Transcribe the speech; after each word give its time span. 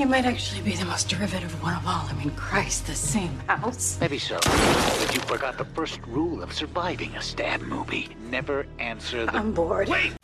You 0.00 0.06
might 0.06 0.24
actually 0.24 0.62
be 0.62 0.74
the 0.76 0.86
most 0.86 1.10
derivative 1.10 1.62
one 1.62 1.76
of 1.76 1.86
all. 1.86 2.06
I 2.08 2.14
mean, 2.14 2.30
Christ, 2.30 2.86
the 2.86 2.94
same 2.94 3.38
house. 3.40 3.98
Maybe 4.00 4.18
so. 4.18 4.36
But 4.42 5.10
you 5.14 5.20
forgot 5.20 5.58
the 5.58 5.66
first 5.66 6.00
rule 6.06 6.42
of 6.42 6.54
surviving 6.54 7.14
a 7.16 7.20
stab 7.20 7.60
movie. 7.60 8.08
Never 8.30 8.66
answer 8.78 9.26
the... 9.26 9.36
I'm 9.36 9.52
bored. 9.52 9.90
Wait! 9.90 10.14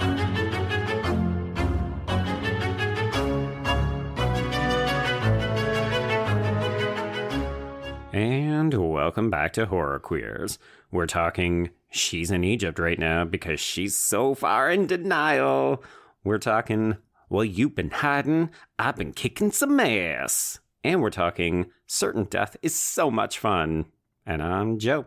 And 8.16 8.72
welcome 8.72 9.28
back 9.28 9.52
to 9.52 9.66
Horror 9.66 9.98
Queers. 9.98 10.58
We're 10.90 11.04
talking 11.04 11.68
she's 11.90 12.30
in 12.30 12.44
Egypt 12.44 12.78
right 12.78 12.98
now 12.98 13.26
because 13.26 13.60
she's 13.60 13.94
so 13.94 14.34
far 14.34 14.70
in 14.70 14.86
denial. 14.86 15.84
We're 16.24 16.38
talking, 16.38 16.96
well, 17.28 17.44
you've 17.44 17.74
been 17.74 17.90
hiding, 17.90 18.52
I've 18.78 18.96
been 18.96 19.12
kicking 19.12 19.52
some 19.52 19.78
ass. 19.78 20.60
And 20.82 21.02
we're 21.02 21.10
talking, 21.10 21.66
certain 21.86 22.24
death 22.24 22.56
is 22.62 22.74
so 22.74 23.10
much 23.10 23.38
fun. 23.38 23.84
And 24.24 24.42
I'm 24.42 24.78
Joe. 24.78 25.04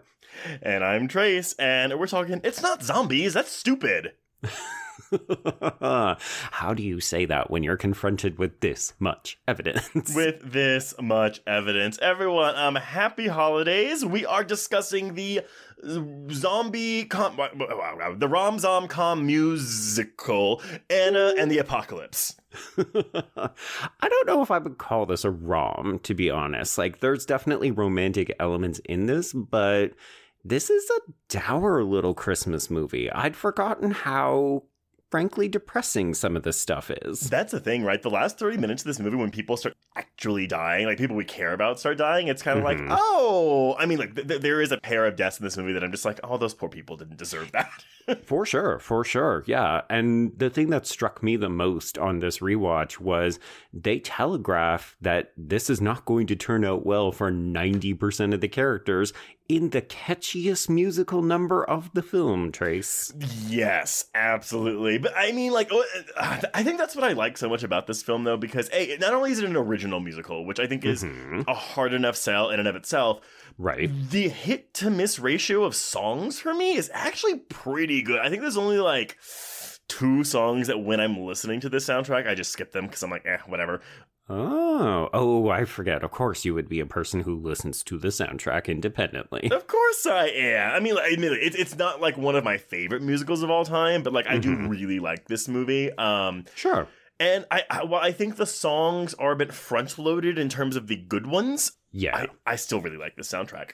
And 0.62 0.84
I'm 0.84 1.08
Trace, 1.08 1.54
and 1.54 2.00
we're 2.00 2.06
talking, 2.06 2.42
it's 2.44 2.62
not 2.62 2.84
zombies, 2.84 3.34
that's 3.34 3.52
stupid. 3.52 4.14
How 5.82 6.74
do 6.74 6.84
you 6.84 7.00
say 7.00 7.26
that 7.26 7.50
when 7.50 7.64
you're 7.64 7.78
confronted 7.78 8.38
with 8.38 8.60
this 8.60 8.94
much 9.00 9.40
evidence? 9.48 10.14
With 10.16 10.52
this 10.52 10.94
much 11.02 11.42
evidence. 11.48 11.98
Everyone, 12.00 12.56
um, 12.56 12.76
happy 12.76 13.28
holidays. 13.28 14.06
We 14.06 14.26
are 14.26 14.44
discussing 14.44 15.16
the 15.16 15.42
zombie 16.32 17.06
com- 17.06 17.38
the 18.18 18.28
Rom 18.28 18.60
Zom 18.60 18.88
Com 18.88 19.26
musical, 19.26 20.62
Anna 20.90 21.34
and 21.38 21.50
the 21.50 21.60
Apocalypse. 21.60 22.36
I 22.78 24.10
don't 24.10 24.28
know 24.28 24.42
if 24.42 24.52
I 24.52 24.58
would 24.58 24.78
call 24.78 25.06
this 25.06 25.24
a 25.24 25.32
rom, 25.32 26.00
to 26.04 26.14
be 26.14 26.30
honest. 26.30 26.78
Like, 26.78 27.00
there's 27.00 27.26
definitely 27.26 27.72
romantic 27.72 28.36
elements 28.40 28.80
in 28.86 29.06
this, 29.06 29.34
but 29.34 29.94
this 30.44 30.70
is 30.70 30.90
a 30.90 31.12
dour 31.30 31.84
little 31.84 32.14
Christmas 32.14 32.70
movie. 32.70 33.12
I'd 33.12 33.36
forgotten 33.36 33.92
how 33.92 34.64
frankly 35.10 35.48
depressing 35.48 36.14
some 36.14 36.36
of 36.36 36.44
this 36.44 36.60
stuff 36.60 36.92
is. 37.04 37.22
That's 37.30 37.52
the 37.52 37.60
thing, 37.60 37.84
right? 37.84 38.02
The 38.02 38.10
last 38.10 38.38
30 38.38 38.58
minutes 38.58 38.84
of 38.84 38.88
this 38.88 39.00
movie, 39.00 39.18
when 39.18 39.32
people 39.32 39.58
start 39.58 39.76
actually 39.96 40.48
dying, 40.48 40.86
like 40.86 40.98
people 40.98 41.16
we 41.16 41.26
care 41.26 41.54
about 41.54 41.80
start 41.80 41.98
dying, 41.98 42.28
it's 42.28 42.42
kind 42.42 42.60
of 42.60 42.66
mm-hmm. 42.66 42.90
like, 42.90 43.00
oh, 43.02 43.76
I 43.80 43.86
mean, 43.86 43.98
like 43.98 44.16
th- 44.16 44.28
th- 44.28 44.42
there 44.42 44.62
is 44.62 44.72
a 44.72 44.78
pair 44.78 45.06
of 45.06 45.16
deaths 45.16 45.40
in 45.40 45.44
this 45.44 45.58
movie 45.58 45.74
that 45.74 45.84
I'm 45.84 45.92
just 45.92 46.06
like, 46.06 46.20
oh, 46.24 46.38
those 46.38 46.54
poor 46.54 46.70
people 46.70 46.96
didn't 46.96 47.18
deserve 47.18 47.52
that. 47.52 47.70
for 48.26 48.46
sure, 48.46 48.80
for 48.80 49.04
sure. 49.04 49.44
Yeah. 49.46 49.82
And 49.90 50.38
the 50.38 50.50
thing 50.50 50.70
that 50.70 50.86
struck 50.86 51.22
me 51.24 51.36
the 51.36 51.50
most 51.50 51.98
on 51.98 52.20
this 52.20 52.40
rewatch 52.40 53.00
was 53.00 53.40
they 53.74 54.00
telegraph 54.00 54.96
that 55.02 55.32
this 55.38 55.70
is 55.70 55.82
not 55.82 56.06
going 56.06 56.28
to 56.28 56.36
turn 56.36 56.66
out 56.66 56.86
well 56.86 57.12
for 57.12 57.32
90% 57.32 58.34
of 58.34 58.42
the 58.42 58.48
characters 58.48 59.14
in 59.50 59.72
the 59.72 59.82
catchiest 59.82 60.70
musical 60.70 61.24
number 61.24 61.64
of 61.64 61.92
the 61.94 62.04
film, 62.04 62.52
Trace. 62.52 63.12
Yes, 63.48 64.06
absolutely. 64.14 65.00
But 65.00 65.14
I 65.18 65.32
mean, 65.32 65.52
like, 65.52 65.70
oh, 65.72 65.84
uh, 66.16 66.42
I 66.54 66.64
think 66.64 66.78
that's 66.78 66.96
what 66.96 67.04
I 67.04 67.14
like 67.14 67.36
so 67.36 67.50
much 67.50 67.64
about 67.64 67.88
this 67.88 68.04
film, 68.04 68.24
though, 68.24 68.38
because 68.38 68.70
A, 68.72 68.96
not 68.98 69.14
only 69.14 69.32
is 69.32 69.40
it 69.40 69.46
an 69.46 69.56
original 69.56 70.00
musical, 70.00 70.46
which 70.46 70.60
I 70.60 70.68
think 70.68 70.86
is 70.86 71.04
mm-hmm. 71.04 71.42
a 71.48 71.54
hard 71.56 71.94
enough 71.94 72.16
sell 72.16 72.52
in 72.52 72.60
and 72.60 72.70
of 72.70 72.76
itself, 72.76 73.22
Right. 73.60 73.92
The 74.10 74.30
hit 74.30 74.74
to 74.76 74.90
miss 74.90 75.20
ratio 75.20 75.66
of 75.66 75.76
songs 75.76 76.40
for 76.40 76.54
me 76.54 76.76
is 76.76 76.90
actually 76.94 77.40
pretty 77.50 78.02
good. 78.02 78.20
I 78.20 78.30
think 78.30 78.42
there's 78.42 78.56
only 78.56 78.80
like 78.80 79.18
two 79.90 80.24
songs 80.24 80.68
that 80.68 80.80
when 80.80 81.02
I'm 81.02 81.20
listening 81.20 81.60
to 81.60 81.70
this 81.70 81.86
soundtrack, 81.86 82.26
I 82.26 82.36
just 82.36 82.54
skip 82.54 82.72
them 82.72 82.86
because 82.86 83.04
I'm 83.04 83.10
like, 83.10 83.26
eh, 83.26 83.40
whatever. 83.48 83.82
Oh, 84.30 85.10
oh, 85.12 85.50
I 85.50 85.66
forget. 85.66 86.04
Of 86.04 86.12
course, 86.12 86.46
you 86.46 86.54
would 86.54 86.70
be 86.70 86.80
a 86.80 86.86
person 86.86 87.22
who 87.22 87.36
listens 87.36 87.84
to 87.84 87.98
the 87.98 88.10
soundtrack 88.10 88.68
independently. 88.68 89.52
Of 89.52 89.68
course, 89.68 90.06
I 90.06 90.28
am. 90.28 90.76
I 90.76 90.80
mean, 90.80 90.98
I 90.98 91.10
admit 91.10 91.34
it, 91.34 91.56
it's 91.56 91.76
not 91.76 92.00
like 92.00 92.16
one 92.16 92.38
of 92.38 92.46
my 92.46 92.58
favorite 92.58 93.02
musicals 93.02 93.44
of 93.44 93.50
all 93.50 93.66
time, 93.66 94.04
but 94.04 94.14
like 94.14 94.28
I 94.28 94.38
mm-hmm. 94.38 94.68
do 94.68 94.70
really 94.70 95.00
like 95.00 95.28
this 95.28 95.50
movie. 95.50 95.92
Um, 95.98 96.46
sure. 96.56 96.88
And 97.20 97.46
I, 97.52 97.64
I, 97.70 97.84
well, 97.84 98.00
I 98.00 98.14
think 98.14 98.38
the 98.38 98.46
songs 98.46 99.14
are 99.16 99.34
a 99.34 99.36
bit 99.36 99.52
front 99.52 99.98
loaded 100.00 100.40
in 100.40 100.48
terms 100.48 100.78
of 100.78 100.88
the 100.88 100.96
good 100.96 101.28
ones. 101.28 101.74
Yeah, 101.92 102.16
I, 102.16 102.28
I 102.46 102.56
still 102.56 102.82
really 102.82 102.98
like 102.98 103.16
the 103.16 103.24
soundtrack. 103.24 103.72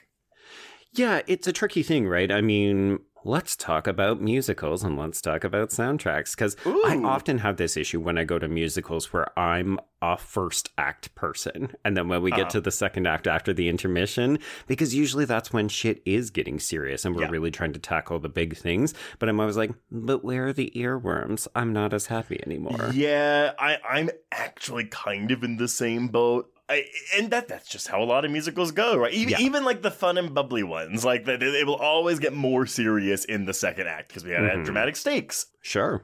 Yeah, 0.92 1.20
it's 1.26 1.46
a 1.46 1.52
tricky 1.52 1.82
thing, 1.82 2.08
right? 2.08 2.32
I 2.32 2.40
mean, 2.40 3.00
let's 3.26 3.56
talk 3.56 3.86
about 3.86 4.20
musicals 4.20 4.84
and 4.84 4.96
let's 4.96 5.20
talk 5.20 5.44
about 5.44 5.70
soundtracks 5.70 6.34
because 6.34 6.56
I 6.64 7.00
often 7.04 7.38
have 7.38 7.56
this 7.56 7.76
issue 7.76 8.00
when 8.00 8.16
I 8.16 8.24
go 8.24 8.38
to 8.38 8.48
musicals 8.48 9.12
where 9.12 9.36
I'm 9.38 9.78
a 10.00 10.16
first 10.16 10.70
act 10.78 11.14
person. 11.14 11.74
And 11.84 11.96
then 11.96 12.08
when 12.08 12.22
we 12.22 12.30
get 12.30 12.40
uh-huh. 12.40 12.50
to 12.50 12.60
the 12.60 12.70
second 12.70 13.06
act 13.06 13.26
after 13.26 13.52
the 13.52 13.68
intermission, 13.68 14.38
because 14.68 14.94
usually 14.94 15.24
that's 15.24 15.52
when 15.52 15.68
shit 15.68 16.00
is 16.06 16.30
getting 16.30 16.60
serious 16.60 17.04
and 17.04 17.16
we're 17.16 17.22
yeah. 17.22 17.30
really 17.30 17.50
trying 17.50 17.72
to 17.72 17.80
tackle 17.80 18.20
the 18.20 18.28
big 18.28 18.56
things. 18.56 18.94
But 19.18 19.28
I'm 19.28 19.40
always 19.40 19.56
like, 19.56 19.72
but 19.90 20.24
where 20.24 20.46
are 20.46 20.52
the 20.52 20.72
earworms? 20.76 21.48
I'm 21.54 21.72
not 21.72 21.92
as 21.92 22.06
happy 22.06 22.40
anymore. 22.46 22.90
Yeah, 22.94 23.52
I, 23.58 23.78
I'm 23.88 24.10
actually 24.30 24.84
kind 24.84 25.30
of 25.32 25.42
in 25.42 25.56
the 25.56 25.68
same 25.68 26.08
boat. 26.08 26.50
I, 26.68 26.84
and 27.16 27.30
that 27.30 27.48
that's 27.48 27.68
just 27.68 27.86
how 27.86 28.02
a 28.02 28.04
lot 28.04 28.24
of 28.24 28.30
musicals 28.30 28.72
go, 28.72 28.96
right? 28.96 29.12
Even, 29.12 29.32
yeah. 29.32 29.40
even 29.40 29.64
like 29.64 29.82
the 29.82 29.90
fun 29.90 30.18
and 30.18 30.34
bubbly 30.34 30.64
ones, 30.64 31.04
like 31.04 31.24
they, 31.24 31.36
they 31.36 31.64
will 31.64 31.76
always 31.76 32.18
get 32.18 32.32
more 32.32 32.66
serious 32.66 33.24
in 33.24 33.44
the 33.44 33.54
second 33.54 33.86
act 33.86 34.08
because 34.08 34.24
we 34.24 34.32
had 34.32 34.40
mm-hmm. 34.40 34.64
dramatic 34.64 34.96
stakes. 34.96 35.46
Sure. 35.62 36.02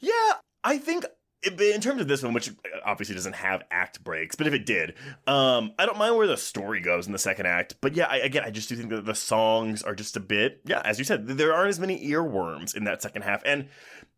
Yeah, 0.00 0.34
I 0.62 0.78
think 0.78 1.04
in 1.44 1.80
terms 1.80 2.00
of 2.00 2.08
this 2.08 2.22
one, 2.22 2.32
which 2.32 2.50
obviously 2.84 3.14
doesn't 3.14 3.34
have 3.34 3.62
act 3.70 4.02
breaks, 4.02 4.36
but 4.36 4.46
if 4.46 4.54
it 4.54 4.66
did, 4.66 4.94
um, 5.26 5.72
I 5.78 5.86
don't 5.86 5.98
mind 5.98 6.16
where 6.16 6.26
the 6.26 6.36
story 6.36 6.80
goes 6.80 7.06
in 7.06 7.12
the 7.12 7.18
second 7.18 7.46
act. 7.46 7.76
But 7.80 7.94
yeah, 7.94 8.06
I, 8.06 8.18
again, 8.18 8.44
I 8.44 8.50
just 8.50 8.68
do 8.68 8.76
think 8.76 8.90
that 8.90 9.04
the 9.04 9.14
songs 9.14 9.82
are 9.82 9.94
just 9.94 10.16
a 10.16 10.20
bit, 10.20 10.60
yeah, 10.64 10.80
as 10.84 10.98
you 10.98 11.04
said, 11.04 11.26
there 11.26 11.52
aren't 11.52 11.68
as 11.68 11.80
many 11.80 12.08
earworms 12.08 12.74
in 12.74 12.84
that 12.84 13.02
second 13.02 13.22
half. 13.22 13.42
And 13.44 13.68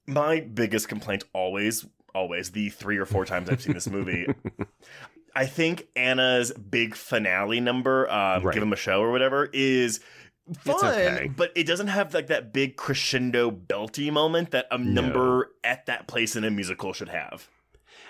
my 0.06 0.41
biggest 0.41 0.88
complaint 0.88 1.25
always, 1.32 1.87
always, 2.15 2.53
the 2.53 2.69
three 2.70 2.99
or 2.99 3.06
four 3.06 3.25
times 3.25 3.50
I've 3.50 3.62
seen 3.62 3.75
this 3.75 3.88
movie, 3.88 4.26
I 5.37 5.44
think 5.44 5.87
Anna's 5.94 6.50
big 6.53 6.94
finale 6.94 7.61
number, 7.61 8.11
um, 8.11 8.43
right. 8.43 8.55
"Give 8.55 8.62
Him 8.62 8.73
a 8.73 8.77
Show" 8.77 9.03
or 9.03 9.12
whatever, 9.12 9.50
is 9.53 10.00
fun, 10.55 10.85
okay. 10.85 11.31
but 11.37 11.53
it 11.55 11.67
doesn't 11.67 11.88
have 11.88 12.15
like 12.15 12.29
that 12.29 12.55
big 12.55 12.77
crescendo 12.77 13.50
belty 13.50 14.11
moment 14.11 14.53
that 14.53 14.67
a 14.71 14.79
no. 14.79 15.03
number 15.03 15.50
at 15.62 15.85
that 15.87 16.06
place 16.09 16.37
in 16.37 16.44
a 16.44 16.50
musical 16.50 16.94
should 16.94 17.11
have. 17.11 17.50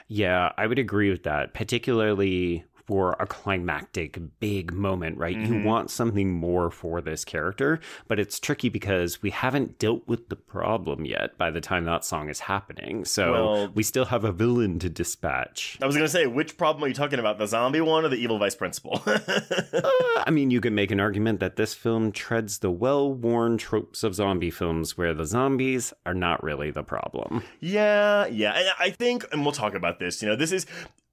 Yeah, 0.07 0.53
I 0.57 0.69
would 0.69 0.79
agree 0.79 1.11
with 1.11 1.25
that, 1.25 1.53
particularly 1.53 2.65
for 2.87 3.17
a 3.19 3.27
climactic 3.27 4.19
big 4.41 4.73
moment, 4.73 5.19
right? 5.19 5.37
You 5.37 5.47
Mm-hmm. 5.57 5.65
want 5.65 5.91
something 5.91 6.31
more 6.33 6.71
for 6.71 7.01
this 7.01 7.25
character, 7.25 7.81
but 8.09 8.19
it's 8.21 8.39
tricky 8.39 8.69
because 8.69 9.23
we 9.23 9.31
haven't 9.31 9.79
dealt 9.79 10.07
with 10.07 10.29
the 10.29 10.37
problem 10.37 11.05
yet 11.05 11.37
by 11.37 11.51
the 11.51 11.61
time 11.61 11.85
that 11.85 12.05
song 12.05 12.29
is 12.29 12.41
happening. 12.41 13.05
So 13.05 13.33
Well- 13.33 13.69
we 13.75 13.83
still 13.83 14.05
have 14.07 14.25
a 14.25 14.33
villain 14.33 14.79
to 14.81 14.89
dispatch. 14.89 15.79
I 15.83 15.87
was 15.87 15.97
gonna 15.97 16.09
say, 16.09 16.27
which 16.27 16.57
problem 16.57 16.85
are 16.85 16.89
you 16.89 16.95
talking 16.95 17.19
about? 17.19 17.39
The 17.39 17.47
zombie 17.47 17.81
one 17.81 18.05
or 18.05 18.09
the 18.09 18.17
evil 18.17 18.39
vice 18.39 18.55
principal? 18.55 19.03
I 19.07 20.31
mean, 20.31 20.51
you 20.51 20.61
could 20.61 20.73
make 20.73 20.91
an 20.91 21.01
argument 21.01 21.41
that 21.41 21.57
this 21.57 21.75
film 21.75 22.13
treads 22.13 22.59
the 22.59 22.71
well 22.71 23.13
worn 23.13 23.59
tropes 23.59 24.03
of 24.05 24.15
zombie 24.15 24.51
films 24.51 24.97
where 24.97 25.15
the 25.15 25.27
zombies 25.27 25.93
are 26.05 26.15
not 26.15 26.43
really 26.43 26.71
the 26.71 26.83
problem. 26.83 27.43
yeah, 27.61 28.27
yeah. 28.27 28.53
And 28.53 28.69
I 28.79 28.91
think, 28.91 29.25
and 29.33 29.43
we'll 29.43 29.53
talk 29.53 29.75
about 29.75 29.99
this, 29.99 30.23
you 30.23 30.29
know, 30.29 30.37
this 30.37 30.53
is. 30.53 30.67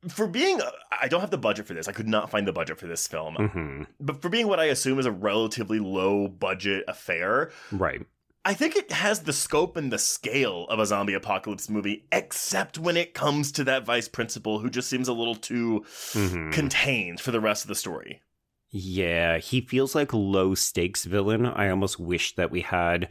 For 0.10 0.28
being, 0.28 0.60
I 1.02 1.08
don't 1.08 1.22
have 1.22 1.32
the 1.32 1.38
budget 1.38 1.66
for 1.66 1.74
this. 1.74 1.88
I 1.88 1.92
could 1.94 2.08
not 2.08 2.30
find 2.30 2.48
the 2.48 2.54
budget 2.54 2.78
for 2.80 2.88
this 2.88 3.08
film. 3.08 3.36
hmm 3.36 3.84
But 4.00 4.22
for 4.22 4.30
being 4.30 4.48
what 4.48 4.60
I 4.60 4.66
assume 4.66 5.00
is 5.00 5.06
a 5.06 5.12
relatively 5.12 5.80
low 5.80 6.28
budget 6.28 6.84
affair, 6.88 7.52
Right. 7.72 8.06
I 8.46 8.54
think 8.54 8.76
it 8.76 8.92
has 8.92 9.22
the 9.22 9.32
scope 9.32 9.78
and 9.78 9.90
the 9.92 9.98
scale 9.98 10.66
of 10.68 10.78
a 10.80 10.86
zombie 10.86 11.14
apocalypse 11.14 11.70
movie, 11.70 12.06
except 12.12 12.78
when 12.78 12.98
it 12.98 13.14
comes 13.14 13.54
to 13.54 13.64
that 13.64 13.86
vice 13.86 14.10
principal 14.10 14.60
who 14.60 14.70
just 14.70 14.90
seems 14.90 15.08
a 15.08 15.14
little 15.14 15.36
too 15.36 15.86
Mhm. 16.12 16.52
contained 16.52 17.22
for 17.22 17.32
the 17.32 17.40
rest 17.40 17.64
of 17.64 17.70
the 17.70 17.76
story. 17.76 18.22
Yeah, 18.76 19.38
he 19.38 19.62
feels 19.62 19.94
like 19.96 20.12
low 20.14 20.56
stakes 20.56 21.06
villain. 21.06 21.46
I 21.46 21.70
almost 21.70 22.00
wish 22.00 22.36
that 22.36 22.52
we 22.52 22.62
had 22.62 23.08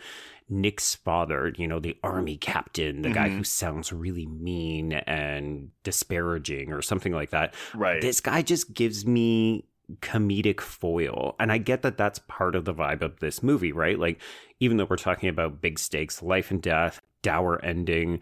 Nick's 0.48 0.94
father, 0.94 1.52
you 1.56 1.66
know, 1.66 1.78
the 1.80 1.96
army 2.02 2.36
captain, 2.36 3.02
the 3.02 3.10
guy 3.10 3.28
Mhm. 3.28 3.36
who 3.38 3.44
sounds 3.44 3.92
really 3.92 4.26
mean 4.26 4.92
and 4.92 5.70
disparaging 5.82 6.72
or 6.72 6.82
something 6.82 7.12
like 7.12 7.30
that. 7.30 7.54
Right. 7.74 8.00
This 8.00 8.20
guy 8.20 8.42
just 8.42 8.74
gives 8.74 9.06
me 9.06 9.64
comedic 10.00 10.60
foil. 10.60 11.34
And 11.40 11.50
I 11.52 11.58
get 11.58 11.82
that 11.82 11.96
that's 11.98 12.18
part 12.20 12.54
of 12.54 12.64
the 12.64 12.74
vibe 12.74 13.02
of 13.02 13.20
this 13.20 13.42
movie, 13.42 13.72
right? 13.72 13.98
Like, 13.98 14.20
even 14.60 14.76
though 14.76 14.86
we're 14.88 14.96
talking 14.96 15.28
about 15.28 15.60
big 15.60 15.78
stakes, 15.78 16.22
life 16.22 16.50
and 16.50 16.62
death, 16.62 17.00
dour 17.22 17.62
ending, 17.64 18.20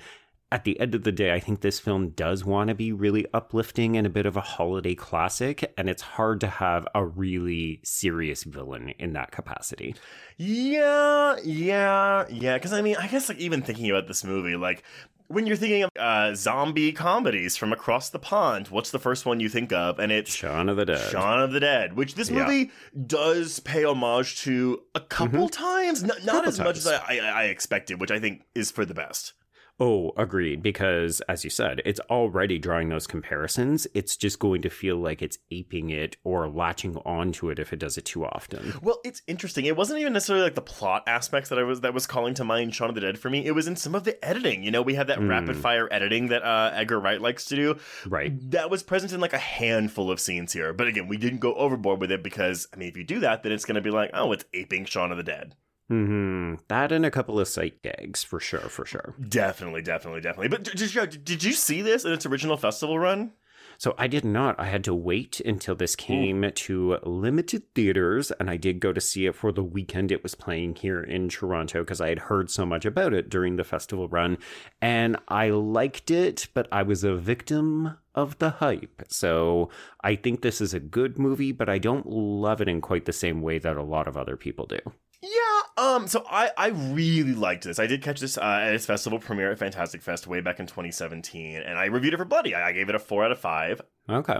at 0.52 0.64
the 0.64 0.78
end 0.80 0.94
of 0.94 1.04
the 1.04 1.12
day, 1.12 1.32
I 1.32 1.38
think 1.40 1.60
this 1.60 1.78
film 1.78 2.10
does 2.10 2.44
want 2.44 2.68
to 2.68 2.74
be 2.74 2.92
really 2.92 3.26
uplifting 3.32 3.96
and 3.96 4.06
a 4.06 4.10
bit 4.10 4.26
of 4.26 4.36
a 4.36 4.40
holiday 4.40 4.94
classic. 4.94 5.72
And 5.78 5.88
it's 5.88 6.02
hard 6.02 6.40
to 6.40 6.48
have 6.48 6.88
a 6.94 7.04
really 7.04 7.80
serious 7.84 8.42
villain 8.44 8.90
in 8.98 9.12
that 9.12 9.30
capacity. 9.30 9.94
Yeah, 10.36 11.36
yeah, 11.44 12.24
yeah. 12.30 12.54
Because 12.54 12.72
I 12.72 12.82
mean, 12.82 12.96
I 12.96 13.06
guess 13.06 13.28
like 13.28 13.38
even 13.38 13.62
thinking 13.62 13.88
about 13.90 14.08
this 14.08 14.24
movie, 14.24 14.56
like 14.56 14.82
when 15.28 15.46
you're 15.46 15.54
thinking 15.56 15.84
of 15.84 15.90
uh, 15.96 16.34
zombie 16.34 16.90
comedies 16.90 17.56
from 17.56 17.72
across 17.72 18.10
the 18.10 18.18
pond, 18.18 18.66
what's 18.68 18.90
the 18.90 18.98
first 18.98 19.24
one 19.26 19.38
you 19.38 19.48
think 19.48 19.72
of? 19.72 20.00
And 20.00 20.10
it's 20.10 20.34
Shaun 20.34 20.68
of 20.68 20.76
the 20.76 20.86
Dead. 20.86 21.10
Shaun 21.12 21.40
of 21.40 21.52
the 21.52 21.60
Dead, 21.60 21.94
which 21.96 22.16
this 22.16 22.28
Yeah. 22.30 22.42
movie 22.44 22.72
does 23.06 23.60
pay 23.60 23.84
homage 23.84 24.40
to 24.42 24.80
a 24.96 25.00
couple 25.00 25.48
times, 25.48 26.02
N- 26.02 26.08
not 26.24 26.42
Couple 26.44 26.48
as 26.48 26.58
much 26.58 26.76
as 26.78 26.86
I, 26.88 26.96
I, 26.96 27.16
I 27.18 27.44
expected, 27.44 28.00
which 28.00 28.10
I 28.10 28.18
think 28.18 28.42
is 28.56 28.72
for 28.72 28.84
the 28.84 28.94
best. 28.94 29.34
Oh, 29.80 30.12
agreed. 30.16 30.62
Because 30.62 31.22
as 31.22 31.42
you 31.42 31.50
said, 31.50 31.80
it's 31.86 32.00
already 32.10 32.58
drawing 32.58 32.90
those 32.90 33.06
comparisons. 33.06 33.86
It's 33.94 34.16
just 34.16 34.38
going 34.38 34.60
to 34.62 34.70
feel 34.70 34.96
like 34.96 35.22
it's 35.22 35.38
aping 35.50 35.88
it 35.88 36.18
or 36.22 36.48
latching 36.48 36.96
onto 36.98 37.48
it 37.48 37.58
if 37.58 37.72
it 37.72 37.78
does 37.78 37.96
it 37.96 38.04
too 38.04 38.26
often. 38.26 38.74
Well, 38.82 39.00
it's 39.04 39.22
interesting. 39.26 39.64
It 39.64 39.76
wasn't 39.76 40.00
even 40.00 40.12
necessarily 40.12 40.44
like 40.44 40.54
the 40.54 40.60
plot 40.60 41.04
aspects 41.06 41.48
that 41.48 41.58
I 41.58 41.62
was 41.62 41.80
that 41.80 41.94
was 41.94 42.06
calling 42.06 42.34
to 42.34 42.44
mind 42.44 42.74
Shaun 42.74 42.90
of 42.90 42.94
the 42.94 43.00
Dead 43.00 43.18
for 43.18 43.30
me. 43.30 43.46
It 43.46 43.52
was 43.52 43.66
in 43.66 43.76
some 43.76 43.94
of 43.94 44.04
the 44.04 44.22
editing. 44.22 44.62
You 44.62 44.70
know, 44.70 44.82
we 44.82 44.94
had 44.94 45.06
that 45.06 45.20
rapid 45.20 45.56
fire 45.56 45.88
editing 45.90 46.28
that 46.28 46.42
uh, 46.42 46.72
Edgar 46.74 47.00
Wright 47.00 47.20
likes 47.20 47.46
to 47.46 47.56
do. 47.56 47.78
Right. 48.06 48.32
That 48.50 48.68
was 48.68 48.82
present 48.82 49.12
in 49.12 49.20
like 49.20 49.32
a 49.32 49.38
handful 49.38 50.10
of 50.10 50.20
scenes 50.20 50.52
here. 50.52 50.74
But 50.74 50.88
again, 50.88 51.08
we 51.08 51.16
didn't 51.16 51.38
go 51.40 51.54
overboard 51.54 52.00
with 52.00 52.12
it 52.12 52.22
because 52.22 52.68
I 52.74 52.76
mean, 52.76 52.88
if 52.88 52.96
you 52.96 53.04
do 53.04 53.20
that, 53.20 53.42
then 53.42 53.52
it's 53.52 53.64
going 53.64 53.76
to 53.76 53.80
be 53.80 53.90
like, 53.90 54.10
oh, 54.12 54.32
it's 54.32 54.44
aping 54.52 54.84
Shaun 54.84 55.10
of 55.10 55.16
the 55.16 55.22
Dead. 55.22 55.54
Hmm 55.90 56.54
That 56.68 56.92
and 56.92 57.04
a 57.04 57.10
couple 57.10 57.40
of 57.40 57.48
sight 57.48 57.82
gags 57.82 58.22
for 58.22 58.38
sure, 58.38 58.60
for 58.60 58.86
sure. 58.86 59.14
Definitely, 59.28 59.82
definitely, 59.82 60.20
definitely. 60.20 60.48
But 60.48 60.62
did 60.62 60.94
you, 60.94 61.06
did 61.06 61.42
you 61.42 61.52
see 61.52 61.82
this 61.82 62.04
in 62.04 62.12
its 62.12 62.24
original 62.24 62.56
festival 62.56 62.98
run? 62.98 63.32
So 63.76 63.94
I 63.98 64.08
did 64.08 64.24
not. 64.24 64.60
I 64.60 64.66
had 64.66 64.84
to 64.84 64.94
wait 64.94 65.40
until 65.40 65.74
this 65.74 65.96
came 65.96 66.48
to 66.54 66.98
limited 67.02 67.74
theaters, 67.74 68.30
and 68.32 68.50
I 68.50 68.58
did 68.58 68.78
go 68.78 68.92
to 68.92 69.00
see 69.00 69.24
it 69.24 69.34
for 69.34 69.52
the 69.52 69.64
weekend 69.64 70.12
it 70.12 70.22
was 70.22 70.34
playing 70.34 70.74
here 70.76 71.02
in 71.02 71.30
Toronto 71.30 71.80
because 71.80 72.00
I 72.00 72.10
had 72.10 72.18
heard 72.18 72.50
so 72.50 72.66
much 72.66 72.84
about 72.84 73.14
it 73.14 73.30
during 73.30 73.56
the 73.56 73.64
festival 73.64 74.06
run, 74.06 74.36
and 74.82 75.16
I 75.28 75.48
liked 75.48 76.10
it, 76.10 76.48
but 76.52 76.68
I 76.70 76.82
was 76.82 77.04
a 77.04 77.16
victim 77.16 77.96
of 78.14 78.38
the 78.38 78.50
hype. 78.50 79.02
So 79.08 79.70
I 80.02 80.14
think 80.14 80.42
this 80.42 80.60
is 80.60 80.74
a 80.74 80.80
good 80.80 81.18
movie, 81.18 81.52
but 81.52 81.70
I 81.70 81.78
don't 81.78 82.06
love 82.06 82.60
it 82.60 82.68
in 82.68 82.82
quite 82.82 83.06
the 83.06 83.14
same 83.14 83.40
way 83.40 83.58
that 83.58 83.78
a 83.78 83.82
lot 83.82 84.06
of 84.06 84.16
other 84.16 84.36
people 84.36 84.66
do. 84.66 84.78
Yeah, 85.22 85.60
um, 85.76 86.08
so 86.08 86.24
I, 86.30 86.50
I 86.56 86.68
really 86.68 87.34
liked 87.34 87.64
this. 87.64 87.78
I 87.78 87.86
did 87.86 88.02
catch 88.02 88.20
this 88.20 88.38
uh, 88.38 88.40
at 88.62 88.74
its 88.74 88.86
festival 88.86 89.18
premiere 89.18 89.52
at 89.52 89.58
Fantastic 89.58 90.00
Fest 90.00 90.26
way 90.26 90.40
back 90.40 90.58
in 90.58 90.66
2017, 90.66 91.56
and 91.56 91.78
I 91.78 91.86
reviewed 91.86 92.14
it 92.14 92.16
for 92.16 92.24
Bloody. 92.24 92.54
I 92.54 92.72
gave 92.72 92.88
it 92.88 92.94
a 92.94 92.98
4 92.98 93.24
out 93.24 93.32
of 93.32 93.38
5. 93.38 93.82
Okay. 94.08 94.38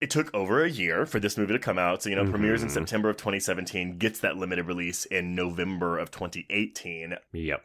It 0.00 0.10
took 0.10 0.34
over 0.34 0.64
a 0.64 0.70
year 0.70 1.04
for 1.04 1.20
this 1.20 1.36
movie 1.36 1.52
to 1.52 1.58
come 1.58 1.78
out. 1.78 2.02
So, 2.02 2.10
you 2.10 2.16
know, 2.16 2.30
premieres 2.30 2.62
in. 2.62 2.70
September 2.70 3.10
of 3.10 3.16
2017, 3.16 3.98
gets 3.98 4.20
that 4.20 4.36
limited 4.36 4.66
release 4.66 5.04
in 5.06 5.34
November 5.34 5.98
of 5.98 6.10
2018. 6.10 7.16
Yep. 7.32 7.62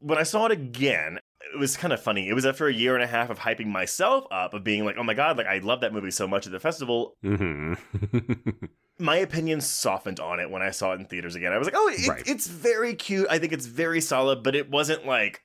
When 0.00 0.18
I 0.18 0.22
saw 0.24 0.46
it 0.46 0.52
again, 0.52 1.20
it 1.54 1.58
was 1.58 1.76
kind 1.76 1.92
of 1.92 2.02
funny. 2.02 2.28
It 2.28 2.34
was 2.34 2.46
after 2.46 2.66
a 2.66 2.72
year 2.72 2.94
and 2.94 3.02
a 3.02 3.06
half 3.06 3.30
of 3.30 3.38
hyping 3.40 3.66
myself 3.66 4.24
up, 4.30 4.54
of 4.54 4.64
being 4.64 4.84
like, 4.84 4.96
oh 4.98 5.02
my 5.02 5.14
God, 5.14 5.36
like 5.36 5.46
I 5.46 5.58
love 5.58 5.80
that 5.80 5.92
movie 5.92 6.10
so 6.10 6.26
much 6.28 6.46
at 6.46 6.52
the 6.52 6.60
festival. 6.60 7.16
hmm 7.22 7.74
my 8.98 9.16
opinion 9.16 9.60
softened 9.60 10.20
on 10.20 10.38
it 10.38 10.50
when 10.50 10.62
I 10.62 10.70
saw 10.70 10.92
it 10.92 11.00
in 11.00 11.06
theaters 11.06 11.34
again. 11.34 11.52
I 11.52 11.58
was 11.58 11.66
like, 11.66 11.74
oh, 11.76 11.88
it, 11.88 12.08
Right. 12.08 12.22
it's 12.26 12.46
very 12.46 12.94
cute. 12.94 13.26
I 13.30 13.38
think 13.38 13.52
it's 13.52 13.66
very 13.66 14.00
solid, 14.00 14.42
but 14.44 14.54
it 14.54 14.70
wasn't 14.70 15.06
like, 15.06 15.42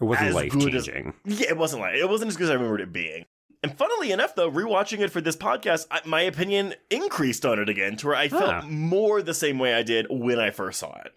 it 0.00 0.04
wasn't 0.04 0.28
As 0.30 0.34
life 0.34 0.52
changing. 0.52 1.14
yeah, 1.24 1.50
it 1.50 1.56
wasn't 1.56 1.82
like, 1.82 1.94
it 1.96 2.08
wasn't 2.08 2.28
as 2.30 2.36
good 2.36 2.44
as 2.44 2.50
I 2.50 2.54
remembered 2.54 2.80
it 2.80 2.92
being. 2.92 3.26
And 3.62 3.76
funnily 3.78 4.10
enough, 4.10 4.34
though, 4.34 4.50
rewatching 4.50 4.98
it 4.98 5.12
for 5.12 5.20
this 5.20 5.36
podcast, 5.36 5.86
I, 5.92 6.00
my 6.04 6.22
opinion 6.22 6.74
increased 6.90 7.46
on 7.46 7.60
it 7.60 7.68
again 7.68 7.96
to 7.98 8.08
where 8.08 8.16
I 8.16 8.26
felt 8.28 8.42
Ah. 8.50 8.62
more 8.62 9.22
the 9.22 9.34
same 9.34 9.60
way 9.60 9.74
I 9.74 9.84
did 9.84 10.06
when 10.10 10.40
I 10.40 10.50
first 10.50 10.80
saw 10.80 10.98
it. 11.04 11.12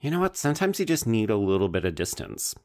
You 0.00 0.10
know 0.10 0.18
what? 0.18 0.36
Sometimes 0.36 0.80
you 0.80 0.86
just 0.86 1.06
need 1.06 1.30
a 1.30 1.36
little 1.36 1.68
bit 1.68 1.84
of 1.84 1.94
distance. 1.94 2.56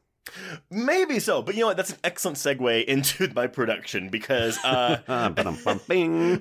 Maybe 0.70 1.18
so, 1.18 1.42
but 1.42 1.54
you 1.54 1.62
know 1.62 1.66
what? 1.66 1.76
That's 1.76 1.90
an 1.90 1.98
excellent 2.04 2.38
segue 2.38 2.84
into 2.84 3.30
my 3.34 3.46
production 3.46 4.08
because 4.08 4.58
uh. 4.64 5.00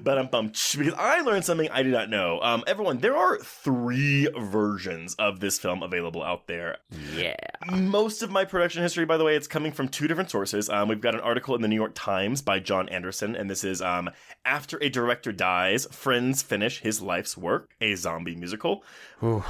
But 0.04 0.18
bum, 0.32 0.48
because 0.48 0.94
I 0.98 1.22
learned 1.22 1.46
something 1.46 1.70
I 1.72 1.84
did 1.84 1.92
not 1.92 2.10
know. 2.10 2.40
Um, 2.42 2.64
everyone, 2.68 3.00
there 3.00 3.16
are 3.16 3.40
three 3.40 4.28
versions 4.38 5.16
of 5.16 5.40
this 5.40 5.58
film 5.60 5.84
available 5.84 6.24
out 6.24 6.48
there. 6.48 6.78
Yeah. 7.16 7.36
Most 7.72 8.22
of 8.22 8.32
my 8.32 8.46
production 8.46 8.82
history, 8.84 9.06
by 9.06 9.18
the 9.18 9.24
way, 9.24 9.36
it's 9.36 9.48
coming 9.48 9.72
from 9.72 9.88
two 9.88 10.08
different 10.08 10.30
sources. 10.30 10.70
Um, 10.70 10.88
we've 10.88 11.02
got 11.02 11.16
an 11.16 11.22
article 11.22 11.56
in 11.56 11.62
the 11.62 11.68
New 11.68 11.76
York 11.76 11.94
Times 11.96 12.42
by 12.42 12.60
John 12.60 12.88
Anderson, 12.90 13.36
and 13.36 13.50
this 13.50 13.64
is 13.64 13.82
um, 13.82 14.10
After 14.46 14.78
a 14.82 14.90
Director 14.90 15.32
Dies, 15.32 15.86
Friends 15.92 16.42
Finish 16.42 16.82
His 16.82 17.02
Life's 17.02 17.36
Work, 17.38 17.72
a 17.82 17.96
zombie 17.96 18.36
musical. 18.36 18.84
Ooh, 19.24 19.44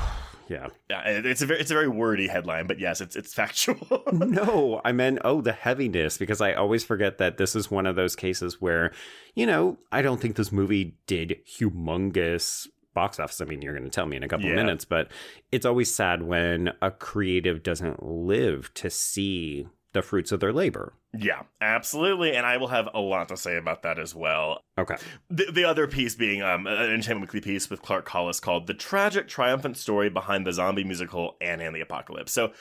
yeah. 0.51 0.67
Yeah, 0.89 1.01
it's 1.08 1.41
a 1.41 1.46
very, 1.46 1.60
it's 1.62 1.72
a 1.72 1.74
very 1.74 1.88
wordy 1.88 2.27
headline, 2.27 2.67
but 2.67 2.79
yes, 2.79 3.01
it's 3.01 3.15
it's 3.15 3.34
factual. 3.34 4.03
No, 4.12 4.81
I 4.84 4.91
meant, 4.91 5.20
oh, 5.24 5.41
the 5.41 5.51
heaviness, 5.53 6.17
because 6.17 6.41
I 6.41 6.53
always 6.53 6.84
forget 6.84 7.17
that 7.17 7.38
this 7.38 7.55
is 7.55 7.72
one 7.72 7.86
of 7.86 7.96
those 7.96 8.15
cases 8.15 8.60
where, 8.62 8.91
you 9.36 9.46
know, 9.46 9.77
I 9.91 10.01
don't 10.01 10.20
think 10.22 10.36
this 10.36 10.51
movie 10.51 10.98
did 11.08 11.38
humongous 11.48 12.67
box 12.93 13.20
office. 13.20 13.39
I 13.41 13.46
mean, 13.46 13.62
you're 13.62 13.74
going 13.74 13.86
to 13.86 13.89
tell 13.89 14.05
me 14.05 14.17
in 14.17 14.24
a 14.24 14.27
couple 14.27 14.48
Yeah. 14.48 14.55
minutes, 14.55 14.84
but 14.86 15.10
it's 15.51 15.65
always 15.65 15.93
sad 15.93 16.24
when 16.24 16.72
a 16.81 16.91
creative 16.91 17.63
doesn't 17.63 18.03
live 18.03 18.74
to 18.75 18.89
see 18.89 19.67
the 19.93 20.01
fruits 20.01 20.31
of 20.31 20.39
their 20.39 20.53
labor. 20.53 20.93
yeah, 21.17 21.41
absolutely, 21.60 22.36
and 22.36 22.45
I 22.45 22.57
will 22.57 22.69
have 22.69 22.88
a 22.93 23.00
lot 23.00 23.27
to 23.29 23.38
say 23.38 23.57
about 23.57 23.83
that 23.83 24.00
as 24.00 24.15
well. 24.15 24.62
Okay. 24.77 24.95
The, 25.29 25.51
the 25.51 25.65
other 25.65 25.88
piece 25.88 26.15
being 26.15 26.41
um, 26.41 26.65
an 26.65 26.77
Entertainment 26.77 27.21
Weekly 27.21 27.41
piece 27.41 27.69
with 27.69 27.81
Clark 27.81 28.05
Collis 28.05 28.39
called 28.39 28.67
The 28.67 28.74
Tragic 28.74 29.27
Triumphant 29.27 29.77
Story 29.77 30.10
Behind 30.10 30.48
the 30.48 30.53
Zombie 30.53 30.86
Musical 30.86 31.36
Anna 31.41 31.65
and 31.65 31.75
the 31.75 31.81
Apocalypse. 31.81 32.31
So, 32.31 32.51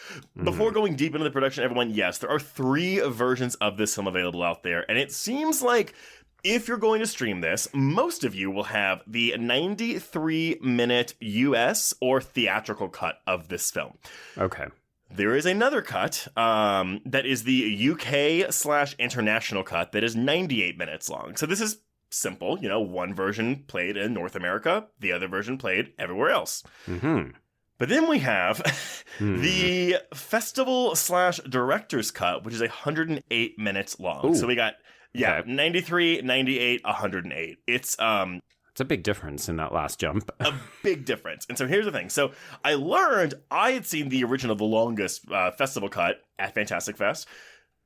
before 0.43 0.73
going 0.73 0.97
deep 0.97 1.15
into 1.15 1.25
the 1.25 1.31
production, 1.31 1.63
everyone, 1.63 1.91
yes, 1.91 2.19
there 2.19 2.31
are 2.31 2.41
three 2.41 2.99
versions 2.99 3.55
of 3.57 3.77
this 3.77 3.95
film 3.95 4.09
available 4.09 4.43
out 4.43 4.63
there, 4.63 4.89
and 4.89 4.99
it 4.99 5.13
seems 5.13 5.63
like 5.63 5.95
if 6.43 6.69
you're 6.69 6.79
going 6.79 7.01
to 7.01 7.07
stream 7.07 7.41
this, 7.41 7.69
most 7.73 8.25
of 8.25 8.35
you 8.35 8.51
will 8.51 8.65
have 8.65 9.03
the 9.07 9.37
93 9.39 10.59
minute 10.63 11.15
US 11.21 11.95
or 12.01 12.21
theatrical 12.21 12.89
cut 12.89 13.21
of 13.27 13.49
this 13.49 13.71
film. 13.71 13.99
Okay. 14.39 14.67
There 15.13 15.35
is 15.37 15.45
another 15.47 15.83
cut 15.83 16.29
um, 16.37 17.01
that 17.05 17.27
is 17.27 17.45
the 17.45 17.91
UK 17.91 18.53
slash 18.53 18.95
international 18.99 19.63
cut 19.65 19.93
that 19.93 20.05
is 20.05 20.15
98 20.15 20.79
minutes 20.79 21.09
long. 21.11 21.37
So 21.37 21.47
this 21.47 21.61
is 21.61 21.79
simple. 22.11 22.59
You 22.61 22.69
know, 22.69 22.81
one 22.81 23.15
version 23.15 23.65
played 23.67 23.97
in 23.97 24.15
North 24.15 24.37
America, 24.37 24.87
the 24.99 25.13
other 25.13 25.29
version 25.29 25.59
played 25.59 25.93
everywhere 25.99 26.31
else. 26.31 26.63
hmm 26.87 27.31
But 27.79 27.89
then 27.89 28.09
we 28.09 28.19
have 28.21 28.63
the 29.21 29.97
festival 30.15 30.95
slash 30.97 31.39
director's 31.39 32.11
cut, 32.11 32.45
which 32.45 32.55
is 32.55 32.61
108 32.61 33.59
minutes 33.59 33.99
long. 34.01 34.27
Ooh. 34.27 34.35
So 34.35 34.47
we 34.47 34.55
got 34.55 34.75
Yeah, 35.13 35.39
Okay. 35.39 35.51
93, 35.53 36.23
98, 36.23 36.85
108. 36.85 37.59
It's 37.67 37.99
um 37.99 38.41
It's 38.81 38.87
a 38.87 38.89
big 38.89 39.03
difference 39.03 39.47
in 39.51 39.57
that 39.57 39.75
last 39.75 40.01
jump. 40.01 40.31
a 40.41 40.55
big 40.83 41.05
difference. 41.05 41.45
And 41.51 41.59
so 41.59 41.67
here's 41.67 41.85
the 41.85 41.93
thing. 41.93 42.09
So 42.09 42.33
I 42.65 42.77
learned 42.77 43.35
I 43.51 43.73
had 43.73 43.85
seen 43.85 44.09
the 44.09 44.25
original, 44.25 44.57
the 44.57 44.65
longest 44.65 45.31
uh, 45.31 45.51
festival 45.51 45.91
cut 45.91 46.23
at 46.39 46.55
Fantastic 46.55 46.97
Fest. 46.97 47.29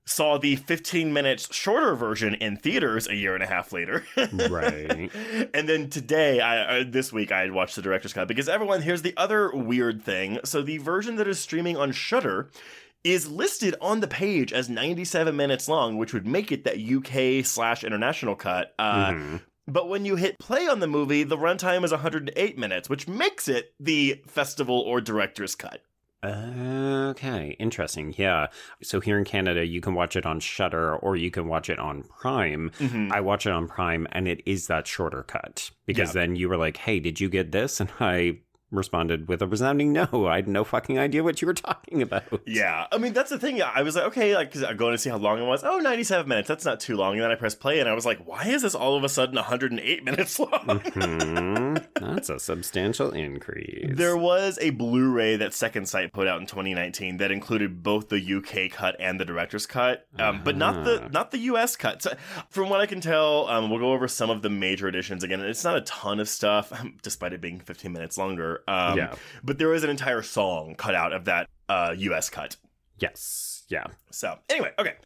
Saw 0.06 0.38
the 0.38 0.54
15 0.54 1.12
minutes 1.12 1.52
shorter 1.52 1.96
version 1.96 2.34
in 2.34 2.58
theaters 2.58 3.08
a 3.08 3.16
year 3.16 3.34
and 3.34 3.42
a 3.42 3.46
half 3.48 3.72
later. 3.72 4.04
Right. 4.48 5.10
And 5.52 5.68
then 5.68 5.90
today, 5.90 6.38
I 6.40 6.82
uh, 6.82 6.84
this 6.86 7.12
week, 7.12 7.32
I 7.32 7.40
had 7.40 7.50
watched 7.50 7.74
the 7.74 7.82
director's 7.82 8.12
cut 8.12 8.28
because 8.28 8.48
everyone. 8.48 8.80
Here's 8.82 9.02
the 9.02 9.14
other 9.16 9.50
weird 9.50 10.00
thing. 10.04 10.38
So 10.44 10.62
the 10.62 10.78
version 10.78 11.16
that 11.16 11.26
is 11.26 11.40
streaming 11.40 11.76
on 11.76 11.90
Shudder 11.90 12.50
is 13.02 13.28
listed 13.28 13.74
on 13.80 13.98
the 14.00 14.06
page 14.06 14.52
as 14.52 14.68
97 14.68 15.34
minutes 15.34 15.66
long, 15.68 15.96
which 15.98 16.12
would 16.14 16.26
make 16.26 16.52
it 16.52 16.62
that 16.64 16.78
UK 16.78 17.44
slash 17.44 17.82
international 17.82 18.36
cut. 18.36 18.72
Uh, 18.78 19.10
Mhm. 19.10 19.40
But 19.66 19.88
when 19.88 20.04
you 20.04 20.16
hit 20.16 20.38
play 20.38 20.66
on 20.66 20.80
the 20.80 20.86
movie, 20.86 21.22
the 21.24 21.38
runtime 21.38 21.84
is 21.84 21.90
108 21.90 22.58
minutes, 22.58 22.88
which 22.90 23.08
makes 23.08 23.48
it 23.48 23.72
the 23.80 24.22
festival 24.26 24.78
or 24.78 25.00
director's 25.00 25.54
cut. 25.54 25.80
Okay, 26.22 27.56
interesting. 27.58 28.14
Yeah. 28.16 28.46
So 28.82 29.00
here 29.00 29.18
in 29.18 29.24
Canada, 29.24 29.64
you 29.66 29.80
can 29.80 29.94
watch 29.94 30.16
it 30.16 30.24
on 30.26 30.40
Shudder 30.40 30.96
or 30.96 31.16
you 31.16 31.30
can 31.30 31.48
watch 31.48 31.68
it 31.68 31.78
on 31.78 32.02
Prime. 32.04 32.70
Mm-hmm. 32.78 33.12
I 33.12 33.20
watch 33.20 33.46
it 33.46 33.52
on 33.52 33.68
Prime 33.68 34.06
and 34.12 34.26
it 34.26 34.42
is 34.46 34.66
that 34.68 34.86
shorter 34.86 35.22
cut 35.22 35.70
because 35.86 36.08
Yeah. 36.14 36.22
then 36.22 36.36
you 36.36 36.48
were 36.48 36.56
like, 36.56 36.78
hey, 36.78 36.98
did 37.00 37.20
you 37.20 37.28
get 37.28 37.52
this? 37.52 37.80
And 37.84 37.90
I 38.00 38.38
responded 38.76 39.28
with 39.28 39.42
a 39.42 39.46
resounding 39.46 39.92
no. 39.92 40.26
I 40.26 40.36
had 40.36 40.48
no 40.48 40.64
fucking 40.64 40.98
idea 40.98 41.22
what 41.22 41.40
you 41.42 41.46
were 41.46 41.54
talking 41.54 42.02
about. 42.02 42.24
Yeah, 42.46 42.86
I 42.92 42.98
mean 42.98 43.12
that's 43.12 43.30
the 43.30 43.38
thing. 43.38 43.62
I 43.62 43.82
was 43.82 43.96
like, 43.96 44.04
okay, 44.06 44.34
like 44.34 44.54
I'm 44.56 44.76
going 44.76 44.92
to 44.92 44.98
see 44.98 45.10
how 45.10 45.16
long 45.16 45.38
it 45.40 45.44
was. 45.46 45.62
Oh, 45.64 45.78
97 45.78 46.28
minutes. 46.28 46.48
That's 46.48 46.64
not 46.64 46.80
too 46.80 46.96
long. 46.96 47.14
And 47.14 47.22
then 47.22 47.30
I 47.30 47.34
pressed 47.36 47.60
play, 47.60 47.80
and 47.80 47.88
I 47.88 47.94
was 47.94 48.04
like, 48.06 48.26
why 48.26 48.44
is 48.46 48.62
this 48.62 48.74
all 48.74 48.96
of 48.96 49.04
a 49.04 49.08
sudden 49.08 49.36
108 49.36 50.04
minutes 50.04 50.38
long? 50.38 50.80
Hmm, 50.94 51.76
that's 52.00 52.28
a 52.30 52.38
substantial 52.38 53.10
increase. 53.10 53.96
There 53.96 54.16
was 54.16 54.58
a 54.60 54.70
Blu-ray 54.70 55.36
that 55.36 55.54
Second 55.54 55.86
Sight 55.88 56.12
put 56.12 56.26
out 56.26 56.40
in 56.40 56.46
2019 56.46 57.18
that 57.18 57.30
included 57.30 57.82
both 57.82 58.08
the 58.08 58.18
UK 58.34 58.70
cut 58.70 58.96
and 58.98 59.20
the 59.20 59.24
director's 59.24 59.66
cut, 59.66 60.06
um, 60.18 60.42
but 60.44 60.56
not 60.56 60.84
the 60.84 61.02
Ah. 61.04 61.08
not 61.10 61.30
the 61.30 61.38
US 61.38 61.76
cut. 61.76 62.02
So, 62.02 62.14
from 62.50 62.68
what 62.68 62.80
I 62.80 62.86
can 62.86 63.00
tell, 63.00 63.48
um, 63.48 63.70
we'll 63.70 63.78
go 63.80 63.92
over 63.92 64.08
some 64.08 64.30
of 64.30 64.42
the 64.42 64.50
major 64.50 64.86
additions 64.88 65.22
again. 65.24 65.40
It's 65.40 65.64
not 65.64 65.76
a 65.76 65.80
ton 65.82 66.20
of 66.20 66.28
stuff, 66.28 66.72
despite 67.02 67.32
it 67.32 67.40
being 67.40 67.60
15 67.60 67.92
minutes 67.92 68.16
longer. 68.18 68.62
Um, 68.68 68.96
Yeah. 68.98 69.14
but 69.42 69.58
there 69.58 69.72
is 69.74 69.84
an 69.84 69.90
entire 69.90 70.22
song 70.22 70.74
cut 70.76 70.94
out 70.94 71.12
of 71.12 71.24
that 71.26 71.48
uh, 71.68 71.94
US 71.96 72.30
cut. 72.30 72.56
yes. 72.98 73.50
Yeah. 73.68 73.86
So, 74.10 74.38
anyway, 74.50 74.72
okay. 74.78 74.96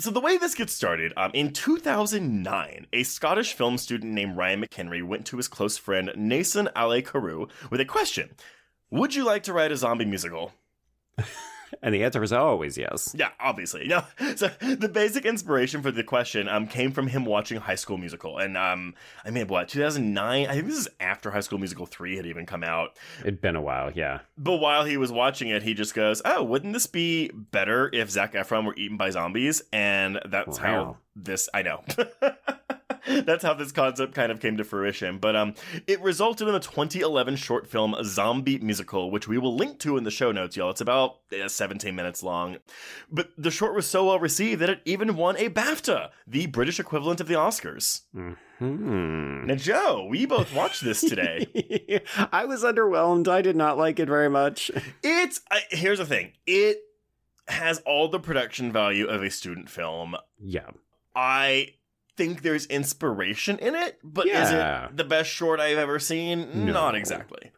So, 0.00 0.10
the 0.10 0.20
way 0.20 0.36
this 0.36 0.56
gets 0.56 0.72
started, 0.72 1.12
um, 1.16 1.30
in 1.32 1.52
2009, 1.52 2.88
a 2.92 3.02
Scottish 3.04 3.52
film 3.54 3.78
student 3.78 4.12
named 4.12 4.36
Ryan 4.36 4.64
McHenry 4.64 5.00
went 5.06 5.24
to 5.26 5.36
his 5.36 5.46
close 5.46 5.78
friend 5.78 6.10
Naysun 6.16 6.72
Alae-Carew 6.72 7.46
with 7.70 7.80
a 7.80 7.84
question 7.84 8.30
Would 8.90 9.14
you 9.14 9.24
like 9.24 9.44
to 9.44 9.52
write 9.52 9.70
a 9.70 9.76
zombie 9.76 10.04
musical? 10.06 10.52
And 11.82 11.94
the 11.94 12.04
answer 12.04 12.22
is 12.22 12.32
always 12.32 12.76
yes. 12.76 13.14
Yeah, 13.16 13.30
obviously. 13.38 13.86
No. 13.86 14.04
So 14.36 14.48
the 14.60 14.88
basic 14.88 15.26
inspiration 15.26 15.82
for 15.82 15.90
the 15.90 16.04
question 16.04 16.48
um 16.48 16.66
came 16.66 16.92
from 16.92 17.08
him 17.08 17.24
watching 17.24 17.58
High 17.58 17.74
School 17.74 17.98
Musical, 17.98 18.38
and 18.38 18.56
um 18.56 18.94
I 19.24 19.30
mean 19.30 19.48
what 19.48 19.68
2009? 19.68 20.46
I 20.46 20.52
think 20.54 20.66
this 20.66 20.78
is 20.78 20.88
after 21.00 21.30
High 21.30 21.40
School 21.40 21.58
Musical 21.58 21.84
three 21.86 22.16
had 22.16 22.26
even 22.26 22.46
come 22.46 22.62
out. 22.62 22.96
It'd 23.20 23.40
been 23.40 23.56
a 23.56 23.60
while. 23.60 23.90
Yeah. 23.92 24.20
But 24.38 24.58
while 24.58 24.84
he 24.84 24.96
was 24.96 25.12
watching 25.12 25.48
it, 25.48 25.62
he 25.62 25.74
just 25.74 25.94
goes, 25.94 26.22
"Oh, 26.24 26.42
wouldn't 26.42 26.72
this 26.72 26.86
be 26.86 27.30
better 27.30 27.90
if 27.92 28.10
Zac 28.10 28.34
Efron 28.34 28.64
were 28.64 28.74
eaten 28.76 28.96
by 28.96 29.10
zombies?" 29.10 29.62
And 29.72 30.20
that's 30.26 30.58
how 30.58 30.96
this. 31.16 31.48
I 31.52 31.62
know. 31.62 31.82
That's 33.24 33.44
how 33.44 33.54
this 33.54 33.72
concept 33.72 34.14
kind 34.14 34.30
of 34.32 34.40
came 34.40 34.56
to 34.56 34.64
fruition. 34.64 35.18
But 35.18 35.36
um, 35.36 35.54
it 35.86 36.00
resulted 36.00 36.48
in 36.48 36.54
the 36.54 36.60
2011 36.60 37.36
short 37.36 37.66
film 37.66 37.94
Zombie 38.04 38.58
Musical, 38.58 39.10
which 39.10 39.28
we 39.28 39.38
will 39.38 39.54
link 39.54 39.78
to 39.80 39.96
in 39.96 40.04
the 40.04 40.10
show 40.10 40.32
notes, 40.32 40.56
y'all. 40.56 40.70
It's 40.70 40.80
about 40.80 41.18
uh, 41.32 41.48
17 41.48 41.94
minutes 41.94 42.22
long. 42.22 42.58
But 43.10 43.30
the 43.36 43.50
short 43.50 43.74
was 43.74 43.86
so 43.86 44.06
well 44.06 44.18
received 44.18 44.60
that 44.60 44.70
it 44.70 44.82
even 44.84 45.16
won 45.16 45.36
a 45.36 45.48
BAFTA, 45.48 46.10
the 46.26 46.46
British 46.46 46.80
equivalent 46.80 47.20
of 47.20 47.28
the 47.28 47.34
Oscars. 47.34 48.02
Hmm. 48.12 49.46
Now, 49.46 49.54
Joe, 49.54 50.06
we 50.08 50.26
both 50.26 50.54
watched 50.54 50.84
this 50.84 51.00
today. 51.00 52.02
I 52.32 52.44
was 52.44 52.62
underwhelmed. 52.62 53.26
I 53.26 53.40
did 53.40 53.56
not 53.56 53.78
like 53.78 53.98
it 53.98 54.06
very 54.06 54.28
much. 54.28 54.70
It's 55.02 55.40
I, 55.50 55.62
here's 55.70 55.98
the 55.98 56.04
thing. 56.04 56.32
It 56.46 56.82
has 57.48 57.78
all 57.80 58.08
the 58.08 58.20
production 58.20 58.70
value 58.70 59.06
of 59.06 59.22
a 59.22 59.30
student 59.30 59.70
film. 59.70 60.14
Yeah. 60.38 60.70
I 61.14 61.74
think 62.16 62.42
there's 62.42 62.66
inspiration 62.66 63.58
in 63.58 63.74
it, 63.74 63.98
but 64.02 64.26
Yeah. 64.26 64.42
is 64.86 64.90
it 64.90 64.96
the 64.96 65.04
best 65.04 65.30
short 65.30 65.60
I've 65.60 65.78
ever 65.78 65.98
seen? 65.98 66.66
No. 66.66 66.72
Not 66.72 66.94
exactly. 66.94 67.50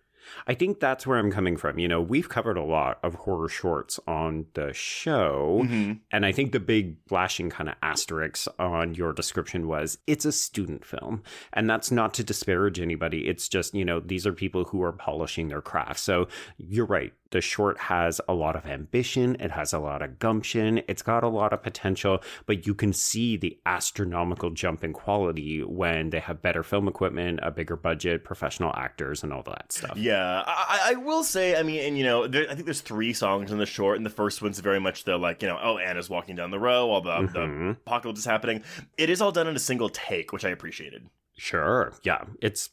I 0.47 0.55
think 0.55 0.81
that's 0.81 1.07
where 1.07 1.19
I'm 1.19 1.31
coming 1.31 1.57
from. 1.57 1.79
You 1.79 1.89
know, 1.89 2.01
we've 2.01 2.29
covered 2.29 2.57
a 2.57 2.63
lot 2.63 2.99
of 3.03 3.15
horror 3.15 3.49
shorts 3.49 4.01
on 4.07 4.47
the 4.55 4.73
show. 4.73 5.63
Mhm. 5.65 6.01
And 6.11 6.27
I 6.27 6.33
think 6.33 6.53
the 6.53 6.61
big 6.61 6.97
flashing 7.07 7.51
kind 7.51 7.69
of 7.69 7.75
asterisk 7.83 8.49
on 8.59 8.95
your 8.95 9.13
description 9.13 9.69
was 9.69 9.99
it's 10.07 10.25
a 10.25 10.33
student 10.33 10.85
film. 10.85 11.23
And 11.53 11.69
that's 11.69 11.91
not 11.91 12.15
to 12.15 12.25
disparage 12.25 12.81
anybody. 12.81 13.29
It's 13.29 13.49
just, 13.49 13.75
you 13.75 13.85
know, 13.85 14.01
these 14.01 14.27
are 14.27 14.33
people 14.33 14.65
who 14.65 14.83
are 14.83 14.93
polishing 14.93 15.49
their 15.49 15.63
craft. 15.63 16.01
So 16.01 16.29
you're 16.57 16.87
right. 16.87 17.13
The 17.31 17.41
short 17.41 17.79
has 17.79 18.21
a 18.29 18.35
lot 18.35 18.57
of 18.57 18.67
ambition, 18.67 19.39
it 19.41 19.51
has 19.53 19.73
a 19.73 19.79
lot 19.79 20.03
of 20.03 20.19
gumption, 20.19 20.83
it's 20.87 21.01
got 21.01 21.25
a 21.25 21.29
lot 21.29 21.55
of 21.55 21.63
potential, 21.63 22.23
but 22.45 22.67
you 22.67 22.75
can 22.75 22.93
see 22.93 23.39
the 23.39 23.59
astronomical 23.65 24.51
jump 24.51 24.85
in 24.85 24.93
quality 24.93 25.65
when 25.65 26.11
they 26.11 26.21
have 26.21 26.43
better 26.43 26.63
film 26.63 26.89
equipment, 26.89 27.41
a 27.43 27.51
bigger 27.51 27.75
budget, 27.75 28.23
professional 28.23 28.71
actors, 28.77 29.23
and 29.23 29.33
all 29.33 29.43
that 29.45 29.73
stuff. 29.73 29.97
Yeah, 29.97 30.32
I, 30.47 30.67
I 30.69 30.91
I 30.93 30.95
will 30.95 31.25
say, 31.25 31.57
I 31.59 31.63
mean, 31.63 31.81
and 31.81 31.99
you 31.99 32.05
know, 32.05 32.27
there, 32.27 32.45
I 32.51 32.55
think 32.55 32.65
there's 32.65 32.81
three 32.81 33.13
songs 33.13 33.51
in 33.53 33.59
the 33.59 33.67
short, 33.67 33.97
and 33.97 34.07
the 34.07 34.11
first 34.11 34.41
one's 34.43 34.59
very 34.61 34.81
much 34.81 35.05
the 35.05 35.17
like, 35.17 35.43
you 35.43 35.49
know, 35.49 35.59
oh, 35.63 35.79
Anna's 35.79 36.09
walking 36.11 36.37
down 36.37 36.51
the 36.51 36.59
row 36.59 36.87
while 36.87 37.01
the, 37.01 37.21
the 37.33 37.39
Mhm. 37.41 37.71
apocalypse 37.87 38.21
is 38.21 38.25
happening. 38.27 38.63
It 38.97 39.11
is 39.11 39.21
all 39.21 39.33
done 39.33 39.47
in 39.47 39.57
a 39.57 39.61
single 39.61 39.89
take, 39.89 40.33
which 40.33 40.45
I 40.45 40.51
appreciated. 40.51 41.09
Sure. 41.37 41.93
Yeah. 42.03 42.25
It's, 42.41 42.71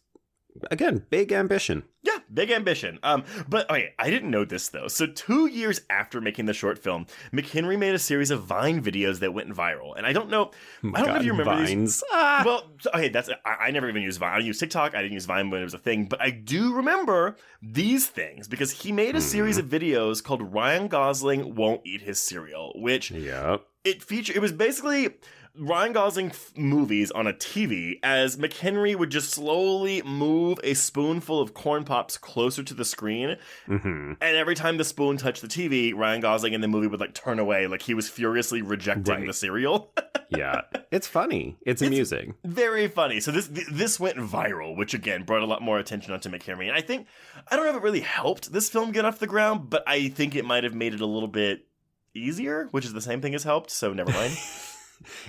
again, 0.71 1.05
big 1.09 1.31
ambition. 1.31 1.83
Yeah, 2.01 2.19
big 2.33 2.49
ambition. 2.49 2.97
Um, 3.03 3.23
but 3.47 3.69
okay, 3.69 3.93
I 3.99 4.09
didn't 4.09 4.31
know 4.31 4.45
this 4.45 4.69
though. 4.69 4.87
So 4.87 5.05
two 5.05 5.47
years 5.47 5.81
after 5.89 6.21
making 6.21 6.45
the 6.45 6.53
short 6.53 6.79
film, 6.79 7.07
McHenry 7.33 7.77
made 7.77 7.93
a 7.93 7.99
series 7.99 8.31
of 8.31 8.43
Vine 8.43 8.81
videos 8.81 9.19
that 9.19 9.33
went 9.33 9.49
viral, 9.49 9.97
and 9.97 10.05
I 10.05 10.13
don't 10.13 10.29
know, 10.29 10.51
I 10.93 11.01
don't 11.01 11.09
know 11.09 11.15
if 11.15 11.25
you 11.25 11.31
remember 11.31 11.59
these. 11.59 11.69
Vines. 11.69 12.03
Ah. 12.11 12.43
Well, 12.45 12.71
okay, 12.95 13.09
that's 13.09 13.29
I, 13.45 13.67
I 13.67 13.71
never 13.71 13.89
even 13.89 14.01
used 14.01 14.19
Vine. 14.19 14.33
I 14.33 14.39
use 14.39 14.59
TikTok. 14.59 14.95
I 14.95 15.01
didn't 15.01 15.13
use 15.13 15.25
Vine 15.25 15.49
when 15.49 15.61
it 15.61 15.65
was 15.65 15.73
a 15.73 15.79
thing, 15.79 16.05
but 16.05 16.21
I 16.21 16.29
do 16.29 16.73
remember 16.73 17.35
these 17.61 18.07
things 18.07 18.47
because 18.47 18.71
he 18.71 18.91
made 18.91 19.15
a 19.15 19.21
series 19.21 19.57
of 19.57 19.65
videos 19.65 20.23
called 20.23 20.53
Ryan 20.53 20.87
Gosling 20.87 21.55
won't 21.55 21.81
eat 21.85 22.01
his 22.01 22.21
cereal, 22.21 22.71
which 22.75 23.11
yeah, 23.11 23.57
it 23.83 24.01
featured. 24.01 24.35
It 24.35 24.39
was 24.39 24.51
basically 24.51 25.15
Ryan 25.57 25.93
Gosling 25.93 26.27
f- 26.29 26.51
movies 26.57 27.11
on 27.11 27.27
a 27.27 27.33
TV 27.33 27.99
as 28.03 28.37
McHenry 28.37 28.95
would 28.95 29.09
just 29.09 29.31
slowly 29.31 30.01
move 30.03 30.59
a 30.63 30.73
spoonful 30.73 31.41
of 31.41 31.53
corn 31.53 31.83
pops 31.83 32.17
closer 32.17 32.63
to 32.63 32.73
the 32.73 32.85
screen, 32.85 33.37
hmm 33.65 34.13
and 34.21 34.37
every 34.37 34.55
time 34.55 34.77
the 34.77 34.83
spoon 34.83 35.17
touched 35.17 35.41
the 35.41 35.47
TV, 35.47 35.93
Ryan 35.95 36.21
Gosling 36.21 36.53
in 36.53 36.61
the 36.61 36.67
movie 36.67 36.87
would 36.87 36.99
like 36.99 37.13
turn 37.13 37.39
away, 37.39 37.67
like 37.67 37.81
he 37.81 37.93
was 37.93 38.09
furiously 38.09 38.61
rejecting 38.61 39.13
Right. 39.15 39.27
the 39.27 39.33
cereal. 39.33 39.93
Yeah. 40.31 40.61
It's 40.91 41.07
funny. 41.07 41.57
It's 41.65 41.81
amusing. 41.81 42.35
Very 42.45 42.87
funny. 42.87 43.19
So 43.19 43.31
this 43.31 43.47
th- 43.47 43.65
this 43.71 43.99
went 43.99 44.17
viral, 44.17 44.77
which 44.77 44.93
again 44.93 45.23
brought 45.23 45.41
a 45.41 45.47
lot 45.47 45.63
more 45.63 45.79
attention 45.79 46.13
onto 46.13 46.29
McHenry. 46.29 46.67
And 46.67 46.77
I 46.77 46.81
think 46.81 47.07
I 47.49 47.55
don't 47.55 47.65
know 47.65 47.71
if 47.71 47.77
it 47.77 47.81
really 47.81 48.01
helped 48.01 48.51
this 48.53 48.69
film 48.69 48.91
get 48.91 49.05
off 49.05 49.17
the 49.17 49.25
ground, 49.25 49.71
but 49.71 49.83
I 49.87 50.07
think 50.09 50.35
it 50.35 50.45
might 50.45 50.63
have 50.65 50.75
made 50.75 50.93
it 50.93 51.01
a 51.01 51.05
little 51.07 51.27
bit 51.27 51.65
easier, 52.13 52.67
which 52.69 52.85
is 52.85 52.93
the 52.93 53.01
same 53.01 53.21
thing 53.21 53.33
as 53.33 53.43
helped. 53.43 53.71
So 53.71 53.91
never 53.91 54.11
mind. 54.11 54.37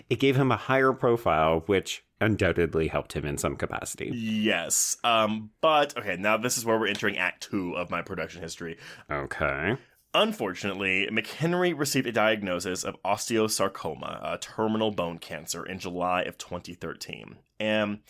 It 0.09 0.21
gave 0.21 0.37
him 0.37 0.51
a 0.51 0.57
higher 0.57 0.93
profile, 0.93 1.63
which 1.67 2.05
undoubtedly 2.21 2.89
helped 2.89 3.15
him 3.15 3.25
in 3.25 3.39
some 3.39 3.57
capacity. 3.57 4.11
yes. 4.15 4.97
Um. 5.05 5.51
But 5.61 5.97
okay, 5.97 6.17
now 6.17 6.37
this 6.37 6.59
is 6.59 6.65
where 6.65 6.79
we're 6.79 6.89
entering 6.89 7.19
Act 7.19 7.49
Two 7.51 7.77
of 7.77 7.91
my 7.91 8.03
production 8.03 8.43
history. 8.43 8.79
Okay. 9.11 9.77
Unfortunately, 10.13 11.09
McHenry 11.11 11.77
received 11.79 12.09
a 12.09 12.13
diagnosis 12.13 12.83
of 12.83 13.01
osteosarcoma, 13.05 14.19
a 14.23 14.39
terminal 14.39 14.91
bone 14.91 15.19
cancer, 15.19 15.65
in 15.65 15.79
July 15.79 16.23
of 16.23 16.37
2013. 16.37 17.37
And 17.61 18.01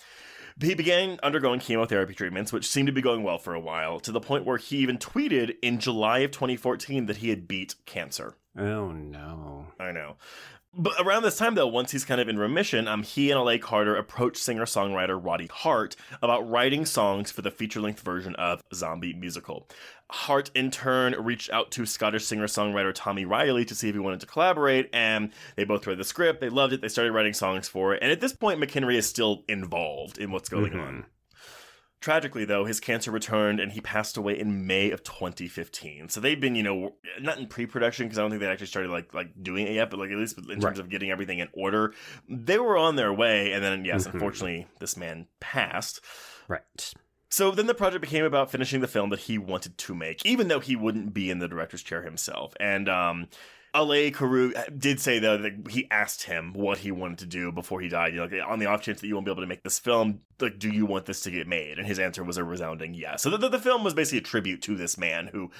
he 0.63 0.75
began 0.75 1.21
undergoing 1.23 1.61
chemotherapy 1.61 2.15
treatments, 2.15 2.55
which 2.55 2.67
seemed 2.67 2.87
to 2.87 2.93
be 2.93 3.03
going 3.03 3.23
well 3.23 3.37
for 3.37 3.55
a 3.55 3.61
while, 3.61 4.01
to 4.01 4.13
the 4.13 4.21
point 4.21 4.47
where 4.47 4.57
he 4.57 4.79
even 4.79 4.97
tweeted 4.97 5.57
in 5.63 5.79
July 5.79 6.21
of 6.21 6.31
2014 6.31 7.05
that 7.05 7.19
he 7.19 7.29
had 7.29 7.47
beat 7.47 7.75
cancer. 7.85 8.35
Oh 8.59 8.93
no. 8.93 9.67
I 9.79 9.93
know. 9.93 10.17
But 10.73 10.93
around 11.01 11.25
this 11.25 11.37
time, 11.37 11.57
though, 11.57 11.67
once 11.67 11.91
he's 11.91 12.05
kind 12.05 12.21
of 12.21 12.29
in 12.29 12.39
remission, 12.39 12.87
um, 12.87 13.03
he 13.03 13.31
and 13.33 13.41
Alae-Carew 13.41 13.99
approached 13.99 14.37
singer-songwriter 14.37 15.19
Roddy 15.23 15.49
Hart 15.49 15.97
about 16.23 16.49
writing 16.49 16.87
songs 16.87 17.33
for 17.33 17.43
the 17.43 17.51
feature-length 17.51 18.01
version 18.01 18.37
of 18.37 18.63
Zombie 18.73 19.13
Musical. 19.13 19.69
Hart, 20.13 20.51
in 20.55 20.71
turn, 20.71 21.15
reached 21.19 21.51
out 21.51 21.73
to 21.73 21.87
Scottish 21.87 22.25
singer-songwriter 22.25 22.93
Tommy 22.95 23.25
Reilly 23.25 23.65
to 23.65 23.75
see 23.75 23.89
if 23.89 23.97
he 23.97 23.99
wanted 23.99 24.21
to 24.21 24.27
collaborate, 24.27 24.89
and 24.93 25.33
they 25.57 25.65
both 25.65 25.89
read 25.89 25.99
the 25.99 26.05
script, 26.05 26.41
they 26.41 26.49
loved 26.49 26.73
it, 26.73 26.81
they 26.83 26.89
started 26.89 27.13
writing 27.13 27.35
songs 27.35 27.69
for 27.69 27.93
it, 27.95 27.99
and 28.01 28.13
at 28.13 28.21
this 28.21 28.33
point, 28.33 28.61
McHenry 28.61 28.95
is 28.95 29.09
still 29.09 29.45
involved 29.49 30.19
in 30.19 30.31
what's 30.31 30.49
going 30.49 30.73
Mhm. 30.73 30.87
on. 30.87 31.07
Tragically, 32.01 32.47
though, 32.47 32.65
his 32.65 32.81
cancer 32.81 33.11
returned 33.11 33.61
and 33.61 33.73
he 33.73 33.81
passed 33.83 34.17
away 34.17 34.39
in 34.39 34.67
May 34.67 34.91
of 34.91 35.03
2015. 35.03 36.09
So 36.09 36.19
they've 36.21 36.41
been, 36.41 36.55
you 36.55 36.63
know, 36.63 36.95
not 37.21 37.39
in 37.39 37.47
pre-production 37.47 38.07
because 38.07 38.19
I 38.19 38.23
don't 38.23 38.31
think 38.31 38.41
they 38.41 38.47
actually 38.49 38.69
started 38.69 38.91
like 38.91 39.13
like 39.13 39.29
doing 39.43 39.67
it 39.67 39.75
yet, 39.75 39.91
but 39.91 39.99
like 39.99 40.11
at 40.11 40.17
least 40.17 40.39
in 40.39 40.45
terms 40.47 40.65
Right. 40.65 40.79
of 40.79 40.89
getting 40.89 41.11
everything 41.11 41.41
in 41.41 41.49
order, 41.53 41.93
they 42.29 42.59
were 42.59 42.79
on 42.79 42.97
their 42.97 43.13
way. 43.13 43.53
And 43.53 43.63
then, 43.63 43.85
yes, 43.85 44.07
Mhm. 44.07 44.15
unfortunately, 44.15 44.67
this 44.79 44.97
man 44.97 45.27
passed. 45.41 46.01
Right. 46.49 46.95
So 47.29 47.51
then 47.51 47.67
the 47.67 47.75
project 47.75 48.01
became 48.01 48.25
about 48.25 48.51
finishing 48.51 48.81
the 48.81 48.89
film 48.89 49.11
that 49.11 49.21
he 49.21 49.37
wanted 49.39 49.77
to 49.79 49.95
make, 49.95 50.25
even 50.25 50.49
though 50.49 50.59
he 50.61 50.75
wouldn't 50.77 51.13
be 51.13 51.31
in 51.31 51.39
the 51.39 51.49
director's 51.49 51.83
chair 51.83 52.03
himself. 52.03 52.55
And 52.59 52.89
um, 52.89 53.29
Alae-Carew 53.75 54.53
uh, 54.55 54.65
did 54.77 55.01
say 55.01 55.19
though 55.19 55.37
that 55.39 55.69
he 55.71 55.89
asked 55.91 56.25
him 56.25 56.53
what 56.55 56.79
he 56.79 56.91
wanted 56.91 57.19
to 57.19 57.27
do 57.27 57.53
before 57.53 57.81
he 57.81 57.89
died. 57.89 58.13
You 58.13 58.21
know, 58.21 58.25
like, 58.27 58.49
on 58.49 58.59
the 58.59 58.67
off 58.67 58.83
chance 58.83 59.01
that 59.01 59.07
you 59.07 59.15
won't 59.15 59.27
be 59.27 59.33
able 59.33 59.43
to 59.43 59.49
make 59.49 59.63
this 59.63 59.79
film, 59.79 60.21
like, 60.41 60.59
do 60.59 60.69
you 60.69 60.87
want 60.87 61.07
this 61.07 61.21
to 61.23 61.31
get 61.31 61.47
made? 61.47 61.79
And 61.79 61.87
his 61.87 61.99
answer 61.99 62.25
was 62.25 62.37
a 62.37 62.45
resounding 62.45 62.95
yes. 62.95 63.23
So 63.23 63.31
the, 63.31 63.49
the 63.49 63.59
film 63.59 63.85
was 63.85 63.95
basically 63.95 64.19
a 64.19 64.23
tribute 64.23 64.63
to 64.63 64.77
this 64.77 64.99
man 64.99 65.29
who, 65.33 65.51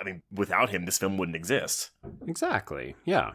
I 0.00 0.04
mean, 0.04 0.22
without 0.32 0.70
him, 0.70 0.84
this 0.84 0.98
film 0.98 1.16
wouldn't 1.16 1.36
exist. 1.36 1.90
Exactly. 2.26 2.96
Yeah. 3.04 3.32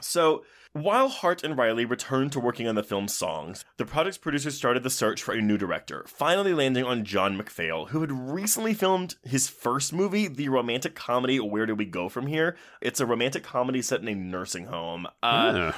So, 0.00 0.44
while 0.72 1.08
Hart 1.08 1.44
and 1.44 1.56
Reilly 1.56 1.84
returned 1.84 2.32
to 2.32 2.40
working 2.40 2.66
on 2.66 2.74
the 2.74 2.82
film's 2.82 3.14
songs, 3.14 3.64
the 3.76 3.84
project's 3.84 4.18
producers 4.18 4.56
started 4.56 4.82
the 4.82 4.90
search 4.90 5.22
for 5.22 5.34
a 5.34 5.42
new 5.42 5.58
director, 5.58 6.04
finally 6.06 6.54
landing 6.54 6.84
on 6.84 7.04
John 7.04 7.38
McPhail, 7.38 7.88
who 7.88 8.00
had 8.00 8.12
recently 8.12 8.72
filmed 8.72 9.16
his 9.22 9.48
first 9.48 9.92
movie, 9.92 10.28
the 10.28 10.48
romantic 10.48 10.94
comedy 10.94 11.38
Where 11.38 11.66
Do 11.66 11.74
We 11.74 11.84
Go 11.84 12.08
From 12.08 12.26
Here? 12.26 12.56
It's 12.80 13.00
a 13.00 13.06
romantic 13.06 13.42
comedy 13.42 13.82
set 13.82 14.00
in 14.00 14.08
a 14.08 14.14
nursing 14.14 14.66
home. 14.66 15.06
Uh. 15.22 15.72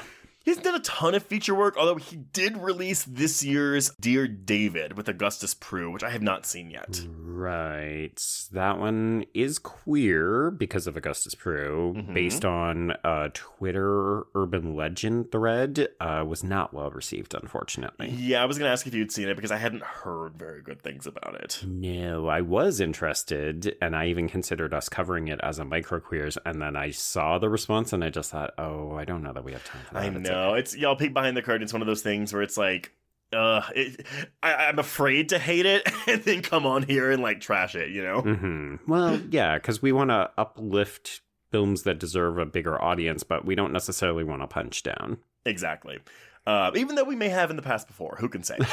He 0.44 0.50
hasn't 0.50 0.64
done 0.64 0.74
a 0.74 0.80
ton 0.80 1.14
of 1.14 1.22
feature 1.22 1.54
work, 1.54 1.74
although 1.78 1.94
he 1.96 2.16
did 2.16 2.58
release 2.58 3.02
this 3.04 3.42
year's 3.42 3.90
Dear 3.98 4.28
David 4.28 4.94
with 4.94 5.08
Augustus 5.08 5.54
Prew, 5.54 5.90
which 5.90 6.02
I 6.04 6.10
have 6.10 6.20
not 6.20 6.44
seen 6.44 6.70
yet. 6.70 7.00
Right. 7.16 8.22
That 8.52 8.78
one 8.78 9.24
is 9.32 9.58
queer 9.58 10.50
because 10.50 10.86
of 10.86 10.98
Augustus 10.98 11.34
Prew, 11.34 11.94
Mhm. 11.96 12.12
based 12.12 12.44
on 12.44 12.92
a 13.02 13.30
Twitter 13.32 14.24
urban 14.34 14.76
legend 14.76 15.32
thread. 15.32 15.88
Uh, 15.98 16.22
was 16.26 16.44
not 16.44 16.74
well 16.74 16.90
received, 16.90 17.34
unfortunately. 17.34 18.10
Yeah, 18.10 18.42
I 18.42 18.44
was 18.44 18.58
going 18.58 18.68
to 18.68 18.72
ask 18.72 18.86
if 18.86 18.92
you'd 18.92 19.12
seen 19.12 19.28
it 19.28 19.36
because 19.36 19.50
I 19.50 19.56
hadn't 19.56 19.82
heard 19.82 20.34
very 20.36 20.60
good 20.60 20.82
things 20.82 21.06
about 21.06 21.36
it. 21.36 21.62
No, 21.66 22.28
I 22.28 22.42
was 22.42 22.80
interested, 22.80 23.76
and 23.80 23.96
I 23.96 24.08
even 24.08 24.28
considered 24.28 24.74
us 24.74 24.90
covering 24.90 25.28
it 25.28 25.40
as 25.42 25.58
a 25.58 25.64
micro 25.64 26.00
queers, 26.00 26.36
and 26.44 26.60
then 26.60 26.76
I 26.76 26.90
saw 26.90 27.38
the 27.38 27.48
response, 27.48 27.94
and 27.94 28.04
I 28.04 28.10
just 28.10 28.30
thought, 28.30 28.52
oh, 28.58 28.94
I 28.94 29.06
don't 29.06 29.22
know 29.22 29.32
that 29.32 29.42
we 29.44 29.52
have 29.52 29.64
time 29.64 29.80
for 29.88 29.94
that. 29.94 30.02
I 30.02 30.06
It's 30.06 30.28
know. 30.34 30.54
It's 30.54 30.76
y'all 30.76 30.96
peek 30.96 31.12
behind 31.14 31.36
the 31.36 31.42
curtain. 31.42 31.62
It's 31.62 31.72
one 31.72 31.82
of 31.82 31.86
those 31.86 32.02
things 32.02 32.32
where 32.32 32.42
it's 32.42 32.56
like, 32.56 32.92
uh, 33.32 33.62
it, 33.74 34.06
I, 34.42 34.66
I'm 34.66 34.78
afraid 34.78 35.30
to 35.30 35.38
hate 35.38 35.66
it 35.66 35.88
and 36.06 36.22
then 36.22 36.42
come 36.42 36.66
on 36.66 36.82
here 36.82 37.10
and 37.10 37.22
like 37.22 37.40
trash 37.40 37.74
it, 37.74 37.90
you 37.90 38.02
know? 38.02 38.20
hmm 38.22 38.76
Well, 38.86 39.18
yeah, 39.30 39.56
because 39.56 39.82
we 39.82 39.92
want 39.92 40.10
to 40.10 40.30
uplift 40.38 41.20
films 41.50 41.84
that 41.84 41.98
deserve 41.98 42.38
a 42.38 42.46
bigger 42.46 42.80
audience, 42.80 43.22
but 43.22 43.44
we 43.44 43.54
don't 43.54 43.72
necessarily 43.72 44.24
want 44.24 44.42
to 44.42 44.46
punch 44.46 44.82
down. 44.82 45.18
Exactly. 45.46 45.98
Uh, 46.46 46.70
even 46.74 46.94
though 46.96 47.04
we 47.04 47.16
may 47.16 47.28
have 47.28 47.50
in 47.50 47.56
the 47.56 47.62
past 47.62 47.86
before, 47.86 48.16
who 48.20 48.28
can 48.28 48.42
say? 48.42 48.58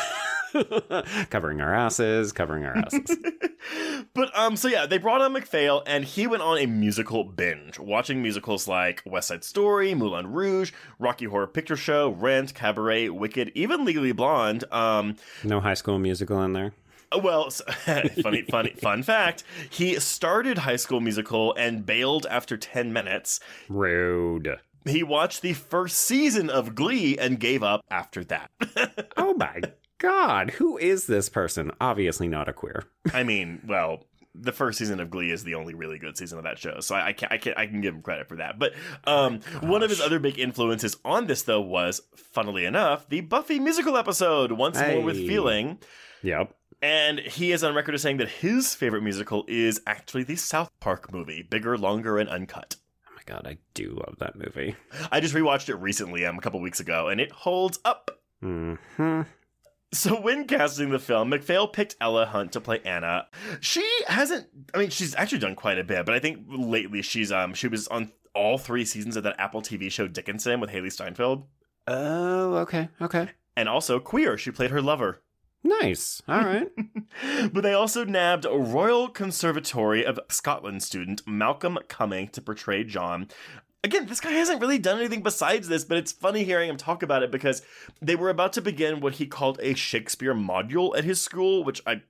covering 1.29 1.61
our 1.61 1.73
asses, 1.73 2.31
covering 2.31 2.65
our 2.65 2.77
asses. 2.77 3.17
but 4.13 4.35
um, 4.37 4.55
so 4.55 4.67
yeah, 4.67 4.85
they 4.85 4.97
brought 4.97 5.21
on 5.21 5.33
McPhail, 5.33 5.83
and 5.85 6.05
he 6.05 6.27
went 6.27 6.43
on 6.43 6.57
a 6.57 6.65
musical 6.65 7.23
binge, 7.23 7.79
watching 7.79 8.21
musicals 8.21 8.67
like 8.67 9.01
West 9.05 9.29
Side 9.29 9.43
Story, 9.43 9.93
Moulin 9.93 10.31
Rouge, 10.31 10.71
Rocky 10.99 11.25
Horror 11.25 11.47
Picture 11.47 11.75
Show, 11.75 12.09
Rent, 12.09 12.53
Cabaret, 12.53 13.09
Wicked, 13.09 13.51
even 13.55 13.85
Legally 13.85 14.11
Blonde. 14.11 14.63
Um, 14.71 15.15
no 15.43 15.59
high 15.59 15.73
school 15.73 15.99
musical 15.99 16.41
in 16.43 16.53
there. 16.53 16.73
Well, 17.15 17.49
funny, 18.21 18.43
funny, 18.43 18.71
fun 18.71 19.03
fact: 19.03 19.43
he 19.69 19.99
started 19.99 20.59
High 20.59 20.77
School 20.77 21.01
Musical 21.01 21.53
and 21.55 21.85
bailed 21.85 22.25
after 22.29 22.57
ten 22.57 22.93
minutes. 22.93 23.39
Rude. 23.69 24.59
He 24.85 25.03
watched 25.03 25.43
the 25.43 25.53
first 25.53 25.97
season 25.97 26.49
of 26.49 26.73
Glee 26.73 27.15
and 27.15 27.39
gave 27.39 27.61
up 27.61 27.81
after 27.91 28.23
that. 28.23 28.49
Oh 29.15 29.35
my 29.35 29.61
god, 30.01 30.51
who 30.51 30.77
is 30.77 31.07
this 31.07 31.29
person? 31.29 31.71
Obviously 31.79 32.27
not 32.27 32.49
a 32.49 32.53
queer. 32.53 32.83
I 33.13 33.23
mean, 33.23 33.61
well, 33.65 34.05
the 34.33 34.51
first 34.51 34.77
season 34.79 34.99
of 34.99 35.09
Glee 35.09 35.31
is 35.31 35.43
the 35.43 35.55
only 35.55 35.73
really 35.73 35.99
good 35.99 36.17
season 36.17 36.37
of 36.37 36.43
that 36.45 36.57
show, 36.57 36.79
so 36.79 36.95
I, 36.95 37.07
I 37.07 37.13
can 37.13 37.27
I 37.31 37.37
can 37.37 37.53
I 37.57 37.65
can 37.67 37.81
give 37.81 37.93
him 37.93 38.01
credit 38.01 38.27
for 38.27 38.37
that. 38.37 38.57
But 38.59 38.73
um, 39.05 39.41
one 39.61 39.83
of 39.83 39.89
his 39.89 40.01
other 40.01 40.19
big 40.19 40.39
influences 40.39 40.97
on 41.05 41.27
this, 41.27 41.43
though, 41.43 41.61
was 41.61 42.01
funnily 42.15 42.65
enough 42.65 43.07
the 43.09 43.21
Buffy 43.21 43.59
musical 43.59 43.97
episode 43.97 44.51
"Once 44.53 44.79
More 44.79 45.01
with 45.01 45.17
Feeling." 45.17 45.79
Yep. 46.23 46.55
And 46.81 47.19
he 47.19 47.51
is 47.51 47.63
on 47.63 47.75
record 47.75 47.93
as 47.93 48.01
saying 48.01 48.17
that 48.17 48.29
his 48.29 48.73
favorite 48.73 49.03
musical 49.03 49.45
is 49.47 49.81
actually 49.85 50.23
the 50.23 50.35
South 50.35 50.71
Park 50.79 51.13
movie, 51.13 51.43
bigger, 51.43 51.77
longer, 51.77 52.17
and 52.17 52.27
uncut. 52.27 52.75
Oh 53.07 53.11
my 53.15 53.21
god, 53.25 53.45
I 53.45 53.57
do 53.75 53.89
love 53.89 54.15
that 54.19 54.35
movie. 54.35 54.75
I 55.11 55.19
just 55.19 55.35
rewatched 55.35 55.69
it 55.69 55.75
recently, 55.75 56.25
um, 56.25 56.39
a 56.39 56.41
couple 56.41 56.59
weeks 56.59 56.79
ago, 56.79 57.09
and 57.09 57.21
it 57.21 57.31
holds 57.31 57.79
up. 57.85 58.09
hmm 58.39 58.75
So 59.93 60.19
when 60.19 60.47
casting 60.47 60.89
the 60.89 60.99
film, 60.99 61.31
McPhail 61.31 61.71
picked 61.71 61.97
Ella 61.99 62.25
Hunt 62.25 62.53
to 62.53 62.61
play 62.61 62.79
Anna. 62.85 63.27
She 63.59 63.85
hasn't. 64.07 64.47
I 64.73 64.77
mean, 64.77 64.89
she's 64.89 65.13
actually 65.15 65.39
done 65.39 65.55
quite 65.55 65.77
a 65.79 65.83
bit, 65.83 66.05
but 66.05 66.15
I 66.15 66.19
think 66.19 66.45
lately 66.47 67.01
she's 67.01 67.31
um 67.31 67.53
she 67.53 67.67
was 67.67 67.87
on 67.89 68.11
all 68.33 68.57
three 68.57 68.85
seasons 68.85 69.17
of 69.17 69.23
that 69.23 69.35
Apple 69.37 69.61
TV 69.61 69.91
show 69.91 70.07
Dickinson 70.07 70.61
with 70.61 70.69
Hailee 70.69 70.91
Steinfeld, 70.91 71.45
Oh, 71.87 72.55
okay, 72.59 72.87
okay. 73.01 73.31
and 73.57 73.67
also 73.67 73.99
Queer. 73.99 74.37
She 74.37 74.51
played 74.51 74.71
her 74.71 74.81
lover. 74.81 75.21
Nice. 75.63 76.23
All 76.27 76.39
right. 76.39 76.69
but 77.53 77.61
they 77.61 77.73
also 77.73 78.03
nabbed 78.05 78.45
a 78.45 78.57
Royal 78.57 79.09
Conservatory 79.09 80.03
of 80.05 80.19
Scotland 80.29 80.81
student 80.81 81.21
Malcolm 81.27 81.77
Cumming 81.87 82.29
to 82.29 82.41
portray 82.41 82.83
John. 82.83 83.27
Again, 83.83 84.05
this 84.05 84.19
guy 84.19 84.31
hasn't 84.31 84.61
really 84.61 84.77
done 84.77 84.99
anything 84.99 85.23
besides 85.23 85.67
this, 85.67 85.83
but 85.83 85.97
it's 85.97 86.11
funny 86.11 86.43
hearing 86.43 86.69
him 86.69 86.77
talk 86.77 87.01
about 87.01 87.23
it 87.23 87.31
because 87.31 87.63
they 87.99 88.15
were 88.15 88.29
about 88.29 88.53
to 88.53 88.61
begin 88.61 88.99
what 88.99 89.15
he 89.15 89.25
called 89.25 89.59
a 89.61 89.73
Shakespeare 89.73 90.35
module 90.35 90.95
at 90.95 91.03
his 91.03 91.19
school, 91.19 91.63
which 91.63 91.81
I 91.87 92.01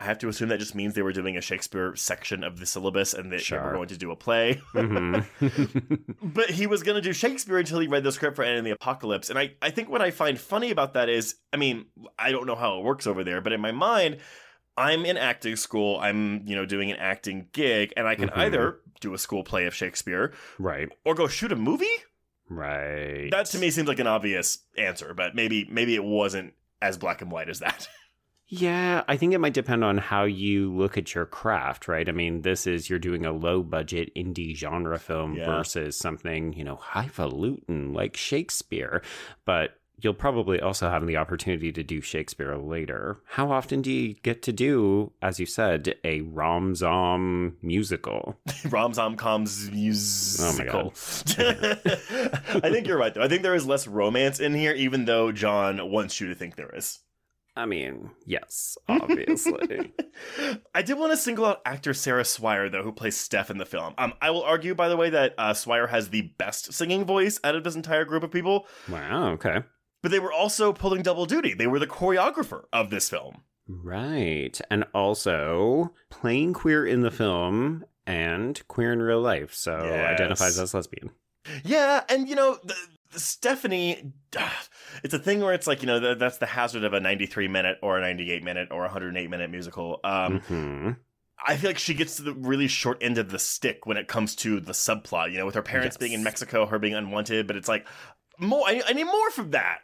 I 0.00 0.04
have 0.04 0.18
to 0.20 0.28
assume 0.28 0.48
that 0.48 0.58
just 0.58 0.74
means 0.74 0.94
they 0.94 1.02
were 1.02 1.12
doing 1.12 1.36
a 1.36 1.42
Shakespeare 1.42 1.94
section 1.94 2.42
of 2.42 2.58
the 2.58 2.64
syllabus 2.64 3.12
and 3.12 3.30
that 3.32 3.46
they 3.46 3.58
were 3.58 3.74
going 3.74 3.88
to 3.88 3.98
do 3.98 4.10
a 4.10 4.16
play. 4.16 4.62
hmm 4.72 5.18
but 6.22 6.48
he 6.48 6.66
was 6.66 6.82
going 6.82 6.94
to 6.94 7.02
do 7.02 7.12
Shakespeare 7.12 7.58
until 7.58 7.80
he 7.80 7.86
read 7.86 8.02
the 8.02 8.10
script 8.10 8.36
for 8.36 8.42
Anna 8.42 8.56
and 8.56 8.66
the 8.66 8.70
Apocalypse. 8.70 9.28
And 9.28 9.38
I, 9.38 9.52
I 9.60 9.68
think 9.68 9.90
what 9.90 10.00
I 10.00 10.10
find 10.10 10.40
funny 10.40 10.70
about 10.70 10.94
that 10.94 11.10
is, 11.10 11.34
I 11.52 11.58
mean, 11.58 11.84
I 12.18 12.32
don't 12.32 12.46
know 12.46 12.54
how 12.54 12.78
it 12.78 12.84
works 12.84 13.06
over 13.06 13.22
there, 13.22 13.42
but 13.42 13.52
in 13.52 13.60
my 13.60 13.72
mind, 13.72 14.16
I'm 14.76 15.04
in 15.04 15.16
acting 15.16 15.56
school. 15.56 15.98
I'm, 16.00 16.46
you 16.46 16.56
know, 16.56 16.64
doing 16.64 16.90
an 16.90 16.96
acting 16.98 17.48
gig, 17.52 17.92
and 17.96 18.06
I 18.08 18.14
can 18.14 18.28
Mhm. 18.30 18.36
either 18.38 18.80
do 19.00 19.12
a 19.14 19.18
school 19.18 19.42
play 19.44 19.66
of 19.66 19.74
Shakespeare 19.74 20.32
right. 20.58 20.88
or 21.04 21.14
go 21.14 21.26
shoot 21.28 21.52
a 21.52 21.56
movie. 21.56 21.86
Right. 22.48 23.28
That 23.30 23.46
to 23.46 23.58
me 23.58 23.70
seems 23.70 23.88
like 23.88 23.98
an 24.00 24.06
obvious 24.06 24.58
answer, 24.76 25.14
but 25.14 25.34
maybe 25.34 25.66
maybe 25.70 25.94
it 25.94 26.04
wasn't 26.04 26.54
as 26.82 26.98
black 26.98 27.22
and 27.22 27.30
white 27.30 27.48
as 27.48 27.60
that. 27.60 27.88
Yeah, 28.52 29.04
I 29.06 29.16
think 29.16 29.32
it 29.32 29.38
might 29.38 29.54
depend 29.54 29.84
on 29.84 29.96
how 29.98 30.24
you 30.24 30.74
look 30.74 30.98
at 30.98 31.14
your 31.14 31.24
craft, 31.24 31.86
right? 31.86 32.08
I 32.08 32.10
mean, 32.10 32.42
this 32.42 32.66
is 32.66 32.90
you're 32.90 32.98
doing 32.98 33.24
a 33.24 33.30
low 33.30 33.62
budget 33.62 34.12
indie 34.16 34.56
genre 34.56 34.98
film 34.98 35.36
Yeah. 35.36 35.46
versus 35.46 35.96
something, 35.96 36.52
you 36.54 36.64
know, 36.64 36.74
highfalutin 36.74 37.92
like 37.92 38.16
Shakespeare. 38.16 39.02
But 39.44 39.79
you'll 40.02 40.14
probably 40.14 40.60
also 40.60 40.88
have 40.90 41.06
the 41.06 41.16
opportunity 41.16 41.72
to 41.72 41.82
do 41.82 42.00
Shakespeare 42.00 42.56
later. 42.56 43.20
How 43.26 43.50
often 43.50 43.82
do 43.82 43.92
you 43.92 44.14
get 44.14 44.42
to 44.42 44.52
do, 44.52 45.12
as 45.22 45.40
you 45.40 45.46
said, 45.46 45.94
a 46.04 46.22
rom 46.22 46.74
zom 46.74 47.56
musical? 47.62 48.38
Rom 48.70 48.94
Zom 48.94 49.16
coms 49.16 49.70
musical. 49.70 50.92
Oh 50.94 51.32
I 51.38 52.70
think 52.70 52.86
you're 52.86 52.98
right 52.98 53.12
though. 53.12 53.22
I 53.22 53.28
think 53.28 53.42
there 53.42 53.54
is 53.54 53.66
less 53.66 53.86
romance 53.86 54.40
in 54.40 54.54
here, 54.54 54.72
even 54.72 55.04
though 55.04 55.32
John 55.32 55.90
wants 55.90 56.20
you 56.20 56.28
to 56.28 56.34
think 56.34 56.56
there 56.56 56.74
is. 56.74 57.00
I 57.56 57.66
mean, 57.66 58.10
yes, 58.26 58.78
obviously. 58.88 59.92
I 60.74 60.82
did 60.82 60.98
want 60.98 61.12
to 61.12 61.16
single 61.16 61.46
out 61.46 61.60
actor 61.66 61.92
Sarah 61.92 62.24
Swire, 62.24 62.68
though, 62.68 62.82
who 62.82 62.92
plays 62.92 63.16
Steph 63.16 63.50
in 63.50 63.58
the 63.58 63.66
film. 63.66 63.94
Um, 63.98 64.14
I 64.22 64.30
will 64.30 64.42
argue, 64.42 64.74
by 64.74 64.88
the 64.88 64.96
way, 64.96 65.10
that 65.10 65.34
uh, 65.36 65.52
Swire 65.52 65.88
has 65.88 66.10
the 66.10 66.32
best 66.38 66.72
singing 66.72 67.04
voice 67.04 67.40
out 67.42 67.56
of 67.56 67.64
this 67.64 67.74
entire 67.74 68.04
group 68.04 68.22
of 68.22 68.30
people, 68.30 68.66
wow, 68.88 69.30
okay. 69.32 69.62
But 70.02 70.10
they 70.10 70.18
were 70.18 70.32
also 70.32 70.72
pulling 70.72 71.02
double 71.02 71.26
duty. 71.26 71.54
They 71.54 71.66
were 71.66 71.78
the 71.78 71.86
choreographer 71.86 72.64
of 72.72 72.90
this 72.90 73.08
film. 73.08 73.42
Right. 73.68 74.60
And 74.70 74.84
also 74.94 75.92
playing 76.08 76.54
queer 76.54 76.86
in 76.86 77.02
the 77.02 77.10
film 77.10 77.84
and 78.06 78.60
queer 78.68 78.92
in 78.92 79.00
real 79.00 79.20
life. 79.20 79.54
So 79.54 79.84
Yes. 79.84 80.14
identifies 80.14 80.58
as 80.58 80.74
lesbian. 80.74 81.10
Yeah, 81.64 82.02
and 82.08 82.28
you 82.28 82.34
know, 82.34 82.58
th- 82.66 82.78
Stephanie, 83.12 84.12
it's 85.04 85.14
a 85.14 85.18
thing 85.18 85.40
where 85.40 85.54
it's 85.54 85.66
like, 85.66 85.82
you 85.82 85.86
know, 85.86 86.14
that's 86.14 86.38
the 86.38 86.46
hazard 86.46 86.84
of 86.84 86.92
a 86.92 87.00
93 87.00 87.48
minute 87.48 87.78
or 87.82 87.98
a 87.98 88.00
98 88.00 88.42
minute 88.42 88.68
or 88.70 88.82
108 88.82 89.30
minute 89.30 89.50
musical. 89.50 90.00
Um, 90.04 90.40
mm-hmm. 90.40 90.90
I 91.46 91.56
feel 91.56 91.70
like 91.70 91.78
she 91.78 91.94
gets 91.94 92.16
to 92.16 92.22
the 92.22 92.34
really 92.34 92.68
short 92.68 92.98
end 93.00 93.16
of 93.16 93.30
the 93.30 93.38
stick 93.38 93.86
when 93.86 93.96
it 93.96 94.08
comes 94.08 94.34
to 94.36 94.60
the 94.60 94.72
subplot, 94.72 95.32
you 95.32 95.38
know, 95.38 95.46
with 95.46 95.54
her 95.54 95.62
parents 95.62 95.94
yes. 95.94 95.98
being 95.98 96.12
in 96.12 96.22
Mexico, 96.22 96.66
her 96.66 96.78
being 96.78 96.94
unwanted, 96.94 97.46
but 97.46 97.56
it's 97.56 97.68
like, 97.68 97.86
more, 98.38 98.62
I, 98.66 98.82
I 98.86 98.92
need 98.92 99.04
more 99.04 99.30
from 99.30 99.52
that. 99.52 99.78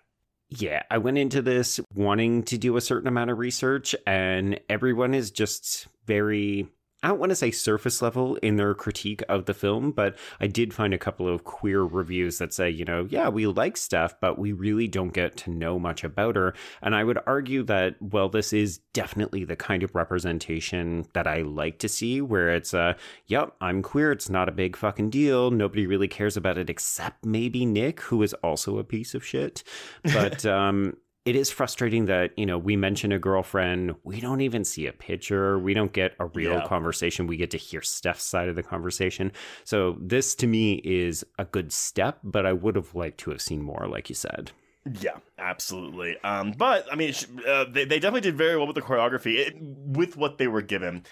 Yeah, 0.48 0.82
I 0.90 0.98
went 0.98 1.18
into 1.18 1.42
this 1.42 1.80
wanting 1.94 2.44
to 2.44 2.58
do 2.58 2.76
a 2.76 2.80
certain 2.80 3.08
amount 3.08 3.30
of 3.30 3.38
research, 3.38 3.96
and 4.06 4.60
everyone 4.68 5.12
is 5.12 5.30
just 5.32 5.88
very 6.06 6.68
I 7.06 7.10
don't 7.10 7.20
want 7.20 7.30
to 7.30 7.36
say 7.36 7.52
surface 7.52 8.02
level 8.02 8.34
in 8.42 8.56
their 8.56 8.74
critique 8.74 9.22
of 9.28 9.44
the 9.44 9.54
film, 9.54 9.92
but 9.92 10.16
I 10.40 10.48
did 10.48 10.74
find 10.74 10.92
a 10.92 10.98
couple 10.98 11.28
of 11.28 11.44
queer 11.44 11.82
reviews 11.82 12.38
that 12.38 12.52
say, 12.52 12.68
you 12.68 12.84
know, 12.84 13.06
yeah, 13.08 13.28
we 13.28 13.46
like 13.46 13.76
Steph, 13.76 14.18
but 14.18 14.40
we 14.40 14.50
really 14.50 14.88
don't 14.88 15.12
get 15.12 15.36
to 15.36 15.52
know 15.52 15.78
much 15.78 16.02
about 16.02 16.34
her. 16.34 16.52
And 16.82 16.96
I 16.96 17.04
would 17.04 17.20
argue 17.24 17.62
that, 17.62 17.94
well, 18.00 18.28
this 18.28 18.52
is 18.52 18.78
definitely 18.92 19.44
the 19.44 19.54
kind 19.54 19.84
of 19.84 19.94
representation 19.94 21.06
that 21.14 21.28
I 21.28 21.42
like 21.42 21.78
to 21.78 21.88
see, 21.88 22.20
where 22.20 22.50
it's, 22.50 22.74
uh, 22.74 22.94
yep, 23.26 23.54
I'm 23.60 23.82
queer. 23.82 24.10
It's 24.10 24.28
not 24.28 24.48
a 24.48 24.52
big 24.52 24.76
fucking 24.76 25.10
deal. 25.10 25.52
Nobody 25.52 25.86
really 25.86 26.08
cares 26.08 26.36
about 26.36 26.58
it 26.58 26.68
except 26.68 27.24
maybe 27.24 27.64
Nick, 27.64 28.00
who 28.00 28.20
is 28.24 28.34
also 28.42 28.80
a 28.80 28.84
piece 28.84 29.14
of 29.14 29.24
shit. 29.24 29.62
But, 30.02 30.44
um, 30.46 30.96
it 31.26 31.34
is 31.34 31.50
frustrating 31.50 32.06
that 32.06 32.30
you 32.38 32.46
know 32.46 32.56
we 32.56 32.76
mention 32.76 33.12
a 33.12 33.18
girlfriend 33.18 33.94
we 34.04 34.20
don't 34.20 34.40
even 34.40 34.64
see 34.64 34.86
a 34.86 34.92
picture 34.92 35.58
we 35.58 35.74
don't 35.74 35.92
get 35.92 36.14
a 36.18 36.26
real 36.26 36.52
yeah. 36.52 36.66
conversation 36.66 37.26
we 37.26 37.36
get 37.36 37.50
to 37.50 37.58
hear 37.58 37.82
steph's 37.82 38.24
side 38.24 38.48
of 38.48 38.56
the 38.56 38.62
conversation 38.62 39.30
so 39.64 39.96
this 40.00 40.34
to 40.34 40.46
me 40.46 40.74
is 40.84 41.24
a 41.38 41.44
good 41.44 41.72
step 41.72 42.18
but 42.24 42.46
i 42.46 42.52
would 42.52 42.76
have 42.76 42.94
liked 42.94 43.18
to 43.18 43.30
have 43.30 43.42
seen 43.42 43.60
more 43.60 43.86
like 43.86 44.08
you 44.08 44.14
said 44.14 44.52
yeah, 45.00 45.16
absolutely. 45.36 46.16
Um, 46.22 46.52
but 46.52 46.86
I 46.92 46.94
mean, 46.94 47.12
uh, 47.44 47.64
they, 47.68 47.84
they 47.84 47.98
definitely 47.98 48.20
did 48.20 48.36
very 48.36 48.56
well 48.56 48.68
with 48.68 48.76
the 48.76 48.82
choreography 48.82 49.36
it, 49.38 49.56
with 49.60 50.16
what 50.16 50.38
they 50.38 50.46
were 50.46 50.62
given. 50.62 51.02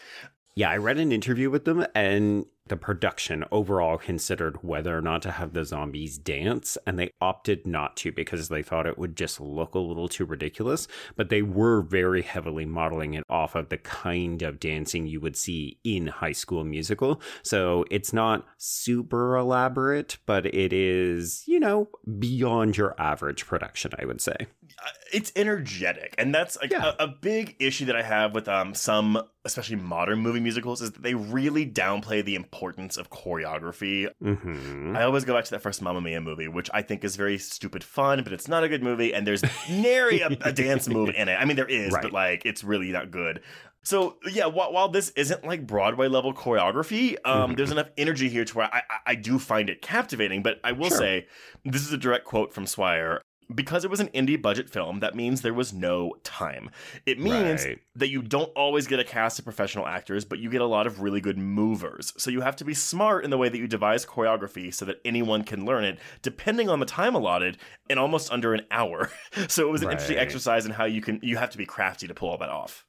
Yeah, 0.55 0.71
I 0.71 0.77
read 0.77 0.99
an 0.99 1.11
interview 1.11 1.51
with 1.51 1.65
them, 1.65 1.85
and 1.93 2.47
the 2.67 2.77
production 2.77 3.45
overall 3.53 3.99
considered 3.99 4.63
whether 4.63 4.97
or 4.97 5.03
not 5.03 5.21
to 5.23 5.31
have 5.31 5.53
the 5.53 5.65
zombies 5.67 6.17
dance, 6.17 6.79
and 6.87 6.99
they 6.99 7.11
opted 7.21 7.67
not 7.67 7.95
to 7.99 8.11
because 8.11 8.49
they 8.49 8.63
thought 8.63 8.87
it 8.87 8.97
would 8.97 9.17
just 9.17 9.39
look 9.39 9.75
a 9.75 9.79
little 9.79 10.09
too 10.09 10.25
ridiculous. 10.25 10.89
But 11.15 11.29
they 11.29 11.43
were 11.43 11.83
very 11.83 12.23
heavily 12.23 12.65
modeling 12.65 13.15
it 13.15 13.25
off 13.29 13.55
of 13.55 13.69
the 13.69 13.77
kind 13.77 14.41
of 14.41 14.59
dancing 14.59 15.07
you 15.07 15.21
would 15.21 15.37
see 15.37 15.79
in 15.85 16.07
High 16.07 16.33
School 16.33 16.65
Musical. 16.65 17.21
So 17.43 17.85
it's 17.91 18.15
not 18.15 18.47
super 18.57 19.37
elaborate, 19.37 20.17
but 20.25 20.47
it 20.47 20.73
is, 20.73 21.45
you 21.47 21.61
know, 21.61 21.89
beyond 22.19 22.79
your 22.79 22.95
average 22.99 23.47
production, 23.47 23.93
I 23.99 24.07
would 24.07 24.23
say. 24.23 24.37
Uh, 24.83 24.89
it's 25.13 25.31
energetic, 25.37 26.15
and 26.17 26.35
that's 26.35 26.57
like 26.61 26.73
yeah. 26.73 26.93
a, 26.99 27.05
a 27.05 27.09
big 27.09 27.57
issue 27.59 27.85
that 27.85 27.97
I 27.97 28.03
have 28.03 28.35
with 28.35 28.49
um 28.49 28.75
some, 28.75 29.23
especially 29.45 29.77
modern 29.77 30.21
movie 30.21 30.41
musicals, 30.41 30.81
is 30.81 30.93
that 30.93 31.03
they 31.03 31.15
really 31.15 31.67
downplay 31.67 32.25
the 32.25 32.35
importance 32.35 32.54
of 32.97 33.11
choreography. 33.11 34.09
Mm-hmm. 34.23 34.97
I 34.97 35.03
always 35.05 35.25
go 35.25 35.35
back 35.35 35.45
to 35.45 35.51
that 35.53 35.61
first 35.61 35.83
Mamma 35.83 36.01
Mia 36.01 36.21
movie, 36.21 36.49
which 36.49 36.71
I 36.73 36.83
think 36.83 37.05
is 37.05 37.17
very 37.17 37.39
stupid 37.39 37.85
fun, 37.85 38.23
but 38.23 38.33
it's 38.33 38.49
not 38.49 38.65
a 38.65 38.69
good 38.69 38.83
movie, 38.83 39.13
and 39.13 39.27
there's 39.27 39.43
nary 39.69 40.21
a, 40.21 40.29
a 40.43 40.53
dance 40.53 40.89
move 40.89 41.11
in 41.11 41.29
it. 41.29 41.35
I 41.35 41.45
mean, 41.45 41.57
there 41.57 41.67
is, 41.67 41.93
right. 41.93 42.03
but 42.03 42.13
like 42.13 42.47
it's 42.47 42.65
really 42.65 42.91
not 42.93 43.11
good. 43.11 43.41
So 43.83 44.17
yeah, 44.31 44.47
while, 44.47 44.73
while 44.73 44.89
this 44.89 45.11
isn't 45.11 45.45
like 45.45 45.67
Broadway 45.67 46.09
level 46.09 46.33
choreography, 46.33 47.17
um, 47.25 47.51
mm-hmm. 47.51 47.55
there's 47.55 47.71
enough 47.71 47.91
energy 47.99 48.31
here 48.31 48.45
to 48.47 48.57
where 48.57 48.75
I, 48.75 48.79
I, 48.79 48.97
I 49.09 49.15
do 49.15 49.39
find 49.39 49.69
it 49.69 49.83
captivating. 49.83 50.43
But 50.43 50.59
I 50.65 50.73
will 50.73 50.89
sure. 50.89 50.99
say, 50.99 51.27
this 51.65 51.83
is 51.83 51.93
a 51.93 51.99
direct 51.99 52.25
quote 52.25 52.55
from 52.55 52.67
Swire 52.67 53.21
because 53.53 53.85
it 53.85 53.91
was 53.91 54.01
an 54.01 54.09
indie 54.09 54.41
budget 54.41 54.71
film, 54.71 55.01
that 55.01 55.15
means 55.15 55.43
there 55.43 55.55
was 55.55 55.73
no 55.73 56.15
time. 56.23 56.71
It 57.07 57.19
means 57.19 57.65
right. 57.65 57.79
that 57.97 58.09
you 58.09 58.23
don't 58.23 58.51
always 58.55 58.87
get 58.87 59.01
a 59.01 59.05
cast 59.05 59.39
of 59.39 59.45
professional 59.45 59.87
actors, 59.87 60.25
but 60.25 60.39
you 60.39 60.51
get 60.51 60.61
a 60.61 60.67
lot 60.67 60.87
of 60.87 61.01
really 61.01 61.21
good 61.21 61.39
movers. 61.39 62.13
So 62.17 62.31
you 62.31 62.41
have 62.41 62.57
to 62.57 62.65
be 62.65 62.75
smart 62.75 63.25
in 63.25 63.31
the 63.31 63.39
way 63.39 63.49
that 63.49 63.59
you 63.59 63.67
devise 63.67 64.07
choreography 64.07 64.73
so 64.73 64.85
that 64.85 65.01
anyone 65.05 65.43
can 65.43 65.65
learn 65.65 65.85
it, 65.85 65.99
depending 66.23 66.69
on 66.69 66.81
the 66.81 66.87
time 66.87 67.15
allotted, 67.15 67.59
in 67.89 67.99
almost 67.99 68.31
under 68.33 68.55
an 68.55 68.63
hour. 68.71 69.11
so 69.49 69.67
it 69.67 69.71
was 69.71 69.83
an 69.83 69.89
right. 69.89 69.93
interesting 69.93 70.19
exercise 70.19 70.67
in 70.67 70.73
how 70.73 70.85
you 70.85 71.01
can 71.01 71.21
you 71.23 71.37
have 71.37 71.51
to 71.51 71.59
be 71.59 71.67
crafty 71.67 72.07
to 72.07 72.15
pull 72.15 72.31
all 72.31 72.39
that 72.39 72.49
off. 72.49 72.85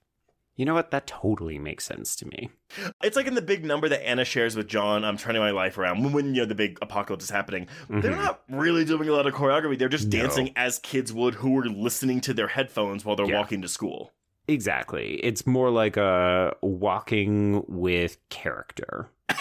You 0.56 0.64
know 0.66 0.74
what? 0.74 0.92
That 0.92 1.06
totally 1.06 1.60
makes 1.60 1.84
sense 1.84 2.16
to 2.18 2.28
me. 2.28 2.50
It's 3.04 3.18
like 3.18 3.28
in 3.28 3.36
the 3.36 3.42
big 3.42 3.66
number 3.66 3.90
that 3.90 4.08
Anna 4.08 4.24
shares 4.24 4.56
with 4.56 4.68
John, 4.68 5.04
I'm 5.04 5.18
turning 5.18 5.42
my 5.42 5.52
life 5.52 5.78
around 5.78 6.14
when, 6.14 6.34
you 6.34 6.42
know 6.42 6.46
the 6.46 6.56
big 6.56 6.78
apocalypse 6.82 7.26
is 7.26 7.30
happening. 7.30 7.68
Mm-hmm. 7.84 8.00
They're 8.00 8.16
not 8.16 8.42
really 8.50 8.86
doing 8.86 9.10
a 9.10 9.12
lot 9.12 9.28
of 9.28 9.34
choreography. 9.34 9.78
They're 9.78 9.90
just 9.90 10.08
no. 10.08 10.20
dancing 10.22 10.54
as 10.56 10.80
kids 10.80 11.12
would 11.12 11.36
who 11.36 11.58
are 11.60 11.66
listening 11.66 12.22
to 12.22 12.34
their 12.34 12.48
headphones 12.48 13.04
while 13.04 13.18
they're 13.18 13.30
yeah. 13.30 13.38
walking 13.38 13.62
to 13.64 13.68
school. 13.68 14.14
Exactly. 14.48 15.16
It's 15.16 15.46
more 15.46 15.70
like 15.70 15.98
a 15.98 16.54
walking 16.62 17.64
with 17.68 18.18
character. 18.30 19.10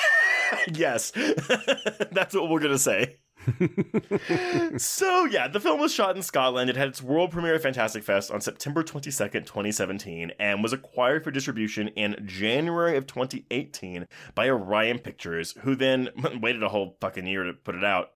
yes. 0.73 1.11
That's 2.13 2.35
what 2.35 2.49
we're 2.49 2.61
going 2.61 2.73
to 2.73 2.79
say. 2.79 3.19
so 4.79 5.25
yeah, 5.27 5.49
the 5.49 5.61
film 5.61 5.81
was 5.81 5.93
shot 5.93 6.17
in 6.17 6.23
Scotland. 6.23 6.71
It 6.71 6.77
had 6.77 6.89
its 6.89 7.03
world 7.03 7.31
premiere 7.31 7.55
at 7.55 7.63
Fantastic 7.63 8.05
Fest 8.05 8.31
on 8.31 8.41
September 8.41 8.83
22nd, 8.83 9.47
2017, 9.47 10.33
and 10.39 10.63
was 10.63 10.73
acquired 10.73 11.25
for 11.25 11.31
distribution 11.31 11.89
in 11.89 12.17
January 12.27 12.97
of 12.97 13.07
2018 13.07 14.07
by 14.35 14.49
Orion 14.49 14.99
Pictures, 14.99 15.55
who 15.63 15.75
then 15.75 16.09
waited 16.41 16.63
a 16.63 16.69
whole 16.69 16.97
fucking 17.01 17.27
year 17.27 17.45
to 17.45 17.53
put 17.53 17.75
it 17.75 17.85
out. 17.85 18.11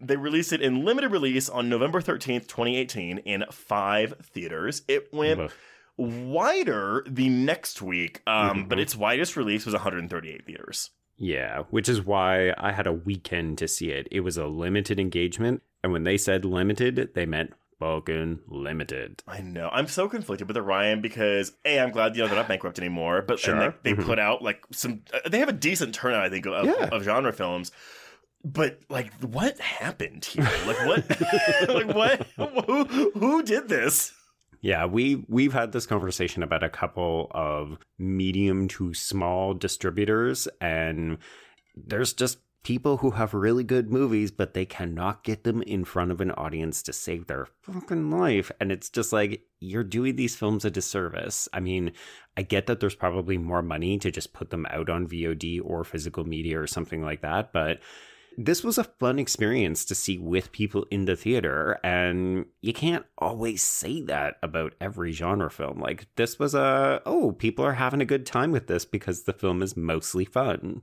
They 0.00 0.16
released 0.16 0.52
it 0.52 0.62
in 0.62 0.84
limited 0.84 1.10
release 1.10 1.48
on 1.48 1.68
November 1.68 2.00
13th, 2.00 2.46
2018 2.46 3.18
in 3.18 3.44
five 3.50 4.14
theaters. 4.22 4.82
It 4.88 5.12
went 5.12 5.50
wider 5.96 7.04
the 7.08 7.28
next 7.28 7.80
week, 7.80 8.20
um, 8.26 8.34
mm-hmm. 8.34 8.68
but 8.68 8.78
its 8.78 8.96
widest 8.96 9.36
release 9.36 9.64
was 9.64 9.74
138 9.74 10.44
theaters. 10.44 10.90
Yeah, 11.16 11.62
which 11.70 11.88
is 11.88 12.02
why 12.02 12.52
I 12.58 12.72
had 12.72 12.86
a 12.86 12.92
weekend 12.92 13.58
to 13.58 13.68
see 13.68 13.90
it. 13.90 14.08
It 14.10 14.20
was 14.20 14.36
a 14.36 14.46
limited 14.46 14.98
engagement. 14.98 15.62
And 15.82 15.92
when 15.92 16.04
they 16.04 16.16
said 16.16 16.44
limited, 16.44 17.10
they 17.14 17.26
meant 17.26 17.52
fucking 17.78 18.40
limited. 18.48 19.22
I 19.26 19.40
know. 19.40 19.68
I'm 19.70 19.86
so 19.86 20.08
conflicted 20.08 20.48
with 20.48 20.56
Orion 20.56 21.00
because 21.00 21.52
A, 21.64 21.78
I'm 21.78 21.90
glad 21.90 22.16
you 22.16 22.22
know 22.22 22.28
they're 22.28 22.36
not 22.36 22.48
bankrupt 22.48 22.78
anymore, 22.78 23.22
but 23.22 23.38
sure. 23.38 23.58
they, 23.82 23.90
they 23.90 23.96
mm-hmm. 23.96 24.08
put 24.08 24.18
out 24.18 24.42
like 24.42 24.64
some 24.72 25.02
uh, 25.12 25.28
they 25.28 25.38
have 25.38 25.48
a 25.48 25.52
decent 25.52 25.94
turnout, 25.94 26.22
I 26.22 26.30
think, 26.30 26.46
of, 26.46 26.64
yeah. 26.64 26.88
of 26.90 27.02
genre 27.02 27.32
films. 27.32 27.70
But 28.44 28.80
like 28.88 29.12
what 29.20 29.58
happened 29.58 30.24
here? 30.24 30.48
Like 30.66 30.86
what 30.86 31.68
like 31.68 32.26
what 32.36 32.66
who 32.66 33.10
who 33.12 33.42
did 33.42 33.68
this? 33.68 34.12
Yeah, 34.64 34.86
we 34.86 35.26
we've 35.28 35.52
had 35.52 35.72
this 35.72 35.84
conversation 35.84 36.42
about 36.42 36.62
a 36.62 36.70
couple 36.70 37.30
of 37.32 37.76
medium 37.98 38.66
to 38.68 38.94
small 38.94 39.52
distributors 39.52 40.48
and 40.58 41.18
there's 41.76 42.14
just 42.14 42.38
people 42.62 42.96
who 42.96 43.10
have 43.10 43.34
really 43.34 43.62
good 43.62 43.92
movies 43.92 44.30
but 44.30 44.54
they 44.54 44.64
cannot 44.64 45.22
get 45.22 45.44
them 45.44 45.60
in 45.60 45.84
front 45.84 46.10
of 46.10 46.22
an 46.22 46.30
audience 46.30 46.82
to 46.84 46.94
save 46.94 47.26
their 47.26 47.46
fucking 47.60 48.10
life 48.10 48.50
and 48.58 48.72
it's 48.72 48.88
just 48.88 49.12
like 49.12 49.42
you're 49.60 49.84
doing 49.84 50.16
these 50.16 50.34
films 50.34 50.64
a 50.64 50.70
disservice. 50.70 51.46
I 51.52 51.60
mean, 51.60 51.92
I 52.34 52.40
get 52.40 52.64
that 52.64 52.80
there's 52.80 52.94
probably 52.94 53.36
more 53.36 53.60
money 53.60 53.98
to 53.98 54.10
just 54.10 54.32
put 54.32 54.48
them 54.48 54.64
out 54.70 54.88
on 54.88 55.06
VOD 55.06 55.60
or 55.62 55.84
physical 55.84 56.24
media 56.24 56.58
or 56.58 56.66
something 56.66 57.02
like 57.02 57.20
that, 57.20 57.52
but 57.52 57.80
this 58.36 58.64
was 58.64 58.78
a 58.78 58.84
fun 58.84 59.18
experience 59.18 59.84
to 59.84 59.94
see 59.94 60.18
with 60.18 60.52
people 60.52 60.86
in 60.90 61.04
the 61.04 61.16
theater 61.16 61.78
and 61.84 62.46
you 62.60 62.72
can't 62.72 63.04
always 63.18 63.62
say 63.62 64.00
that 64.02 64.36
about 64.42 64.74
every 64.80 65.12
genre 65.12 65.50
film 65.50 65.80
like 65.80 66.06
this 66.16 66.38
was 66.38 66.54
a 66.54 67.00
oh 67.06 67.32
people 67.32 67.64
are 67.64 67.74
having 67.74 68.00
a 68.00 68.06
good 68.06 68.26
time 68.26 68.52
with 68.52 68.66
this 68.66 68.84
because 68.84 69.22
the 69.22 69.32
film 69.32 69.62
is 69.62 69.76
mostly 69.76 70.24
fun 70.24 70.82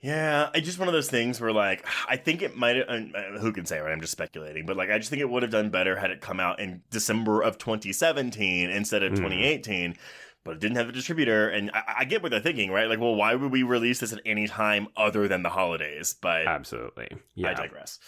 yeah, 0.00 0.50
it's 0.52 0.66
just 0.66 0.78
one 0.78 0.86
of 0.86 0.92
those 0.92 1.08
things 1.08 1.40
where, 1.40 1.50
like, 1.50 1.86
I 2.06 2.18
think 2.18 2.42
it 2.42 2.54
might. 2.54 2.76
Uh, 2.76 3.38
who 3.38 3.52
can 3.52 3.64
say, 3.64 3.78
right? 3.78 3.90
I'm 3.90 4.02
just 4.02 4.12
speculating, 4.12 4.66
but 4.66 4.76
like, 4.76 4.90
I 4.90 4.98
just 4.98 5.08
think 5.08 5.22
it 5.22 5.30
would 5.30 5.42
have 5.42 5.50
done 5.50 5.70
better 5.70 5.96
had 5.96 6.10
it 6.10 6.20
come 6.20 6.40
out 6.40 6.60
in 6.60 6.82
December 6.90 7.40
of 7.40 7.56
2017 7.56 8.68
instead 8.68 9.02
of 9.02 9.12
mm. 9.12 9.16
2018 9.16 9.96
but 10.44 10.54
it 10.54 10.60
didn't 10.60 10.76
have 10.76 10.88
a 10.88 10.92
distributor. 10.92 11.48
And 11.48 11.70
I, 11.72 11.94
I, 11.98 12.04
get 12.04 12.22
what 12.22 12.30
they're 12.30 12.40
thinking, 12.40 12.70
right? 12.70 12.88
Like, 12.88 13.00
well, 13.00 13.14
why 13.14 13.34
would 13.34 13.50
we 13.50 13.62
release 13.62 14.00
this 14.00 14.12
at 14.12 14.20
any 14.24 14.46
time 14.46 14.88
other 14.96 15.26
than 15.26 15.42
the 15.42 15.48
holidays? 15.48 16.14
But 16.20 16.46
absolutely, 16.46 17.08
yeah. 17.34 17.50
I 17.50 17.54
digress. 17.54 17.98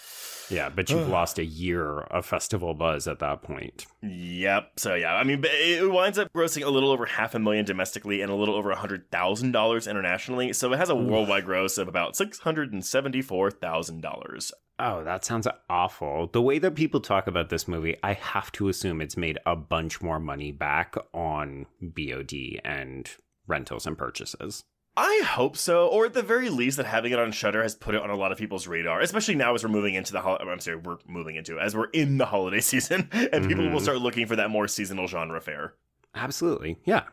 Yeah, 0.49 0.69
but 0.69 0.89
you've 0.89 1.09
lost 1.09 1.39
a 1.39 1.43
year 1.43 1.99
of 1.99 2.25
festival 2.25 2.73
buzz 2.73 3.07
at 3.07 3.19
that 3.19 3.41
point. 3.41 3.85
Yep. 4.01 4.71
So 4.77 4.95
yeah, 4.95 5.15
I 5.15 5.23
mean, 5.23 5.43
it 5.43 5.91
winds 5.91 6.17
up 6.17 6.31
grossing 6.31 6.63
a 6.63 6.69
little 6.69 6.91
over 6.91 7.05
half 7.05 7.35
a 7.35 7.39
million 7.39 7.65
domestically 7.65 8.21
and 8.21 8.31
a 8.31 8.35
little 8.35 8.55
over 8.55 8.71
a 8.71 8.77
hundred 8.77 9.11
thousand 9.11 9.51
dollars 9.51 9.87
internationally. 9.87 10.53
So 10.53 10.71
it 10.71 10.77
has 10.77 10.89
a 10.89 10.95
worldwide 10.95 11.45
gross 11.45 11.77
of 11.77 11.87
about 11.87 12.15
six 12.15 12.39
hundred 12.39 12.71
and 12.71 12.85
seventy-four 12.85 13.51
thousand 13.51 14.01
dollars. 14.01 14.53
Oh, 14.79 15.03
that 15.03 15.25
sounds 15.25 15.47
awful. 15.69 16.27
The 16.27 16.41
way 16.41 16.59
that 16.59 16.75
people 16.75 16.99
talk 16.99 17.25
about 17.27 17.49
this 17.49 17.67
movie, 17.67 17.97
I 18.03 18.13
have 18.13 18.51
to 18.53 18.69
assume 18.69 19.01
it's 19.01 19.17
made 19.17 19.39
a 19.45 19.55
bunch 19.55 20.01
more 20.01 20.19
money 20.19 20.51
back 20.51 20.95
on 21.13 21.65
VOD 21.83 22.59
and 22.63 23.09
rentals 23.47 23.87
and 23.87 23.97
purchases. 23.97 24.65
I 24.95 25.21
hope 25.25 25.57
so, 25.57 25.87
or 25.87 26.05
at 26.05 26.13
the 26.13 26.23
very 26.23 26.49
least, 26.49 26.77
that 26.77 26.87
having 26.87 27.11
it 27.11 27.19
on 27.19 27.31
Shudder 27.31 27.61
has 27.61 27.75
put 27.75 27.93
it 27.93 28.01
on 28.01 28.09
a 28.09 28.15
lot 28.15 28.31
of 28.31 28.39
people's 28.39 28.67
radar, 28.67 28.99
especially 28.99 29.35
now 29.35 29.53
as 29.53 29.63
we're 29.63 29.69
moving 29.69 29.93
into 29.93 30.11
the. 30.11 30.21
Ho- 30.21 30.37
I'm 30.39 30.59
sorry, 30.59 30.77
we're 30.77 30.97
moving 31.07 31.35
into 31.35 31.59
as 31.59 31.75
we're 31.75 31.89
in 31.91 32.17
the 32.17 32.25
holiday 32.25 32.59
season, 32.61 33.07
and 33.11 33.47
people 33.47 33.63
will 33.63 33.73
mm-hmm. 33.73 33.77
start 33.79 33.99
looking 33.99 34.25
for 34.25 34.35
that 34.35 34.49
more 34.49 34.67
seasonal 34.67 35.05
genre 35.05 35.39
fare. 35.39 35.75
Absolutely. 36.15 36.77
Yeah. 36.83 37.03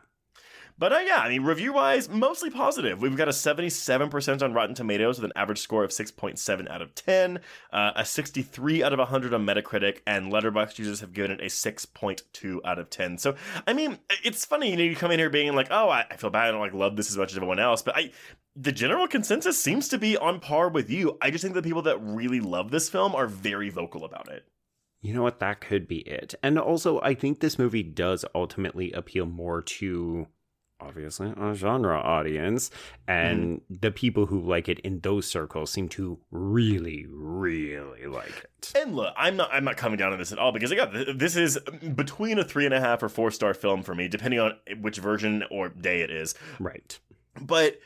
But 0.77 0.91
uh, 0.91 0.99
yeah, 1.05 1.19
I 1.19 1.29
mean, 1.29 1.43
review 1.43 1.71
wise, 1.71 2.09
mostly 2.09 2.49
positive. 2.49 3.01
We've 3.01 3.15
got 3.15 3.29
a 3.29 3.31
77% 3.31 4.43
on 4.43 4.53
Rotten 4.53 4.75
Tomatoes 4.75 5.17
with 5.17 5.25
an 5.25 5.31
average 5.37 5.59
score 5.59 5.85
of 5.85 5.91
6.7 5.91 6.69
out 6.69 6.81
of 6.81 6.93
10, 6.93 7.39
uh, 7.71 7.91
a 7.95 8.03
63 8.03 8.83
out 8.83 8.91
of 8.91 8.99
100 8.99 9.33
on 9.33 9.45
Metacritic, 9.45 9.99
and 10.05 10.33
Letterboxd 10.33 10.77
users 10.77 10.99
have 10.99 11.13
given 11.13 11.31
it 11.31 11.39
a 11.39 11.45
6.2 11.45 12.59
out 12.65 12.77
of 12.77 12.89
10. 12.89 13.17
So, 13.19 13.35
I 13.65 13.71
mean, 13.71 13.99
it's 14.23 14.43
funny, 14.43 14.71
you 14.71 14.75
know, 14.75 14.83
you 14.83 14.97
come 14.97 15.11
in 15.11 15.19
here 15.19 15.29
being 15.29 15.55
like, 15.55 15.67
oh, 15.71 15.89
I, 15.89 16.05
I 16.11 16.17
feel 16.17 16.29
bad, 16.29 16.49
I 16.49 16.51
don't 16.51 16.59
like 16.59 16.73
love 16.73 16.97
this 16.97 17.09
as 17.09 17.17
much 17.17 17.31
as 17.31 17.37
everyone 17.37 17.59
else, 17.59 17.81
but 17.81 17.95
I. 17.95 18.11
The 18.57 18.71
general 18.71 19.05
consensus 19.05 19.61
seems 19.61 19.89
to 19.89 19.97
be 19.97 20.15
on 20.15 20.39
par 20.39 20.69
with 20.69 20.89
you. 20.89 21.17
I 21.21 21.29
just 21.29 21.41
think 21.41 21.55
the 21.55 21.61
people 21.61 21.81
that 21.81 21.97
really 21.97 22.39
love 22.39 22.71
this 22.71 22.87
film 22.87 23.13
are 23.13 23.27
very 23.27 23.69
vocal 23.69 24.05
about 24.05 24.29
it. 24.31 24.45
You 25.01 25.13
know 25.13 25.23
what? 25.23 25.39
That 25.39 25.59
could 25.59 25.89
be 25.89 25.97
it. 25.97 26.35
And 26.41 26.57
also, 26.57 27.01
I 27.01 27.15
think 27.15 27.41
this 27.41 27.59
movie 27.59 27.83
does 27.83 28.23
ultimately 28.33 28.93
appeal 28.93 29.25
more 29.25 29.61
to 29.61 30.27
obviously 30.79 31.33
a 31.37 31.53
genre 31.53 31.97
audience 31.97 32.69
and 33.07 33.61
mm. 33.61 33.81
the 33.81 33.91
people 33.91 34.25
who 34.25 34.39
like 34.39 34.67
it 34.67 34.79
in 34.79 34.99
those 34.99 35.25
circles 35.25 35.71
seem 35.71 35.87
to 35.87 36.19
really 36.31 37.05
really 37.09 38.05
like 38.07 38.45
it. 38.61 38.73
And 38.75 38.95
look 38.95 39.13
i'm 39.17 39.37
not 39.37 39.49
i'm 39.53 39.63
not 39.63 39.77
coming 39.77 39.97
down 39.97 40.11
on 40.11 40.19
this 40.19 40.31
at 40.31 40.39
all 40.39 40.51
because 40.51 40.71
again 40.71 41.15
this 41.15 41.35
is 41.35 41.57
between 41.95 42.39
a 42.39 42.43
three 42.43 42.65
and 42.65 42.73
a 42.73 42.79
half 42.79 43.01
or 43.01 43.09
four 43.09 43.31
star 43.31 43.53
film 43.53 43.83
for 43.83 43.95
me 43.95 44.07
depending 44.07 44.39
on 44.39 44.53
which 44.81 44.97
version 44.97 45.43
or 45.51 45.69
day 45.69 46.01
it 46.01 46.11
is. 46.11 46.35
Right. 46.59 46.99
But 47.39 47.79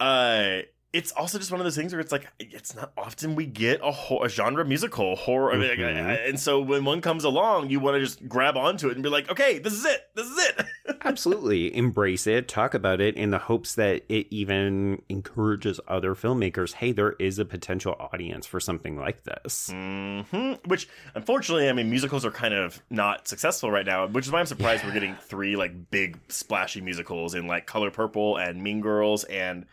uh 0.00 0.60
it's 0.94 1.10
also 1.12 1.38
just 1.38 1.50
one 1.50 1.60
of 1.60 1.64
those 1.64 1.74
things 1.74 1.92
where 1.92 2.00
it's 2.00 2.12
like 2.12 2.28
it's 2.38 2.74
not 2.76 2.92
often 2.96 3.34
we 3.34 3.46
get 3.46 3.80
a, 3.82 3.92
a 4.22 4.28
genre 4.28 4.64
musical 4.64 5.16
horror, 5.16 5.52
mm-hmm. 5.52 6.28
and 6.28 6.38
so 6.38 6.60
when 6.60 6.84
one 6.84 7.00
comes 7.00 7.24
along, 7.24 7.68
you 7.68 7.80
want 7.80 7.96
to 7.96 8.00
just 8.00 8.26
grab 8.28 8.56
onto 8.56 8.88
it 8.88 8.94
and 8.94 9.02
be 9.02 9.08
like, 9.08 9.28
okay, 9.28 9.58
this 9.58 9.72
is 9.72 9.84
it, 9.84 10.06
this 10.14 10.26
is 10.28 10.38
it. 10.38 10.66
Absolutely, 11.04 11.76
embrace 11.76 12.28
it, 12.28 12.46
talk 12.46 12.74
about 12.74 13.00
it, 13.00 13.16
in 13.16 13.30
the 13.30 13.38
hopes 13.38 13.74
that 13.74 14.04
it 14.08 14.28
even 14.30 15.02
encourages 15.08 15.80
other 15.88 16.14
filmmakers. 16.14 16.74
Hey, 16.74 16.92
there 16.92 17.14
is 17.18 17.40
a 17.40 17.44
potential 17.44 17.96
audience 17.98 18.46
for 18.46 18.60
something 18.60 18.96
like 18.96 19.24
this. 19.24 19.70
Mm-hmm. 19.72 20.68
Which, 20.68 20.88
unfortunately, 21.16 21.68
I 21.68 21.72
mean, 21.72 21.90
musicals 21.90 22.24
are 22.24 22.30
kind 22.30 22.54
of 22.54 22.80
not 22.88 23.26
successful 23.26 23.68
right 23.68 23.84
now, 23.84 24.06
which 24.06 24.26
is 24.26 24.32
why 24.32 24.38
I'm 24.38 24.46
surprised 24.46 24.84
yeah. 24.84 24.90
we're 24.90 24.94
getting 24.94 25.16
three 25.16 25.56
like 25.56 25.90
big 25.90 26.20
splashy 26.28 26.80
musicals 26.80 27.34
in 27.34 27.48
like 27.48 27.66
Color 27.66 27.90
Purple 27.90 28.36
and 28.36 28.62
Mean 28.62 28.80
Girls 28.80 29.24
and 29.24 29.66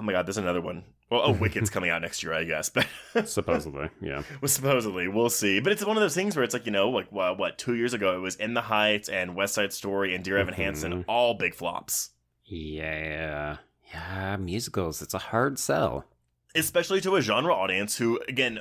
Oh 0.00 0.02
my 0.02 0.14
god, 0.14 0.26
there's 0.26 0.38
another 0.38 0.62
one. 0.62 0.84
Well, 1.10 1.20
oh, 1.22 1.32
Wicked's 1.32 1.68
coming 1.70 1.90
out 1.90 2.00
next 2.00 2.22
year, 2.22 2.32
I 2.32 2.44
guess. 2.44 2.70
But 2.70 2.86
supposedly, 3.28 3.90
yeah. 4.00 4.22
Well, 4.40 4.48
supposedly, 4.48 5.08
we'll 5.08 5.28
see. 5.28 5.60
But 5.60 5.72
it's 5.72 5.84
one 5.84 5.98
of 5.98 6.00
those 6.00 6.14
things 6.14 6.34
where 6.34 6.42
it's 6.42 6.54
like 6.54 6.64
you 6.64 6.72
know, 6.72 6.88
like 6.88 7.12
what, 7.12 7.38
what 7.38 7.58
two 7.58 7.74
years 7.74 7.92
ago 7.92 8.16
it 8.16 8.20
was 8.20 8.36
In 8.36 8.54
the 8.54 8.62
Heights 8.62 9.10
and 9.10 9.34
West 9.34 9.52
Side 9.52 9.74
Story 9.74 10.14
and 10.14 10.24
Dear 10.24 10.38
Evan 10.38 10.54
mm-hmm. 10.54 10.62
Hansen, 10.62 11.04
all 11.06 11.34
big 11.34 11.54
flops. 11.54 12.12
Yeah, 12.46 13.58
yeah, 13.92 14.36
musicals. 14.38 15.02
It's 15.02 15.12
a 15.12 15.18
hard 15.18 15.58
sell, 15.58 16.06
especially 16.54 17.02
to 17.02 17.16
a 17.16 17.20
genre 17.20 17.52
audience 17.52 17.98
who, 17.98 18.18
again, 18.26 18.60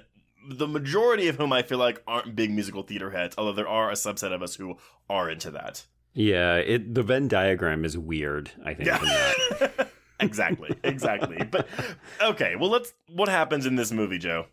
the 0.49 0.67
majority 0.67 1.29
of 1.29 1.37
whom 1.37 1.53
I 1.53 1.61
feel 1.61 1.77
like 1.77 2.03
aren't 2.05 2.35
big 2.35 2.51
musical 2.51 2.83
theater 2.83 3.11
heads. 3.11 3.35
Although 3.37 3.53
there 3.53 3.67
are 3.67 3.89
a 3.89 3.93
subset 3.93 4.33
of 4.33 4.43
us 4.43 4.55
who 4.55 4.75
are 5.09 5.29
into 5.29 5.51
that. 5.51 5.85
Yeah, 6.13 6.55
it 6.55 6.93
the 6.93 7.03
Venn 7.03 7.29
diagram 7.29 7.85
is 7.85 7.97
weird. 7.97 8.51
I 8.65 8.73
think. 8.73 8.89
Yeah. 8.89 9.85
exactly, 10.19 10.75
exactly. 10.83 11.43
But 11.49 11.67
okay, 12.21 12.55
well, 12.55 12.69
let's. 12.69 12.93
What 13.07 13.29
happens 13.29 13.65
in 13.65 13.75
this 13.75 13.91
movie, 13.91 14.17
Joe? 14.17 14.45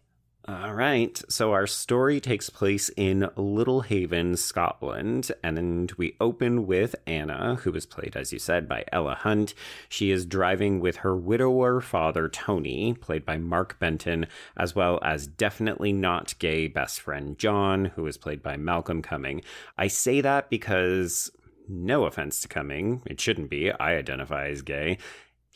All 0.49 0.75
right. 0.75 1.21
So 1.29 1.51
our 1.51 1.67
story 1.67 2.21
takes 2.21 2.51
place 2.51 2.89
in 2.97 3.29
Little 3.35 3.81
Haven, 3.81 4.37
Scotland, 4.37 5.33
and 5.43 5.91
we 5.99 6.15
open 6.21 6.69
with 6.69 6.95
Anna, 7.05 7.57
who 7.57 7.73
is 7.73 7.85
played, 7.85 8.17
as 8.17 8.33
you 8.33 8.39
said, 8.39 8.69
by 8.69 8.85
Ella 8.93 9.17
Hunt. 9.17 9.55
She 9.89 10.13
is 10.13 10.25
driving 10.25 10.79
with 10.79 10.99
her 10.99 11.17
widower 11.17 11.81
father, 11.81 12.29
Tony, 12.29 12.95
played 12.95 13.25
by 13.25 13.39
Mark 13.39 13.81
Benton, 13.81 14.29
as 14.57 14.73
well 14.73 15.01
as 15.03 15.27
definitely 15.27 15.93
not 15.93 16.39
gay 16.39 16.69
best 16.69 17.01
friend 17.01 17.37
John, 17.37 17.87
who 17.97 18.07
is 18.07 18.17
played 18.17 18.41
by 18.41 18.57
Malcolm 18.57 19.03
Cumming. 19.03 19.43
I 19.77 19.89
say 19.89 20.21
that 20.21 20.49
because 20.49 21.29
no 21.69 22.05
offense 22.05 22.41
to 22.43 22.49
Cumming, 22.49 23.03
it 23.05 23.21
shouldn't 23.21 23.51
be. 23.51 23.73
I 23.73 23.97
identify 23.97 24.47
as 24.47 24.63
gay 24.63 24.99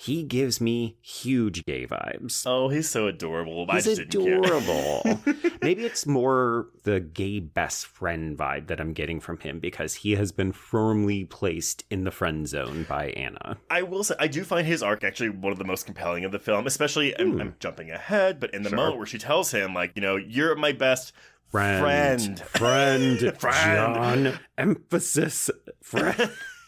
he 0.00 0.22
gives 0.22 0.62
me 0.62 0.96
huge 1.02 1.62
gay 1.66 1.86
vibes. 1.86 2.44
Oh, 2.46 2.70
he's 2.70 2.88
so 2.88 3.06
adorable. 3.06 3.66
He's 3.70 3.98
adorable. 3.98 5.02
Maybe 5.62 5.84
it's 5.84 6.06
more 6.06 6.68
the 6.84 7.00
gay 7.00 7.38
best 7.38 7.84
friend 7.84 8.34
vibe 8.34 8.68
that 8.68 8.80
I'm 8.80 8.94
getting 8.94 9.20
from 9.20 9.38
him 9.40 9.60
because 9.60 9.96
he 9.96 10.12
has 10.12 10.32
been 10.32 10.52
firmly 10.52 11.26
placed 11.26 11.84
in 11.90 12.04
the 12.04 12.10
friend 12.10 12.48
zone 12.48 12.86
by 12.88 13.08
Anna. 13.10 13.58
I 13.68 13.82
will 13.82 14.02
say, 14.02 14.14
I 14.18 14.26
do 14.26 14.42
find 14.42 14.66
his 14.66 14.82
arc 14.82 15.04
actually 15.04 15.28
one 15.28 15.52
of 15.52 15.58
the 15.58 15.66
most 15.66 15.84
compelling 15.84 16.24
of 16.24 16.32
the 16.32 16.38
film, 16.38 16.66
especially, 16.66 17.14
I'm, 17.20 17.32
hmm. 17.32 17.40
I'm, 17.42 17.56
jumping 17.60 17.90
ahead, 17.90 18.40
but 18.40 18.54
in 18.54 18.62
the 18.62 18.70
sure. 18.70 18.78
moment 18.78 18.96
where 18.96 19.06
she 19.06 19.18
tells 19.18 19.50
him, 19.50 19.74
like, 19.74 19.92
you 19.96 20.00
know, 20.00 20.16
you're 20.16 20.56
my 20.56 20.72
best 20.72 21.12
friend. 21.50 21.82
Friend. 21.82 22.40
Friend. 22.40 23.18
friend. 23.38 23.94
John. 24.32 24.40
Emphasis. 24.56 25.50
Friend 25.82 26.30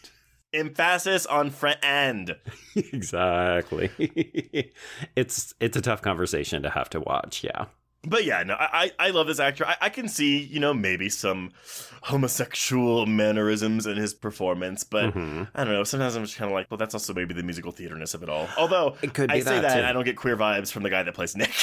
emphasis 0.53 1.25
on 1.25 1.49
friend 1.49 2.35
exactly. 2.75 3.89
It's 5.15 5.53
it's 5.59 5.77
a 5.77 5.81
tough 5.81 6.01
conversation 6.01 6.63
to 6.63 6.69
have 6.69 6.89
to 6.91 6.99
watch 6.99 7.43
yeah 7.43 7.65
but 8.05 8.25
yeah 8.25 8.43
no 8.43 8.55
i 8.59 8.91
i 8.99 9.09
love 9.09 9.27
this 9.27 9.39
actor 9.39 9.65
I, 9.65 9.77
I 9.81 9.89
can 9.89 10.07
see 10.07 10.39
you 10.39 10.59
know 10.59 10.73
maybe 10.73 11.09
some 11.09 11.51
homosexual 12.01 13.05
mannerisms 13.05 13.85
in 13.85 13.97
his 13.97 14.13
performance 14.13 14.83
but 14.83 15.13
mm-hmm. 15.13 15.43
i 15.55 15.63
don't 15.63 15.73
know 15.73 15.83
sometimes 15.83 16.15
i'm 16.15 16.23
just 16.25 16.37
kind 16.37 16.51
of 16.51 16.55
like 16.55 16.69
well 16.69 16.77
that's 16.77 16.93
also 16.93 17.13
maybe 17.13 17.33
the 17.33 17.43
musical 17.43 17.71
theaterness 17.71 18.13
of 18.13 18.23
it 18.23 18.29
all 18.29 18.47
although 18.57 18.95
it 19.01 19.13
could 19.13 19.31
i 19.31 19.39
say 19.39 19.61
that, 19.61 19.61
that 19.61 19.85
i 19.85 19.93
don't 19.93 20.05
get 20.05 20.17
queer 20.17 20.35
vibes 20.35 20.71
from 20.71 20.83
the 20.83 20.89
guy 20.89 21.03
that 21.03 21.13
plays 21.13 21.35
nick 21.35 21.53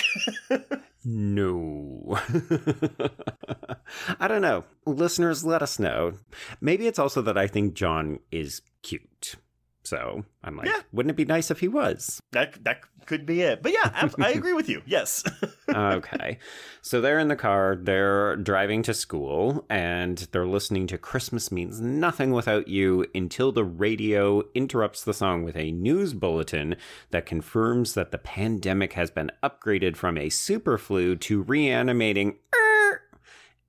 no. 1.05 2.19
I 4.21 4.29
don't 4.29 4.43
know. 4.43 4.65
Listeners, 4.87 5.45
let 5.45 5.63
us 5.63 5.79
know. 5.79 6.13
Maybe 6.61 6.87
it's 6.87 6.99
also 6.99 7.23
that 7.23 7.39
I 7.39 7.47
think 7.47 7.75
John 7.75 8.21
is 8.31 8.63
cute. 8.83 9.37
So 9.83 10.25
I'm 10.45 10.57
like, 10.57 10.67
yeah. 10.67 10.81
wouldn't 10.93 11.11
it 11.11 11.17
be 11.17 11.25
nice 11.25 11.51
if 11.51 11.61
he 11.61 11.69
was? 11.69 12.21
That 12.33 12.63
that 12.65 12.81
could 13.07 13.27
be 13.27 13.43
it. 13.43 13.63
But 13.63 13.73
yeah, 13.73 14.09
I 14.21 14.31
agree 14.31 14.53
with 14.53 14.69
you. 14.69 14.83
Yes. 14.87 15.25
okay. 15.69 16.39
So 16.83 17.01
they're 17.01 17.19
in 17.19 17.29
the 17.29 17.37
car, 17.37 17.77
they're 17.81 18.37
driving 18.37 18.83
to 18.85 18.95
school, 18.95 19.67
and 19.69 20.19
they're 20.33 20.47
listening 20.47 20.87
to 20.89 20.99
Christmas 20.99 21.51
Means 21.51 21.81
Nothing 21.81 22.33
Without 22.33 22.69
You 22.69 23.07
until 23.15 23.53
the 23.53 23.65
radio 23.65 24.43
interrupts 24.55 25.03
the 25.03 25.15
song 25.15 25.43
with 25.43 25.57
a 25.57 25.73
news 25.73 26.15
bulletin 26.15 26.77
that 27.11 27.27
confirms 27.27 27.95
that 27.95 28.11
the 28.11 28.19
pandemic 28.19 28.93
has 28.93 29.11
been 29.11 29.33
upgraded 29.43 29.97
from 29.97 30.17
a 30.17 30.29
super 30.29 30.79
flu 30.79 31.17
to 31.17 31.43
reanimating. 31.43 32.37
Er, 32.55 33.03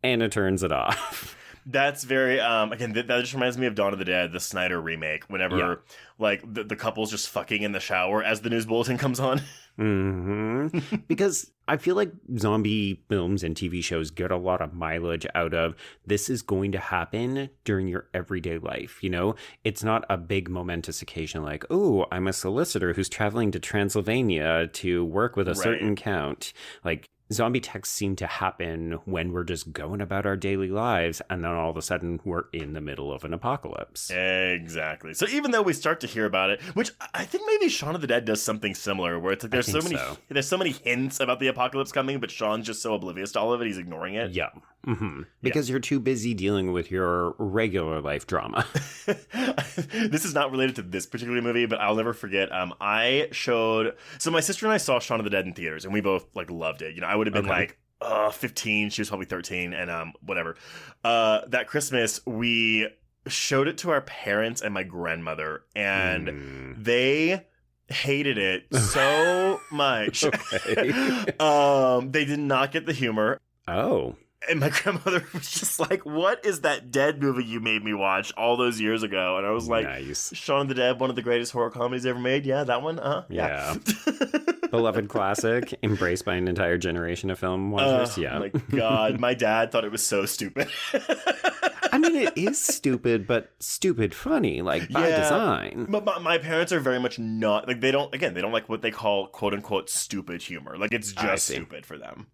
and 0.03 0.21
it 0.21 0.31
turns 0.31 0.61
it 0.61 0.71
off. 0.71 1.35
That's 1.65 2.03
very 2.03 2.39
um 2.39 2.71
again 2.71 2.93
that, 2.93 3.07
that 3.07 3.21
just 3.21 3.33
reminds 3.33 3.57
me 3.57 3.67
of 3.67 3.75
Dawn 3.75 3.93
of 3.93 3.99
the 3.99 4.05
Dead, 4.05 4.31
the 4.31 4.39
Snyder 4.39 4.81
remake. 4.81 5.25
Whenever 5.29 5.57
yeah. 5.57 5.75
like 6.17 6.41
the, 6.53 6.63
the 6.63 6.75
couple's 6.75 7.11
just 7.11 7.29
fucking 7.29 7.61
in 7.61 7.71
the 7.71 7.79
shower 7.79 8.23
as 8.23 8.41
the 8.41 8.49
news 8.49 8.65
bulletin 8.65 8.97
comes 8.99 9.19
on. 9.19 9.41
Mm-hmm. 9.79 10.95
because 11.07 11.51
I 11.67 11.77
feel 11.77 11.95
like 11.95 12.11
zombie 12.37 13.03
films 13.07 13.43
and 13.43 13.55
TV 13.55 13.83
shows 13.83 14.11
get 14.11 14.31
a 14.31 14.37
lot 14.37 14.61
of 14.61 14.73
mileage 14.73 15.25
out 15.33 15.53
of 15.53 15.75
this 16.05 16.29
is 16.29 16.41
going 16.41 16.73
to 16.73 16.79
happen 16.79 17.49
during 17.63 17.87
your 17.87 18.07
everyday 18.13 18.57
life. 18.57 19.01
You 19.01 19.09
know, 19.09 19.35
it's 19.63 19.83
not 19.83 20.03
a 20.09 20.17
big 20.17 20.49
momentous 20.49 21.01
occasion 21.01 21.43
like, 21.43 21.63
oh, 21.69 22.05
I'm 22.11 22.27
a 22.27 22.33
solicitor 22.33 22.93
who's 22.93 23.09
traveling 23.09 23.51
to 23.51 23.59
Transylvania 23.59 24.67
to 24.73 25.05
work 25.05 25.35
with 25.35 25.47
a 25.47 25.51
right. 25.51 25.63
certain 25.63 25.95
count. 25.95 26.53
Like 26.83 27.09
zombie 27.33 27.59
texts 27.59 27.95
seem 27.95 28.15
to 28.17 28.27
happen 28.27 28.99
when 29.05 29.31
we're 29.31 29.43
just 29.43 29.71
going 29.73 30.01
about 30.01 30.25
our 30.25 30.35
daily 30.35 30.69
lives 30.69 31.21
and 31.29 31.43
then 31.43 31.51
all 31.51 31.69
of 31.69 31.77
a 31.77 31.81
sudden 31.81 32.19
we're 32.23 32.45
in 32.53 32.73
the 32.73 32.81
middle 32.81 33.11
of 33.11 33.23
an 33.23 33.33
apocalypse. 33.33 34.09
Exactly. 34.09 35.13
So 35.13 35.27
even 35.27 35.51
though 35.51 35.61
we 35.61 35.73
start 35.73 35.99
to 36.01 36.07
hear 36.07 36.25
about 36.25 36.49
it, 36.49 36.61
which 36.73 36.91
I 37.13 37.25
think 37.25 37.43
maybe 37.47 37.69
Shaun 37.69 37.95
of 37.95 38.01
the 38.01 38.07
Dead 38.07 38.25
does 38.25 38.41
something 38.41 38.75
similar 38.75 39.19
where 39.19 39.33
it's 39.33 39.43
like 39.43 39.51
there's 39.51 39.71
so 39.71 39.81
many 39.81 39.95
so. 39.95 40.17
there's 40.29 40.47
so 40.47 40.57
many 40.57 40.71
hints 40.71 41.19
about 41.19 41.39
the 41.39 41.47
apocalypse 41.47 41.91
coming, 41.91 42.19
but 42.19 42.31
Shaun's 42.31 42.65
just 42.65 42.81
so 42.81 42.93
oblivious 42.93 43.31
to 43.33 43.39
all 43.39 43.53
of 43.53 43.61
it, 43.61 43.67
he's 43.67 43.77
ignoring 43.77 44.15
it. 44.15 44.31
Yeah. 44.31 44.49
Mm-hmm. 44.85 45.21
Because 45.41 45.69
yeah. 45.69 45.73
you're 45.73 45.79
too 45.79 45.99
busy 45.99 46.33
dealing 46.33 46.71
with 46.71 46.89
your 46.89 47.35
regular 47.37 48.01
life 48.01 48.25
drama. 48.25 48.65
this 49.05 50.25
is 50.25 50.33
not 50.33 50.51
related 50.51 50.75
to 50.77 50.81
this 50.81 51.05
particular 51.05 51.41
movie, 51.41 51.65
but 51.65 51.79
I'll 51.79 51.95
never 51.95 52.13
forget. 52.13 52.51
Um, 52.51 52.73
I 52.81 53.27
showed 53.31 53.95
so 54.17 54.31
my 54.31 54.39
sister 54.39 54.65
and 54.65 54.73
I 54.73 54.77
saw 54.77 54.99
Shaun 54.99 55.19
of 55.19 55.23
the 55.23 55.29
Dead 55.29 55.45
in 55.45 55.53
theaters, 55.53 55.85
and 55.85 55.93
we 55.93 56.01
both 56.01 56.25
like 56.35 56.49
loved 56.49 56.81
it. 56.81 56.95
You 56.95 57.01
know, 57.01 57.07
I 57.07 57.15
would 57.15 57.27
have 57.27 57.33
been 57.33 57.45
okay. 57.45 57.59
like 57.59 57.77
uh 58.01 58.31
15 58.31 58.89
she 58.89 59.01
was 59.01 59.09
probably 59.09 59.27
13 59.27 59.73
and 59.73 59.91
um 59.91 60.11
whatever 60.25 60.55
uh 61.03 61.41
that 61.49 61.67
christmas 61.67 62.19
we 62.25 62.89
showed 63.27 63.67
it 63.67 63.77
to 63.77 63.91
our 63.91 64.01
parents 64.01 64.63
and 64.63 64.73
my 64.73 64.81
grandmother 64.81 65.61
and 65.75 66.27
mm. 66.27 66.83
they 66.83 67.45
hated 67.91 68.37
it 68.37 68.65
so 68.75 69.61
much. 69.71 70.23
um, 71.39 72.11
they 72.11 72.25
did 72.25 72.39
not 72.39 72.71
get 72.71 72.85
the 72.85 72.93
humor. 72.93 73.39
Oh. 73.67 74.15
And 74.49 74.59
my 74.59 74.69
grandmother 74.83 75.25
was 75.33 75.49
just 75.51 75.79
like, 75.79 76.05
What 76.05 76.45
is 76.45 76.61
that 76.61 76.91
dead 76.91 77.21
movie 77.21 77.43
you 77.45 77.59
made 77.59 77.83
me 77.83 77.93
watch 77.93 78.33
all 78.35 78.57
those 78.57 78.79
years 78.81 79.03
ago? 79.03 79.37
And 79.37 79.45
I 79.45 79.51
was 79.51 79.67
like, 79.67 79.85
Nice. 79.85 80.31
Shaun 80.35 80.61
of 80.61 80.67
the 80.69 80.73
Dead, 80.75 80.99
one 80.99 81.09
of 81.09 81.15
the 81.15 81.21
greatest 81.21 81.51
horror 81.51 81.69
comedies 81.69 82.05
ever 82.05 82.19
made. 82.19 82.45
Yeah, 82.45 82.63
that 82.63 82.81
one. 82.81 82.99
Uh, 82.99 83.25
Yeah. 83.29 83.75
Beloved 84.71 85.09
classic, 85.09 85.77
embraced 85.83 86.23
by 86.25 86.35
an 86.35 86.47
entire 86.47 86.77
generation 86.77 87.29
of 87.29 87.37
film 87.39 87.71
watchers. 87.71 88.17
Oh 88.17 88.21
yeah. 88.21 88.39
my 88.39 88.49
god, 88.71 89.19
my 89.19 89.33
dad 89.33 89.71
thought 89.71 89.83
it 89.83 89.91
was 89.91 90.05
so 90.05 90.25
stupid. 90.25 90.69
I 91.93 91.97
mean, 91.97 92.15
it 92.15 92.37
is 92.37 92.57
stupid, 92.63 93.27
but 93.27 93.51
stupid 93.59 94.15
funny, 94.15 94.61
like 94.61 94.89
by 94.89 95.09
Yeah. 95.09 95.19
design. 95.19 95.87
But 95.89 96.05
my, 96.05 96.19
my 96.19 96.37
parents 96.37 96.71
are 96.71 96.79
very 96.79 96.99
much 97.01 97.19
not 97.19 97.67
like 97.67 97.81
they 97.81 97.91
don't 97.91 98.15
again 98.15 98.33
they 98.33 98.39
don't 98.41 98.53
like 98.53 98.69
what 98.69 98.81
they 98.81 98.91
call 98.91 99.27
quote 99.27 99.53
unquote 99.53 99.89
stupid 99.89 100.41
humor. 100.41 100.77
Like 100.77 100.93
it's 100.93 101.11
just 101.11 101.47
stupid 101.47 101.85
for 101.85 101.97
them. 101.97 102.27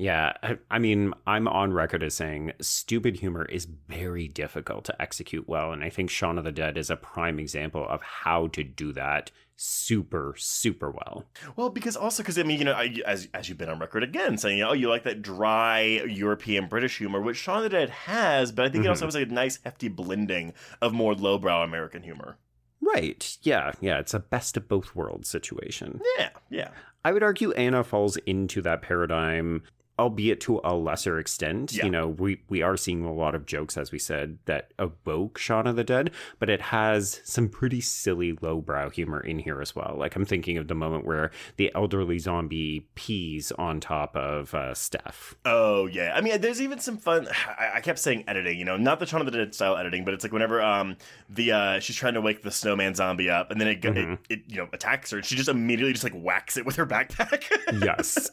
Yeah, 0.00 0.32
I, 0.42 0.56
I 0.70 0.78
mean, 0.78 1.12
I'm 1.26 1.46
on 1.46 1.74
record 1.74 2.02
as 2.02 2.14
saying 2.14 2.54
stupid 2.62 3.18
humor 3.18 3.44
is 3.44 3.66
very 3.66 4.28
difficult 4.28 4.86
to 4.86 5.02
execute 5.02 5.46
well, 5.46 5.72
and 5.72 5.84
I 5.84 5.90
think 5.90 6.08
Shaun 6.08 6.38
of 6.38 6.44
the 6.44 6.52
Dead 6.52 6.78
is 6.78 6.88
a 6.88 6.96
prime 6.96 7.38
example 7.38 7.86
of 7.86 8.00
how 8.00 8.46
to 8.48 8.64
do 8.64 8.94
that 8.94 9.30
super, 9.56 10.34
super 10.38 10.90
well. 10.90 11.26
Well, 11.54 11.68
because 11.68 11.98
also 11.98 12.22
because 12.22 12.38
I 12.38 12.44
mean 12.44 12.58
you 12.58 12.64
know 12.64 12.72
I, 12.72 12.94
as 13.04 13.28
as 13.34 13.50
you've 13.50 13.58
been 13.58 13.68
on 13.68 13.78
record 13.78 14.02
again 14.02 14.38
saying 14.38 14.62
oh 14.62 14.72
you 14.72 14.88
like 14.88 15.02
that 15.02 15.20
dry 15.20 16.02
European 16.08 16.66
British 16.66 16.96
humor 16.96 17.20
which 17.20 17.36
Shaun 17.36 17.58
of 17.58 17.64
the 17.64 17.68
Dead 17.68 17.90
has, 17.90 18.52
but 18.52 18.64
I 18.64 18.70
think 18.70 18.86
it 18.86 18.88
also 18.88 19.00
mm-hmm. 19.00 19.08
has 19.08 19.14
like 19.16 19.28
a 19.28 19.34
nice 19.34 19.58
hefty 19.62 19.88
blending 19.88 20.54
of 20.80 20.94
more 20.94 21.14
lowbrow 21.14 21.62
American 21.62 22.02
humor. 22.02 22.38
Right? 22.80 23.36
Yeah, 23.42 23.72
yeah. 23.82 23.98
It's 23.98 24.14
a 24.14 24.18
best 24.18 24.56
of 24.56 24.66
both 24.66 24.96
worlds 24.96 25.28
situation. 25.28 26.00
Yeah, 26.16 26.30
yeah. 26.48 26.70
I 27.04 27.12
would 27.12 27.22
argue 27.22 27.52
Anna 27.52 27.84
falls 27.84 28.16
into 28.18 28.62
that 28.62 28.80
paradigm, 28.82 29.62
albeit 30.00 30.40
to 30.40 30.60
a 30.64 30.74
lesser 30.74 31.18
extent. 31.18 31.72
Yeah. 31.72 31.84
You 31.84 31.90
know, 31.90 32.08
we, 32.08 32.42
we 32.48 32.62
are 32.62 32.76
seeing 32.76 33.04
a 33.04 33.12
lot 33.12 33.34
of 33.34 33.46
jokes, 33.46 33.76
as 33.76 33.92
we 33.92 33.98
said, 33.98 34.38
that 34.46 34.72
evoke 34.78 35.38
Shaun 35.38 35.66
of 35.66 35.76
the 35.76 35.84
Dead, 35.84 36.10
but 36.38 36.48
it 36.50 36.60
has 36.60 37.20
some 37.24 37.48
pretty 37.48 37.80
silly 37.80 38.36
lowbrow 38.40 38.90
humor 38.90 39.20
in 39.20 39.38
here 39.38 39.60
as 39.60 39.76
well. 39.76 39.94
Like 39.98 40.16
I'm 40.16 40.24
thinking 40.24 40.56
of 40.56 40.68
the 40.68 40.74
moment 40.74 41.04
where 41.04 41.30
the 41.56 41.70
elderly 41.74 42.18
zombie 42.18 42.88
pees 42.94 43.52
on 43.52 43.78
top 43.80 44.16
of 44.16 44.54
uh, 44.54 44.72
Steph. 44.74 45.34
Oh 45.44 45.86
yeah, 45.86 46.14
I 46.16 46.20
mean, 46.22 46.40
there's 46.40 46.62
even 46.62 46.78
some 46.78 46.96
fun. 46.96 47.28
I, 47.58 47.72
I 47.76 47.80
kept 47.80 47.98
saying 47.98 48.24
editing, 48.26 48.58
you 48.58 48.64
know, 48.64 48.76
not 48.78 48.98
the 48.98 49.06
Shaun 49.06 49.20
of 49.20 49.26
the 49.30 49.36
Dead 49.36 49.54
style 49.54 49.76
editing, 49.76 50.04
but 50.06 50.14
it's 50.14 50.24
like 50.24 50.32
whenever 50.32 50.62
um 50.62 50.96
the 51.28 51.52
uh 51.52 51.78
she's 51.80 51.96
trying 51.96 52.14
to 52.14 52.20
wake 52.22 52.42
the 52.42 52.50
snowman 52.50 52.94
zombie 52.94 53.28
up, 53.28 53.50
and 53.50 53.60
then 53.60 53.68
it, 53.68 53.80
Mm-hmm. 53.80 54.12
it, 54.12 54.18
it 54.28 54.40
you 54.46 54.56
know 54.56 54.68
attacks 54.72 55.10
her, 55.10 55.16
and 55.18 55.26
she 55.26 55.34
just 55.36 55.48
immediately 55.48 55.92
just 55.92 56.04
like 56.04 56.12
whacks 56.12 56.56
it 56.56 56.64
with 56.64 56.76
her 56.76 56.86
backpack. 56.86 57.44
Yes. 57.82 58.30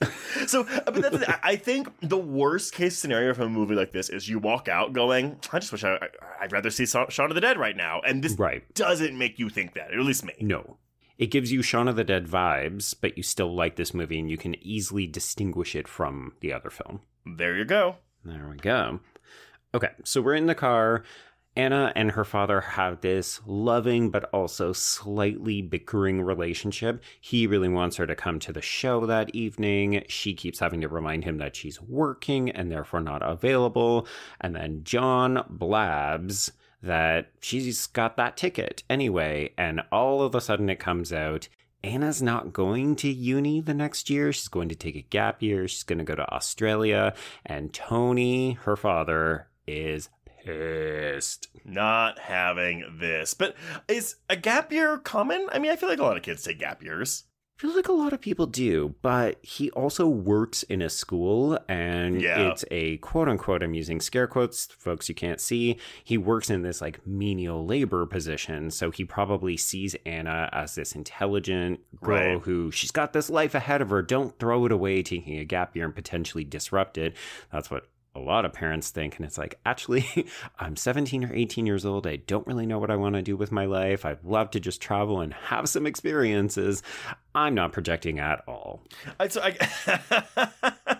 so, 0.47 0.63
but 0.86 0.95
that's. 0.95 1.17
I 1.27 1.39
I 1.43 1.56
think 1.58 1.89
the 2.02 2.17
worst 2.17 2.74
case 2.74 2.98
scenario 2.98 3.34
from 3.34 3.46
a 3.46 3.50
movie 3.50 3.76
like 3.76 3.91
this 3.91 4.10
is 4.10 4.30
you 4.30 4.39
walk 4.39 4.67
out 4.67 4.93
going, 4.93 5.39
I 5.52 5.60
just 5.60 5.72
wish 5.72 5.84
I, 5.84 5.96
I 5.96 6.08
I'd 6.41 6.52
rather 6.52 6.70
see 6.70 6.86
Shaun 6.86 7.08
of 7.30 7.36
the 7.36 7.41
Dead 7.41 7.58
right 7.58 7.76
now, 7.76 8.02
and 8.02 8.24
this 8.24 8.34
right. 8.34 8.63
doesn't 8.74 9.17
make 9.17 9.39
you 9.39 9.50
think 9.50 9.74
that, 9.74 9.91
at 9.91 10.00
least 10.00 10.24
me. 10.24 10.34
No. 10.39 10.78
It 11.17 11.32
gives 11.32 11.52
you 11.52 11.62
Shaun 11.62 11.88
of 11.88 11.96
the 11.96 12.04
Dead 12.04 12.28
vibes, 12.28 12.93
but 13.00 13.17
you 13.17 13.24
still 13.24 13.54
like 13.54 13.76
this 13.76 13.93
movie 13.93 14.20
and 14.20 14.30
you 14.30 14.38
can 14.38 14.56
easily 14.63 15.08
distinguish 15.08 15.76
it 15.76 15.88
from 15.88 16.34
the 16.41 16.54
other 16.54 16.70
film. 16.70 17.02
There 17.26 17.58
you 17.58 17.65
go. 17.65 17.96
There 18.24 18.48
we 18.50 18.58
go. 18.58 19.00
Okay, 19.74 19.89
so 20.04 20.22
we're 20.22 20.36
in 20.36 20.46
the 20.46 20.56
car. 20.56 21.04
Anna 21.58 21.91
and 21.96 22.12
her 22.12 22.24
father 22.24 22.62
have 22.62 23.02
this 23.02 23.41
loving 23.48 24.12
but 24.12 24.26
also 24.26 24.74
slightly 24.74 25.63
bickering 25.63 26.22
relationship. 26.22 27.02
He 27.20 27.48
really 27.48 27.67
wants 27.67 27.98
her 27.98 28.06
to 28.06 28.13
come 28.13 28.38
to 28.39 28.54
the 28.54 28.62
show 28.62 29.08
that 29.08 29.34
evening. 29.34 30.04
She 30.08 30.36
keeps 30.36 30.60
having 30.60 30.82
to 30.82 30.88
remind 30.88 31.24
him 31.24 31.39
that 31.39 31.56
she's 31.56 31.82
working 31.82 32.52
and 32.52 32.72
therefore 32.72 33.02
not 33.02 33.28
available. 33.28 34.08
And 34.39 34.56
then 34.56 34.84
John 34.84 35.43
blabs 35.50 36.52
that 36.84 37.32
she's 37.41 37.88
got 37.88 38.17
that 38.17 38.38
ticket 38.38 38.84
anyway. 38.88 39.52
And 39.58 39.82
all 39.91 40.22
of 40.22 40.36
a 40.36 40.41
sudden 40.41 40.70
it 40.70 40.80
comes 40.80 41.12
out 41.12 41.50
Anna's 41.84 42.22
not 42.22 42.54
going 42.54 42.96
to 42.98 43.10
uni 43.10 43.62
the 43.62 43.74
next 43.74 44.12
year. 44.12 44.32
She's 44.32 44.48
going 44.48 44.70
to 44.70 44.76
take 44.76 44.96
a 44.96 45.02
gap 45.02 45.41
year. 45.41 45.67
She's 45.67 45.84
going 45.84 46.00
to 46.00 46.04
go 46.04 46.15
to 46.15 46.34
Australia. 46.34 47.15
And 47.46 47.74
Tony, 47.74 48.54
her 48.54 48.76
father, 48.76 49.48
is 49.67 50.10
pissed. 50.51 51.47
Not 51.65 52.19
having 52.19 52.97
this, 52.99 53.33
but 53.33 53.55
is 53.88 54.15
a 54.29 54.36
gap 54.36 54.71
year 54.71 54.97
common? 54.97 55.47
I 55.51 55.60
mean, 55.60 55.71
I 55.71 55.75
feel 55.75 55.89
like 55.89 55.99
a 55.99 56.03
lot 56.03 56.17
of 56.17 56.23
kids 56.23 56.43
take 56.43 56.60
gap 56.60 56.81
years. 56.83 57.25
I 57.57 57.62
feel 57.62 57.75
like 57.75 57.88
a 57.88 57.91
lot 57.93 58.13
of 58.13 58.21
people 58.21 58.45
do, 58.45 58.93
but 59.01 59.39
he 59.43 59.71
also 59.71 60.07
works 60.07 60.62
in 60.62 60.79
a 60.83 60.89
school 60.91 61.57
and 61.67 62.21
Yeah. 62.21 62.51
it's 62.51 62.63
a 62.69 62.97
quote 62.97 63.27
unquote, 63.27 63.63
I'm 63.63 63.73
using 63.73 63.99
scare 63.99 64.27
quotes, 64.27 64.67
folks 64.67 65.10
you 65.10 65.15
can't 65.15 65.41
see. 65.41 65.77
He 66.03 66.19
works 66.19 66.51
in 66.51 66.62
this 66.62 66.81
like 66.81 67.05
menial 67.07 67.65
labor 67.65 68.05
position. 68.05 68.69
So 68.69 68.91
he 68.91 69.03
probably 69.05 69.57
sees 69.57 69.95
Anna 70.05 70.49
as 70.53 70.75
this 70.75 70.93
intelligent 70.93 71.79
girl 71.99 72.33
Right. 72.36 72.41
who 72.43 72.69
she's 72.69 72.91
got 72.91 73.13
this 73.13 73.27
life 73.27 73.55
ahead 73.55 73.81
of 73.81 73.89
her. 73.89 74.03
Don't 74.03 74.38
throw 74.38 74.65
it 74.67 74.71
away 74.71 75.01
taking 75.01 75.39
a 75.39 75.43
gap 75.45 75.75
year 75.75 75.86
and 75.86 75.95
potentially 75.95 76.43
disrupt 76.43 76.95
it. 76.99 77.15
That's 77.51 77.71
what 77.71 77.88
a 78.17 78.19
lot 78.19 78.45
of 78.45 78.53
parents 78.53 78.89
think. 78.89 79.15
And 79.17 79.25
it's 79.25 79.38
like, 79.38 79.60
actually, 79.65 80.06
I'm 80.60 80.75
17 80.75 81.23
or 81.23 81.34
18 81.34 81.65
years 81.65 81.86
old. 81.86 82.08
I 82.08 82.15
don't 82.17 82.45
really 82.47 82.65
know 82.65 82.80
what 82.80 82.89
I 82.91 82.95
want 82.95 83.15
to 83.15 83.21
do 83.21 83.38
with 83.38 83.51
my 83.51 83.65
life. 83.65 84.06
I'd 84.06 84.23
love 84.23 84.49
to 84.51 84.60
just 84.60 84.82
travel 84.82 85.21
and 85.21 85.34
have 85.34 85.69
some 85.69 85.86
experiences. 85.86 86.82
I'm 87.36 87.53
not 87.53 87.71
projecting 87.73 88.19
at 88.19 88.43
all. 88.47 88.82
I, 89.19 89.27
so 89.27 89.41
I, 89.43 90.49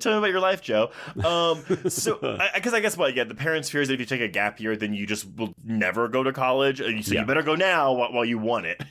Tell 0.00 0.12
me 0.14 0.18
about 0.18 0.30
your 0.30 0.40
life, 0.40 0.60
Joe. 0.60 0.90
Um, 1.24 1.62
so, 1.88 2.16
because 2.54 2.74
I, 2.74 2.80
guess 2.80 2.96
what, 2.96 3.14
yeah, 3.14 3.22
the 3.24 3.34
parents' 3.36 3.70
fears 3.70 3.86
that 3.88 3.94
if 3.94 4.00
you 4.00 4.06
take 4.06 4.20
a 4.20 4.26
gap 4.28 4.58
year, 4.60 4.76
then 4.76 4.92
you 4.92 5.06
just 5.06 5.24
will 5.36 5.54
never 5.64 6.08
go 6.08 6.24
to 6.24 6.32
college. 6.32 6.80
Uh, 6.80 7.00
So 7.00 7.14
Yeah. 7.14 7.20
you 7.20 7.26
better 7.26 7.42
go 7.44 7.54
now 7.54 7.92
while, 7.92 8.12
while 8.12 8.24
you 8.24 8.38
want 8.38 8.66
it. 8.66 8.82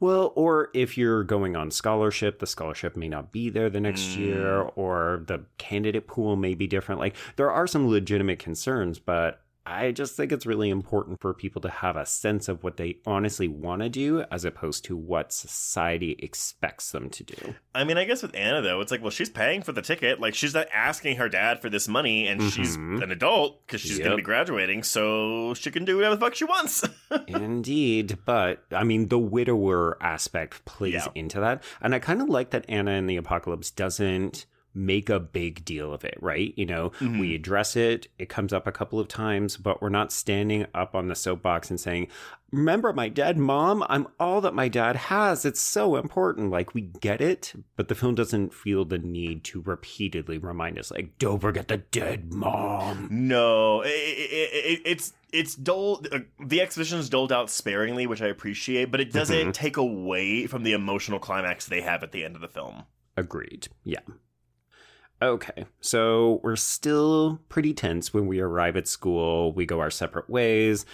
Well, 0.00 0.32
or 0.36 0.70
if 0.74 0.96
you're 0.96 1.24
going 1.24 1.56
on 1.56 1.70
scholarship, 1.70 2.38
the 2.38 2.46
scholarship 2.46 2.96
may 2.96 3.08
not 3.08 3.32
be 3.32 3.50
there 3.50 3.68
the 3.68 3.80
next 3.80 4.16
year, 4.16 4.64
mm. 4.64 4.72
or 4.76 5.24
the 5.26 5.44
candidate 5.58 6.06
pool 6.06 6.36
may 6.36 6.54
be 6.54 6.66
different. 6.66 7.00
Like, 7.00 7.16
there 7.36 7.50
are 7.50 7.66
some 7.66 7.88
legitimate 7.88 8.38
concerns, 8.38 8.98
but 8.98 9.40
I 9.70 9.92
just 9.92 10.16
think 10.16 10.32
it's 10.32 10.46
really 10.46 10.70
important 10.70 11.20
for 11.20 11.34
people 11.34 11.60
to 11.62 11.68
have 11.68 11.96
a 11.96 12.06
sense 12.06 12.48
of 12.48 12.64
what 12.64 12.78
they 12.78 12.96
honestly 13.06 13.48
want 13.48 13.82
to 13.82 13.90
do 13.90 14.24
as 14.30 14.46
opposed 14.46 14.84
to 14.86 14.96
what 14.96 15.30
society 15.32 16.16
expects 16.20 16.90
them 16.90 17.10
to 17.10 17.22
do. 17.24 17.54
I 17.74 17.84
mean, 17.84 17.98
I 17.98 18.04
guess 18.04 18.22
with 18.22 18.34
Anna 18.34 18.62
though, 18.62 18.80
it's 18.80 18.90
like, 18.90 19.02
well, 19.02 19.10
she's 19.10 19.28
paying 19.28 19.60
for 19.62 19.72
the 19.72 19.82
ticket. 19.82 20.20
Like, 20.20 20.34
she's 20.34 20.54
not 20.54 20.68
asking 20.72 21.16
her 21.16 21.28
dad 21.28 21.60
for 21.60 21.68
this 21.68 21.86
money, 21.86 22.26
and 22.26 22.42
she's 22.42 22.76
Mhm. 22.78 23.02
an 23.02 23.10
adult 23.10 23.66
because 23.66 23.80
she's 23.82 23.98
going 23.98 24.10
to 24.12 24.16
be 24.16 24.22
graduating, 24.22 24.82
so 24.84 25.52
she 25.54 25.70
can 25.70 25.84
do 25.84 25.96
whatever 25.96 26.14
the 26.16 26.20
fuck 26.20 26.34
she 26.34 26.44
wants. 26.44 26.84
Indeed, 27.28 28.18
but 28.24 28.64
I 28.72 28.84
mean, 28.84 29.08
the 29.08 29.18
widower 29.18 29.96
aspect 30.02 30.64
plays 30.64 30.94
Yeah. 30.94 31.08
into 31.14 31.40
that. 31.40 31.62
And 31.80 31.94
I 31.94 31.98
kind 31.98 32.22
of 32.22 32.28
like 32.28 32.50
that 32.50 32.64
Anna 32.68 32.92
in 32.92 33.06
the 33.06 33.16
Apocalypse 33.16 33.70
doesn't 33.70 34.46
make 34.78 35.10
a 35.10 35.18
big 35.20 35.64
deal 35.64 35.92
of 35.92 36.04
it, 36.04 36.16
right? 36.20 36.54
You 36.56 36.66
know, 36.66 36.90
Mm-hmm. 37.00 37.18
we 37.18 37.34
address 37.34 37.76
it, 37.76 38.06
it 38.18 38.28
comes 38.28 38.52
up 38.52 38.66
a 38.66 38.72
couple 38.72 38.98
of 39.00 39.08
times, 39.08 39.56
but 39.56 39.82
we're 39.82 39.88
not 39.88 40.12
standing 40.12 40.66
up 40.74 40.94
on 40.94 41.08
the 41.08 41.14
soapbox 41.14 41.68
and 41.70 41.78
saying, 41.80 42.08
Remember 42.50 42.94
my 42.94 43.10
dead 43.10 43.36
mom? 43.36 43.84
I'm 43.90 44.06
all 44.18 44.40
that 44.40 44.54
my 44.54 44.68
dad 44.68 44.96
has. 44.96 45.44
It's 45.44 45.60
so 45.60 45.96
important. 45.96 46.50
Like, 46.50 46.72
we 46.72 46.80
get 46.80 47.20
it, 47.20 47.52
but 47.76 47.88
the 47.88 47.94
film 47.94 48.14
doesn't 48.14 48.54
feel 48.54 48.86
the 48.86 48.96
need 48.96 49.44
to 49.44 49.60
repeatedly 49.60 50.38
remind 50.38 50.78
us, 50.78 50.90
like, 50.90 51.18
don't 51.18 51.40
forget 51.40 51.68
the 51.68 51.76
dead 51.76 52.32
mom. 52.32 53.08
No, 53.10 53.82
it, 53.82 53.88
it, 53.90 54.50
it, 54.52 54.82
it's 54.86 55.12
it's 55.30 55.54
doled. 55.56 56.08
Uh, 56.10 56.20
the 56.42 56.62
exposition 56.62 56.98
is 56.98 57.10
doled 57.10 57.32
out 57.32 57.50
sparingly, 57.50 58.06
which 58.06 58.22
I 58.22 58.28
appreciate, 58.28 58.90
but 58.90 59.00
it 59.00 59.12
doesn't 59.12 59.52
take 59.54 59.76
away 59.76 60.46
from 60.46 60.62
the 60.62 60.72
emotional 60.72 61.18
climax 61.18 61.66
they 61.66 61.82
have 61.82 62.02
at 62.02 62.12
the 62.12 62.24
end 62.24 62.34
of 62.34 62.40
the 62.40 62.48
film. 62.48 62.84
Agreed. 63.14 63.68
Yeah. 63.84 64.00
Okay, 65.20 65.66
so 65.80 66.40
we're 66.44 66.54
still 66.54 67.40
pretty 67.48 67.74
tense 67.74 68.14
when 68.14 68.28
we 68.28 68.38
arrive 68.38 68.76
at 68.76 68.86
school. 68.86 69.52
We 69.52 69.66
go 69.66 69.80
our 69.80 69.90
separate 69.90 70.30
ways. 70.30 70.86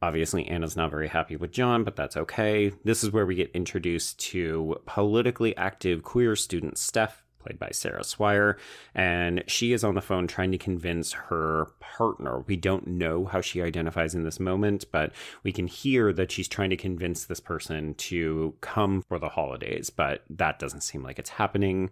Obviously, 0.00 0.46
Anna's 0.46 0.76
not 0.76 0.90
very 0.90 1.08
happy 1.08 1.34
with 1.34 1.50
John, 1.50 1.82
but 1.82 1.96
that's 1.96 2.16
okay. 2.16 2.72
This 2.84 3.02
is 3.02 3.10
where 3.10 3.26
we 3.26 3.34
get 3.34 3.50
introduced 3.54 4.20
to 4.30 4.80
politically 4.86 5.56
active 5.56 6.04
queer 6.04 6.36
student 6.36 6.78
Steph, 6.78 7.24
played 7.40 7.58
by 7.58 7.70
Sarah 7.72 8.04
Swire, 8.04 8.56
and 8.94 9.42
she 9.48 9.72
is 9.72 9.82
on 9.82 9.96
the 9.96 10.00
phone 10.00 10.28
trying 10.28 10.52
to 10.52 10.58
convince 10.58 11.12
her 11.12 11.66
partner. 11.80 12.44
We 12.46 12.54
don't 12.54 12.86
know 12.86 13.24
how 13.24 13.40
she 13.40 13.62
identifies 13.62 14.14
in 14.14 14.22
this 14.22 14.38
moment, 14.38 14.84
but 14.92 15.12
we 15.42 15.50
can 15.50 15.66
hear 15.66 16.12
that 16.12 16.30
she's 16.30 16.46
trying 16.46 16.70
to 16.70 16.76
convince 16.76 17.24
this 17.24 17.40
person 17.40 17.94
to 17.94 18.54
come 18.60 19.02
for 19.02 19.18
the 19.18 19.30
holidays, 19.30 19.90
but 19.90 20.22
that 20.30 20.60
doesn't 20.60 20.82
seem 20.82 21.02
like 21.02 21.18
it's 21.18 21.30
happening. 21.30 21.90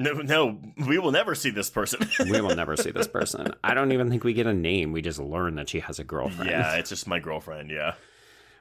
No, 0.00 0.14
no, 0.14 0.58
we 0.86 0.98
will 0.98 1.12
never 1.12 1.34
see 1.34 1.50
this 1.50 1.68
person. 1.68 2.08
we 2.20 2.40
will 2.40 2.56
never 2.56 2.74
see 2.74 2.90
this 2.90 3.06
person. 3.06 3.52
I 3.62 3.74
don't 3.74 3.92
even 3.92 4.08
think 4.08 4.24
we 4.24 4.32
get 4.32 4.46
a 4.46 4.54
name. 4.54 4.92
We 4.92 5.02
just 5.02 5.18
learn 5.18 5.56
that 5.56 5.68
she 5.68 5.80
has 5.80 5.98
a 5.98 6.04
girlfriend. 6.04 6.50
yeah, 6.50 6.76
it's 6.76 6.88
just 6.88 7.06
my 7.06 7.18
girlfriend. 7.18 7.70
Yeah. 7.70 7.94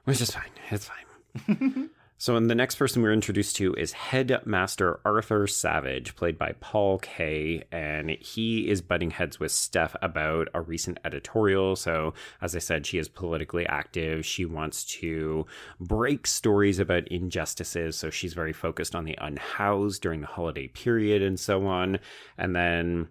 Which 0.03 0.19
is 0.19 0.31
fine. 0.31 0.51
It's 0.69 0.89
fine. 0.89 1.89
So, 2.22 2.36
and 2.36 2.49
the 2.49 2.55
next 2.55 2.76
person 2.76 3.01
we're 3.01 3.13
introduced 3.13 3.55
to 3.55 3.74
is 3.76 3.93
Headmaster 3.93 4.99
Arthur 5.05 5.47
Savage, 5.47 6.17
played 6.17 6.38
by 6.38 6.51
Paul 6.59 6.99
Kaye, 6.99 7.63
and 7.72 8.09
he 8.09 8.70
is 8.70 8.82
butting 8.82 9.11
heads 9.11 9.39
with 9.39 9.53
Steph 9.53 9.95
about 10.01 10.49
a 10.53 10.59
recent 10.59 10.99
editorial. 11.05 11.78
So, 11.78 12.13
as 12.41 12.57
I 12.57 12.59
said, 12.59 12.86
she 12.86 12.97
is 12.97 13.07
politically 13.07 13.65
active. 13.67 14.26
She 14.26 14.43
wants 14.43 14.84
to 14.99 15.45
break 15.80 16.28
stories 16.28 16.78
about 16.78 17.07
injustices. 17.07 17.95
So, 17.95 18.09
she's 18.09 18.34
very 18.34 18.51
focused 18.51 18.95
on 18.95 19.05
the 19.05 19.17
unhoused 19.22 20.01
during 20.01 20.20
the 20.20 20.28
holiday 20.28 20.67
period 20.67 21.22
and 21.22 21.39
so 21.39 21.67
on. 21.67 21.99
And 22.38 22.53
then 22.53 23.07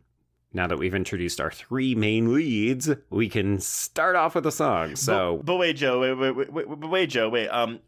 now 0.52 0.66
that 0.66 0.78
we've 0.78 0.94
introduced 0.94 1.40
our 1.40 1.50
three 1.50 1.94
main 1.94 2.32
leads, 2.32 2.90
we 3.10 3.28
can 3.28 3.60
start 3.60 4.16
off 4.16 4.34
with 4.34 4.46
a 4.46 4.52
song. 4.52 4.96
So, 4.96 5.36
but, 5.36 5.46
but 5.46 5.56
wait, 5.56 5.76
Joe, 5.76 6.00
wait, 6.00 6.14
wait, 6.14 6.36
wait, 6.36 6.52
wait, 6.52 6.68
wait, 6.68 6.90
wait, 6.90 7.10
Joe, 7.10 7.28
wait. 7.28 7.48
Um, 7.48 7.80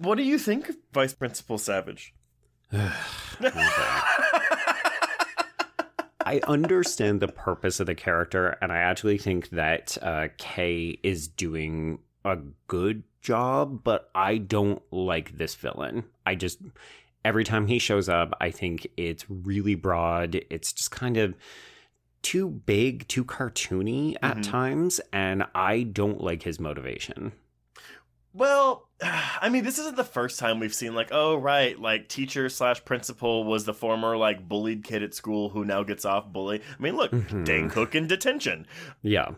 what 0.00 0.16
do 0.16 0.22
you 0.22 0.38
think 0.38 0.68
of 0.68 0.76
Vice 0.92 1.14
Principal 1.14 1.58
Savage? 1.58 2.14
I 6.26 6.40
understand 6.48 7.20
the 7.20 7.28
purpose 7.28 7.78
of 7.78 7.86
the 7.86 7.94
character, 7.94 8.56
and 8.60 8.72
I 8.72 8.78
actually 8.78 9.18
think 9.18 9.50
that 9.50 9.96
uh, 10.02 10.28
Kaye 10.38 10.98
is 11.04 11.28
doing 11.28 12.00
a 12.24 12.38
good 12.66 13.04
job, 13.20 13.84
but 13.84 14.10
I 14.14 14.38
don't 14.38 14.82
like 14.90 15.38
this 15.38 15.54
villain. 15.54 16.04
I 16.24 16.34
just 16.34 16.58
every 17.24 17.44
time 17.44 17.66
he 17.66 17.78
shows 17.78 18.08
up, 18.08 18.34
I 18.40 18.50
think 18.50 18.88
it's 18.96 19.24
really 19.28 19.74
broad. 19.74 20.40
It's 20.50 20.72
just 20.72 20.90
kind 20.90 21.16
of 21.16 21.34
too 22.26 22.48
big, 22.50 23.06
too 23.06 23.24
cartoony 23.24 24.16
at 24.20 24.32
mm-hmm. 24.32 24.40
times, 24.40 25.00
and 25.12 25.44
I 25.54 25.84
don't 25.84 26.20
like 26.20 26.42
his 26.42 26.58
motivation. 26.58 27.30
Well, 28.32 28.88
I 29.40 29.48
mean, 29.48 29.62
this 29.62 29.78
isn't 29.78 29.94
the 29.96 30.02
first 30.02 30.40
time 30.40 30.58
we've 30.58 30.74
seen 30.74 30.92
like, 30.92 31.10
oh 31.12 31.36
right, 31.36 31.78
like 31.78 32.08
teacher 32.08 32.48
slash 32.48 32.84
principal 32.84 33.44
was 33.44 33.64
the 33.64 33.72
former 33.72 34.16
like 34.16 34.48
bullied 34.48 34.82
kid 34.82 35.04
at 35.04 35.14
school 35.14 35.50
who 35.50 35.64
now 35.64 35.84
gets 35.84 36.04
off 36.04 36.26
bully. 36.26 36.62
I 36.76 36.82
mean, 36.82 36.96
look, 36.96 37.12
mm-hmm. 37.12 37.44
Dane 37.44 37.70
Cook 37.70 37.94
in 37.94 38.08
detention. 38.08 38.66
Yeah. 39.02 39.28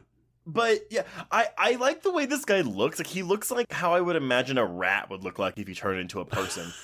But 0.47 0.87
yeah, 0.89 1.03
I, 1.31 1.49
I 1.59 1.73
like 1.73 2.03
the 2.03 2.11
way 2.11 2.25
this 2.25 2.47
guy 2.47 2.63
looks. 2.63 2.99
Like 2.99 3.07
he 3.07 3.23
looks 3.23 3.51
like 3.51 3.71
how 3.71 3.93
I 3.93 4.01
would 4.01 4.17
imagine 4.17 4.57
a 4.57 4.65
rat 4.65 5.11
would 5.11 5.23
look 5.23 5.39
like 5.39 5.59
if 5.59 5.69
he 5.69 5.75
turned 5.75 6.01
into 6.01 6.21
a 6.21 6.25
person. 6.25 6.73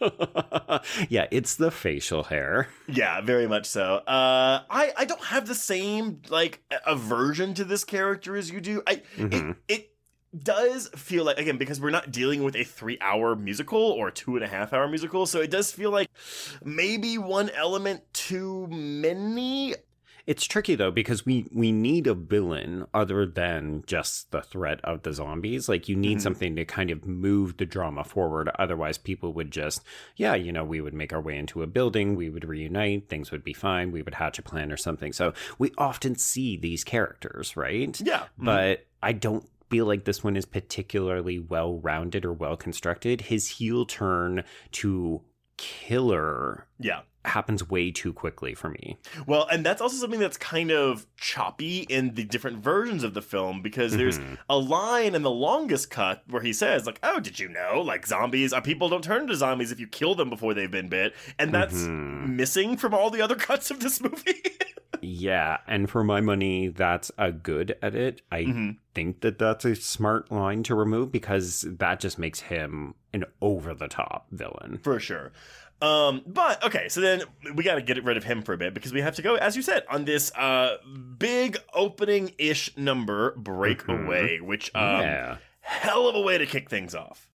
yeah, 1.08 1.26
it's 1.30 1.56
the 1.56 1.70
facial 1.70 2.24
hair. 2.24 2.68
Yeah, 2.88 3.20
very 3.20 3.46
much 3.46 3.66
so. 3.66 3.96
Uh, 4.06 4.62
I 4.68 4.92
I 4.96 5.04
don't 5.04 5.24
have 5.24 5.46
the 5.46 5.54
same 5.54 6.22
like 6.28 6.62
aversion 6.86 7.54
to 7.54 7.64
this 7.64 7.84
character 7.84 8.36
as 8.36 8.50
you 8.50 8.60
do. 8.60 8.82
I 8.86 9.02
mm-hmm. 9.16 9.50
it, 9.50 9.56
it 9.68 9.90
does 10.42 10.88
feel 10.96 11.24
like 11.24 11.38
again 11.38 11.58
because 11.58 11.80
we're 11.80 11.90
not 11.90 12.10
dealing 12.10 12.42
with 12.42 12.56
a 12.56 12.64
three 12.64 12.98
hour 13.00 13.36
musical 13.36 13.80
or 13.80 14.08
a 14.08 14.12
two 14.12 14.34
and 14.34 14.44
a 14.44 14.48
half 14.48 14.72
hour 14.72 14.88
musical 14.88 15.26
so 15.26 15.40
it 15.40 15.50
does 15.50 15.70
feel 15.70 15.92
like 15.92 16.08
maybe 16.64 17.18
one 17.18 17.50
element 17.50 18.02
too 18.12 18.66
many 18.68 19.74
it's 20.26 20.44
tricky 20.46 20.74
though 20.74 20.90
because 20.90 21.26
we 21.26 21.46
we 21.52 21.70
need 21.70 22.06
a 22.06 22.14
villain 22.14 22.86
other 22.94 23.26
than 23.26 23.82
just 23.86 24.30
the 24.30 24.40
threat 24.40 24.80
of 24.82 25.02
the 25.02 25.12
zombies. 25.12 25.68
Like 25.68 25.88
you 25.88 25.96
need 25.96 26.18
mm-hmm. 26.18 26.22
something 26.22 26.56
to 26.56 26.64
kind 26.64 26.90
of 26.90 27.06
move 27.06 27.56
the 27.56 27.66
drama 27.66 28.04
forward. 28.04 28.50
Otherwise, 28.58 28.96
people 28.98 29.32
would 29.34 29.50
just 29.50 29.82
yeah, 30.16 30.34
you 30.34 30.52
know, 30.52 30.64
we 30.64 30.80
would 30.80 30.94
make 30.94 31.12
our 31.12 31.20
way 31.20 31.36
into 31.36 31.62
a 31.62 31.66
building, 31.66 32.16
we 32.16 32.30
would 32.30 32.48
reunite, 32.48 33.08
things 33.08 33.30
would 33.30 33.44
be 33.44 33.52
fine, 33.52 33.92
we 33.92 34.02
would 34.02 34.14
hatch 34.14 34.38
a 34.38 34.42
plan 34.42 34.72
or 34.72 34.76
something. 34.76 35.12
So 35.12 35.34
we 35.58 35.72
often 35.76 36.16
see 36.16 36.56
these 36.56 36.84
characters, 36.84 37.56
right? 37.56 38.00
Yeah, 38.00 38.20
mm-hmm. 38.20 38.46
but 38.46 38.86
I 39.02 39.12
don't 39.12 39.48
feel 39.70 39.86
like 39.86 40.04
this 40.04 40.24
one 40.24 40.36
is 40.36 40.46
particularly 40.46 41.38
well 41.38 41.78
rounded 41.78 42.24
or 42.24 42.32
well 42.32 42.56
constructed. 42.56 43.22
His 43.22 43.48
heel 43.48 43.84
turn 43.84 44.44
to 44.72 45.22
killer 45.56 46.66
yeah 46.80 47.00
happens 47.24 47.68
way 47.68 47.90
too 47.90 48.12
quickly 48.12 48.54
for 48.54 48.68
me. 48.70 48.98
Well, 49.26 49.46
and 49.50 49.64
that's 49.64 49.80
also 49.80 49.96
something 49.96 50.20
that's 50.20 50.36
kind 50.36 50.70
of 50.70 51.06
choppy 51.16 51.80
in 51.80 52.14
the 52.14 52.24
different 52.24 52.58
versions 52.58 53.02
of 53.02 53.14
the 53.14 53.22
film 53.22 53.62
because 53.62 53.92
mm-hmm. 53.92 53.98
there's 53.98 54.20
a 54.48 54.58
line 54.58 55.14
in 55.14 55.22
the 55.22 55.30
longest 55.30 55.90
cut 55.90 56.22
where 56.28 56.42
he 56.42 56.52
says 56.52 56.86
like, 56.86 56.98
"Oh, 57.02 57.20
did 57.20 57.38
you 57.38 57.48
know 57.48 57.80
like 57.80 58.06
zombies, 58.06 58.52
uh, 58.52 58.60
people 58.60 58.88
don't 58.88 59.04
turn 59.04 59.22
into 59.22 59.36
zombies 59.36 59.72
if 59.72 59.80
you 59.80 59.86
kill 59.86 60.14
them 60.14 60.30
before 60.30 60.54
they've 60.54 60.70
been 60.70 60.88
bit." 60.88 61.14
And 61.38 61.52
that's 61.52 61.74
mm-hmm. 61.74 62.36
missing 62.36 62.76
from 62.76 62.94
all 62.94 63.10
the 63.10 63.22
other 63.22 63.34
cuts 63.36 63.70
of 63.70 63.80
this 63.80 64.00
movie. 64.00 64.42
yeah, 65.00 65.58
and 65.66 65.88
for 65.88 66.04
my 66.04 66.20
money, 66.20 66.68
that's 66.68 67.10
a 67.18 67.32
good 67.32 67.76
edit. 67.82 68.22
I 68.30 68.42
mm-hmm. 68.42 68.70
think 68.94 69.20
that 69.22 69.38
that's 69.38 69.64
a 69.64 69.74
smart 69.74 70.30
line 70.30 70.62
to 70.64 70.74
remove 70.74 71.10
because 71.10 71.62
that 71.62 72.00
just 72.00 72.18
makes 72.18 72.40
him 72.40 72.94
an 73.12 73.24
over 73.40 73.74
the 73.74 73.88
top 73.88 74.26
villain. 74.30 74.80
For 74.82 74.98
sure. 74.98 75.32
Um, 75.82 76.22
but 76.26 76.64
okay, 76.64 76.88
so 76.88 77.00
then 77.00 77.22
we 77.54 77.64
got 77.64 77.74
to 77.74 77.82
get 77.82 78.02
rid 78.02 78.16
of 78.16 78.24
him 78.24 78.42
for 78.42 78.52
a 78.52 78.56
bit 78.56 78.74
because 78.74 78.92
we 78.92 79.00
have 79.00 79.16
to 79.16 79.22
go, 79.22 79.34
as 79.34 79.56
you 79.56 79.62
said, 79.62 79.84
on 79.90 80.04
this 80.04 80.32
uh 80.34 80.76
big 81.18 81.58
opening 81.74 82.32
ish 82.38 82.76
number 82.76 83.34
breakaway, 83.36 84.38
mm-hmm. 84.38 84.46
which 84.46 84.74
um, 84.74 85.00
yeah. 85.00 85.36
hell 85.60 86.08
of 86.08 86.14
a 86.14 86.20
way 86.20 86.38
to 86.38 86.46
kick 86.46 86.70
things 86.70 86.94
off. 86.94 87.28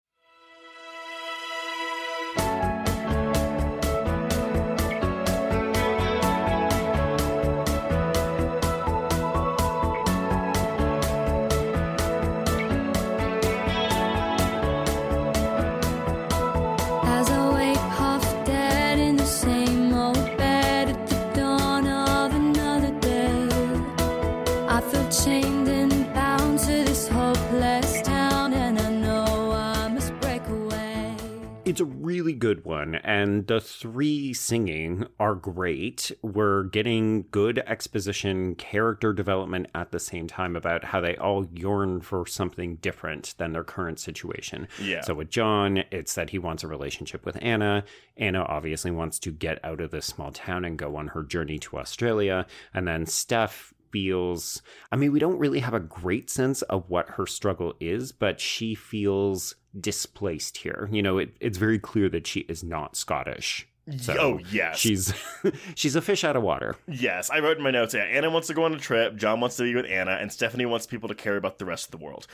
One, 32.80 32.94
and 32.96 33.46
the 33.46 33.60
three 33.60 34.32
singing 34.32 35.06
are 35.18 35.34
great. 35.34 36.10
We're 36.22 36.64
getting 36.64 37.26
good 37.30 37.58
exposition, 37.66 38.54
character 38.54 39.12
development 39.12 39.68
at 39.74 39.92
the 39.92 39.98
same 39.98 40.26
time 40.26 40.56
about 40.56 40.84
how 40.84 41.00
they 41.00 41.16
all 41.16 41.46
yearn 41.52 42.00
for 42.00 42.26
something 42.26 42.76
different 42.76 43.34
than 43.38 43.52
their 43.52 43.64
current 43.64 44.00
situation. 44.00 44.66
Yeah. 44.80 45.02
So 45.02 45.14
with 45.14 45.30
John, 45.30 45.84
it's 45.90 46.14
that 46.14 46.30
he 46.30 46.38
wants 46.38 46.64
a 46.64 46.68
relationship 46.68 47.26
with 47.26 47.36
Anna. 47.40 47.84
Anna 48.16 48.42
obviously 48.42 48.90
wants 48.90 49.18
to 49.20 49.30
get 49.30 49.62
out 49.64 49.80
of 49.80 49.90
this 49.90 50.06
small 50.06 50.32
town 50.32 50.64
and 50.64 50.78
go 50.78 50.96
on 50.96 51.08
her 51.08 51.22
journey 51.22 51.58
to 51.58 51.78
Australia. 51.78 52.46
And 52.74 52.88
then 52.88 53.06
Steph 53.06 53.74
feels 53.92 54.62
I 54.92 54.96
mean, 54.96 55.12
we 55.12 55.18
don't 55.18 55.38
really 55.38 55.60
have 55.60 55.74
a 55.74 55.80
great 55.80 56.30
sense 56.30 56.62
of 56.62 56.88
what 56.88 57.10
her 57.10 57.26
struggle 57.26 57.74
is, 57.80 58.12
but 58.12 58.40
she 58.40 58.74
feels 58.74 59.54
displaced 59.78 60.58
here. 60.58 60.88
You 60.90 61.02
know, 61.02 61.18
it, 61.18 61.36
it's 61.40 61.58
very 61.58 61.78
clear 61.78 62.08
that 62.08 62.26
she 62.26 62.40
is 62.40 62.64
not 62.64 62.96
Scottish. 62.96 63.66
So 63.98 64.16
oh 64.18 64.38
yes, 64.52 64.78
she's 64.78 65.12
she's 65.74 65.96
a 65.96 66.02
fish 66.02 66.22
out 66.22 66.36
of 66.36 66.42
water. 66.42 66.76
Yes, 66.86 67.30
I 67.30 67.40
wrote 67.40 67.56
in 67.56 67.64
my 67.64 67.70
notes. 67.70 67.94
Yeah, 67.94 68.02
Anna 68.02 68.30
wants 68.30 68.46
to 68.48 68.54
go 68.54 68.64
on 68.64 68.74
a 68.74 68.78
trip. 68.78 69.16
John 69.16 69.40
wants 69.40 69.56
to 69.56 69.64
be 69.64 69.74
with 69.74 69.86
Anna, 69.86 70.12
and 70.12 70.30
Stephanie 70.30 70.66
wants 70.66 70.86
people 70.86 71.08
to 71.08 71.14
care 71.14 71.36
about 71.36 71.58
the 71.58 71.64
rest 71.64 71.86
of 71.86 71.90
the 71.90 72.04
world. 72.04 72.26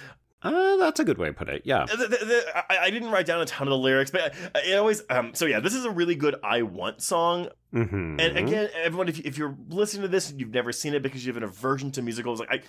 Uh, 0.43 0.77
that's 0.77 1.01
a 1.01 1.05
good 1.05 1.19
way 1.19 1.29
to 1.29 1.33
put 1.33 1.49
it. 1.49 1.63
Yeah. 1.65 1.87
The, 1.87 1.97
the, 1.97 2.09
the, 2.09 2.45
I, 2.71 2.85
I, 2.85 2.91
didn't 2.91 3.11
write 3.11 3.27
down 3.27 3.41
a 3.41 3.47
ton 3.47 3.67
of 3.67 3.71
the 3.71 3.79
lyrics, 3.79 4.11
but 4.11 4.35
it 4.55 4.77
always. 4.77 5.03
Um, 5.09 5.35
so 5.35 5.47
yeah, 5.47 5.61
this 5.61 5.75
is 5.75 5.85
a 5.85 5.91
really 5.91 6.15
good 6.15 6.37
"I 6.43 6.63
Want" 6.63 7.03
song. 7.03 7.49
Mm-hmm. 7.73 8.21
And 8.21 8.39
again, 8.39 8.69
everyone, 8.75 9.09
if, 9.09 9.19
if 9.21 9.39
you're 9.39 9.57
listening 9.69 10.03
to 10.03 10.09
this 10.09 10.31
and 10.31 10.39
you've 10.39 10.53
never 10.53 10.73
seen 10.73 10.95
it 10.95 11.03
because 11.03 11.25
you 11.25 11.33
have 11.33 11.39
an 11.39 11.43
aversion 11.43 11.91
to 11.93 12.03
musicals, 12.03 12.39
like 12.39 12.51
I, 12.51 12.61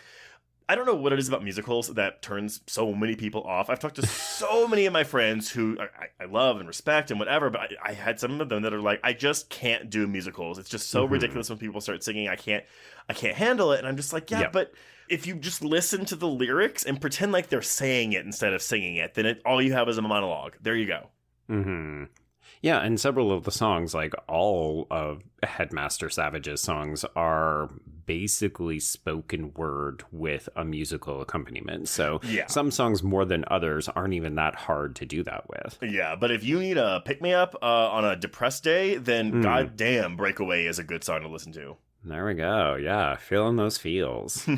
I 0.69 0.75
don't 0.75 0.85
know 0.85 0.95
what 0.95 1.13
it 1.13 1.19
is 1.19 1.27
about 1.27 1.43
musicals 1.43 1.87
that 1.93 2.21
turns 2.21 2.61
so 2.67 2.93
many 2.93 3.15
people 3.15 3.43
off. 3.43 3.69
I've 3.69 3.79
talked 3.79 3.95
to 3.97 4.07
so 4.07 4.67
many 4.67 4.85
of 4.85 4.93
my 4.93 5.03
friends 5.03 5.49
who 5.49 5.77
I, 5.79 6.23
I 6.23 6.25
love 6.25 6.57
and 6.57 6.67
respect 6.67 7.11
and 7.11 7.19
whatever, 7.19 7.49
but 7.49 7.61
I, 7.61 7.91
I, 7.91 7.93
had 7.93 8.19
some 8.19 8.41
of 8.41 8.49
them 8.49 8.63
that 8.63 8.73
are 8.73 8.81
like, 8.81 8.99
I 9.03 9.13
just 9.13 9.49
can't 9.49 9.89
do 9.89 10.07
musicals. 10.07 10.57
It's 10.57 10.69
just 10.69 10.89
so 10.89 11.03
mm-hmm. 11.03 11.13
ridiculous 11.13 11.49
when 11.49 11.57
people 11.57 11.79
start 11.79 12.03
singing. 12.03 12.27
I 12.27 12.35
can't, 12.35 12.65
I 13.07 13.13
can't 13.13 13.35
handle 13.35 13.71
it. 13.71 13.79
And 13.79 13.87
I'm 13.87 13.95
just 13.95 14.11
like, 14.11 14.29
yeah, 14.29 14.49
but 14.51 14.73
if 15.09 15.27
you 15.27 15.35
just 15.35 15.63
listen 15.63 16.05
to 16.05 16.15
the 16.15 16.27
lyrics 16.27 16.83
and 16.83 17.01
pretend 17.01 17.31
like 17.31 17.49
they're 17.49 17.61
saying 17.61 18.13
it 18.13 18.25
instead 18.25 18.53
of 18.53 18.61
singing 18.61 18.95
it, 18.95 19.13
then 19.13 19.25
it, 19.25 19.41
all 19.45 19.61
you 19.61 19.73
have 19.73 19.89
is 19.89 19.97
a 19.97 20.01
monologue. 20.01 20.55
There 20.61 20.75
you 20.75 20.87
go. 20.87 21.09
Hmm. 21.47 22.05
Yeah, 22.61 22.79
and 22.79 22.99
several 22.99 23.31
of 23.31 23.43
the 23.43 23.51
songs, 23.51 23.93
like 23.93 24.13
all 24.27 24.87
of 24.89 25.23
Headmaster 25.43 26.09
Savage's 26.09 26.61
songs, 26.61 27.05
are 27.15 27.69
basically 28.05 28.79
spoken 28.79 29.53
word 29.53 30.03
with 30.11 30.49
a 30.55 30.65
musical 30.65 31.21
accompaniment. 31.21 31.87
So 31.87 32.19
yeah. 32.23 32.47
some 32.47 32.71
songs 32.71 33.03
more 33.03 33.25
than 33.25 33.43
others 33.47 33.89
aren't 33.89 34.13
even 34.13 34.35
that 34.35 34.55
hard 34.55 34.95
to 34.97 35.05
do 35.05 35.23
that 35.23 35.47
with. 35.49 35.77
Yeah, 35.81 36.15
but 36.15 36.31
if 36.31 36.43
you 36.43 36.59
need 36.59 36.77
a 36.77 37.01
pick 37.05 37.21
me 37.21 37.33
up 37.33 37.55
uh, 37.61 37.65
on 37.65 38.05
a 38.05 38.15
depressed 38.15 38.63
day, 38.63 38.95
then 38.95 39.33
mm. 39.33 39.43
goddamn 39.43 40.15
Breakaway 40.15 40.65
is 40.65 40.79
a 40.79 40.83
good 40.83 41.03
song 41.03 41.21
to 41.21 41.27
listen 41.27 41.51
to. 41.53 41.77
There 42.03 42.25
we 42.25 42.35
go. 42.35 42.75
Yeah, 42.75 43.15
feeling 43.15 43.57
those 43.57 43.77
feels. 43.77 44.47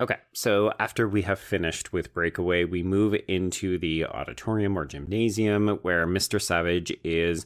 Okay, 0.00 0.16
so 0.32 0.72
after 0.80 1.06
we 1.06 1.20
have 1.22 1.38
finished 1.38 1.92
with 1.92 2.14
Breakaway, 2.14 2.64
we 2.64 2.82
move 2.82 3.14
into 3.28 3.78
the 3.78 4.06
auditorium 4.06 4.78
or 4.78 4.86
gymnasium 4.86 5.68
where 5.82 6.06
Mr. 6.06 6.40
Savage 6.40 6.90
is 7.04 7.44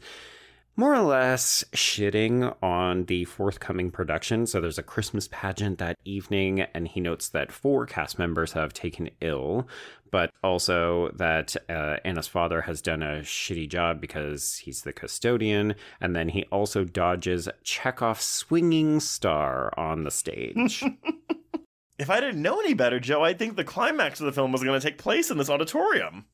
more 0.76 0.94
or 0.94 1.00
less 1.00 1.64
shitting 1.72 2.54
on 2.62 3.06
the 3.06 3.24
forthcoming 3.24 3.90
production. 3.90 4.46
So 4.46 4.60
there's 4.60 4.78
a 4.78 4.84
Christmas 4.84 5.28
pageant 5.32 5.78
that 5.78 5.96
evening, 6.04 6.60
and 6.60 6.86
he 6.86 7.00
notes 7.00 7.28
that 7.30 7.50
four 7.50 7.86
cast 7.86 8.20
members 8.20 8.52
have 8.52 8.72
taken 8.72 9.10
ill, 9.20 9.66
but 10.14 10.30
also 10.44 11.10
that 11.16 11.56
uh, 11.68 11.96
Anna's 12.04 12.28
father 12.28 12.60
has 12.60 12.80
done 12.80 13.02
a 13.02 13.22
shitty 13.22 13.68
job 13.68 14.00
because 14.00 14.58
he's 14.58 14.82
the 14.82 14.92
custodian. 14.92 15.74
And 16.00 16.14
then 16.14 16.28
he 16.28 16.44
also 16.52 16.84
dodges 16.84 17.48
Chekhov's 17.64 18.24
swinging 18.24 19.00
star 19.00 19.76
on 19.76 20.04
the 20.04 20.12
stage. 20.12 20.84
If 21.96 22.10
I 22.10 22.18
didn't 22.18 22.42
know 22.42 22.58
any 22.58 22.74
better, 22.74 22.98
Joe, 22.98 23.22
I'd 23.22 23.38
think 23.38 23.54
the 23.54 23.62
climax 23.62 24.18
of 24.18 24.26
the 24.26 24.32
film 24.32 24.50
was 24.50 24.64
going 24.64 24.78
to 24.80 24.84
take 24.84 24.98
place 24.98 25.30
in 25.30 25.38
this 25.38 25.48
auditorium. 25.48 26.24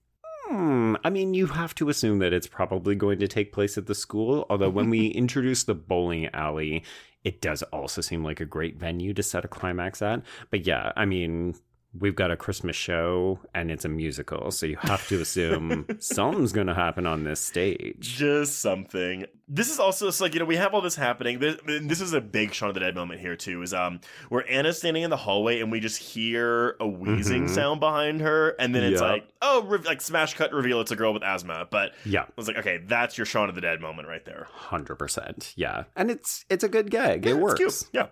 Hmm. 0.46 0.94
I 1.04 1.10
mean, 1.10 1.34
you 1.34 1.48
have 1.48 1.74
to 1.74 1.90
assume 1.90 2.18
that 2.20 2.32
it's 2.32 2.46
probably 2.46 2.94
going 2.94 3.18
to 3.18 3.28
take 3.28 3.52
place 3.52 3.76
at 3.76 3.86
the 3.86 3.94
school. 3.94 4.46
Although, 4.48 4.70
when 4.70 4.88
we 4.88 5.06
introduce 5.08 5.64
the 5.64 5.74
bowling 5.74 6.30
alley, 6.32 6.82
it 7.24 7.42
does 7.42 7.62
also 7.64 8.00
seem 8.00 8.24
like 8.24 8.40
a 8.40 8.46
great 8.46 8.78
venue 8.78 9.12
to 9.12 9.22
set 9.22 9.44
a 9.44 9.48
climax 9.48 10.00
at. 10.00 10.22
But 10.50 10.66
yeah, 10.66 10.92
I 10.96 11.04
mean, 11.04 11.54
we've 11.98 12.14
got 12.14 12.30
a 12.30 12.36
Christmas 12.36 12.76
show 12.76 13.38
and 13.54 13.70
it's 13.70 13.84
a 13.84 13.88
musical, 13.88 14.50
so 14.50 14.66
you 14.66 14.76
have 14.80 15.06
to 15.08 15.20
assume 15.20 15.86
something's 15.98 16.52
going 16.52 16.66
to 16.68 16.74
happen 16.74 17.06
on 17.06 17.24
this 17.24 17.40
stage. 17.40 17.96
Just 18.16 18.60
something. 18.60 19.26
This 19.52 19.68
is 19.68 19.80
also 19.80 20.06
it's 20.06 20.20
like 20.20 20.32
you 20.34 20.38
know 20.40 20.46
we 20.46 20.54
have 20.56 20.74
all 20.74 20.80
this 20.80 20.94
happening. 20.94 21.40
This, 21.40 21.56
this 21.66 22.00
is 22.00 22.12
a 22.12 22.20
big 22.20 22.54
Shaun 22.54 22.68
of 22.68 22.74
the 22.74 22.80
Dead 22.80 22.94
moment 22.94 23.20
here 23.20 23.34
too. 23.34 23.62
Is 23.62 23.74
um 23.74 24.00
where 24.28 24.48
Anna's 24.48 24.78
standing 24.78 25.02
in 25.02 25.10
the 25.10 25.16
hallway 25.16 25.60
and 25.60 25.72
we 25.72 25.80
just 25.80 25.98
hear 26.00 26.76
a 26.78 26.86
wheezing 26.86 27.46
Mhm. 27.46 27.50
sound 27.50 27.80
behind 27.80 28.20
her, 28.20 28.50
and 28.60 28.72
then 28.72 28.84
it's 28.84 29.00
Yep. 29.00 29.10
like 29.10 29.28
oh 29.42 29.64
re- 29.64 29.78
like 29.84 30.00
smash 30.00 30.34
cut 30.34 30.52
reveal 30.52 30.80
it's 30.80 30.92
a 30.92 30.96
girl 30.96 31.12
with 31.12 31.24
asthma. 31.24 31.66
But 31.68 31.94
Yeah, 32.04 32.22
I 32.22 32.26
was 32.36 32.46
like 32.46 32.58
okay 32.58 32.78
that's 32.86 33.18
your 33.18 33.24
Shaun 33.24 33.48
of 33.48 33.56
the 33.56 33.60
Dead 33.60 33.80
moment 33.80 34.06
right 34.06 34.24
there. 34.24 34.46
hundred 34.52 34.96
percent. 34.96 35.52
Yeah, 35.56 35.84
and 35.96 36.12
it's 36.12 36.44
it's 36.48 36.62
a 36.62 36.68
good 36.68 36.88
gag. 36.92 37.24
Yeah, 37.24 37.32
it 37.32 37.38
works. 37.38 37.88
Yeah. 37.92 38.06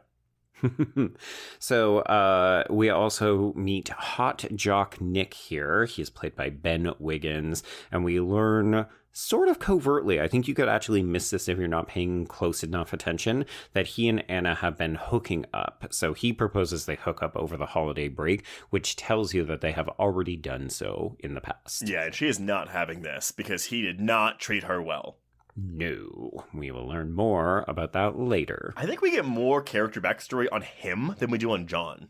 so 1.59 1.99
uh, 2.01 2.65
we 2.71 2.91
also 2.91 3.53
meet 3.55 3.89
hot 3.89 4.45
jock 4.55 5.01
Nick 5.01 5.35
here. 5.35 5.85
He 5.87 6.03
is 6.03 6.11
played 6.11 6.35
by 6.35 6.51
Ben 6.51 6.93
Wiggins, 6.99 7.63
and 7.91 8.05
we 8.05 8.21
learn 8.21 8.87
sort 9.13 9.49
of 9.49 9.59
covertly. 9.59 10.21
I 10.21 10.29
think 10.29 10.47
you 10.47 10.55
could 10.55 10.69
actually 10.69 11.03
miss 11.03 11.31
this 11.31 11.49
if 11.49 11.59
you're 11.59 11.67
not 11.67 11.89
paying 11.89 12.27
close 12.27 12.63
enough 12.63 12.93
attention. 12.93 13.45
That 13.73 13.89
he 13.89 14.09
and 14.09 14.25
Anna 14.29 14.55
have 14.55 14.79
been 14.79 14.95
hooking 14.95 15.45
up. 15.53 15.87
So 15.91 16.15
he 16.15 16.33
proposes 16.33 16.87
they 16.87 16.97
hook 16.97 17.23
up 17.23 17.37
over 17.37 17.57
the 17.57 17.67
holiday 17.67 18.09
break, 18.09 18.45
which 18.71 18.97
tells 18.97 19.35
you 19.35 19.45
that 19.45 19.61
they 19.61 19.73
have 19.73 19.89
already 19.89 20.37
done 20.37 20.71
so 20.71 21.17
in 21.21 21.35
the 21.35 21.41
past. 21.41 21.89
Yeah, 21.89 22.05
and 22.05 22.15
she 22.15 22.29
is 22.29 22.39
not 22.39 22.69
having 22.69 23.03
this 23.03 23.33
because 23.33 23.67
he 23.67 23.83
did 23.83 24.01
not 24.01 24.39
treat 24.39 24.65
her 24.65 24.81
well. 24.81 25.19
No, 25.61 26.45
we 26.55 26.71
will 26.71 26.87
learn 26.87 27.13
more 27.13 27.65
about 27.67 27.93
that 27.95 28.17
later. 28.17 28.73
I 28.77 28.87
think 28.87 29.01
we 29.03 29.11
get 29.11 29.25
more 29.25 29.61
character 29.61 30.01
backstory 30.01 30.47
on 30.53 30.63
him 30.63 31.17
than 31.19 31.31
we 31.33 31.39
do 31.39 31.51
on 31.51 31.67
John 31.67 32.09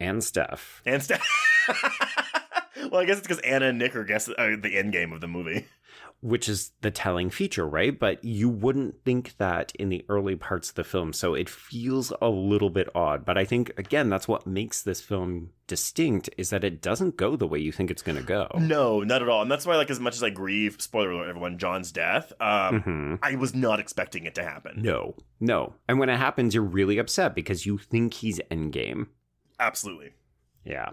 And 0.00 0.24
Steph. 0.24 0.82
and 0.84 1.00
Steph. 1.00 1.24
well, 2.90 3.00
I 3.00 3.04
guess 3.04 3.18
it's 3.18 3.26
because 3.28 3.38
Anna 3.40 3.66
and 3.66 3.78
Nick 3.78 3.94
are 3.94 4.02
guess 4.04 4.28
uh, 4.28 4.56
the 4.60 4.76
end 4.76 4.92
game 4.92 5.12
of 5.12 5.20
the 5.20 5.28
movie. 5.28 5.66
which 6.24 6.48
is 6.48 6.72
the 6.80 6.90
telling 6.90 7.28
feature, 7.28 7.68
right? 7.68 7.98
But 7.98 8.24
you 8.24 8.48
wouldn't 8.48 9.04
think 9.04 9.36
that 9.36 9.72
in 9.78 9.90
the 9.90 10.06
early 10.08 10.36
parts 10.36 10.70
of 10.70 10.74
the 10.74 10.82
film. 10.82 11.12
So 11.12 11.34
it 11.34 11.50
feels 11.50 12.14
a 12.22 12.30
little 12.30 12.70
bit 12.70 12.88
odd. 12.94 13.26
But 13.26 13.36
I 13.36 13.44
think, 13.44 13.72
again, 13.76 14.08
that's 14.08 14.26
what 14.26 14.46
makes 14.46 14.80
this 14.80 15.02
film 15.02 15.50
distinct 15.66 16.30
is 16.38 16.48
that 16.48 16.64
it 16.64 16.80
doesn't 16.80 17.18
go 17.18 17.36
the 17.36 17.46
way 17.46 17.58
you 17.58 17.72
think 17.72 17.90
it's 17.90 18.00
going 18.00 18.16
to 18.16 18.24
go. 18.24 18.48
No, 18.58 19.00
not 19.00 19.20
at 19.20 19.28
all. 19.28 19.42
And 19.42 19.50
that's 19.50 19.66
why, 19.66 19.76
like, 19.76 19.90
as 19.90 20.00
much 20.00 20.14
as 20.14 20.22
I 20.22 20.30
grieve, 20.30 20.80
spoiler 20.80 21.10
alert, 21.10 21.28
everyone, 21.28 21.58
John's 21.58 21.92
death, 21.92 22.32
um, 22.40 22.82
Mhm. 22.82 23.18
I 23.22 23.34
was 23.36 23.54
not 23.54 23.78
expecting 23.78 24.24
it 24.24 24.34
to 24.36 24.42
happen. 24.44 24.80
No, 24.80 25.16
no. 25.40 25.74
And 25.86 25.98
when 25.98 26.08
it 26.08 26.16
happens, 26.16 26.54
you're 26.54 26.64
really 26.64 26.96
upset 26.96 27.34
because 27.34 27.66
you 27.66 27.76
think 27.76 28.14
he's 28.14 28.40
endgame. 28.50 29.08
Absolutely. 29.60 30.12
Yeah. 30.64 30.88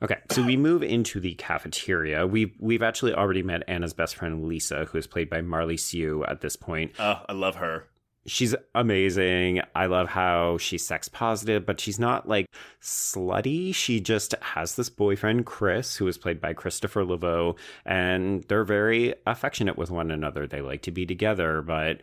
Okay, 0.00 0.18
so 0.30 0.42
we 0.44 0.56
move 0.56 0.82
into 0.82 1.18
the 1.18 1.34
cafeteria. 1.34 2.26
We've 2.26 2.54
we've 2.60 2.82
actually 2.82 3.14
already 3.14 3.42
met 3.42 3.64
Anna's 3.66 3.92
best 3.92 4.14
friend 4.14 4.44
Lisa, 4.44 4.84
who 4.84 4.98
is 4.98 5.08
played 5.08 5.28
by 5.28 5.40
Marli 5.40 5.76
Siu 5.76 6.24
at 6.24 6.40
this 6.40 6.54
point. 6.54 6.98
Uh, 7.00 7.20
I 7.28 7.32
love 7.32 7.56
her. 7.56 7.88
She's 8.26 8.54
amazing. 8.74 9.62
I 9.74 9.86
love 9.86 10.08
how 10.08 10.58
she's 10.58 10.86
sex 10.86 11.08
positive, 11.08 11.64
but 11.64 11.80
she's 11.80 11.98
not 11.98 12.28
like 12.28 12.46
slutty. 12.80 13.74
She 13.74 14.00
just 14.00 14.34
has 14.40 14.76
this 14.76 14.90
boyfriend, 14.90 15.46
Chris, 15.46 15.96
who 15.96 16.06
is 16.06 16.18
played 16.18 16.40
by 16.40 16.52
Christopher 16.52 17.04
Leveaux, 17.04 17.56
and 17.86 18.44
they're 18.44 18.64
very 18.64 19.14
affectionate 19.26 19.78
with 19.78 19.90
one 19.90 20.10
another. 20.10 20.46
They 20.46 20.60
like 20.60 20.82
to 20.82 20.90
be 20.90 21.06
together, 21.06 21.62
but 21.62 22.02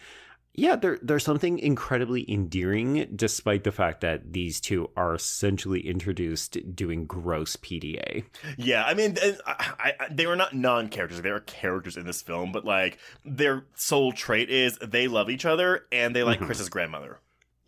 yeah, 0.57 0.75
there, 0.75 0.97
there's 1.01 1.23
something 1.23 1.59
incredibly 1.59 2.29
endearing 2.31 3.07
despite 3.15 3.63
the 3.63 3.71
fact 3.71 4.01
that 4.01 4.33
these 4.33 4.59
two 4.61 4.89
are 4.95 5.13
essentially 5.15 5.87
introduced 5.87 6.57
doing 6.75 7.05
gross 7.05 7.55
PDA. 7.57 8.23
Yeah, 8.57 8.83
I 8.85 8.93
mean, 8.93 9.17
I, 9.45 9.93
I, 9.99 10.07
they 10.09 10.25
were 10.27 10.35
not 10.35 10.53
non-characters; 10.53 11.21
they 11.21 11.29
are 11.29 11.39
characters 11.41 11.97
in 11.97 12.05
this 12.05 12.21
film. 12.21 12.51
But 12.51 12.65
like, 12.65 12.97
their 13.23 13.65
sole 13.75 14.11
trait 14.11 14.49
is 14.49 14.77
they 14.81 15.07
love 15.07 15.29
each 15.29 15.45
other 15.45 15.85
and 15.91 16.15
they 16.15 16.23
like 16.23 16.39
Mhm. 16.39 16.45
Chris's 16.45 16.69
grandmother. 16.69 17.19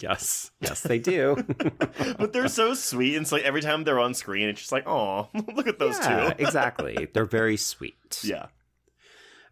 yes, 0.00 0.50
yes, 0.60 0.82
they 0.82 0.98
do. 0.98 1.36
But 2.18 2.32
they're 2.32 2.48
so 2.48 2.74
sweet, 2.74 3.16
and 3.16 3.26
so 3.26 3.36
like 3.36 3.44
every 3.44 3.60
time 3.62 3.84
they're 3.84 3.98
on 4.00 4.14
screen, 4.14 4.48
it's 4.48 4.60
just 4.60 4.72
like, 4.72 4.86
oh, 4.86 5.28
look 5.54 5.66
at 5.68 5.78
those 5.78 5.98
Yeah, 5.98 6.32
two. 6.34 6.42
exactly. 6.44 7.08
They're 7.12 7.24
very 7.24 7.56
sweet. 7.56 8.20
yeah. 8.22 8.46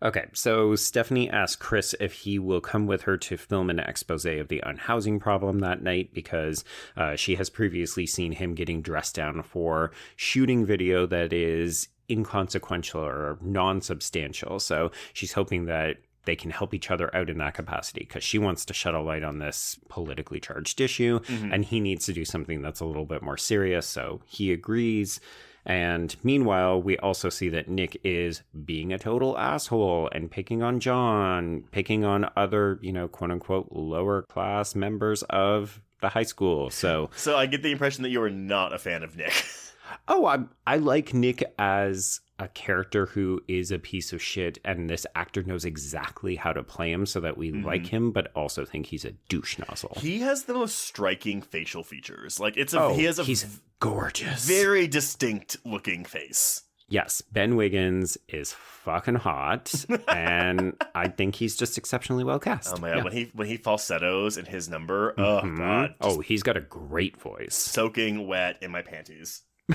Okay, 0.00 0.26
so 0.32 0.76
Stephanie 0.76 1.28
asks 1.28 1.56
Chris 1.56 1.94
if 1.98 2.12
he 2.12 2.38
will 2.38 2.60
come 2.60 2.86
with 2.86 3.02
her 3.02 3.16
to 3.16 3.36
film 3.36 3.68
an 3.68 3.80
expose 3.80 4.24
of 4.24 4.46
the 4.48 4.62
unhousing 4.64 5.18
problem 5.18 5.58
that 5.58 5.82
night 5.82 6.14
because 6.14 6.64
uh, 6.96 7.16
she 7.16 7.34
has 7.34 7.50
previously 7.50 8.06
seen 8.06 8.32
him 8.32 8.54
getting 8.54 8.80
dressed 8.80 9.16
down 9.16 9.42
for 9.42 9.90
shooting 10.14 10.64
video 10.64 11.04
that 11.06 11.32
is 11.32 11.88
inconsequential 12.08 13.00
or 13.00 13.38
non 13.42 13.80
substantial. 13.80 14.60
So 14.60 14.92
she's 15.12 15.32
hoping 15.32 15.66
that 15.66 15.96
they 16.26 16.36
can 16.36 16.50
help 16.50 16.74
each 16.74 16.90
other 16.90 17.14
out 17.16 17.30
in 17.30 17.38
that 17.38 17.54
capacity 17.54 18.00
because 18.00 18.22
she 18.22 18.38
wants 18.38 18.64
to 18.66 18.74
shed 18.74 18.94
a 18.94 19.00
light 19.00 19.24
on 19.24 19.38
this 19.38 19.78
politically 19.88 20.38
charged 20.38 20.80
issue 20.80 21.18
Mhm. 21.20 21.52
and 21.52 21.64
he 21.64 21.80
needs 21.80 22.04
to 22.06 22.12
do 22.12 22.24
something 22.24 22.60
that's 22.62 22.80
a 22.80 22.84
little 22.84 23.06
bit 23.06 23.22
more 23.22 23.36
serious. 23.38 23.86
So 23.86 24.20
he 24.26 24.52
agrees. 24.52 25.20
And 25.68 26.16
meanwhile, 26.24 26.80
we 26.80 26.96
also 26.96 27.28
see 27.28 27.50
that 27.50 27.68
Nick 27.68 28.00
is 28.02 28.42
being 28.64 28.90
a 28.90 28.98
total 28.98 29.36
asshole 29.36 30.08
and 30.12 30.30
picking 30.30 30.62
on 30.62 30.80
John, 30.80 31.64
picking 31.70 32.06
on 32.06 32.30
other, 32.36 32.78
you 32.80 32.90
know, 32.90 33.06
quote 33.06 33.30
unquote, 33.30 33.68
lower 33.70 34.22
class 34.22 34.74
members 34.74 35.22
of 35.24 35.82
the 36.00 36.08
high 36.08 36.22
school. 36.22 36.70
So, 36.70 37.10
So 37.14 37.36
I 37.36 37.44
get 37.44 37.62
the 37.62 37.70
impression 37.70 38.02
that 38.04 38.08
you 38.08 38.22
are 38.22 38.30
not 38.30 38.72
a 38.72 38.78
fan 38.78 39.02
of 39.02 39.14
Nick. 39.16 39.44
oh, 40.08 40.24
I, 40.24 40.38
I 40.66 40.78
like 40.78 41.12
Nick 41.12 41.44
as 41.58 42.20
a 42.38 42.48
character 42.48 43.06
who 43.06 43.40
is 43.48 43.70
a 43.72 43.78
piece 43.78 44.12
of 44.12 44.22
shit, 44.22 44.58
and 44.64 44.88
this 44.88 45.06
actor 45.14 45.42
knows 45.42 45.64
exactly 45.64 46.36
how 46.36 46.52
to 46.52 46.62
play 46.62 46.92
him 46.92 47.04
so 47.06 47.18
that 47.20 47.36
we 47.36 47.50
Mhm. 47.52 47.64
like 47.64 47.86
him, 47.86 48.12
but 48.12 48.30
also 48.34 48.64
think 48.64 48.86
he's 48.86 49.04
a 49.04 49.12
douche 49.28 49.58
nozzle. 49.58 49.96
He 50.00 50.20
has 50.20 50.44
the 50.44 50.54
most 50.54 50.78
striking 50.78 51.42
facial 51.42 51.82
features. 51.82 52.38
Like 52.38 52.56
it's 52.56 52.74
a 52.74 52.80
oh, 52.80 52.94
he 52.94 53.04
has 53.04 53.18
a 53.18 53.24
he's 53.24 53.60
gorgeous. 53.80 54.46
very 54.46 54.86
distinct 54.86 55.56
looking 55.64 56.04
face. 56.04 56.62
Yes, 56.90 57.20
Ben 57.20 57.54
Wiggins 57.56 58.16
is 58.28 58.54
fucking 58.54 59.16
hot, 59.16 59.84
and 60.08 60.72
I 60.94 61.08
think 61.08 61.34
he's 61.34 61.54
just 61.54 61.76
exceptionally 61.76 62.24
well 62.24 62.38
cast. 62.38 62.72
Oh 62.74 62.80
my 62.80 62.88
god, 62.88 62.96
Yeah. 62.98 63.04
when 63.04 63.12
he 63.12 63.30
when 63.34 63.46
he 63.46 63.56
falsettos 63.58 64.38
in 64.38 64.46
his 64.46 64.68
number, 64.70 65.12
oh 65.18 65.42
Mhm. 65.44 65.58
god, 65.58 65.94
Oh, 66.00 66.20
he's 66.20 66.42
got 66.42 66.56
a 66.56 66.60
great 66.62 67.16
voice. 67.20 67.54
soaking 67.54 68.26
wet 68.26 68.56
in 68.62 68.70
my 68.70 68.80
panties. 68.82 69.42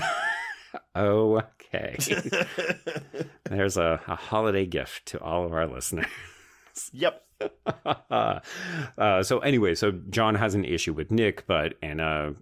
Okay. 0.96 1.96
There's 3.44 3.76
a, 3.76 4.00
a 4.06 4.14
holiday 4.14 4.64
gift 4.64 5.06
to 5.06 5.20
all 5.20 5.44
of 5.44 5.52
our 5.52 5.66
listeners. 5.66 6.06
yep. 6.92 7.26
uh, 8.10 9.22
so, 9.22 9.40
anyway, 9.40 9.74
so 9.74 9.90
John 10.10 10.36
has 10.36 10.54
an 10.54 10.64
issue 10.64 10.92
with 10.92 11.10
Nick, 11.10 11.46
but 11.46 11.74
Anna 11.82 12.34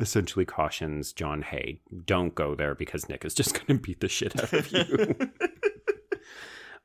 essentially 0.00 0.44
cautions 0.44 1.12
John, 1.12 1.42
hey, 1.42 1.80
don't 2.06 2.34
go 2.34 2.54
there 2.54 2.74
because 2.74 3.08
Nick 3.08 3.24
is 3.24 3.34
just 3.34 3.54
going 3.54 3.66
to 3.66 3.74
beat 3.74 4.00
the 4.00 4.08
shit 4.08 4.40
out 4.42 4.52
of 4.52 4.72
you. 4.72 5.16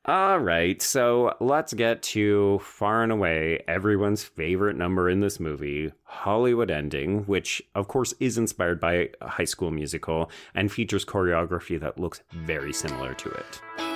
All 0.06 0.38
right, 0.40 0.82
so 0.82 1.34
let's 1.40 1.74
get 1.74 2.02
to 2.04 2.60
far 2.60 3.04
and 3.04 3.12
away 3.14 3.64
everyone's 3.70 4.22
favorite 4.22 4.76
number 4.76 5.10
in 5.10 5.22
this 5.22 5.40
movie, 5.40 5.94
Hollywood 6.04 6.70
Ending, 6.70 7.24
which 7.24 7.62
of 7.74 7.88
course 7.88 8.14
is 8.20 8.38
inspired 8.38 8.82
by 8.82 9.12
a 9.22 9.30
high 9.30 9.46
school 9.46 9.72
musical 9.72 10.30
and 10.56 10.70
features 10.70 11.06
choreography 11.06 11.80
that 11.80 11.98
looks 11.98 12.22
very 12.34 12.74
similar 12.74 13.14
to 13.14 13.30
it. 13.30 13.93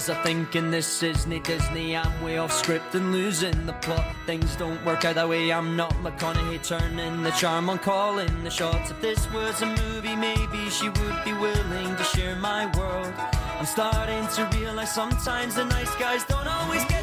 Was 0.00 0.08
I 0.08 0.22
thinking? 0.22 0.70
This 0.70 1.02
isn't 1.02 1.44
Disney. 1.44 1.94
I'm 1.94 2.22
way 2.22 2.38
off 2.38 2.52
script 2.52 2.94
and 2.94 3.12
losing 3.12 3.66
the 3.66 3.74
plot. 3.84 4.06
Things 4.24 4.56
don't 4.56 4.82
work 4.82 5.04
out 5.04 5.16
that 5.16 5.28
way. 5.28 5.52
I'm 5.52 5.76
not 5.76 5.92
McConaughey 6.02 6.66
turning 6.66 7.22
the 7.22 7.30
charm 7.32 7.68
on 7.68 7.78
calling 7.80 8.42
the 8.42 8.48
shots. 8.48 8.90
If 8.90 8.98
this 9.02 9.30
was 9.30 9.60
a 9.60 9.66
movie, 9.66 10.16
maybe 10.16 10.70
she 10.70 10.88
would 10.88 11.18
be 11.22 11.34
willing 11.34 11.96
to 11.96 12.04
share 12.04 12.34
my 12.36 12.64
world. 12.78 13.12
I'm 13.58 13.66
starting 13.66 14.26
to 14.36 14.58
realize 14.58 14.94
sometimes 14.94 15.56
the 15.56 15.64
nice 15.64 15.94
guys 15.96 16.24
don't 16.24 16.48
always 16.48 16.82
get 16.86 16.99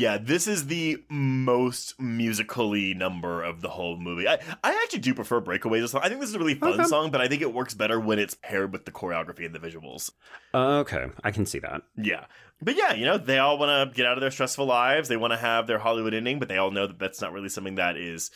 Yeah, 0.00 0.16
this 0.18 0.46
is 0.46 0.66
the 0.68 1.02
most 1.10 2.00
musically 2.00 2.94
number 2.94 3.42
of 3.42 3.60
the 3.60 3.68
whole 3.68 3.96
movie. 3.98 4.26
I, 4.26 4.38
I 4.64 4.72
actually 4.82 5.00
do 5.00 5.12
prefer 5.14 5.40
Breakaways. 5.40 5.92
well. 5.92 6.02
I 6.02 6.08
think 6.08 6.20
this 6.20 6.30
is 6.30 6.34
a 6.34 6.38
really 6.38 6.54
fun 6.54 6.72
Okay. 6.74 6.84
song, 6.84 7.10
but 7.10 7.20
I 7.20 7.28
think 7.28 7.42
it 7.42 7.52
works 7.52 7.74
better 7.74 8.00
when 8.00 8.18
it's 8.18 8.34
paired 8.34 8.72
with 8.72 8.86
the 8.86 8.92
choreography 8.92 9.44
and 9.44 9.54
the 9.54 9.58
visuals. 9.58 10.10
Okay, 10.54 11.06
I 11.22 11.30
can 11.30 11.44
see 11.44 11.58
that. 11.58 11.82
Yeah. 11.96 12.24
But 12.62 12.76
yeah, 12.76 12.94
you 12.94 13.04
know, 13.04 13.18
they 13.18 13.38
all 13.38 13.58
want 13.58 13.90
to 13.90 13.94
get 13.96 14.06
out 14.06 14.16
of 14.16 14.20
their 14.20 14.30
stressful 14.30 14.66
lives. 14.66 15.08
They 15.08 15.16
want 15.16 15.32
to 15.32 15.38
have 15.38 15.66
their 15.66 15.78
Hollywood 15.78 16.14
ending, 16.14 16.38
but 16.38 16.48
they 16.48 16.56
all 16.58 16.70
know 16.70 16.86
that 16.86 16.98
that's 16.98 17.20
not 17.20 17.32
really 17.32 17.48
something 17.48 17.74
that 17.76 17.96
is 17.96 18.30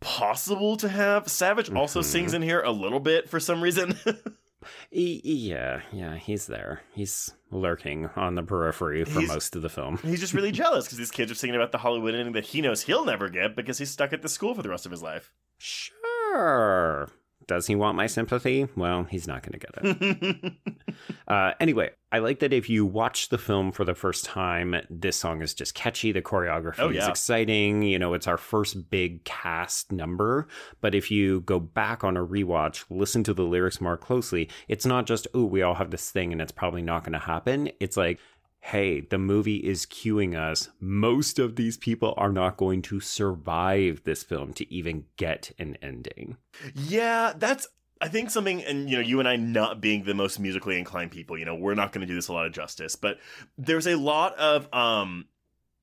possible 0.00 0.76
to 0.78 0.88
have. 0.88 1.28
Savage 1.28 1.70
also 1.70 2.00
Mhm. 2.00 2.04
sings 2.04 2.34
in 2.34 2.42
here 2.42 2.60
a 2.60 2.70
little 2.70 3.00
bit 3.00 3.28
for 3.28 3.38
some 3.40 3.60
reason. 3.62 3.98
E- 4.92 5.20
yeah, 5.24 5.80
yeah, 5.92 6.16
he's 6.16 6.46
there. 6.46 6.82
He's 6.94 7.32
lurking 7.50 8.06
on 8.16 8.34
the 8.34 8.42
periphery 8.42 9.04
for 9.04 9.20
He's- 9.20 9.28
most 9.32 9.56
of 9.56 9.62
the 9.62 9.68
film. 9.68 9.98
He's 10.02 10.20
just 10.20 10.34
really 10.34 10.52
jealous 10.62 10.84
because 10.86 10.98
these 10.98 11.10
kids 11.10 11.30
are 11.32 11.34
singing 11.34 11.56
about 11.56 11.72
the 11.72 11.78
Hollywood 11.78 12.14
ending 12.14 12.34
that 12.34 12.44
he 12.46 12.60
knows 12.60 12.82
he'll 12.82 13.04
never 13.04 13.28
get 13.28 13.56
because 13.56 13.78
he's 13.78 13.90
stuck 13.90 14.12
at 14.12 14.22
the 14.22 14.28
school 14.28 14.54
for 14.54 14.62
the 14.62 14.68
rest 14.68 14.84
of 14.86 14.92
his 14.92 15.02
life. 15.02 15.32
Sure. 15.58 17.08
Does 17.50 17.66
he 17.66 17.74
want 17.74 17.96
my 17.96 18.06
sympathy? 18.06 18.68
Well, 18.76 19.02
he's 19.10 19.26
not 19.26 19.42
going 19.42 19.58
to 19.58 19.66
get 19.66 19.72
it. 19.82 20.52
uh, 21.28 21.50
anyway, 21.58 21.90
I 22.12 22.20
like 22.20 22.38
that 22.38 22.52
if 22.52 22.70
you 22.70 22.86
watch 22.86 23.28
the 23.28 23.38
film 23.38 23.72
for 23.72 23.84
the 23.84 23.96
first 23.96 24.24
time, 24.24 24.76
this 24.88 25.16
song 25.16 25.42
is 25.42 25.52
just 25.52 25.74
catchy. 25.74 26.12
The 26.12 26.22
choreography 26.22 26.78
Oh, 26.78 26.90
is 26.90 27.08
exciting. 27.08 27.82
You 27.82 27.98
know, 27.98 28.14
it's 28.14 28.28
our 28.28 28.36
first 28.36 28.88
big 28.88 29.24
cast 29.24 29.90
number. 29.90 30.46
But 30.80 30.94
if 30.94 31.10
you 31.10 31.40
go 31.40 31.58
back 31.58 32.04
on 32.04 32.16
a 32.16 32.24
rewatch, 32.24 32.84
listen 32.88 33.24
to 33.24 33.34
the 33.34 33.42
lyrics 33.42 33.80
more 33.80 33.96
closely, 33.96 34.48
it's 34.68 34.86
not 34.86 35.06
just, 35.06 35.26
oh, 35.34 35.44
we 35.44 35.62
all 35.62 35.74
have 35.74 35.90
this 35.90 36.08
thing 36.08 36.30
and 36.30 36.40
it's 36.40 36.52
probably 36.52 36.82
not 36.82 37.02
going 37.02 37.14
to 37.14 37.18
happen. 37.18 37.68
It's 37.80 37.96
like, 37.96 38.20
hey, 38.60 39.00
the 39.00 39.18
movie 39.18 39.56
is 39.56 39.86
cueing 39.86 40.38
us. 40.38 40.68
Most 40.80 41.38
of 41.38 41.56
these 41.56 41.76
people 41.76 42.14
are 42.16 42.32
not 42.32 42.56
going 42.56 42.82
to 42.82 43.00
survive 43.00 44.02
this 44.04 44.22
film 44.22 44.52
to 44.54 44.72
even 44.72 45.06
get 45.16 45.50
an 45.58 45.76
ending. 45.82 46.36
Yeah, 46.74 47.32
that's 47.36 47.66
I 48.00 48.08
think 48.08 48.30
something 48.30 48.62
and 48.62 48.88
you 48.88 48.96
know, 48.96 49.02
you 49.02 49.18
and 49.18 49.28
I 49.28 49.36
not 49.36 49.80
being 49.80 50.04
the 50.04 50.14
most 50.14 50.38
musically 50.38 50.78
inclined 50.78 51.10
people, 51.10 51.36
you 51.36 51.44
know, 51.44 51.54
we're 51.54 51.74
not 51.74 51.92
going 51.92 52.00
to 52.00 52.06
do 52.06 52.14
this 52.14 52.28
a 52.28 52.32
lot 52.32 52.46
of 52.46 52.52
justice, 52.52 52.96
but 52.96 53.18
there's 53.58 53.86
a 53.86 53.96
lot 53.96 54.36
of 54.38 54.72
um 54.74 55.26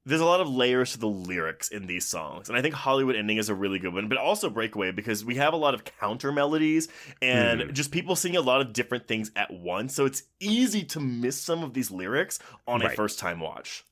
there's 0.08 0.22
a 0.22 0.26
lot 0.26 0.40
of 0.40 0.48
layers 0.50 0.94
to 0.94 1.00
the 1.00 1.08
lyrics 1.08 1.68
in 1.68 1.86
these 1.86 2.06
songs. 2.06 2.48
And 2.48 2.58
I 2.58 2.62
think 2.62 2.74
Hollywood 2.74 3.16
Ending 3.16 3.38
is 3.38 3.50
a 3.50 3.56
really 3.56 3.78
good 3.78 3.94
one, 3.94 4.08
but 4.08 4.18
also 4.18 4.50
Breakaway 4.50 4.92
because 4.92 5.26
we 5.26 5.36
have 5.36 5.54
a 5.54 5.58
lot 5.58 5.74
of 5.74 5.84
counter 5.84 6.32
melodies 6.32 6.88
and 7.22 7.62
Mhm. 7.62 7.74
just 7.74 7.92
people 7.92 8.16
singing 8.16 8.38
a 8.38 8.42
lot 8.42 8.62
of 8.62 8.72
different 8.72 9.08
things 9.08 9.32
at 9.36 9.52
once. 9.52 9.94
So 9.94 10.06
it's 10.06 10.24
easy 10.40 10.84
to 10.86 11.00
miss 11.02 11.40
some 11.40 11.62
of 11.64 11.74
these 11.74 11.92
lyrics 11.92 12.40
on 12.68 12.82
a 12.82 12.90
first 12.96 13.20
time 13.20 13.42
watch. 13.42 13.84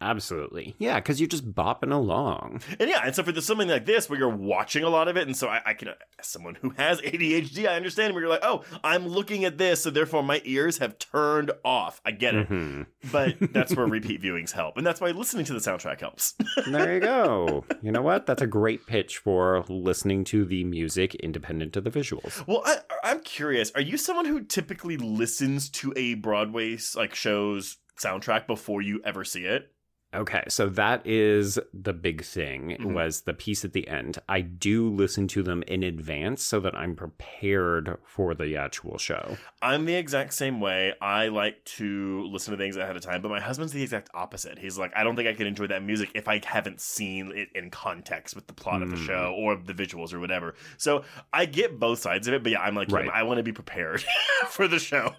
Absolutely. 0.00 0.74
Yeah, 0.78 0.96
because 0.96 1.18
you're 1.20 1.28
just 1.28 1.50
bopping 1.54 1.92
along. 1.92 2.60
And 2.78 2.90
yeah, 2.90 3.00
and 3.04 3.14
so 3.14 3.22
for 3.22 3.32
the, 3.32 3.40
something 3.40 3.68
like 3.68 3.86
this 3.86 4.10
where 4.10 4.18
you're 4.18 4.28
watching 4.28 4.84
a 4.84 4.88
lot 4.90 5.08
of 5.08 5.16
it, 5.16 5.26
and 5.26 5.36
so 5.36 5.48
I, 5.48 5.62
I 5.64 5.74
can, 5.74 5.88
as 6.18 6.26
someone 6.26 6.56
who 6.56 6.70
has 6.70 7.00
ADHD, 7.00 7.66
I 7.66 7.76
understand 7.76 8.12
where 8.12 8.22
you're 8.22 8.30
like, 8.30 8.44
oh, 8.44 8.64
I'm 8.82 9.06
looking 9.06 9.44
at 9.44 9.56
this, 9.56 9.82
so 9.82 9.90
therefore 9.90 10.22
my 10.22 10.42
ears 10.44 10.78
have 10.78 10.98
turned 10.98 11.52
off. 11.64 12.00
I 12.04 12.10
get 12.10 12.34
it. 12.34 12.48
Mhm. 12.50 12.86
But 13.10 13.36
that's 13.52 13.74
where 13.74 13.86
repeat 13.88 14.20
viewings 14.22 14.50
help. 14.52 14.76
And 14.76 14.86
that's 14.86 15.00
why 15.00 15.10
listening 15.12 15.44
to 15.46 15.52
the 15.54 15.58
soundtrack 15.60 16.00
helps. 16.00 16.34
There 16.66 16.94
you 16.94 17.00
go. 17.00 17.64
You 17.82 17.92
know 17.92 18.02
what? 18.02 18.26
That's 18.26 18.42
a 18.42 18.46
great 18.46 18.86
pitch 18.86 19.18
for 19.18 19.64
listening 19.68 20.24
to 20.24 20.44
the 20.44 20.64
music 20.64 21.14
independent 21.16 21.76
of 21.76 21.84
the 21.84 21.90
visuals. 21.90 22.44
well, 22.46 22.62
I, 22.64 22.78
I'm 23.04 23.20
curious. 23.20 23.70
Are 23.74 23.80
you 23.80 23.96
someone 23.96 24.24
who 24.24 24.42
typically 24.42 24.96
listens 24.96 25.68
to 25.70 25.92
a 25.96 26.14
Broadway 26.14 26.78
like 26.96 27.14
show's 27.14 27.76
soundtrack 28.02 28.46
before 28.46 28.82
you 28.82 29.00
ever 29.04 29.24
see 29.24 29.44
it? 29.44 29.70
Okay, 30.14 30.44
so 30.48 30.68
that 30.70 31.02
is 31.06 31.58
the 31.72 31.92
big 31.92 32.22
thing 32.22 32.76
Mhm. 32.80 32.92
was 32.94 33.22
the 33.22 33.34
piece 33.34 33.64
at 33.64 33.72
the 33.72 33.88
end. 33.88 34.18
I 34.28 34.40
do 34.42 34.88
listen 34.88 35.26
to 35.28 35.42
them 35.42 35.62
in 35.66 35.82
advance 35.82 36.42
so 36.44 36.60
that 36.60 36.74
I'm 36.74 36.94
prepared 36.94 37.96
for 38.06 38.34
the 38.34 38.56
actual 38.56 38.96
show. 38.98 39.36
I'm 39.60 39.86
the 39.86 39.94
exact 39.94 40.34
same 40.34 40.60
way. 40.60 40.92
I 41.00 41.28
like 41.28 41.64
to 41.76 42.26
listen 42.30 42.52
to 42.52 42.58
things 42.58 42.76
ahead 42.76 42.94
of 42.96 43.02
time, 43.02 43.22
but 43.22 43.30
my 43.30 43.40
husband's 43.40 43.72
the 43.72 43.82
exact 43.82 44.10
opposite. 44.14 44.58
He's 44.58 44.78
like, 44.78 44.92
I 44.94 45.02
don't 45.02 45.16
think 45.16 45.28
I 45.28 45.34
can 45.34 45.46
enjoy 45.46 45.66
that 45.68 45.82
music 45.82 46.10
if 46.14 46.28
I 46.28 46.40
haven't 46.44 46.80
seen 46.80 47.32
it 47.34 47.48
in 47.54 47.70
context 47.70 48.36
with 48.36 48.46
the 48.46 48.52
plot 48.54 48.82
of 48.82 48.90
the 48.90 48.96
Mm. 48.96 49.06
show 49.06 49.34
or 49.36 49.56
the 49.56 49.74
visuals 49.74 50.12
or 50.14 50.20
whatever. 50.20 50.54
So 50.76 51.04
I 51.32 51.46
get 51.46 51.78
both 51.80 51.98
sides 51.98 52.28
of 52.28 52.34
it, 52.34 52.42
but 52.42 52.52
yeah, 52.52 52.60
I'm 52.60 52.74
like, 52.74 52.90
Right. 52.92 53.08
I 53.12 53.22
want 53.24 53.38
to 53.38 53.42
be 53.42 53.52
prepared 53.52 54.04
for 54.48 54.68
the 54.68 54.78
show. 54.78 55.12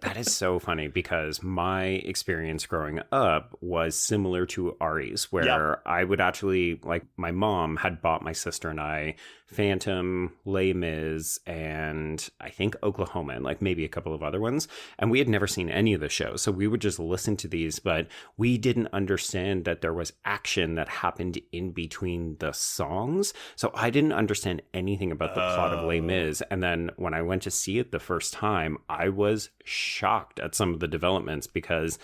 That 0.00 0.16
is 0.16 0.34
so 0.34 0.58
funny 0.58 0.88
because 0.88 1.42
my 1.42 1.84
experience 1.84 2.66
growing 2.66 3.00
up 3.12 3.56
was 3.60 3.94
similar 3.96 4.21
to 4.46 4.76
Ari's, 4.80 5.30
where 5.32 5.44
Yeah. 5.44 5.74
I 5.84 6.04
would 6.04 6.20
actually, 6.20 6.80
like, 6.82 7.04
my 7.16 7.30
mom 7.32 7.76
had 7.76 8.00
bought 8.02 8.22
my 8.22 8.32
sister 8.32 8.68
and 8.70 8.80
I 8.80 9.16
Phantom, 9.52 10.32
Les 10.46 10.72
Mis, 10.72 11.38
and 11.46 12.26
I 12.40 12.48
think 12.48 12.74
Oklahoma, 12.82 13.34
and 13.34 13.44
like 13.44 13.60
maybe 13.60 13.84
a 13.84 13.88
couple 13.88 14.14
of 14.14 14.22
other 14.22 14.40
ones. 14.40 14.66
And 14.98 15.10
we 15.10 15.18
had 15.18 15.28
never 15.28 15.46
seen 15.46 15.68
any 15.68 15.92
of 15.92 16.00
the 16.00 16.08
shows. 16.08 16.40
So 16.40 16.50
we 16.50 16.66
would 16.66 16.80
just 16.80 16.98
listen 16.98 17.36
to 17.36 17.48
these, 17.48 17.78
but 17.78 18.06
we 18.38 18.56
didn't 18.56 18.88
understand 18.94 19.66
that 19.66 19.82
there 19.82 19.92
was 19.92 20.14
action 20.24 20.74
that 20.76 20.88
happened 20.88 21.38
in 21.52 21.72
between 21.72 22.36
the 22.38 22.52
songs. 22.52 23.34
So 23.54 23.70
I 23.74 23.90
didn't 23.90 24.14
understand 24.14 24.62
anything 24.72 25.12
about 25.12 25.34
the 25.34 25.40
plot 25.42 25.74
of 25.74 25.84
Les 25.86 25.98
Oh. 25.98 26.02
Mis. 26.02 26.42
And 26.50 26.62
then 26.62 26.90
when 26.96 27.12
I 27.12 27.20
went 27.20 27.42
to 27.42 27.50
see 27.50 27.78
it 27.78 27.92
the 27.92 28.00
first 28.00 28.32
time, 28.32 28.78
I 28.88 29.10
was 29.10 29.50
shocked 29.64 30.40
at 30.40 30.54
some 30.54 30.72
of 30.72 30.80
the 30.80 30.88
developments 30.88 31.46
because 31.46 31.98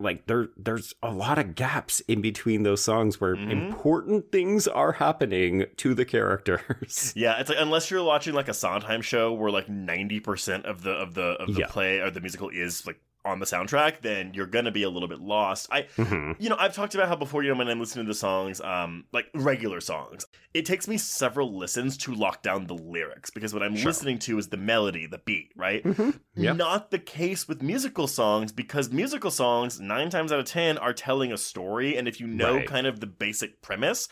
like 0.00 0.26
there 0.26 0.48
there's 0.56 0.94
a 1.02 1.10
lot 1.12 1.38
of 1.38 1.54
gaps 1.54 2.00
in 2.08 2.20
between 2.20 2.62
those 2.64 2.82
songs 2.82 3.20
where 3.20 3.36
Mhm. 3.36 3.50
important 3.50 4.32
things 4.32 4.66
are 4.66 4.92
happening 4.92 5.66
to 5.76 5.94
the 5.94 6.04
characters. 6.04 7.12
yeah, 7.16 7.38
it's 7.38 7.48
like 7.50 7.58
unless 7.60 7.90
you're 7.90 8.02
watching 8.02 8.34
like 8.34 8.48
a 8.48 8.54
Sondheim 8.54 9.02
show 9.02 9.32
where 9.32 9.50
like 9.52 9.68
90% 9.68 10.64
of 10.64 10.82
the 10.82 10.90
of 10.92 11.14
the 11.14 11.22
of 11.40 11.54
the 11.54 11.60
Yeah. 11.60 11.66
play 11.68 11.98
or 12.00 12.10
the 12.10 12.20
musical 12.20 12.48
is 12.48 12.86
like 12.86 13.00
on 13.24 13.38
the 13.38 13.46
soundtrack, 13.46 14.00
then 14.00 14.32
you're 14.34 14.46
gonna 14.46 14.72
be 14.72 14.82
a 14.82 14.90
little 14.90 15.08
bit 15.08 15.20
lost. 15.20 15.68
I 15.70 15.82
Mhm. 15.96 16.36
you 16.38 16.48
know, 16.48 16.56
I've 16.58 16.74
talked 16.74 16.94
about 16.94 17.08
how 17.08 17.16
before, 17.16 17.42
you 17.42 17.50
know, 17.52 17.56
when 17.58 17.68
I'm 17.68 17.78
listening 17.80 18.04
to 18.06 18.10
the 18.10 18.14
songs, 18.18 18.60
um, 18.60 19.04
like 19.12 19.26
regular 19.34 19.80
songs, 19.80 20.26
it 20.54 20.66
takes 20.66 20.88
me 20.88 20.98
several 20.98 21.56
listens 21.56 21.96
to 21.98 22.14
lock 22.14 22.42
down 22.42 22.66
the 22.66 22.74
lyrics 22.74 23.30
because 23.30 23.54
what 23.54 23.62
I'm 23.62 23.76
Sure. 23.76 23.86
listening 23.86 24.18
to 24.20 24.38
is 24.38 24.48
the 24.48 24.56
melody, 24.56 25.06
the 25.06 25.18
beat, 25.18 25.52
right? 25.56 25.84
Mhm. 25.84 26.18
Yep. 26.34 26.56
Not 26.56 26.90
the 26.90 26.98
case 26.98 27.46
with 27.46 27.62
musical 27.62 28.06
songs 28.08 28.52
because 28.52 28.90
musical 28.90 29.30
songs, 29.30 29.78
nine 29.80 30.10
times 30.10 30.32
out 30.32 30.40
of 30.40 30.46
ten, 30.46 30.76
are 30.78 30.92
telling 30.92 31.32
a 31.32 31.38
story. 31.38 31.96
And 31.96 32.08
if 32.08 32.20
you 32.20 32.26
know 32.26 32.56
Right. 32.56 32.66
kind 32.66 32.86
of 32.86 33.00
the 33.00 33.06
basic 33.06 33.62
premise, 33.62 34.08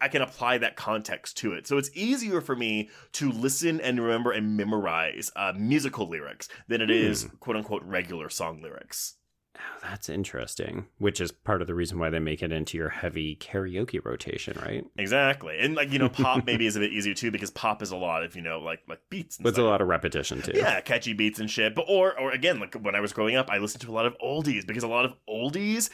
I 0.00 0.08
can 0.08 0.22
apply 0.22 0.58
that 0.58 0.76
context 0.76 1.36
to 1.38 1.52
it. 1.52 1.66
So 1.66 1.78
it's 1.78 1.90
easier 1.94 2.40
for 2.40 2.54
me 2.56 2.90
to 3.12 3.30
listen 3.30 3.80
and 3.80 4.00
remember 4.00 4.32
and 4.32 4.56
memorize 4.56 5.30
uh, 5.36 5.52
musical 5.56 6.08
lyrics 6.08 6.48
than 6.68 6.80
it 6.80 6.90
is 6.90 7.24
Hmm. 7.24 7.36
quote 7.36 7.56
unquote 7.56 7.82
regular 7.84 8.28
song 8.28 8.60
lyrics. 8.62 9.14
Oh, 9.56 9.78
that's 9.84 10.08
interesting. 10.08 10.86
Which 10.98 11.20
is 11.20 11.30
part 11.30 11.60
of 11.62 11.68
the 11.68 11.76
reason 11.76 12.00
why 12.00 12.10
they 12.10 12.18
make 12.18 12.42
it 12.42 12.50
into 12.50 12.76
your 12.76 12.88
heavy 12.88 13.36
karaoke 13.36 14.04
rotation, 14.04 14.58
right? 14.60 14.84
Exactly. 14.98 15.56
And 15.60 15.76
like, 15.76 15.92
you 15.92 16.00
know, 16.00 16.08
pop 16.08 16.44
maybe 16.46 16.66
is 16.66 16.74
a 16.74 16.80
bit 16.80 16.90
easier 16.92 17.14
too 17.14 17.30
because 17.30 17.52
pop 17.52 17.80
is 17.80 17.92
a 17.92 17.96
lot 17.96 18.24
of, 18.24 18.34
you 18.34 18.42
know, 18.42 18.58
like 18.58 18.80
like 18.88 18.98
beats 19.10 19.36
and 19.38 19.44
With 19.44 19.56
a 19.56 19.62
lot 19.62 19.80
of 19.80 19.86
repetition 19.86 20.42
too. 20.42 20.52
Yeah, 20.56 20.80
catchy 20.80 21.12
beats 21.12 21.38
and 21.38 21.48
shit. 21.48 21.76
But 21.76 21.84
or 21.88 22.18
or 22.18 22.32
again, 22.32 22.58
like 22.58 22.74
when 22.74 22.96
I 22.96 23.00
was 23.00 23.12
growing 23.12 23.36
up, 23.36 23.48
I 23.48 23.58
listened 23.58 23.82
to 23.82 23.90
a 23.90 23.94
lot 23.94 24.06
of 24.06 24.16
oldies 24.18 24.66
because 24.66 24.82
a 24.82 24.88
lot 24.88 25.04
of 25.04 25.14
oldies 25.28 25.88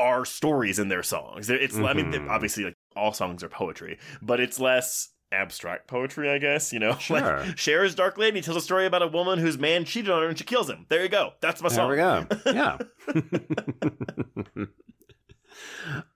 are 0.00 0.24
stories 0.24 0.78
in 0.78 0.88
their 0.88 1.02
songs. 1.02 1.50
It's 1.50 1.76
I 1.76 1.92
mean, 1.92 2.12
Mhm. 2.12 2.28
obviously 2.30 2.64
like 2.64 2.74
all 2.96 3.12
songs 3.12 3.44
are 3.44 3.48
poetry, 3.48 3.98
but 4.22 4.40
it's 4.40 4.58
less 4.58 5.10
abstract 5.32 5.86
poetry, 5.86 6.28
I 6.30 6.38
guess. 6.38 6.72
You 6.72 6.78
know, 6.80 6.96
Sure. 6.98 7.20
like 7.44 7.56
Cher's 7.56 7.94
Dark 7.94 8.18
Lady 8.18 8.40
tells 8.40 8.56
a 8.56 8.60
story 8.60 8.86
about 8.86 9.02
a 9.02 9.06
woman 9.06 9.38
whose 9.38 9.58
man 9.58 9.84
cheated 9.84 10.10
on 10.10 10.22
her 10.22 10.28
and 10.28 10.36
she 10.38 10.44
kills 10.44 10.68
him. 10.68 10.86
There 10.88 11.02
you 11.02 11.08
go. 11.08 11.34
That's 11.40 11.62
my 11.62 11.68
There 11.68 11.76
song. 11.76 12.26
There 12.26 12.26
we 12.44 12.52
go. 12.52 12.78
Yeah. 14.56 14.64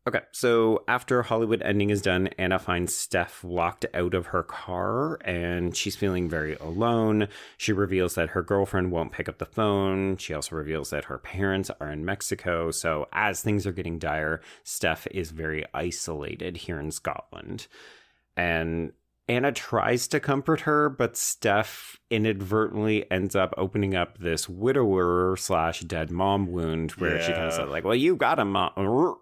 Okay, 0.07 0.21
so 0.33 0.85
after 0.87 1.23
Hollywood 1.23 1.63
ending 1.63 1.91
is 1.91 2.03
done, 2.03 2.29
Anna 2.39 2.59
finds 2.59 2.95
Steph 2.95 3.43
locked 3.43 3.87
out 3.95 4.13
of 4.15 4.27
her 4.27 4.43
car 4.43 5.15
and 5.25 5.75
she's 5.77 5.97
feeling 5.97 6.29
very 6.29 6.55
alone. 6.57 7.29
She 7.57 7.73
reveals 7.73 8.15
that 8.17 8.31
her 8.31 8.43
girlfriend 8.43 8.93
won't 8.93 9.13
pick 9.13 9.29
up 9.29 9.39
the 9.39 9.47
phone. 9.47 10.17
She 10.19 10.35
also 10.35 10.57
reveals 10.57 10.91
that 10.91 11.07
her 11.07 11.19
parents 11.19 11.71
are 11.81 11.91
in 11.91 12.05
Mexico. 12.05 12.71
So, 12.71 13.07
as 13.13 13.41
things 13.41 13.67
are 13.67 13.73
getting 13.73 13.99
dire, 13.99 14.41
Steph 14.63 15.07
is 15.11 15.31
very 15.31 15.65
isolated 15.73 16.59
here 16.59 16.79
in 16.79 16.91
Scotland. 16.91 17.67
And 18.37 18.93
Anna 19.27 19.53
tries 19.53 20.07
to 20.09 20.21
comfort 20.21 20.61
her, 20.63 20.91
but 20.91 21.17
Steph 21.17 21.99
inadvertently 22.11 23.11
ends 23.11 23.35
up 23.35 23.55
opening 23.57 23.95
up 23.95 24.19
this 24.19 24.51
widower 24.51 25.35
slash 25.39 25.81
dead 25.81 26.11
mom 26.11 26.53
wound 26.53 26.91
where 26.93 27.19
she 27.23 27.33
kind 27.33 27.45
of 27.47 27.53
Yeah. 27.53 27.57
said, 27.57 27.69
like, 27.71 27.85
well, 27.85 27.95
you 27.95 28.17
got 28.17 28.39
a 28.39 28.45
mom. 28.45 29.17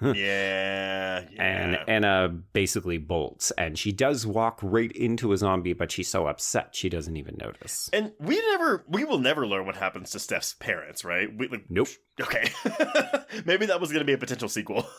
Yeah, 0.00 1.24
yeah. 1.32 1.42
And 1.42 1.78
Anna 1.88 2.28
basically 2.28 2.98
bolts, 2.98 3.50
and 3.52 3.78
she 3.78 3.92
does 3.92 4.26
walk 4.26 4.58
right 4.62 4.92
into 4.92 5.32
a 5.32 5.36
zombie, 5.36 5.72
but 5.72 5.90
she's 5.90 6.08
so 6.08 6.26
upset 6.26 6.74
she 6.74 6.88
doesn't 6.88 7.16
even 7.16 7.36
notice. 7.38 7.90
And 7.92 8.12
we 8.18 8.36
never, 8.52 8.84
we 8.88 9.04
will 9.04 9.18
never 9.18 9.46
learn 9.46 9.66
what 9.66 9.76
happens 9.76 10.10
to 10.10 10.18
Steph's 10.18 10.54
parents, 10.54 11.04
right? 11.04 11.28
We, 11.36 11.48
like, 11.48 11.64
Nope. 11.68 11.88
Okay, 12.20 12.48
maybe 13.44 13.66
that 13.66 13.80
was 13.80 13.90
going 13.90 14.00
to 14.00 14.06
be 14.06 14.14
a 14.14 14.18
potential 14.18 14.48
sequel. 14.48 14.86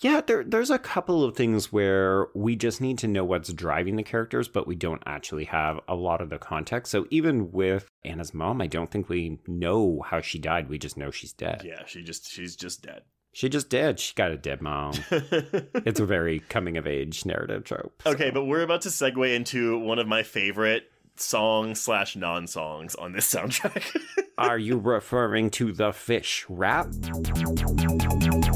Yeah, 0.00 0.20
there, 0.20 0.44
there's 0.44 0.70
a 0.70 0.78
couple 0.78 1.24
of 1.24 1.36
things 1.36 1.72
where 1.72 2.28
we 2.34 2.56
just 2.56 2.80
need 2.80 2.98
to 2.98 3.08
know 3.08 3.24
what's 3.24 3.52
driving 3.52 3.96
the 3.96 4.02
characters, 4.02 4.48
but 4.48 4.66
we 4.66 4.74
don't 4.74 5.02
actually 5.06 5.44
have 5.44 5.80
a 5.88 5.94
lot 5.94 6.20
of 6.20 6.30
the 6.30 6.38
context. 6.38 6.90
So 6.90 7.06
even 7.10 7.52
with 7.52 7.88
Anna's 8.04 8.34
mom, 8.34 8.60
I 8.60 8.66
don't 8.66 8.90
think 8.90 9.08
we 9.08 9.38
know 9.46 10.02
how 10.04 10.20
she 10.20 10.38
died. 10.38 10.68
We 10.68 10.78
just 10.78 10.96
know 10.96 11.10
she's 11.10 11.32
dead. 11.32 11.62
Yeah, 11.64 11.84
she 11.86 12.02
just, 12.02 12.30
she's 12.30 12.56
just 12.56 12.82
dead. 12.82 13.02
She 13.32 13.48
just 13.48 13.68
did. 13.70 14.00
She 14.00 14.14
got 14.14 14.30
a 14.30 14.36
dead 14.36 14.60
mom. 14.60 14.94
it's 15.10 16.00
a 16.00 16.06
very 16.06 16.40
coming 16.40 16.76
of 16.76 16.86
age 16.86 17.24
narrative 17.24 17.64
trope. 17.64 18.02
so. 18.04 18.10
Okay, 18.12 18.30
but 18.30 18.44
we're 18.44 18.62
about 18.62 18.82
to 18.82 18.88
segue 18.88 19.34
into 19.34 19.78
one 19.78 19.98
of 19.98 20.08
my 20.08 20.22
favorite 20.22 20.90
songs 21.20 21.80
slash 21.80 22.16
non 22.16 22.46
songs 22.46 22.94
on 22.94 23.12
this 23.12 23.32
soundtrack. 23.32 23.96
Are 24.38 24.58
you 24.58 24.78
referring 24.78 25.50
to 25.50 25.72
the 25.72 25.92
fish 25.92 26.46
rap? 26.48 26.86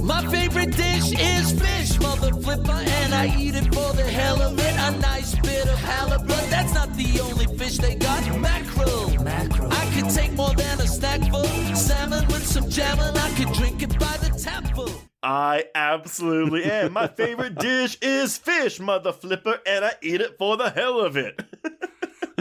My 0.03 0.25
favorite 0.31 0.77
dish 0.77 1.13
is 1.19 1.61
fish, 1.61 1.99
mother 2.01 2.33
flipper, 2.33 2.71
and 2.71 3.15
I 3.15 3.35
eat 3.37 3.57
it 3.57 3.75
for 3.75 3.93
the 3.95 4.05
hell 4.05 4.41
of 4.41 4.59
it. 4.59 4.75
A 4.79 4.99
nice 5.01 5.35
bit 5.41 5.67
of 5.67 5.79
halibut. 5.79 6.51
That's 6.51 6.75
not 6.75 6.95
the 6.97 7.21
only 7.21 7.47
fish 7.59 7.79
they 7.79 7.97
got. 7.97 8.25
Mackerel. 8.41 9.23
Mackerel. 9.23 9.73
I 9.73 9.91
could 9.95 10.11
take 10.11 10.33
more 10.33 10.55
than 10.55 10.81
a 10.81 10.85
snackful. 10.85 11.77
Salmon 11.77 12.27
with 12.29 12.47
some 12.47 12.71
jam, 12.71 12.99
and 13.01 13.19
I 13.19 13.31
could 13.33 13.53
drink 13.55 13.83
it 13.83 13.99
by 13.99 14.17
the 14.19 14.39
tapful. 14.39 14.91
I 15.23 15.67
absolutely 15.75 16.65
am. 16.65 16.93
My 16.93 17.07
favorite 17.07 17.57
dish 17.57 17.97
is 18.03 18.39
fish, 18.39 18.81
mother 18.81 19.13
flipper, 19.13 19.61
and 19.67 19.85
I 19.85 19.93
eat 20.01 20.21
it 20.21 20.37
for 20.39 20.57
the 20.57 20.71
hell 20.71 21.01
of 21.01 21.17
it. 21.17 21.41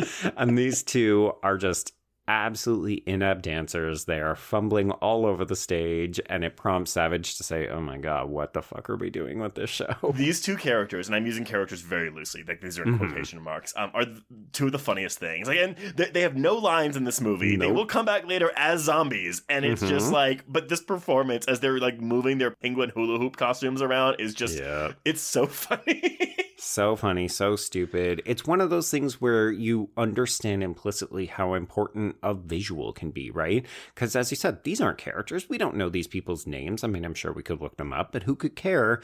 and 0.38 0.58
these 0.58 0.84
two 0.84 1.34
are 1.44 1.58
just 1.58 1.94
absolutely 2.28 3.04
inept 3.08 3.42
dancers. 3.42 4.06
They 4.06 4.22
are 4.22 4.36
fumbling 4.36 4.92
all 4.92 5.26
over 5.26 5.44
the 5.44 5.56
stage, 5.56 6.18
and 6.28 6.46
it 6.46 6.56
prompts 6.56 6.92
Savage 6.92 7.36
to 7.38 7.44
say, 7.44 7.68
Oh 7.68 7.82
my 7.82 7.98
god, 7.98 8.30
what 8.30 8.54
the 8.54 8.62
fuck 8.62 8.90
are 8.90 8.96
we 8.96 9.10
doing 9.10 9.40
with 9.40 9.56
this 9.56 9.70
show? 9.70 9.94
These 10.16 10.40
two 10.40 10.56
characters, 10.56 11.08
and 11.08 11.16
I'm 11.16 11.26
using 11.26 11.44
characters 11.44 11.82
very 11.82 12.10
loosely, 12.10 12.44
like 12.48 12.62
these 12.62 12.80
are 12.80 12.84
in 12.84 12.94
Mhm. 12.98 13.00
quotation 13.00 13.42
marks, 13.42 13.74
um, 13.76 13.92
are 13.94 14.06
two 14.54 14.68
of 14.68 14.72
the 14.72 14.80
funniest 14.80 15.20
things. 15.20 15.48
Like, 15.48 15.58
and 15.58 15.76
they, 15.96 16.06
they 16.12 16.22
have 16.22 16.38
no 16.38 16.56
lines 16.56 16.96
in 16.96 17.04
this 17.04 17.20
movie. 17.20 17.58
They 17.58 17.72
will 17.72 17.88
come 17.88 18.06
back 18.06 18.26
later 18.28 18.52
as 18.56 18.82
zombies, 18.82 19.42
and 19.50 19.66
it's 19.66 19.82
just 19.82 20.10
Mhm. 20.10 20.14
like, 20.14 20.44
but 20.48 20.70
this 20.70 20.82
performance 20.82 21.46
as 21.48 21.60
they're 21.60 21.80
like 21.80 22.00
moving 22.00 22.38
their 22.38 22.52
penguin 22.52 22.92
hula 22.94 23.18
hoop 23.20 23.36
costumes 23.36 23.82
around 23.82 24.18
is 24.20 24.34
just, 24.34 24.58
Yeah. 24.58 24.94
it's 25.04 25.22
so 25.22 25.48
funny. 25.48 26.36
So 26.64 26.96
funny, 26.96 27.28
so 27.28 27.56
stupid. 27.56 28.22
It's 28.24 28.46
one 28.46 28.62
of 28.62 28.70
those 28.70 28.92
things 28.92 29.20
where 29.20 29.50
you 29.50 29.90
understand 29.98 30.62
implicitly 30.62 31.26
how 31.26 31.56
important 31.56 32.18
a 32.22 32.36
visual 32.36 32.94
can 32.94 33.10
be, 33.10 33.32
right? 33.32 33.66
Because 33.96 34.16
as 34.16 34.30
you 34.30 34.38
said, 34.38 34.64
these 34.64 34.80
aren't 34.80 35.00
characters. 35.00 35.50
We 35.50 35.58
don't 35.58 35.76
know 35.76 35.90
these 35.90 36.06
people's 36.06 36.46
names. 36.46 36.84
I 36.84 36.88
mean, 36.88 37.04
I'm 37.04 37.16
sure 37.16 37.34
we 37.34 37.42
could 37.42 37.62
look 37.62 37.78
them 37.78 37.92
up, 37.92 38.12
but 38.12 38.24
who 38.24 38.36
could 38.36 38.56
care? 38.56 39.02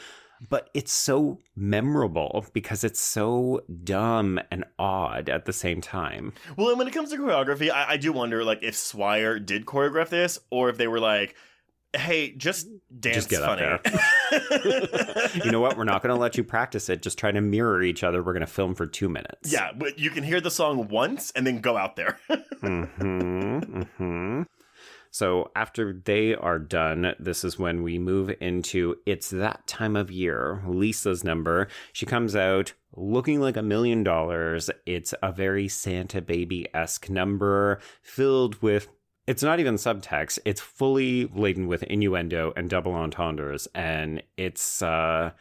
But 0.48 0.70
it's 0.76 0.92
so 0.92 1.40
memorable 1.56 2.46
because 2.54 2.84
it's 2.84 3.02
so 3.02 3.62
dumb 3.84 4.40
and 4.52 4.64
odd 4.78 5.28
at 5.28 5.46
the 5.46 5.52
same 5.52 5.82
time. 5.82 6.34
Well, 6.58 6.70
and 6.70 6.78
when 6.78 6.88
it 6.88 6.94
comes 6.94 7.10
to 7.10 7.18
choreography, 7.18 7.72
I, 7.72 7.94
I 7.94 7.98
do 7.98 8.14
wonder 8.14 8.44
like 8.44 8.60
if 8.62 8.76
Swire 8.76 9.40
did 9.40 9.66
choreograph 9.66 10.10
this, 10.10 10.38
or 10.52 10.70
if 10.70 10.78
they 10.78 10.88
were 10.88 11.00
like, 11.00 11.36
"Hey, 11.98 12.32
just 12.32 12.68
dance 13.00 13.16
Just 13.18 13.30
get 13.30 13.42
up 13.44 13.58
there. 13.58 13.80
You 15.44 15.52
know 15.52 15.60
what? 15.60 15.78
We're 15.78 15.84
not 15.84 16.02
going 16.02 16.14
to 16.14 16.20
let 16.20 16.38
you 16.38 16.44
practice 16.44 16.90
it. 16.90 17.02
Just 17.02 17.18
try 17.18 17.32
to 17.32 17.42
mirror 17.42 17.82
each 17.84 18.04
other. 18.04 18.24
We're 18.24 18.34
going 18.34 18.42
to 18.42 18.48
film 18.52 18.76
for 18.76 18.86
two 18.86 19.10
minutes. 19.10 19.52
yeah, 19.52 19.72
but 19.76 20.00
you 20.00 20.10
can 20.10 20.24
hear 20.24 20.40
the 20.42 20.52
song 20.52 20.88
once 20.90 21.32
and 21.32 21.46
then 21.46 21.60
go 21.60 21.78
out 21.78 21.96
there. 21.96 22.18
hmm 22.62 23.82
hmm 23.98 24.42
So 25.12 25.52
after 25.56 25.94
they 25.94 26.36
are 26.36 26.60
done, 26.60 27.14
this 27.20 27.44
is 27.44 27.58
when 27.60 27.84
we 27.84 27.98
move 28.00 28.34
into 28.40 28.96
it's 29.06 29.30
that 29.30 29.66
time 29.68 29.96
of 29.96 30.12
year. 30.12 30.62
Lisa's 30.68 31.24
number. 31.24 31.68
She 31.94 32.06
comes 32.06 32.36
out 32.36 32.74
looking 32.96 33.40
like 33.42 33.58
a 33.58 33.62
million 33.64 34.04
dollars. 34.04 34.70
It's 34.86 35.14
a 35.22 35.32
very 35.32 35.68
Santa 35.68 36.22
baby 36.22 36.68
esque 36.74 37.10
number 37.10 37.80
filled 38.02 38.62
with. 38.62 38.88
It's 39.28 39.44
not 39.44 39.60
even 39.60 39.76
subtext. 39.76 40.40
It's 40.46 40.62
fully 40.62 41.26
laden 41.26 41.68
with 41.68 41.84
innuendo 41.84 42.54
and 42.56 42.70
double 42.70 42.94
entendres, 42.94 43.68
and 43.76 44.24
it's 44.38 44.82
uh, 44.82 45.32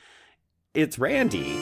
it's 0.75 0.99
Randy. 0.99 1.57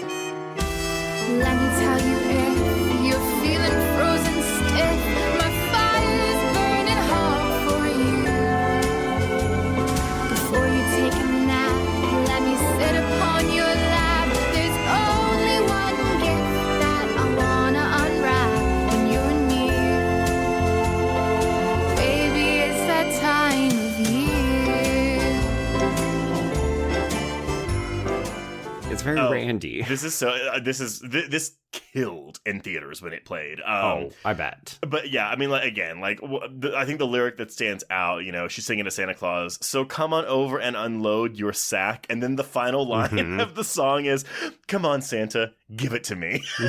Very 29.04 29.18
Oh, 29.20 29.30
Randy. 29.30 29.82
This 29.82 30.02
is 30.04 30.14
so. 30.14 30.30
Uh, 30.30 30.58
this 30.60 30.80
is 30.80 31.00
th- 31.00 31.30
this 31.30 31.52
killed 31.72 32.38
in 32.46 32.60
theaters 32.60 33.02
when 33.02 33.12
it 33.12 33.24
played. 33.24 33.58
Um, 33.60 33.66
oh, 33.84 34.10
I 34.24 34.32
bet. 34.32 34.78
But 34.86 35.10
yeah, 35.10 35.28
I 35.28 35.34
mean, 35.36 35.50
like 35.50 35.64
again, 35.64 36.00
like 36.00 36.20
w- 36.20 36.40
the, 36.58 36.76
I 36.76 36.84
think 36.84 36.98
the 37.00 37.06
lyric 37.06 37.36
that 37.38 37.50
stands 37.52 37.82
out, 37.90 38.24
you 38.24 38.30
know, 38.32 38.46
she's 38.48 38.64
singing 38.64 38.84
to 38.84 38.90
Santa 38.92 39.14
Claus. 39.14 39.58
So 39.60 39.84
come 39.84 40.12
on 40.12 40.24
over 40.26 40.58
and 40.60 40.76
unload 40.76 41.36
your 41.36 41.52
sack, 41.52 42.06
and 42.08 42.22
then 42.22 42.36
the 42.36 42.44
final 42.44 42.88
line 42.88 43.08
Mhm. 43.10 43.42
of 43.42 43.54
the 43.56 43.64
song 43.64 44.04
is, 44.06 44.24
"Come 44.68 44.84
on, 44.86 45.02
Santa, 45.02 45.52
give 45.74 45.92
it 45.92 46.04
to 46.04 46.16
me." 46.16 46.42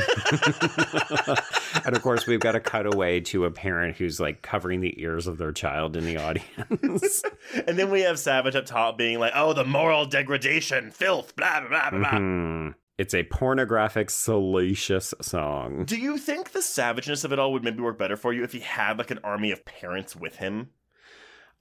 and 1.85 1.95
of 1.95 2.01
course, 2.01 2.25
we've 2.27 2.39
got 2.39 2.53
to 2.53 2.59
cut 2.59 2.85
away 2.85 3.19
to 3.21 3.45
a 3.45 3.51
parent 3.51 3.97
who's 3.97 4.19
like 4.19 4.41
covering 4.41 4.81
the 4.81 4.99
ears 5.01 5.27
of 5.27 5.37
their 5.37 5.51
child 5.51 5.95
in 5.95 6.05
the 6.05 6.17
audience. 6.17 7.23
and 7.67 7.77
then 7.77 7.91
we 7.91 8.01
have 8.01 8.17
Savage 8.19 8.55
up 8.55 8.65
top 8.65 8.97
being 8.97 9.19
like, 9.19 9.33
"Oh, 9.35 9.53
the 9.53 9.63
moral 9.65 10.05
degradation, 10.05 10.91
filth, 10.91 11.35
blah 11.35 11.61
blah 11.67 11.89
blah 11.91 11.99
blah." 11.99 12.19
Mhm. 12.25 12.75
It's 12.97 13.13
a 13.13 13.23
pornographic, 13.23 14.09
salacious 14.09 15.13
song. 15.21 15.83
Do 15.85 15.97
you 15.97 16.17
think 16.17 16.51
the 16.51 16.61
savageness 16.61 17.23
of 17.25 17.33
it 17.33 17.39
all 17.39 17.51
would 17.51 17.63
maybe 17.63 17.81
work 17.81 17.97
better 17.97 18.15
for 18.15 18.31
you 18.31 18.43
if 18.43 18.53
he 18.53 18.59
had 18.61 18.97
like 18.97 19.11
an 19.11 19.19
army 19.23 19.51
of 19.51 19.65
parents 19.65 20.15
with 20.15 20.37
him? 20.37 20.69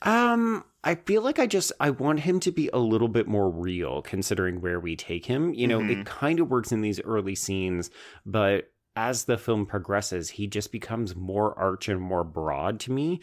Um, 0.02 0.64
I 0.84 0.94
feel 0.96 1.22
like 1.22 1.38
I 1.38 1.46
just 1.46 1.72
I 1.80 1.90
want 1.90 2.20
him 2.20 2.38
to 2.40 2.52
be 2.52 2.68
a 2.72 2.78
little 2.78 3.08
bit 3.08 3.26
more 3.26 3.50
real 3.50 4.02
considering 4.02 4.60
where 4.60 4.78
we 4.78 4.96
take 4.96 5.26
him. 5.26 5.54
You 5.54 5.66
know, 5.66 5.80
Mhm. 5.80 6.00
it 6.02 6.06
kind 6.06 6.40
of 6.40 6.50
works 6.50 6.72
in 6.72 6.82
these 6.82 7.00
early 7.02 7.34
scenes, 7.34 7.90
but 8.26 8.70
as 8.96 9.24
the 9.24 9.38
film 9.38 9.66
progresses, 9.66 10.30
he 10.30 10.46
just 10.46 10.70
becomes 10.70 11.16
more 11.16 11.58
arch 11.58 11.88
and 11.88 12.00
more 12.00 12.22
broad 12.22 12.78
to 12.80 12.92
me. 12.92 13.20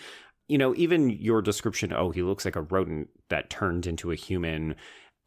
You 0.50 0.58
know, 0.58 0.74
even 0.76 1.10
your 1.10 1.42
description, 1.42 1.94
oh, 1.94 2.12
he 2.12 2.24
looks 2.24 2.44
like 2.44 2.58
a 2.58 2.62
rodent 2.64 3.10
that 3.30 3.50
turned 3.50 3.86
into 3.88 4.12
a 4.12 4.16
human. 4.16 4.76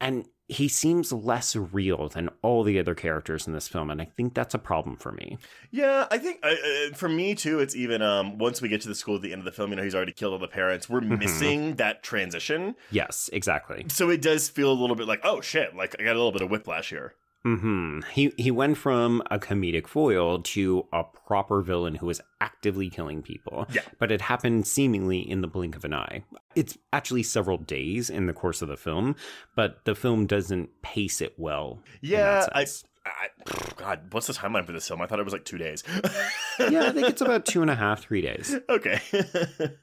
And 0.00 0.26
he 0.48 0.68
seems 0.68 1.10
less 1.12 1.56
real 1.56 2.08
than 2.08 2.28
all 2.42 2.62
the 2.64 2.78
other 2.78 2.94
characters 2.94 3.46
in 3.46 3.54
this 3.54 3.66
film. 3.66 3.90
And 3.90 4.00
I 4.02 4.04
think 4.04 4.34
that's 4.34 4.54
a 4.54 4.58
problem 4.58 4.96
for 4.96 5.10
me. 5.12 5.38
Yeah, 5.70 6.06
I 6.10 6.18
think 6.18 6.40
uh, 6.42 6.48
uh, 6.48 6.94
for 6.94 7.08
me 7.08 7.34
too, 7.34 7.60
it's 7.60 7.74
even 7.74 8.02
um, 8.02 8.36
once 8.38 8.60
we 8.60 8.68
get 8.68 8.82
to 8.82 8.88
the 8.88 8.94
school 8.94 9.16
at 9.16 9.22
the 9.22 9.32
end 9.32 9.40
of 9.40 9.46
the 9.46 9.52
film, 9.52 9.70
you 9.70 9.76
know, 9.76 9.82
he's 9.82 9.94
already 9.94 10.12
killed 10.12 10.34
all 10.34 10.38
the 10.38 10.46
parents. 10.48 10.88
We're 10.88 11.00
Mhm. 11.00 11.18
missing 11.18 11.74
that 11.76 12.02
transition, 12.02 12.74
Yes, 12.90 13.30
exactly. 13.32 13.86
so 13.88 14.10
it 14.10 14.20
does 14.20 14.48
feel 14.48 14.70
a 14.70 14.74
little 14.78 14.96
bit 14.96 15.06
like, 15.08 15.20
oh 15.24 15.40
shit, 15.40 15.74
like 15.74 15.96
I 15.98 16.04
got 16.04 16.12
a 16.12 16.18
little 16.18 16.32
bit 16.32 16.42
of 16.42 16.50
whiplash 16.50 16.90
here. 16.90 17.14
Hmm 17.44 18.00
He 18.10 18.32
he 18.38 18.50
went 18.50 18.78
from 18.78 19.22
a 19.30 19.38
comedic 19.38 19.86
foil 19.86 20.40
to 20.42 20.86
a 20.92 21.04
proper 21.04 21.60
villain 21.60 21.96
who 21.96 22.06
was 22.06 22.20
actively 22.40 22.88
killing 22.88 23.22
people. 23.22 23.66
Yeah. 23.70 23.82
But 23.98 24.10
it 24.10 24.22
happened 24.22 24.66
seemingly 24.66 25.18
in 25.18 25.42
the 25.42 25.46
blink 25.46 25.76
of 25.76 25.84
an 25.84 25.92
eye. 25.94 26.24
It's 26.54 26.78
actually 26.92 27.22
several 27.22 27.58
days 27.58 28.08
in 28.08 28.26
the 28.26 28.32
course 28.32 28.62
of 28.62 28.68
the 28.68 28.76
film, 28.76 29.14
but 29.54 29.84
the 29.84 29.94
film 29.94 30.26
doesn't 30.26 30.82
pace 30.82 31.20
it 31.20 31.34
well. 31.36 31.80
Yeah, 32.00 32.46
I. 32.52 32.66
I, 33.06 33.28
God, 33.76 34.00
what's 34.12 34.28
the 34.28 34.32
timeline 34.32 34.64
for 34.64 34.72
this 34.72 34.88
film? 34.88 35.02
I 35.02 35.06
thought 35.06 35.20
it 35.20 35.24
was 35.24 35.34
like 35.34 35.44
two 35.44 35.58
days. 35.58 35.84
yeah, 36.58 36.86
I 36.86 36.92
think 36.92 37.08
it's 37.08 37.20
about 37.20 37.44
two 37.44 37.60
and 37.60 37.70
a 37.70 37.74
half, 37.74 38.00
three 38.00 38.22
days. 38.22 38.56
okay. 38.70 39.00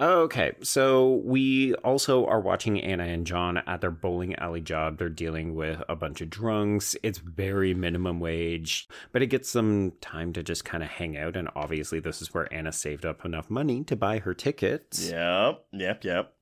Oh, 0.00 0.20
okay, 0.22 0.52
so 0.62 1.22
we 1.24 1.74
also 1.76 2.24
are 2.26 2.40
watching 2.40 2.80
Anna 2.80 3.02
and 3.04 3.26
John 3.26 3.58
at 3.58 3.80
their 3.80 3.90
bowling 3.90 4.36
alley 4.36 4.60
job. 4.60 4.96
They're 4.96 5.08
dealing 5.08 5.56
with 5.56 5.82
a 5.88 5.96
bunch 5.96 6.20
of 6.20 6.30
drunks. 6.30 6.94
It's 7.02 7.18
very 7.18 7.74
minimum 7.74 8.20
wage, 8.20 8.88
but 9.10 9.22
it 9.22 9.26
gets 9.26 9.52
them 9.52 9.92
time 10.00 10.32
to 10.34 10.42
just 10.44 10.64
kind 10.64 10.84
of 10.84 10.88
hang 10.88 11.16
out. 11.16 11.36
And 11.36 11.48
obviously, 11.56 11.98
this 11.98 12.22
is 12.22 12.32
where 12.32 12.52
Anna 12.54 12.70
saved 12.70 13.04
up 13.04 13.24
enough 13.24 13.50
money 13.50 13.82
to 13.84 13.96
buy 13.96 14.18
her 14.20 14.34
tickets. 14.34 15.10
yep, 15.10 15.64
yep, 15.72 16.04
yep. 16.04 16.32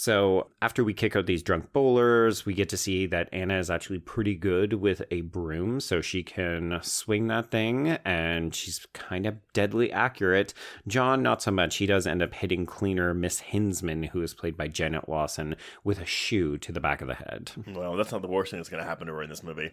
So 0.00 0.48
after 0.62 0.82
we 0.82 0.94
kick 0.94 1.14
out 1.14 1.26
these 1.26 1.42
drunk 1.42 1.74
bowlers, 1.74 2.46
we 2.46 2.54
get 2.54 2.70
to 2.70 2.78
see 2.78 3.04
that 3.08 3.28
Anna 3.34 3.58
is 3.58 3.68
actually 3.68 3.98
pretty 3.98 4.34
good 4.34 4.72
with 4.72 5.02
a 5.10 5.20
broom, 5.20 5.78
so 5.78 6.00
she 6.00 6.22
can 6.22 6.78
swing 6.80 7.26
that 7.26 7.50
thing, 7.50 7.98
and 8.02 8.54
she's 8.54 8.86
kind 8.94 9.26
of 9.26 9.36
deadly 9.52 9.92
accurate. 9.92 10.54
John, 10.88 11.22
not 11.22 11.42
so 11.42 11.50
much. 11.50 11.76
He 11.76 11.84
does 11.84 12.06
end 12.06 12.22
up 12.22 12.32
hitting 12.32 12.64
cleaner 12.64 13.12
Miss 13.12 13.40
Hinsman, 13.40 14.04
who 14.04 14.22
is 14.22 14.32
played 14.32 14.56
by 14.56 14.68
Janet 14.68 15.06
Lawson, 15.06 15.54
with 15.84 16.00
a 16.00 16.06
shoe 16.06 16.56
to 16.56 16.72
the 16.72 16.80
back 16.80 17.02
of 17.02 17.08
the 17.08 17.16
head. 17.16 17.50
Well, 17.66 17.94
that's 17.94 18.12
not 18.12 18.22
the 18.22 18.28
worst 18.28 18.52
thing 18.52 18.58
that's 18.58 18.70
going 18.70 18.82
to 18.82 18.88
happen 18.88 19.06
to 19.06 19.12
her 19.12 19.22
in 19.22 19.28
this 19.28 19.42
movie. 19.42 19.72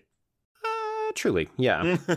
Uh, 1.17 1.19
truly, 1.19 1.49
yeah. 1.57 1.97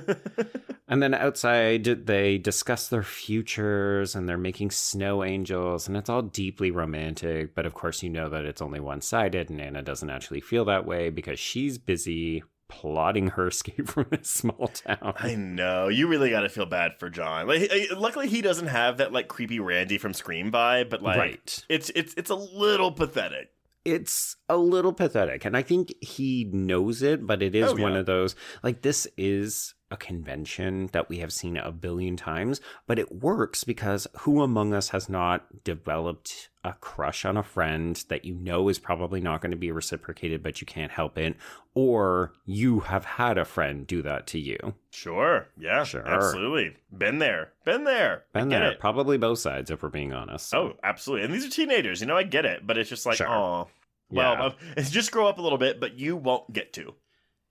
And 0.88 1.00
then 1.00 1.14
outside, 1.14 1.84
they 1.84 2.36
discuss 2.36 2.88
their 2.88 3.04
futures 3.04 4.16
and 4.16 4.28
they're 4.28 4.36
making 4.36 4.72
snow 4.72 5.22
angels, 5.22 5.86
and 5.86 5.96
it's 5.96 6.10
all 6.10 6.22
deeply 6.22 6.72
romantic. 6.72 7.54
But 7.54 7.64
of 7.64 7.74
course, 7.74 8.02
you 8.02 8.10
know 8.10 8.28
that 8.28 8.44
it's 8.44 8.60
only 8.60 8.80
one 8.80 9.00
sided, 9.00 9.50
and 9.50 9.60
Anna 9.60 9.82
doesn't 9.82 10.10
actually 10.10 10.40
feel 10.40 10.64
that 10.64 10.86
way 10.86 11.10
because 11.10 11.38
she's 11.38 11.78
busy 11.78 12.42
plotting 12.68 13.28
her 13.28 13.46
escape 13.54 13.86
from 13.88 14.06
this 14.10 14.28
small 14.30 14.66
town. 14.66 15.14
I 15.16 15.36
know. 15.36 15.86
You 15.86 16.08
really 16.08 16.30
got 16.30 16.40
to 16.40 16.48
feel 16.48 16.66
bad 16.66 16.98
for 16.98 17.08
John. 17.08 17.46
Like, 17.46 17.70
luckily 17.96 18.26
he 18.26 18.42
doesn't 18.42 18.66
have 18.66 18.96
that 18.96 19.12
like 19.12 19.28
creepy 19.28 19.60
Randy 19.60 19.96
from 19.96 20.12
Scream 20.12 20.50
vibe, 20.50 20.90
but 20.90 21.02
like, 21.02 21.16
Right. 21.18 21.64
it's 21.68 21.92
it's 21.94 22.14
it's 22.16 22.30
a 22.30 22.34
little 22.34 22.90
pathetic. 22.90 23.50
It's 23.84 24.36
a 24.48 24.56
little 24.56 24.92
pathetic 24.92 25.44
and 25.44 25.56
i 25.56 25.62
think 25.62 25.92
he 26.02 26.48
knows 26.52 27.02
it 27.02 27.26
but 27.26 27.42
it 27.42 27.54
is 27.54 27.70
Oh, 27.70 27.76
one 27.76 27.92
yeah. 27.92 27.98
of 28.00 28.06
those 28.06 28.34
like 28.62 28.82
this 28.82 29.06
is 29.16 29.74
a 29.90 29.96
convention 29.96 30.88
that 30.92 31.08
we 31.08 31.18
have 31.18 31.32
seen 31.32 31.56
a 31.56 31.72
billion 31.72 32.16
times 32.16 32.60
but 32.86 32.98
it 32.98 33.10
works 33.22 33.64
because 33.64 34.06
who 34.20 34.42
among 34.42 34.72
us 34.72 34.90
has 34.90 35.08
not 35.08 35.64
developed 35.64 36.48
a 36.62 36.72
crush 36.74 37.24
on 37.24 37.36
a 37.36 37.42
friend 37.42 38.04
that 38.08 38.24
you 38.24 38.34
know 38.34 38.68
is 38.68 38.78
probably 38.78 39.20
not 39.20 39.40
going 39.40 39.50
to 39.50 39.56
be 39.56 39.72
reciprocated 39.72 40.42
but 40.42 40.60
you 40.60 40.66
can't 40.66 40.92
help 40.92 41.16
it 41.18 41.34
or 41.74 42.32
you 42.46 42.80
have 42.80 43.04
had 43.04 43.36
a 43.38 43.44
friend 43.44 43.86
do 43.86 44.02
that 44.02 44.26
to 44.26 44.38
you 44.38 44.74
Sure. 44.92 45.46
Yeah. 45.58 45.84
Sure. 45.84 46.06
Absolutely. 46.06 46.76
Been 46.96 47.18
there. 47.20 47.52
Been 47.64 47.84
there. 47.84 48.24
Been 48.32 48.48
there 48.48 48.72
it. 48.72 48.80
probably 48.80 49.16
both 49.18 49.38
sides 49.38 49.70
if 49.70 49.82
we're 49.82 49.88
being 49.88 50.12
honest 50.12 50.48
so- 50.48 50.58
Oh, 50.58 50.76
absolutely. 50.82 51.24
And 51.26 51.32
these 51.34 51.46
are 51.46 51.50
teenagers. 51.50 52.00
You 52.00 52.06
know, 52.08 52.16
I 52.16 52.24
get 52.24 52.44
it, 52.44 52.66
but 52.66 52.76
it's 52.76 52.90
just 52.90 53.06
like, 53.06 53.16
Sure. 53.16 53.28
oh, 53.28 53.68
well, 54.10 54.54
Yeah. 54.76 54.82
just 54.90 55.12
grow 55.12 55.28
up 55.28 55.38
a 55.38 55.42
little 55.42 55.58
bit, 55.58 55.78
but 55.80 55.98
you 55.98 56.16
won't 56.16 56.52
get 56.52 56.72
to. 56.74 56.94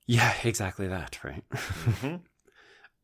Yeah, 0.09 0.33
exactly 0.43 0.87
that, 0.87 1.23
right? 1.23 1.43
Mm-hmm. 1.51 2.15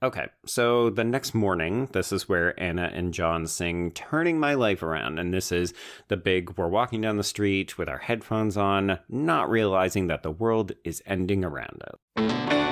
okay, 0.01 0.26
so 0.47 0.89
the 0.89 1.03
next 1.03 1.36
morning, 1.36 1.88
this 1.91 2.12
is 2.12 2.28
where 2.28 2.60
Anna 2.60 2.89
and 2.91 3.14
John 3.14 3.45
sing 3.45 3.91
Turning 3.91 4.39
My 4.39 4.56
Life 4.56 4.82
Around. 4.82 5.20
And 5.20 5.32
this 5.32 5.51
is 5.51 5.76
the 6.08 6.18
big, 6.18 6.58
we're 6.58 6.68
walking 6.68 7.01
down 7.01 7.18
the 7.18 7.24
street 7.24 7.78
with 7.78 7.89
our 7.89 7.99
headphones 7.99 8.58
on, 8.58 8.97
not 9.08 9.51
realizing 9.51 10.08
that 10.08 10.24
the 10.24 10.32
world 10.32 10.72
is 10.84 11.03
ending 11.06 11.45
around 11.45 11.84
us. 11.84 12.64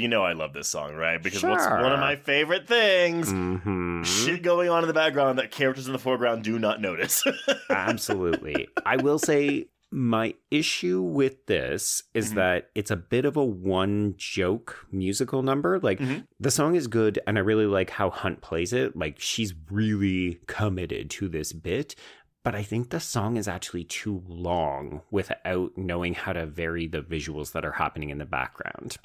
You 0.00 0.08
know 0.08 0.22
I 0.24 0.32
love 0.32 0.52
this 0.52 0.68
song, 0.68 0.94
right? 0.94 1.22
Because 1.22 1.42
what's 1.42 1.66
one 1.66 1.92
of 1.92 2.00
my 2.00 2.16
favorite 2.16 2.66
things? 2.68 3.30
hmm 3.30 4.02
Shit 4.02 4.42
going 4.42 4.68
on 4.68 4.82
in 4.82 4.88
the 4.88 4.94
background 4.94 5.38
that 5.38 5.50
characters 5.50 5.86
in 5.86 5.92
the 5.92 5.98
foreground 5.98 6.44
do 6.44 6.58
not 6.58 6.80
notice. 6.80 7.22
Absolutely. 7.70 8.68
I 8.84 8.96
will 8.96 9.18
say 9.18 9.66
my 9.92 10.34
issue 10.50 11.00
with 11.00 11.46
this 11.46 12.02
is 12.12 12.32
Mhm. 12.32 12.34
that 12.34 12.70
it's 12.74 12.90
a 12.90 12.96
bit 12.96 13.24
of 13.24 13.36
a 13.36 13.44
one 13.44 14.14
joke 14.16 14.84
musical 14.90 15.42
number. 15.42 15.78
Like 15.78 16.00
Mhm. 16.00 16.26
the 16.40 16.50
song 16.50 16.74
is 16.74 16.88
good 16.88 17.18
and 17.26 17.38
I 17.38 17.40
really 17.40 17.66
like 17.66 17.90
how 17.90 18.10
Hunt 18.10 18.40
plays 18.42 18.72
it. 18.72 18.96
Like 18.96 19.16
she's 19.20 19.54
really 19.70 20.40
committed 20.46 21.08
to 21.10 21.28
this 21.28 21.52
bit. 21.52 21.94
But 22.42 22.54
I 22.54 22.62
think 22.62 22.90
the 22.90 23.00
song 23.00 23.36
is 23.36 23.48
actually 23.48 23.82
too 23.84 24.22
long 24.28 25.02
without 25.10 25.72
knowing 25.76 26.14
how 26.14 26.32
to 26.32 26.46
vary 26.46 26.86
the 26.86 27.02
visuals 27.02 27.50
that 27.52 27.64
are 27.64 27.72
happening 27.72 28.10
in 28.10 28.18
the 28.18 28.24
background. 28.26 28.98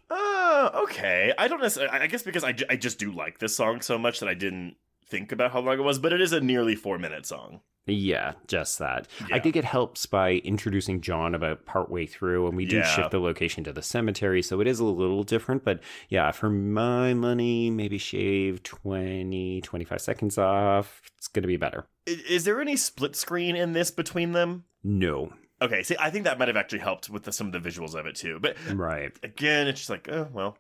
Oh, 0.74 0.84
okay. 0.84 1.34
I 1.38 1.47
don't 1.47 1.62
necessarily. 1.62 1.97
I 1.99 2.07
guess 2.07 2.24
because 2.24 2.43
I, 2.43 2.55
I 2.70 2.76
just 2.76 2.99
do 2.99 3.12
like 3.12 3.39
this 3.39 3.55
song 3.55 3.82
so 3.82 3.97
much 3.97 4.20
that 4.20 4.30
I 4.30 4.34
didn't 4.34 4.76
think 5.05 5.32
about 5.32 5.51
how 5.51 5.59
long 5.59 5.80
it 5.80 5.84
was, 5.84 5.99
but 5.99 6.14
it 6.14 6.22
is 6.22 6.34
a 6.34 6.39
nearly 6.41 6.76
four 6.76 6.97
minute 6.99 7.26
song. 7.26 7.62
Yeah, 7.88 8.34
just 8.47 8.78
that. 8.78 9.07
I 9.32 9.39
think 9.39 9.55
it 9.55 9.66
helps 9.66 10.05
by 10.05 10.34
introducing 10.34 11.01
John 11.01 11.34
about 11.34 11.66
partway 11.66 12.05
through, 12.05 12.47
and 12.47 12.55
we 12.55 12.66
do 12.66 12.78
Yeah. 12.78 12.84
shift 12.84 13.09
the 13.09 13.20
location 13.20 13.64
to 13.64 13.74
the 13.74 13.82
cemetery, 13.82 14.43
so 14.43 14.62
it 14.62 14.68
is 14.68 14.80
a 14.80 14.86
little 14.86 15.24
different. 15.24 15.64
But 15.66 15.80
yeah, 16.07 16.30
for 16.32 16.49
my 16.51 17.16
money, 17.16 17.72
maybe 17.72 17.97
shave 17.97 18.62
20, 18.62 19.62
25 19.62 19.99
seconds 19.99 20.38
off. 20.38 21.01
It's 21.18 21.28
going 21.28 21.41
to 21.41 21.47
be 21.47 21.57
better. 21.57 21.88
Is 22.05 22.43
there 22.43 22.62
any 22.62 22.76
split 22.76 23.16
screen 23.16 23.55
in 23.55 23.74
this 23.74 23.89
between 23.89 24.34
them? 24.34 24.66
No. 24.84 25.34
Okay, 25.62 25.84
see, 25.84 25.95
I 25.99 26.09
think 26.09 26.26
that 26.26 26.39
might 26.39 26.47
have 26.47 26.57
actually 26.57 26.80
helped 26.80 27.09
with 27.09 27.24
the, 27.24 27.32
some 27.32 27.47
of 27.47 27.53
the 27.53 27.59
visuals 27.70 27.93
of 27.93 28.05
it 28.07 28.16
too. 28.16 28.39
But 28.41 28.57
Right. 28.74 29.12
again, 29.24 29.68
it's 29.68 29.80
just 29.80 29.89
like, 29.91 30.09
oh, 30.09 30.28
well, 30.34 30.57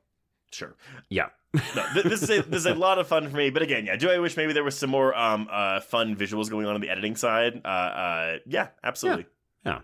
sure. 0.51 0.75
Yeah. 1.09 1.29
No, 1.75 1.85
th- 1.93 2.05
this 2.05 2.21
is 2.23 2.29
a, 2.29 2.41
this 2.43 2.59
is 2.59 2.65
a 2.65 2.73
lot 2.75 2.97
of 2.97 3.07
fun 3.07 3.29
for 3.29 3.35
me. 3.35 3.49
But 3.49 3.61
again, 3.61 3.85
yeah, 3.85 3.97
do 3.97 4.09
I 4.09 4.19
wish 4.19 4.37
maybe 4.37 4.53
there 4.53 4.63
was 4.63 4.77
some 4.77 4.89
more 4.89 5.13
um 5.17 5.49
uh 5.51 5.81
fun 5.81 6.15
visuals 6.15 6.49
going 6.49 6.65
on 6.65 6.75
on 6.75 6.81
the 6.81 6.89
editing 6.89 7.15
side? 7.17 7.59
Uh, 7.65 7.67
uh 7.67 8.37
yeah, 8.45 8.67
absolutely. 8.83 9.25
Yeah. 9.65 9.81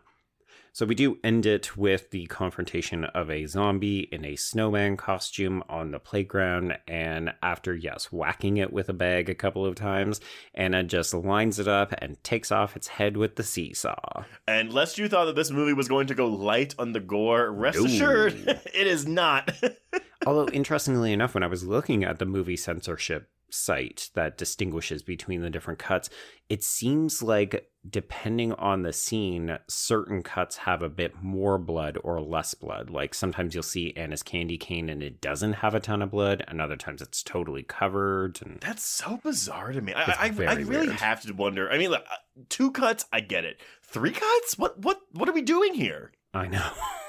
So 0.78 0.86
we 0.86 0.94
do 0.94 1.18
end 1.24 1.48
it 1.48 1.76
with 1.76 2.12
the 2.12 2.28
confrontation 2.28 3.04
of 3.04 3.32
a 3.32 3.48
zombie 3.48 4.02
in 4.12 4.24
a 4.24 4.36
snowman 4.36 4.96
costume 4.96 5.64
on 5.68 5.90
the 5.90 5.98
playground. 5.98 6.78
And 6.88 7.34
after, 7.42 7.74
yes, 7.76 8.12
whacking 8.12 8.58
it 8.58 8.72
with 8.72 8.88
a 8.88 8.94
bag 8.94 9.28
a 9.28 9.34
couple 9.34 9.66
of 9.66 9.74
times, 9.74 10.22
Anna 10.54 10.84
just 10.84 11.16
lines 11.16 11.58
it 11.58 11.68
up 11.68 11.96
and 11.98 12.24
takes 12.24 12.52
off 12.52 12.76
its 12.76 12.90
head 12.90 13.18
with 13.18 13.38
the 13.38 13.44
seesaw. 13.44 14.26
And 14.48 14.72
lest 14.72 15.00
you 15.00 15.10
thought 15.10 15.26
that 15.26 15.36
this 15.36 15.50
movie 15.50 15.74
was 15.74 15.88
going 15.88 16.06
to 16.06 16.14
go 16.14 16.28
light 16.28 16.76
on 16.78 16.92
the 16.92 17.00
gore, 17.00 17.52
rest 17.52 17.80
No. 17.80 17.86
assured, 17.86 18.36
it 18.48 18.86
is 18.86 19.08
not. 19.08 19.52
Although, 20.28 20.48
interestingly 20.50 21.12
enough, 21.12 21.34
when 21.34 21.42
I 21.42 21.48
was 21.48 21.64
looking 21.64 22.04
at 22.04 22.20
the 22.20 22.26
movie 22.28 22.56
censorship 22.56 23.32
site 23.50 24.10
that 24.14 24.38
distinguishes 24.38 25.04
between 25.04 25.42
the 25.42 25.50
different 25.50 25.80
cuts, 25.80 26.10
it 26.50 26.64
seems 26.64 27.22
like 27.22 27.70
depending 27.90 28.52
on 28.54 28.82
the 28.82 28.92
scene, 28.94 29.58
certain 29.68 30.22
cuts 30.22 30.58
have 30.58 30.82
a 30.82 30.90
bit 30.90 31.22
more 31.22 31.58
blood 31.58 31.98
or 32.04 32.22
less 32.22 32.54
blood. 32.54 32.90
Like 32.90 33.14
sometimes 33.14 33.54
you'll 33.54 33.64
see 33.64 33.94
Anna's 33.96 34.24
candy 34.24 34.58
cane 34.58 34.90
and 34.90 35.02
it 35.02 35.22
doesn't 35.22 35.54
have 35.54 35.74
a 35.74 35.80
ton 35.80 36.02
of 36.02 36.12
blood, 36.12 36.44
and 36.48 36.62
other 36.62 36.76
times 36.76 37.02
it's 37.02 37.24
totally 37.24 37.64
covered. 37.64 38.40
And 38.42 38.60
That's 38.60 38.84
so 38.84 39.20
bizarre 39.24 39.72
to 39.72 39.82
me. 39.82 39.94
I, 39.94 40.04
I, 40.04 40.16
I 40.26 40.28
really 40.56 40.88
weird. 40.88 40.90
have 41.00 41.22
to 41.24 41.34
wonder. 41.34 41.70
I 41.70 41.78
mean, 41.78 41.92
like, 41.92 42.06
uh, 42.12 42.44
two 42.50 42.72
cuts, 42.72 43.06
I 43.12 43.22
get 43.22 43.46
it. 43.46 43.60
Three 43.84 44.12
cuts? 44.12 44.58
What 44.58 44.80
what 44.80 45.00
what 45.14 45.30
are 45.30 45.34
we 45.34 45.42
doing 45.42 45.74
here? 45.74 46.12
I 46.34 46.48
know. 46.48 46.70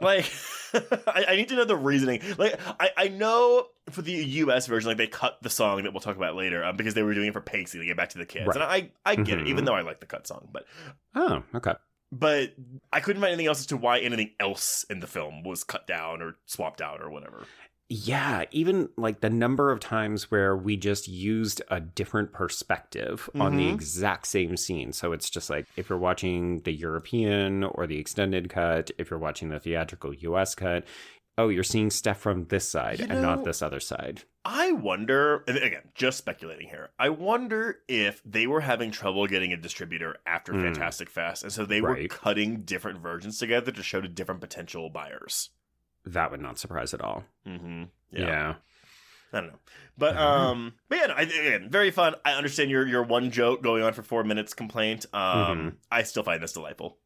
Like, 0.00 0.30
I, 1.06 1.24
I 1.28 1.36
need 1.36 1.48
to 1.48 1.56
know 1.56 1.64
the 1.64 1.76
reasoning. 1.76 2.22
Like, 2.38 2.58
I, 2.80 2.90
I 2.96 3.08
know 3.08 3.66
for 3.90 4.02
the 4.02 4.12
U.S. 4.12 4.66
version, 4.66 4.88
like 4.88 4.96
they 4.98 5.06
cut 5.06 5.38
the 5.42 5.50
song 5.50 5.82
that 5.82 5.92
we'll 5.92 6.00
talk 6.00 6.16
about 6.16 6.36
later 6.36 6.64
um, 6.64 6.76
because 6.76 6.94
they 6.94 7.02
were 7.02 7.14
doing 7.14 7.28
it 7.28 7.32
for 7.32 7.40
Pacey 7.40 7.78
to 7.78 7.84
get 7.84 7.96
back 7.96 8.10
to 8.10 8.18
the 8.18 8.26
kids, 8.26 8.46
Right. 8.46 8.56
and 8.56 8.64
I 8.64 8.90
I 9.04 9.16
get 9.16 9.38
it, 9.38 9.44
Mhm. 9.44 9.48
even 9.48 9.64
though 9.64 9.74
I 9.74 9.82
like 9.82 10.00
the 10.00 10.06
cut 10.06 10.26
song. 10.26 10.48
But 10.52 10.64
oh, 11.14 11.42
okay. 11.54 11.74
but 12.12 12.54
I 12.92 13.00
couldn't 13.00 13.20
find 13.20 13.30
anything 13.32 13.46
else 13.48 13.60
as 13.60 13.66
to 13.66 13.76
why 13.76 13.98
anything 13.98 14.30
else 14.40 14.84
in 14.88 15.00
the 15.00 15.06
film 15.06 15.42
was 15.42 15.64
cut 15.64 15.86
down 15.86 16.22
or 16.22 16.36
swapped 16.46 16.80
out 16.80 17.02
or 17.02 17.10
whatever. 17.10 17.44
Yeah, 17.92 18.44
even 18.52 18.88
like 18.96 19.20
the 19.20 19.28
number 19.30 19.72
of 19.72 19.80
times 19.80 20.30
where 20.30 20.56
we 20.56 20.76
just 20.76 21.08
used 21.08 21.60
a 21.68 21.80
different 21.80 22.32
perspective 22.32 23.28
on 23.34 23.56
the 23.56 23.64
Mhm. 23.68 23.74
exact 23.74 24.28
same 24.28 24.56
scene. 24.56 24.92
So 24.92 25.10
it's 25.12 25.28
just 25.28 25.50
like 25.50 25.66
if 25.76 25.88
you're 25.90 25.98
watching 25.98 26.60
the 26.60 26.70
European 26.72 27.64
or 27.64 27.88
the 27.88 27.98
extended 27.98 28.48
cut, 28.48 28.92
if 28.96 29.10
you're 29.10 29.18
watching 29.18 29.48
the 29.48 29.58
theatrical 29.58 30.14
US 30.14 30.54
cut, 30.54 30.84
oh, 31.36 31.48
you're 31.48 31.64
seeing 31.64 31.90
stuff 31.90 32.20
from 32.20 32.44
this 32.44 32.68
side 32.68 33.00
You 33.00 33.06
and 33.10 33.22
not 33.22 33.42
this 33.42 33.60
other 33.60 33.80
side. 33.80 34.22
I 34.44 34.70
wonder, 34.70 35.42
again, 35.48 35.90
just 35.94 36.18
speculating 36.18 36.68
here. 36.68 36.90
I 36.98 37.08
wonder 37.08 37.80
if 37.88 38.22
they 38.24 38.46
were 38.46 38.60
having 38.60 38.90
trouble 38.92 39.26
getting 39.26 39.52
a 39.52 39.56
distributor 39.56 40.18
after 40.26 40.52
Hmm. 40.52 40.62
Fantastic 40.62 41.10
Fest, 41.10 41.42
and 41.42 41.52
so 41.52 41.64
they 41.66 41.80
were 41.80 42.06
cutting 42.08 42.62
different 42.62 43.00
versions 43.00 43.38
together 43.38 43.72
to 43.72 43.82
show 43.82 44.00
to 44.00 44.08
different 44.08 44.40
potential 44.40 44.90
buyers. 44.90 45.50
That 46.12 46.30
would 46.30 46.40
not 46.40 46.58
surprise 46.58 46.94
at 46.94 47.00
all. 47.00 47.24
Mm-hmm. 47.46 47.84
Yeah. 48.12 48.54
I 49.32 49.40
don't 49.40 49.46
know, 49.48 49.58
but 49.96 50.16
um, 50.16 50.74
but 50.88 50.98
yeah, 50.98 51.06
no, 51.06 51.14
I, 51.14 51.22
again, 51.22 51.68
very 51.70 51.92
fun. 51.92 52.16
I 52.24 52.32
understand 52.32 52.68
your 52.68 52.84
your 52.86 53.04
one 53.04 53.30
joke 53.30 53.62
going 53.62 53.84
on 53.84 53.92
for 53.92 54.02
four 54.02 54.24
minutes 54.24 54.54
complaint. 54.54 55.06
Um, 55.12 55.20
Mhm. 55.22 55.74
I 55.90 56.02
still 56.02 56.24
find 56.24 56.42
this 56.42 56.52
delightful. 56.52 56.98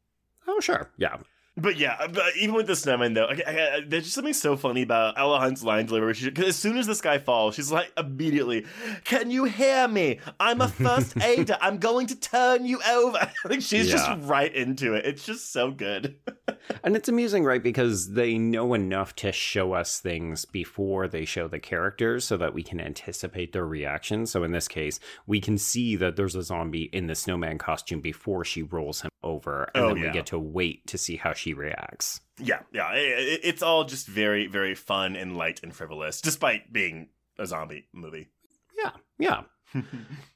Oh, 0.47 0.59
sure. 0.59 0.89
Yeah. 0.97 1.17
But 1.57 1.77
yeah, 1.77 1.95
uh, 1.99 2.09
but 2.09 2.35
even 2.37 2.53
with 2.53 2.67
the 2.67 2.75
snowman 2.75 3.13
though, 3.13 3.27
I, 3.27 3.41
I, 3.47 3.51
I- 3.75 3.81
there's 3.87 4.03
just 4.03 4.15
something 4.15 4.33
so 4.33 4.57
funny 4.57 4.81
about 4.81 5.17
Ella 5.17 5.39
Hunt's 5.39 5.63
line 5.63 5.85
delivery. 5.85 6.13
Because 6.21 6.47
as 6.49 6.55
soon 6.57 6.77
as 6.77 6.85
this 6.85 6.99
guy 6.99 7.17
falls, 7.17 7.55
she's 7.55 7.71
like 7.71 7.91
immediately, 7.97 8.65
"Can 9.05 9.31
you 9.31 9.45
hear 9.45 9.87
me? 9.87 10.19
I'm 10.39 10.59
a 10.59 10.67
first 10.67 11.15
aider. 11.21 11.57
I'm 11.61 11.77
going 11.77 12.07
to 12.07 12.19
turn 12.19 12.65
you 12.65 12.81
over." 12.89 13.31
like 13.45 13.61
she's 13.61 13.87
Yeah. 13.89 13.95
just 13.97 14.27
right 14.27 14.53
into 14.53 14.93
it. 14.95 15.05
It's 15.05 15.25
just 15.25 15.51
so 15.53 15.71
good. 15.71 16.15
And 16.83 16.95
it's 16.95 17.09
amusing, 17.09 17.43
right? 17.43 17.61
Because 17.61 18.13
they 18.13 18.39
know 18.39 18.73
enough 18.73 19.15
to 19.17 19.31
show 19.31 19.73
us 19.73 19.99
things 19.99 20.45
before 20.45 21.07
they 21.07 21.23
show 21.23 21.47
the 21.47 21.59
characters 21.59 22.25
so 22.25 22.37
that 22.37 22.55
we 22.55 22.63
can 22.63 22.79
anticipate 22.81 23.53
their 23.53 23.65
reaction. 23.67 24.25
So 24.25 24.43
in 24.43 24.51
this 24.51 24.67
case, 24.67 24.99
we 25.27 25.39
can 25.39 25.59
see 25.59 25.95
that 25.97 26.15
there's 26.15 26.35
a 26.35 26.41
zombie 26.41 26.89
in 26.91 27.05
the 27.05 27.13
snowman 27.15 27.59
costume 27.59 28.01
before 28.01 28.43
she 28.45 28.63
rolls 28.63 29.01
him 29.01 29.09
over. 29.25 29.69
And 29.75 29.83
Oh, 29.83 29.87
then 29.89 29.97
yeah. 29.97 30.03
we 30.07 30.13
get 30.13 30.27
to 30.27 30.39
wait 30.39 30.87
to 30.87 30.97
see 30.97 31.17
how 31.17 31.33
she 31.33 31.53
reacts. 31.53 32.21
yeah, 32.39 32.59
yeah. 32.71 32.93
It- 32.93 33.41
it's 33.43 33.61
all 33.61 33.83
just 33.83 34.07
very, 34.07 34.47
very 34.47 34.75
fun 34.75 35.15
and 35.17 35.35
light 35.35 35.61
and 35.63 35.75
frivolous, 35.75 36.21
despite 36.21 36.71
being 36.71 37.09
a 37.37 37.45
zombie 37.45 37.87
movie. 37.91 38.29
Yeah. 38.77 38.91
Yeah. 39.19 39.41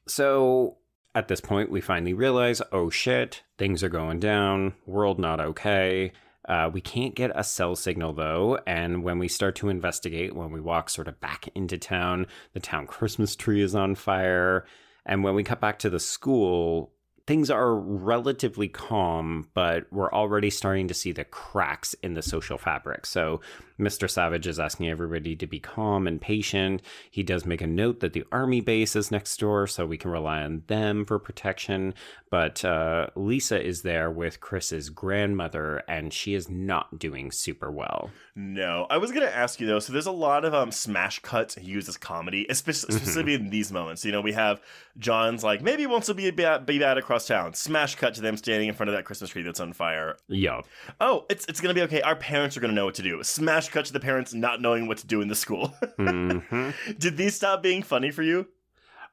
So 0.08 0.78
at 1.16 1.28
this 1.28 1.42
point, 1.42 1.72
we 1.72 1.82
finally 1.82 2.14
realize 2.14 2.62
oh 2.72 2.90
shit, 2.90 3.44
things 3.58 3.84
are 3.84 3.90
going 3.90 4.20
down, 4.20 4.74
world 4.86 5.20
not 5.20 5.40
okay. 5.40 6.12
Uh, 6.48 6.70
we 6.74 6.82
can't 6.82 7.14
get 7.16 7.32
a 7.36 7.44
cell 7.44 7.76
signal 7.76 8.14
though, 8.14 8.58
and 8.66 9.04
when 9.04 9.20
we 9.20 9.28
start 9.28 9.56
to 9.58 9.70
investigate, 9.70 10.36
when 10.36 10.52
we 10.52 10.60
walk 10.60 10.90
sort 10.90 11.08
of 11.08 11.20
back 11.20 11.48
into 11.54 11.78
town, 11.78 12.26
the 12.54 12.60
town 12.60 12.88
Christmas 12.88 13.36
tree 13.36 13.62
is 13.62 13.76
on 13.76 13.94
fire. 13.96 14.66
And 15.06 15.24
when 15.24 15.36
we 15.36 15.44
cut 15.44 15.62
back 15.62 15.80
to 15.80 15.90
the 15.90 16.00
school, 16.00 16.92
things 17.30 17.52
are 17.52 17.76
relatively 17.76 18.68
calm, 18.68 19.48
but 19.54 19.86
we're 19.92 20.12
already 20.12 20.50
starting 20.50 20.88
to 20.88 20.96
see 20.96 21.12
the 21.12 21.24
cracks 21.24 21.94
in 22.02 22.16
the 22.16 22.24
social 22.24 22.58
fabric. 22.58 23.06
So 23.06 23.40
Mr. 23.80 24.10
Savage 24.10 24.48
is 24.48 24.60
asking 24.60 24.90
everybody 24.90 25.36
to 25.36 25.48
be 25.48 25.60
calm 25.60 26.06
and 26.08 26.20
patient. 26.20 26.82
He 27.10 27.24
does 27.24 27.46
make 27.46 27.62
a 27.62 27.68
note 27.68 28.00
that 28.02 28.14
the 28.14 28.26
army 28.32 28.62
base 28.62 28.96
is 28.96 29.12
next 29.12 29.40
door, 29.40 29.68
so 29.68 29.86
we 29.86 29.98
can 29.98 30.12
rely 30.12 30.44
on 30.44 30.64
them 30.68 31.06
for 31.06 31.18
protection. 31.20 31.94
But 32.30 32.64
uh, 32.64 33.08
Lisa 33.16 33.64
is 33.64 33.82
there 33.82 34.12
with 34.12 34.40
Chris's 34.40 34.90
grandmother, 34.90 35.82
and 35.88 36.14
she 36.14 36.34
is 36.34 36.50
not 36.50 37.00
doing 37.00 37.32
super 37.32 37.72
well. 37.72 38.12
No, 38.36 38.86
I 38.90 38.98
was 38.98 39.12
gonna 39.12 39.26
ask 39.26 39.60
you 39.60 39.68
though. 39.68 39.80
So 39.80 39.92
there's 39.92 40.06
a 40.06 40.12
lot 40.12 40.46
of 40.46 40.54
um 40.54 40.72
smash 40.72 41.20
cuts 41.20 41.58
used 41.58 41.90
as 41.90 41.98
comedy, 41.98 42.46
especially, 42.50 42.96
specifically 42.98 43.34
in 43.34 43.50
these 43.50 43.72
moments. 43.72 44.06
You 44.06 44.12
know, 44.12 44.22
we 44.22 44.34
have 44.34 44.62
John's 44.98 45.44
like 45.44 45.62
maybe 45.62 45.86
wants 45.88 46.08
to 46.08 46.14
be 46.14 46.30
bad, 46.32 46.66
be 46.66 46.80
bad 46.80 46.98
across 46.98 47.28
town. 47.28 47.54
Smash 47.54 47.96
cut 47.96 48.14
to 48.14 48.22
them 48.22 48.38
standing 48.38 48.70
in 48.70 48.76
front 48.76 48.90
of 48.90 48.96
that 48.96 49.06
Christmas 49.06 49.32
tree 49.32 49.42
that's 49.42 49.60
on 49.60 49.74
fire. 49.74 50.16
Yup. 50.28 50.66
Oh, 51.02 51.26
it's 51.30 51.46
it's 51.48 51.60
gonna 51.60 51.74
be 51.74 51.82
okay. 51.82 52.02
Our 52.02 52.16
parents 52.16 52.56
are 52.56 52.62
gonna 52.62 52.74
know 52.74 52.86
what 52.86 52.96
to 52.96 53.04
do. 53.04 53.22
Smash 53.24 53.69
cut 53.72 53.86
to 53.86 53.94
the 53.94 54.00
parents 54.00 54.34
not 54.34 54.62
knowing 54.62 54.88
what 54.88 54.98
to 55.00 55.08
do 55.08 55.22
in 55.22 55.28
the 55.28 55.36
school. 55.36 55.68
hmm 55.98 56.70
Did 56.98 57.18
these 57.18 57.36
stop 57.36 57.62
being 57.64 57.84
funny 57.84 58.12
for 58.12 58.24
you? 58.24 58.48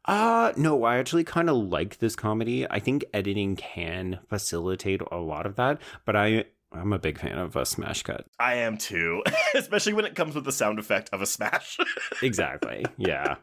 Uh 0.04 0.52
no, 0.57 0.84
I 0.84 0.98
actually 0.98 1.24
kind 1.24 1.50
of 1.50 1.57
like 1.57 1.98
this 1.98 2.14
comedy. 2.14 2.68
I 2.70 2.78
think 2.78 3.04
editing 3.12 3.57
can 3.57 4.20
facilitate 4.28 5.00
a 5.11 5.16
lot 5.16 5.46
of 5.46 5.57
that, 5.57 5.80
but 6.04 6.14
I 6.16 6.44
I'm 6.72 6.92
a 6.92 6.98
big 6.98 7.18
fan 7.18 7.38
of 7.38 7.57
a 7.57 7.64
smash 7.64 8.02
cut. 8.02 8.26
I 8.38 8.54
am 8.57 8.76
too, 8.76 9.22
especially 9.54 9.94
when 9.94 10.04
it 10.04 10.14
comes 10.14 10.34
with 10.34 10.44
the 10.44 10.52
sound 10.52 10.78
effect 10.78 11.11
of 11.12 11.22
a 11.22 11.26
smash. 11.26 11.78
Exactly. 12.22 12.84
yeah. 12.96 13.36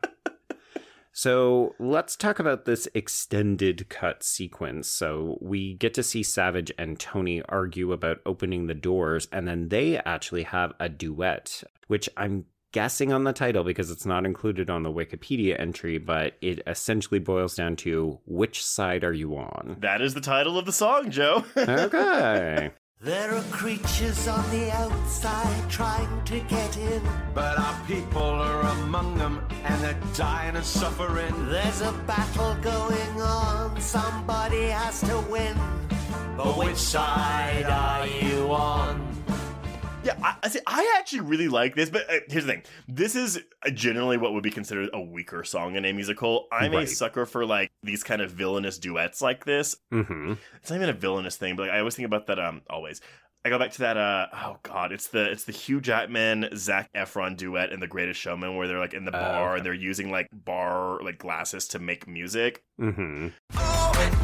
So 1.13 1.75
let's 1.79 2.15
talk 2.15 2.39
about 2.39 2.65
this 2.65 2.87
extended 2.95 3.87
cut 3.87 4.23
sequence. 4.23 4.87
So 4.87 5.37
we 5.39 5.75
get 5.75 5.93
to 5.93 6.03
see 6.03 6.23
Savage 6.23 6.71
and 6.77 6.99
Tony 6.99 7.43
argue 7.47 7.91
about 7.93 8.19
opening 8.25 8.65
the 8.65 8.73
doors, 8.73 9.27
and 9.31 9.47
then 9.47 9.69
they 9.69 9.97
actually 9.99 10.43
have 10.43 10.73
a 10.79 10.89
duet, 10.89 11.63
which 11.87 12.09
I'm 12.17 12.45
guessing 12.71 13.13
on 13.13 13.23
the 13.23 13.33
title 13.33 13.63
because 13.63 13.91
it's 13.91 14.07
not 14.07 14.25
included 14.25 14.71
on 14.71 14.81
the 14.81 14.91
Wikipedia 14.91 15.59
entry, 15.59 15.99
but 15.99 16.33
it 16.41 16.59
essentially 16.65 17.19
boils 17.19 17.55
down 17.55 17.75
to 17.75 18.19
which 18.25 18.65
side 18.65 19.03
are 19.03 19.13
you 19.13 19.37
on? 19.37 19.77
that 19.81 20.01
is 20.01 20.15
the 20.15 20.21
title 20.21 20.57
of 20.57 20.65
the 20.65 20.73
song, 20.73 21.11
Joe. 21.11 21.45
Okay. 21.55 22.71
There 23.03 23.35
are 23.35 23.43
creatures 23.51 24.29
on 24.29 24.49
the 24.49 24.71
outside 24.71 25.69
trying 25.69 26.23
to 26.23 26.39
get 26.39 26.77
in. 26.77 27.01
But 27.33 27.59
our 27.59 27.77
people 27.85 28.21
are 28.21 28.61
among 28.61 29.17
them, 29.17 29.45
and 29.65 29.83
they're 29.83 29.99
dying 30.15 30.55
and 30.55 30.63
suffering. 30.63 31.49
There's 31.49 31.81
a 31.81 31.91
battle 32.07 32.55
going 32.61 33.21
on, 33.21 33.81
somebody 33.81 34.67
has 34.67 35.01
to 35.01 35.19
win. 35.29 35.57
But 36.37 36.57
which 36.57 36.77
side 36.77 37.65
are 37.65 38.07
you 38.07 38.53
on? 38.53 39.22
Yeah, 40.03 40.15
I, 40.21 40.35
I 40.43 40.47
see. 40.49 40.59
I 40.67 40.95
actually 40.99 41.21
really 41.21 41.47
like 41.47 41.75
this, 41.75 41.89
but 41.89 42.09
uh, 42.09 42.19
here's 42.27 42.45
the 42.45 42.51
thing: 42.53 42.63
this 42.89 43.15
is 43.15 43.37
uh, 43.65 43.69
generally 43.69 44.17
what 44.17 44.33
would 44.33 44.43
be 44.43 44.51
considered 44.51 44.89
a 44.93 44.99
weaker 45.01 45.43
song 45.45 45.75
in 45.75 45.85
a 45.85 45.93
musical. 45.93 46.47
I'm 46.51 46.73
a 46.73 46.85
sucker 46.85 47.25
for 47.25 47.45
like 47.45 47.71
these 47.83 48.03
kind 48.03 48.21
of 48.21 48.31
villainous 48.31 48.77
duets 48.77 49.21
like 49.21 49.45
this. 49.45 49.77
hmm 49.91 50.33
It's 50.61 50.69
not 50.69 50.75
even 50.77 50.89
a 50.89 50.93
villainous 50.93 51.37
thing, 51.37 51.55
but 51.55 51.63
like, 51.67 51.71
I 51.71 51.79
always 51.79 51.95
think 51.95 52.05
about 52.05 52.27
that. 52.27 52.37
Um, 52.39 52.61
always. 52.69 52.99
I 53.45 53.49
go 53.49 53.59
back 53.59 53.71
to 53.73 53.79
that. 53.79 53.97
Uh, 53.97 54.27
oh 54.33 54.57
God, 54.63 54.91
it's 54.93 55.07
the 55.07 55.29
it's 55.31 55.43
the 55.45 55.51
Hugh 55.51 55.79
Jackman 55.81 56.49
Zac 56.55 56.89
Efron 56.93 57.35
duet 57.37 57.71
in 57.73 57.79
The 57.81 57.87
Greatest 57.87 58.19
Showman, 58.19 58.55
where 58.55 58.67
they're 58.69 58.79
like 58.79 58.93
in 58.93 59.03
the 59.05 59.15
Oh, 59.15 59.19
bar 59.19 59.49
okay. 59.51 59.57
and 59.57 59.65
they're 59.65 59.73
using 59.73 60.11
like 60.11 60.27
bar 60.31 61.01
like 61.03 61.17
glasses 61.17 61.67
to 61.69 61.79
make 61.79 62.07
music. 62.07 62.63
hmm 62.77 63.27
Oh, 63.55 64.22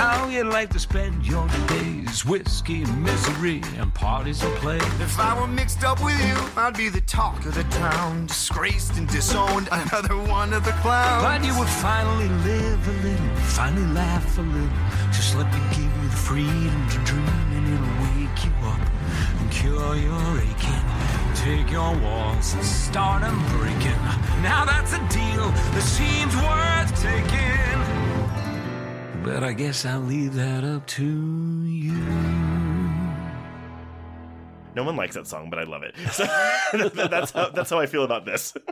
how 0.00 0.26
you 0.28 0.44
like 0.44 0.70
to 0.70 0.78
spend 0.78 1.26
your 1.26 1.46
days? 1.68 2.24
Whiskey 2.24 2.86
misery 3.06 3.60
and 3.76 3.92
parties 3.92 4.42
and 4.42 4.54
play. 4.56 4.78
If 5.06 5.18
I 5.20 5.38
were 5.38 5.46
mixed 5.46 5.84
up 5.84 6.02
with 6.02 6.18
you, 6.26 6.36
I'd 6.56 6.74
be 6.74 6.88
the 6.88 7.02
talk 7.02 7.44
of 7.44 7.54
the 7.54 7.64
town. 7.64 8.26
Disgraced 8.26 8.96
and 8.96 9.06
disowned, 9.08 9.68
another 9.72 10.16
one 10.16 10.54
of 10.54 10.64
the 10.64 10.72
clowns. 10.82 11.22
But 11.22 11.44
you 11.46 11.52
would 11.58 11.68
finally 11.68 12.30
live 12.50 12.80
a 12.88 12.96
little, 13.06 13.36
finally 13.58 13.92
laugh 13.92 14.38
a 14.38 14.40
little. 14.40 14.78
Just 15.12 15.36
let 15.36 15.52
me 15.52 15.60
give 15.76 15.92
you 16.02 16.08
the 16.08 16.16
freedom 16.28 16.80
to 16.92 16.98
dream, 17.04 17.46
and 17.56 17.64
it'll 17.74 17.96
wake 18.08 18.40
you 18.46 18.52
up 18.72 18.80
and 19.38 19.50
cure 19.52 19.96
your 19.96 20.30
aching. 20.40 20.86
Take 21.44 21.70
your 21.70 21.94
walls 21.98 22.54
and 22.54 22.64
start 22.64 23.22
'em 23.22 23.38
breaking. 23.56 24.02
Now 24.42 24.64
that's 24.64 24.92
a 24.94 25.02
deal 25.20 25.46
that 25.74 25.82
seems 25.82 26.34
worth 26.36 26.90
taking. 27.02 27.79
But 29.22 29.44
I 29.44 29.52
guess 29.52 29.84
I'll 29.84 30.00
leave 30.00 30.34
that 30.34 30.64
up 30.64 30.86
to 30.88 31.04
you. 31.64 31.92
No 34.74 34.84
one 34.84 34.96
likes 34.96 35.14
that 35.16 35.26
song, 35.26 35.50
but 35.50 35.58
I 35.58 35.64
love 35.64 35.82
it. 35.82 35.94
So 36.12 36.24
that's 37.08 37.32
how 37.32 37.50
that's 37.50 37.70
how 37.70 37.78
I 37.78 37.86
feel 37.86 38.04
about 38.04 38.24
this. 38.24 38.54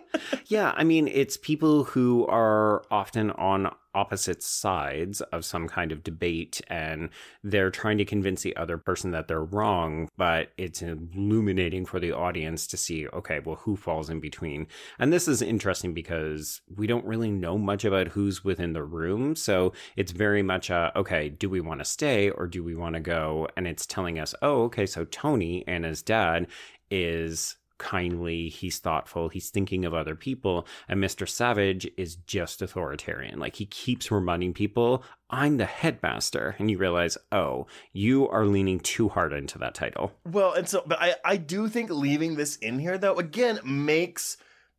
Yeah, 0.46 0.72
I 0.76 0.84
mean, 0.84 1.09
it's 1.09 1.36
people 1.36 1.84
who 1.84 2.26
are 2.26 2.82
often 2.90 3.30
on 3.32 3.70
opposite 3.95 4.43
sides 4.43 5.20
of 5.20 5.45
some 5.45 5.68
kind 5.68 5.93
of 5.93 6.03
debate 6.03 6.61
and 6.68 7.11
they're 7.43 7.70
trying 7.70 7.99
to 7.99 8.05
convince 8.05 8.43
the 8.43 8.57
other 8.57 8.78
person 8.78 9.11
that 9.11 9.28
they're 9.28 9.45
wrong, 9.45 10.09
but 10.16 10.51
it's 10.57 10.82
illuminating 10.82 11.84
for 11.84 12.01
the 12.01 12.12
audience 12.12 12.66
to 12.66 12.76
see, 12.76 13.07
okay, 13.09 13.41
well, 13.41 13.57
who 13.57 13.76
falls 13.76 14.11
in 14.11 14.20
between? 14.20 14.66
And 14.99 15.12
this 15.12 15.28
is 15.28 15.43
interesting 15.43 15.95
because 15.95 16.61
we 16.76 16.86
don't 16.86 17.05
really 17.05 17.30
know 17.30 17.59
much 17.59 17.84
about 17.84 18.09
who's 18.09 18.45
within 18.45 18.72
the 18.72 18.84
room. 18.84 19.36
So 19.36 19.72
it's 19.97 20.12
very 20.12 20.43
much 20.43 20.70
a, 20.70 20.93
okay, 20.97 21.28
do 21.28 21.49
we 21.51 21.61
want 21.61 21.80
to 21.80 21.84
stay 21.84 22.30
or 22.30 22.47
do 22.47 22.64
we 22.64 22.74
want 22.74 22.95
to 22.95 23.01
go? 23.01 23.49
And 23.57 23.66
it's 23.66 23.86
telling 23.86 24.18
us, 24.18 24.34
oh, 24.43 24.62
okay, 24.64 24.86
so 24.86 25.05
Tony, 25.05 25.66
Anna's 25.66 26.03
dad, 26.03 26.47
is 26.91 27.58
kindly, 27.79 28.49
he's 28.49 28.79
thoughtful, 28.79 29.29
he's 29.29 29.51
thinking 29.51 29.85
of 29.85 29.95
other 29.95 30.14
people. 30.14 30.66
And 30.89 31.03
Mr. 31.03 31.29
Savage 31.29 31.89
is 31.97 32.16
just 32.16 32.61
authoritarian. 32.62 33.39
Like 33.39 33.57
he 33.57 33.66
keeps 33.66 34.11
reminding 34.11 34.55
people, 34.55 35.03
I'm 35.31 35.57
the 35.57 35.64
headmaster. 35.64 36.57
And 36.59 36.70
you 36.70 36.79
realize, 36.79 37.16
oh, 37.33 37.66
you 37.93 38.29
are 38.29 38.47
leaning 38.47 38.81
too 38.81 39.09
hard 39.09 39.33
into 39.33 39.59
that 39.59 39.74
title. 39.74 40.12
Well, 40.26 40.53
and 40.53 40.68
so, 40.68 40.83
but 40.87 41.01
I, 41.01 41.14
I 41.24 41.37
do 41.37 41.68
think 41.68 41.91
leaving 41.91 42.37
this 42.37 42.57
in 42.57 42.79
here, 42.79 42.99
though, 42.99 43.14
again, 43.16 43.61
makes 43.64 44.37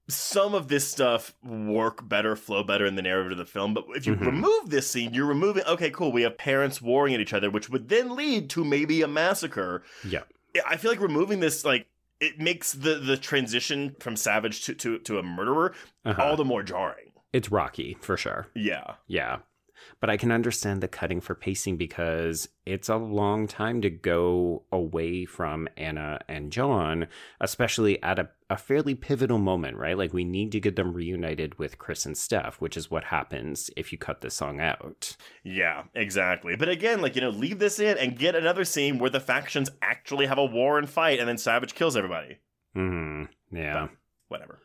some 0.08 0.56
of 0.56 0.68
this 0.70 0.90
stuff 0.90 1.36
work 1.44 2.10
better, 2.10 2.36
flow 2.36 2.64
better 2.64 2.86
in 2.88 2.96
the 2.96 3.02
narrative 3.04 3.34
of 3.34 3.38
the 3.38 3.46
film. 3.46 3.76
But 3.76 3.86
if 3.94 4.08
you 4.08 4.16
Mhm. 4.16 4.26
remove 4.26 4.70
this 4.72 4.90
scene, 4.90 5.14
you're 5.14 5.28
removing, 5.28 5.64
okay, 5.66 5.92
cool, 5.92 6.12
we 6.12 6.24
have 6.24 6.36
parents 6.36 6.82
warring 6.82 7.14
at 7.14 7.20
each 7.20 7.32
other, 7.34 7.52
which 7.52 7.70
would 7.70 7.90
then 7.90 8.16
lead 8.16 8.50
to 8.50 8.66
maybe 8.66 9.04
a 9.04 9.08
massacre. 9.08 9.84
Yeah, 10.04 10.24
I 10.66 10.78
feel 10.78 10.90
like 10.90 11.00
removing 11.00 11.42
this, 11.42 11.64
like, 11.64 11.86
it 12.20 12.40
makes 12.40 12.74
the, 12.74 12.96
the 12.96 13.18
transition 13.18 13.96
from 14.00 14.16
savage 14.16 14.64
to, 14.66 14.74
to, 14.76 15.00
to 15.00 15.20
a 15.20 15.24
murderer 15.24 15.74
Uh-huh. 16.06 16.22
all 16.22 16.36
the 16.36 16.46
more 16.46 16.64
jarring. 16.64 17.12
It's 17.32 17.52
rocky 17.52 17.98
for 18.02 18.18
sure. 18.18 18.48
Yeah. 18.56 18.96
Yeah. 19.08 19.40
But 20.00 20.10
I 20.10 20.18
can 20.18 20.32
understand 20.32 20.82
the 20.82 20.88
cutting 20.88 21.22
for 21.22 21.36
pacing 21.36 21.78
because 21.78 22.48
it's 22.66 22.90
a 22.90 22.96
long 22.96 23.48
time 23.48 23.82
to 23.82 23.90
go 23.90 24.64
away 24.72 25.26
from 25.26 25.68
Anna 25.76 26.20
and 26.28 26.52
John, 26.52 27.08
especially 27.42 28.02
at 28.04 28.20
a, 28.20 28.30
a 28.50 28.58
fairly 28.58 28.96
pivotal 28.96 29.38
moment, 29.38 29.78
right? 29.78 29.98
Like 29.98 30.14
we 30.14 30.24
need 30.24 30.52
to 30.54 30.60
get 30.60 30.76
them 30.76 30.94
reunited 30.94 31.58
with 31.58 31.78
Chris 31.78 32.06
and 32.06 32.18
Steph, 32.18 32.62
which 32.62 32.78
is 32.78 32.92
what 32.92 33.06
happens 33.06 33.70
if 33.76 33.92
you 33.92 33.98
cut 33.98 34.22
this 34.22 34.36
song 34.36 34.60
out. 34.60 35.16
Yeah, 35.44 35.84
exactly. 35.94 36.56
But 36.56 36.70
again, 36.70 37.02
like, 37.02 37.16
you 37.16 37.22
know, 37.22 37.30
leave 37.30 37.60
this 37.60 37.80
in 37.80 37.98
and 37.98 38.18
get 38.18 38.36
another 38.36 38.66
scene 38.66 39.00
where 39.00 39.10
the 39.10 39.20
factions 39.20 39.70
actually 39.82 40.28
have 40.28 40.38
a 40.38 40.46
war 40.46 40.78
and 40.78 40.90
fight 40.90 41.20
and 41.20 41.28
then 41.28 41.38
Savage 41.38 41.76
kills 41.76 41.98
everybody. 41.98 42.38
Hmm. 42.74 43.24
Yeah. 43.52 43.88
Whatever. 44.28 44.60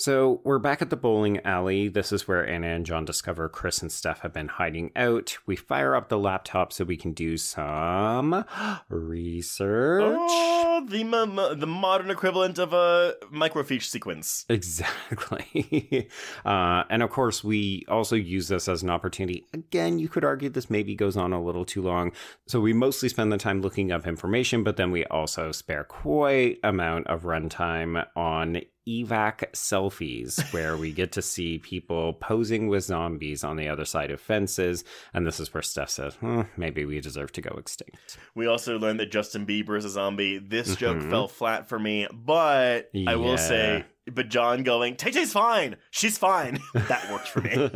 So 0.00 0.40
we're 0.44 0.58
back 0.58 0.80
at 0.80 0.88
the 0.88 0.96
bowling 0.96 1.40
alley. 1.44 1.88
This 1.88 2.10
is 2.10 2.26
where 2.26 2.48
Anna 2.48 2.68
and 2.68 2.86
John 2.86 3.04
discover 3.04 3.50
Chris 3.50 3.82
and 3.82 3.92
Steph 3.92 4.20
have 4.20 4.32
been 4.32 4.48
hiding 4.48 4.92
out. 4.96 5.36
We 5.44 5.56
fire 5.56 5.94
up 5.94 6.08
the 6.08 6.18
laptop 6.18 6.72
so 6.72 6.86
we 6.86 6.96
can 6.96 7.12
do 7.12 7.36
some 7.36 8.46
research. 8.88 10.02
Oh, 10.02 10.86
the 10.88 11.04
mo- 11.04 11.54
the 11.54 11.66
modern 11.66 12.10
equivalent 12.10 12.58
of 12.58 12.72
a 12.72 13.16
microfiche 13.30 13.82
sequence. 13.82 14.46
Exactly. 14.48 16.08
uh, 16.46 16.84
and 16.88 17.02
of 17.02 17.10
course, 17.10 17.44
we 17.44 17.84
also 17.86 18.16
use 18.16 18.48
this 18.48 18.68
as 18.68 18.82
an 18.82 18.88
opportunity. 18.88 19.44
Again, 19.52 19.98
you 19.98 20.08
could 20.08 20.24
argue 20.24 20.48
this 20.48 20.70
maybe 20.70 20.94
goes 20.94 21.18
on 21.18 21.34
a 21.34 21.42
little 21.42 21.66
too 21.66 21.82
long. 21.82 22.12
So 22.46 22.58
we 22.58 22.72
mostly 22.72 23.10
spend 23.10 23.30
the 23.34 23.36
time 23.36 23.60
looking 23.60 23.92
up 23.92 24.06
information, 24.06 24.64
but 24.64 24.78
then 24.78 24.92
we 24.92 25.04
also 25.04 25.52
spare 25.52 25.84
quite 25.84 26.58
amount 26.64 27.06
of 27.08 27.24
runtime 27.24 28.06
on 28.16 28.62
evac 28.88 29.50
selfies 29.52 30.52
where 30.52 30.76
we 30.76 30.92
get 30.92 31.12
to 31.12 31.22
see 31.22 31.58
people 31.58 32.14
posing 32.14 32.68
with 32.68 32.84
zombies 32.84 33.44
on 33.44 33.56
the 33.56 33.68
other 33.68 33.84
side 33.84 34.10
of 34.10 34.20
fences 34.20 34.84
and 35.14 35.26
this 35.26 35.38
is 35.38 35.52
where 35.52 35.62
steph 35.62 35.90
says 35.90 36.14
hmm, 36.16 36.42
maybe 36.56 36.84
we 36.84 37.00
deserve 37.00 37.30
to 37.32 37.40
go 37.42 37.54
extinct 37.58 38.16
We 38.34 38.46
also 38.46 38.78
learned 38.78 39.00
that 39.00 39.10
Justin 39.12 39.44
Bieber 39.46 39.76
is 39.76 39.84
a 39.84 39.90
zombie. 39.90 40.38
This 40.38 40.76
joke 40.76 40.98
Mhm. 40.98 41.10
fell 41.10 41.28
flat 41.28 41.68
for 41.68 41.78
me, 41.78 42.06
but 42.12 42.90
I 43.06 43.16
will 43.16 43.36
say, 43.38 43.84
but 44.06 44.28
John 44.28 44.62
going, 44.62 44.96
Tay 44.96 45.10
Tay's 45.10 45.32
fine. 45.32 45.76
She's 45.90 46.16
fine. 46.18 46.58
that 46.74 47.10
worked 47.10 47.28
for 47.28 47.40
me. 47.42 47.70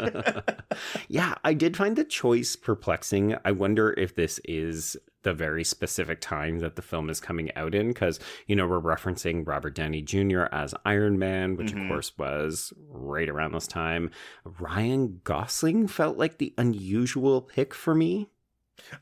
yeah, 1.09 1.35
I 1.45 1.55
did 1.55 1.77
find 1.77 1.97
the 1.97 2.05
choice 2.05 2.57
perplexing. 2.57 3.37
I 3.45 3.53
wonder 3.53 3.93
if 3.93 4.15
this 4.15 4.41
is 4.45 4.97
the 5.25 5.35
very 5.35 5.65
specific 5.65 6.21
time 6.21 6.61
that 6.61 6.77
the 6.77 6.83
film 6.83 7.11
is 7.11 7.21
coming 7.21 7.51
out 7.57 7.75
in 7.75 7.89
because, 7.89 8.21
you 8.47 8.55
know, 8.55 8.67
we're 8.67 8.81
referencing 8.81 9.47
Robert 9.47 9.75
Downey 9.75 10.01
Jr. 10.03 10.45
as 10.53 10.75
Iron 10.85 11.19
Man, 11.19 11.57
which 11.57 11.73
Mhm. 11.75 11.83
of 11.83 11.89
course 11.89 12.17
was 12.17 12.73
right 12.89 13.29
around 13.29 13.53
this 13.53 13.67
time. 13.67 14.11
Ryan 14.45 15.21
Gosling 15.25 15.89
felt 15.89 16.17
like 16.17 16.39
the 16.39 16.55
unusual 16.57 17.43
pick 17.43 17.75
for 17.75 17.95
me. 17.95 18.31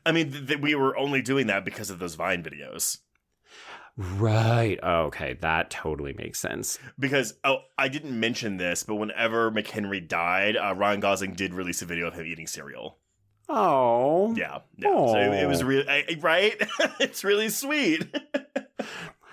I 0.05 0.11
mean, 0.11 0.31
th- 0.31 0.47
th- 0.47 0.59
we 0.59 0.75
were 0.75 0.97
only 0.97 1.21
doing 1.21 1.47
that 1.47 1.65
because 1.65 1.89
of 1.89 1.99
those 1.99 2.15
Vine 2.15 2.43
videos. 2.43 2.99
Right. 3.95 4.79
Okay, 4.83 5.33
that 5.41 5.69
totally 5.69 6.13
makes 6.13 6.39
sense. 6.39 6.79
Because 6.97 7.35
oh, 7.43 7.59
I 7.77 7.89
didn't 7.89 8.19
mention 8.19 8.57
this, 8.57 8.83
but 8.83 8.95
whenever 8.95 9.51
McHenry 9.51 10.07
died, 10.07 10.57
uh, 10.57 10.73
Ryan 10.75 10.99
Gosling 10.99 11.33
did 11.33 11.53
release 11.53 11.81
a 11.83 11.85
video 11.85 12.07
of 12.07 12.15
him 12.15 12.25
eating 12.25 12.47
cereal. 12.47 12.97
Oh. 13.55 14.33
Yeah, 14.35 14.59
yeah. 14.77 14.89
So 14.89 15.15
it, 15.15 15.43
it 15.43 15.47
was 15.47 15.61
oh. 15.61 15.65
Aw. 15.65 15.67
really 15.67 16.15
right. 16.19 16.55
it's 16.99 17.23
really 17.23 17.49
sweet. 17.49 18.05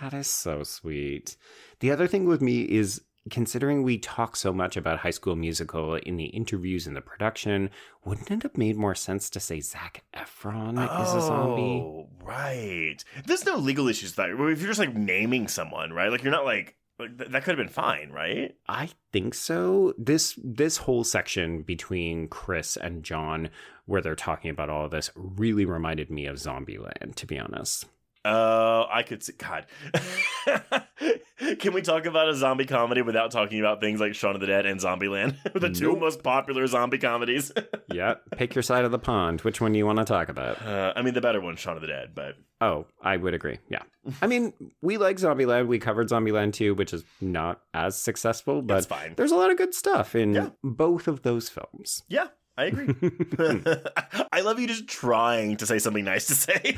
That 0.01 0.15
is 0.15 0.29
so 0.29 0.63
sweet. 0.63 1.37
The 1.81 1.91
other 1.91 2.07
thing 2.07 2.25
with 2.25 2.41
me 2.41 2.63
is 2.63 3.03
considering 3.29 3.83
we 3.83 3.99
talk 3.99 4.35
so 4.35 4.51
much 4.51 4.77
about 4.77 5.01
High 5.01 5.11
School 5.11 5.37
Musical 5.37 5.97
in 5.97 6.17
the 6.17 6.27
interviews 6.27 6.87
and 6.87 6.97
the 6.97 7.03
production, 7.03 7.69
wouldn't 8.05 8.31
it 8.31 8.43
have 8.45 8.57
made 8.57 8.77
more 8.77 8.95
sense 8.95 9.29
to 9.31 9.41
say 9.41 9.61
Zac 9.61 10.03
Efron 10.15 10.83
is 11.03 11.15
a 11.15 11.21
zombie? 11.21 11.83
Oh, 11.85 12.09
right. 12.23 12.97
There's 13.27 13.45
no 13.45 13.57
legal 13.57 13.89
issues 13.89 14.15
that. 14.15 14.31
If 14.31 14.39
you're 14.39 14.71
just 14.71 14.81
like 14.81 14.95
naming 14.95 15.49
someone, 15.49 15.93
right? 15.93 16.11
Like 16.11 16.23
you're 16.23 16.33
not 16.33 16.47
like 16.47 16.77
th- 17.07 17.31
that 17.31 17.45
could 17.45 17.57
have 17.57 17.65
been 17.65 17.73
fine, 17.73 18.11
right? 18.11 18.57
I 18.69 18.91
think 19.13 19.35
so. 19.35 19.95
This 19.99 20.39
this 20.43 20.79
whole 20.79 21.05
section 21.05 21.63
between 21.63 22.29
Chris 22.29 22.77
and 22.77 23.03
John, 23.03 23.51
where 23.87 24.01
they're 24.01 24.17
talking 24.17 24.51
about 24.51 24.71
all 24.71 24.85
of 24.85 24.91
this, 24.91 25.11
really 25.15 25.65
reminded 25.65 26.11
me 26.11 26.27
of 26.27 26.37
Zombieland. 26.37 27.15
To 27.17 27.27
be 27.27 27.39
honest. 27.39 27.87
Uh, 28.23 28.87
I 28.91 29.03
could 29.03 29.23
see. 29.23 29.33
God, 29.33 29.65
can 31.59 31.73
we 31.73 31.81
talk 31.81 32.05
about 32.05 32.29
a 32.29 32.35
zombie 32.35 32.67
comedy 32.67 33.01
without 33.01 33.31
talking 33.31 33.61
about 33.61 33.81
things 33.81 33.99
like 33.99 34.15
Shaun 34.15 34.35
of 34.35 34.43
the 34.43 34.47
Dead 34.47 34.67
and 34.67 34.79
Zombieland, 34.79 35.37
the 35.55 35.71
two 35.71 35.97
most 35.97 36.23
popular 36.23 36.67
zombie 36.67 36.99
comedies? 36.99 37.51
yeah, 37.91 38.15
pick 38.37 38.55
your 38.55 38.63
side 38.63 38.85
of 38.85 38.91
the 38.91 38.99
pond. 38.99 39.41
Which 39.41 39.63
one 39.63 39.73
do 39.73 39.79
you 39.79 39.87
want 39.87 40.01
to 40.01 40.05
talk 40.05 40.29
about? 40.29 40.61
Uh, 40.61 40.93
I 40.95 41.01
mean, 41.01 41.15
the 41.15 41.23
better 41.23 41.41
one, 41.41 41.57
Shaun 41.57 41.77
of 41.77 41.81
the 41.81 41.89
Dead, 41.89 42.11
but 42.15 42.35
Oh, 42.61 42.85
I 43.03 43.17
would 43.17 43.33
agree. 43.35 43.59
Yeah. 43.69 43.83
I 44.23 44.27
mean, 44.27 44.53
we 44.83 44.99
like 44.99 45.17
Zombieland. 45.17 45.67
We 45.67 45.79
covered 45.79 46.09
Zombieland 46.09 46.53
2, 46.53 46.75
which 46.75 46.93
is 46.93 47.05
not 47.21 47.61
as 47.73 47.97
successful, 47.97 48.61
but 48.63 48.87
there's 49.17 49.33
a 49.33 49.37
lot 49.37 49.51
of 49.51 49.57
good 49.57 49.75
stuff 49.75 50.15
in 50.15 50.35
Yeah. 50.35 50.49
both 50.63 51.09
of 51.09 51.23
those 51.23 51.49
films. 51.49 52.03
yeah, 52.09 52.27
I 52.59 52.65
agree. 52.67 52.95
I 54.33 54.41
love 54.43 54.59
you 54.61 54.67
just 54.67 54.87
trying 54.89 55.57
to 55.59 55.67
say 55.67 55.79
something 55.79 56.05
nice 56.05 56.27
to 56.27 56.35
say. 56.35 56.77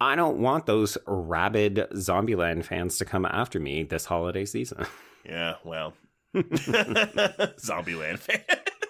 I 0.00 0.14
don't 0.16 0.38
want 0.38 0.66
those 0.66 0.98
rabid 1.06 1.86
Zombieland 1.94 2.64
fans 2.64 2.98
to 2.98 3.04
come 3.04 3.24
after 3.24 3.58
me 3.60 3.82
this 3.84 4.04
holiday 4.06 4.44
season. 4.44 4.84
yeah, 5.24 5.54
well, 5.64 5.94
Zombieland 6.34 8.18
fan. 8.18 8.40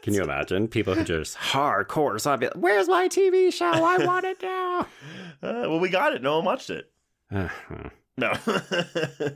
Can 0.08 0.14
you 0.14 0.22
imagine? 0.22 0.68
People 0.68 0.94
who 0.94 1.04
just 1.04 1.36
hardcore 1.52 2.18
zombie. 2.18 2.48
Where's 2.56 2.88
my 2.88 3.08
TV 3.08 3.52
show? 3.52 3.66
I 3.66 4.04
want 4.04 4.24
it 4.24 4.42
now. 4.42 4.86
Uh, 5.40 5.66
well, 5.68 5.78
we 5.78 5.88
got 5.88 6.12
it. 6.14 6.20
No 6.20 6.38
one 6.38 6.44
watched 6.44 6.68
it. 6.68 6.90
Uh-huh. 7.32 7.90
No. 8.16 8.32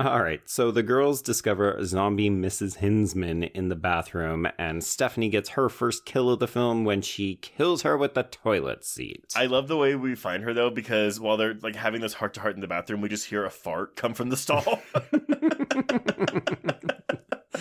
All 0.00 0.22
right, 0.22 0.42
so 0.44 0.70
the 0.70 0.82
girls 0.82 1.22
discover 1.22 1.82
zombie 1.84 2.28
Mrs. 2.28 2.78
Hinsman 2.78 3.44
in 3.44 3.68
the 3.70 3.76
bathroom, 3.76 4.46
and 4.58 4.84
Stephanie 4.84 5.30
gets 5.30 5.50
her 5.50 5.70
first 5.70 6.04
kill 6.04 6.28
of 6.28 6.40
the 6.40 6.48
film 6.48 6.84
when 6.84 7.00
she 7.00 7.36
kills 7.36 7.80
her 7.82 7.96
with 7.96 8.12
the 8.12 8.24
toilet 8.24 8.84
seat. 8.84 9.32
I 9.34 9.46
love 9.46 9.68
the 9.68 9.76
way 9.78 9.94
we 9.94 10.14
find 10.14 10.42
her 10.42 10.52
though, 10.52 10.68
because 10.70 11.18
while 11.18 11.38
they're 11.38 11.54
like 11.54 11.76
having 11.76 12.02
this 12.02 12.12
heart 12.12 12.34
to 12.34 12.40
heart 12.40 12.56
in 12.56 12.60
the 12.60 12.68
bathroom, 12.68 13.00
we 13.00 13.08
just 13.08 13.26
hear 13.26 13.46
a 13.46 13.50
fart 13.50 13.96
come 13.96 14.12
from 14.12 14.28
the 14.28 14.36
stall. 14.36 14.82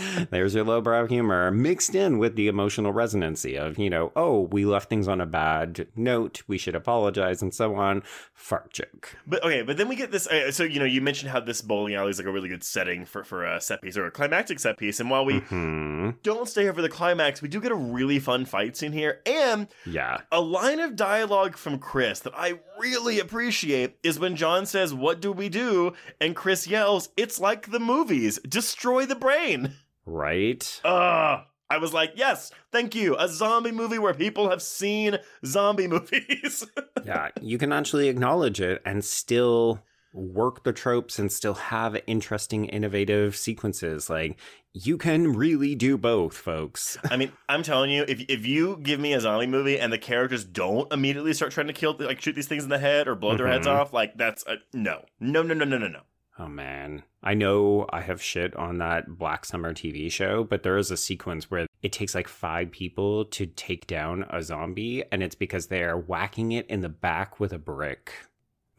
There's 0.31 0.55
your 0.55 0.63
lowbrow 0.65 1.07
humor 1.07 1.51
mixed 1.51 1.95
in 1.95 2.17
with 2.17 2.35
the 2.35 2.47
emotional 2.47 2.91
resonancy 2.93 3.55
of, 3.57 3.77
you 3.77 3.89
know, 3.89 4.11
oh, 4.15 4.41
we 4.51 4.65
left 4.65 4.89
things 4.89 5.07
on 5.07 5.21
a 5.21 5.25
bad 5.25 5.87
note, 5.95 6.43
we 6.47 6.57
should 6.57 6.75
apologize, 6.75 7.41
and 7.41 7.53
so 7.53 7.75
on. 7.75 8.03
Fart 8.33 8.73
joke. 8.73 9.15
but 9.27 9.43
okay, 9.43 9.61
but 9.61 9.77
then 9.77 9.87
we 9.87 9.95
get 9.95 10.11
this. 10.11 10.27
Uh, 10.27 10.51
so 10.51 10.63
you 10.63 10.79
know, 10.79 10.85
you 10.85 10.99
mentioned 11.01 11.31
how 11.31 11.39
this 11.39 11.61
bowling 11.61 11.93
alley 11.95 12.09
is 12.09 12.17
like 12.17 12.27
a 12.27 12.31
really 12.31 12.49
good 12.49 12.63
setting 12.63 13.05
for 13.05 13.23
for 13.23 13.45
a 13.45 13.61
set 13.61 13.81
piece 13.81 13.97
or 13.97 14.05
a 14.05 14.11
climactic 14.11 14.59
set 14.59 14.77
piece, 14.77 14.99
and 14.99 15.09
while 15.09 15.23
we 15.25 15.39
Hmm. 15.39 16.11
don't 16.23 16.47
stay 16.47 16.69
for 16.71 16.81
the 16.81 16.89
climax, 16.89 17.41
we 17.41 17.47
do 17.47 17.61
get 17.61 17.71
a 17.71 17.75
really 17.75 18.19
fun 18.19 18.45
fight 18.45 18.75
scene 18.75 18.91
here, 18.93 19.21
and 19.25 19.67
Yeah. 19.85 20.21
a 20.31 20.41
line 20.41 20.79
of 20.79 20.95
dialogue 20.95 21.55
from 21.55 21.77
Chris 21.79 22.19
that 22.21 22.33
I 22.35 22.59
really 22.79 23.19
appreciate 23.19 23.97
is 24.03 24.19
when 24.19 24.35
John 24.35 24.65
says, 24.65 24.93
"What 24.93 25.21
do 25.21 25.31
we 25.31 25.47
do?" 25.49 25.93
and 26.19 26.35
Chris 26.35 26.67
yells, 26.67 27.09
"It's 27.15 27.39
like 27.39 27.69
the 27.71 27.79
movies, 27.79 28.39
destroy 28.47 29.05
the 29.05 29.15
brain." 29.15 29.73
Right? 30.11 30.81
Ugh. 30.83 31.41
I 31.69 31.77
was 31.77 31.93
like, 31.93 32.11
yes, 32.17 32.51
thank 32.73 32.95
you. 32.95 33.15
A 33.17 33.29
zombie 33.29 33.71
movie 33.71 33.97
where 33.97 34.13
people 34.13 34.49
have 34.49 34.61
seen 34.61 35.17
zombie 35.45 35.87
movies. 35.95 36.65
yeah, 37.05 37.29
you 37.41 37.57
can 37.57 37.71
actually 37.71 38.09
acknowledge 38.09 38.59
it 38.59 38.81
and 38.85 39.05
still 39.05 39.81
work 40.13 40.65
the 40.65 40.73
tropes 40.73 41.17
and 41.17 41.31
still 41.31 41.53
have 41.53 41.97
interesting, 42.07 42.65
innovative 42.65 43.37
sequences. 43.37 44.09
Like, 44.09 44.37
you 44.73 44.97
can 44.97 45.31
really 45.31 45.73
do 45.73 45.97
both, 45.97 46.35
folks. 46.35 46.97
I 47.09 47.15
mean, 47.15 47.31
I'm 47.47 47.63
telling 47.63 47.89
you, 47.89 48.03
if 48.05 48.19
if 48.27 48.45
you 48.45 48.77
give 48.83 48.99
me 48.99 49.13
a 49.13 49.21
zombie 49.21 49.47
movie 49.47 49.79
and 49.79 49.93
the 49.93 49.97
characters 49.97 50.43
don't 50.43 50.91
immediately 50.91 51.31
start 51.31 51.53
trying 51.53 51.67
to 51.67 51.73
kill, 51.73 51.95
like 51.97 52.19
shoot 52.19 52.35
these 52.35 52.47
things 52.49 52.65
in 52.65 52.69
the 52.69 52.79
head 52.79 53.07
or 53.07 53.15
blow 53.15 53.37
their 53.37 53.47
heads 53.47 53.65
Mhm. 53.67 53.71
off, 53.79 53.93
like 53.93 54.17
that's 54.17 54.45
a 54.45 54.57
no, 54.73 55.05
no, 55.21 55.41
no, 55.41 55.53
no, 55.53 55.63
no, 55.63 55.77
no, 55.77 55.87
no. 55.87 56.01
Oh 56.41 56.47
man. 56.47 57.03
I 57.21 57.35
know 57.35 57.85
I 57.91 58.01
have 58.01 58.19
shit 58.19 58.55
on 58.55 58.79
that 58.79 59.19
Black 59.19 59.45
Summer 59.45 59.75
TV 59.75 60.11
show, 60.11 60.43
but 60.43 60.63
there 60.63 60.75
is 60.75 60.89
a 60.89 60.97
sequence 60.97 61.51
where 61.51 61.67
it 61.83 61.91
takes 61.91 62.15
like 62.15 62.27
five 62.27 62.71
people 62.71 63.25
to 63.25 63.45
take 63.45 63.85
down 63.85 64.25
a 64.27 64.41
zombie, 64.41 65.03
and 65.11 65.21
it's 65.21 65.35
because 65.35 65.67
they 65.67 65.83
are 65.83 65.99
whacking 65.99 66.51
it 66.51 66.65
in 66.65 66.81
the 66.81 66.89
back 66.89 67.39
with 67.39 67.53
a 67.53 67.59
brick. 67.59 68.11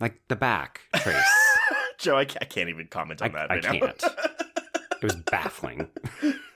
Like 0.01 0.21
the 0.27 0.35
back, 0.35 0.81
Trace. 0.97 1.57
Joe, 1.99 2.17
I, 2.17 2.25
can't 2.25 2.69
even 2.69 2.89
comment 2.89 3.23
on 3.23 3.31
I, 3.31 3.33
that 3.33 3.51
I 3.53 3.55
right 3.55 3.63
now. 3.63 3.71
can't. 3.73 4.05
it 5.01 5.05
was 5.05 5.17
baffling. 5.31 5.89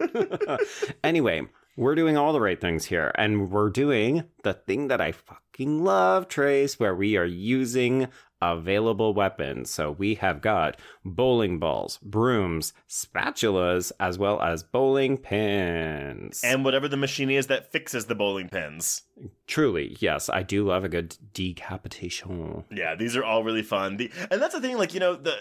anyway, 1.04 1.42
we're 1.76 1.94
doing 1.94 2.16
all 2.16 2.32
the 2.32 2.40
right 2.40 2.60
things 2.60 2.86
here, 2.86 3.12
and 3.16 3.52
we're 3.52 3.70
doing 3.70 4.24
the 4.42 4.54
thing 4.54 4.88
that 4.88 5.00
I 5.00 5.12
fucking 5.12 5.84
love, 5.84 6.26
Trace, 6.26 6.80
where 6.80 6.96
we 6.96 7.16
are 7.16 7.24
using 7.24 8.08
available 8.40 9.14
weapons. 9.14 9.70
So 9.70 9.90
we 9.90 10.16
have 10.16 10.40
got 10.40 10.78
bowling 11.04 11.58
balls, 11.58 11.98
brooms, 12.02 12.72
spatulas, 12.88 13.92
as 13.98 14.18
well 14.18 14.40
as 14.40 14.62
bowling 14.62 15.18
pins. 15.18 16.42
and 16.44 16.64
whatever 16.64 16.88
the 16.88 16.96
machine 16.96 17.30
is 17.30 17.46
that 17.46 17.72
fixes 17.72 18.06
the 18.06 18.14
bowling 18.14 18.48
pins. 18.48 19.02
Truly, 19.46 19.96
yes, 20.00 20.28
I 20.28 20.42
do 20.42 20.66
love 20.66 20.84
a 20.84 20.88
good 20.90 21.16
decapitation. 21.32 22.64
Yeah, 22.70 22.94
these 22.94 23.16
are 23.16 23.24
all 23.24 23.42
really 23.44 23.62
fun. 23.62 23.96
The, 23.96 24.10
and 24.30 24.42
that's 24.42 24.54
the 24.54 24.60
thing, 24.60 24.76
like 24.76 24.92
you 24.92 25.00
know, 25.00 25.14
the, 25.14 25.34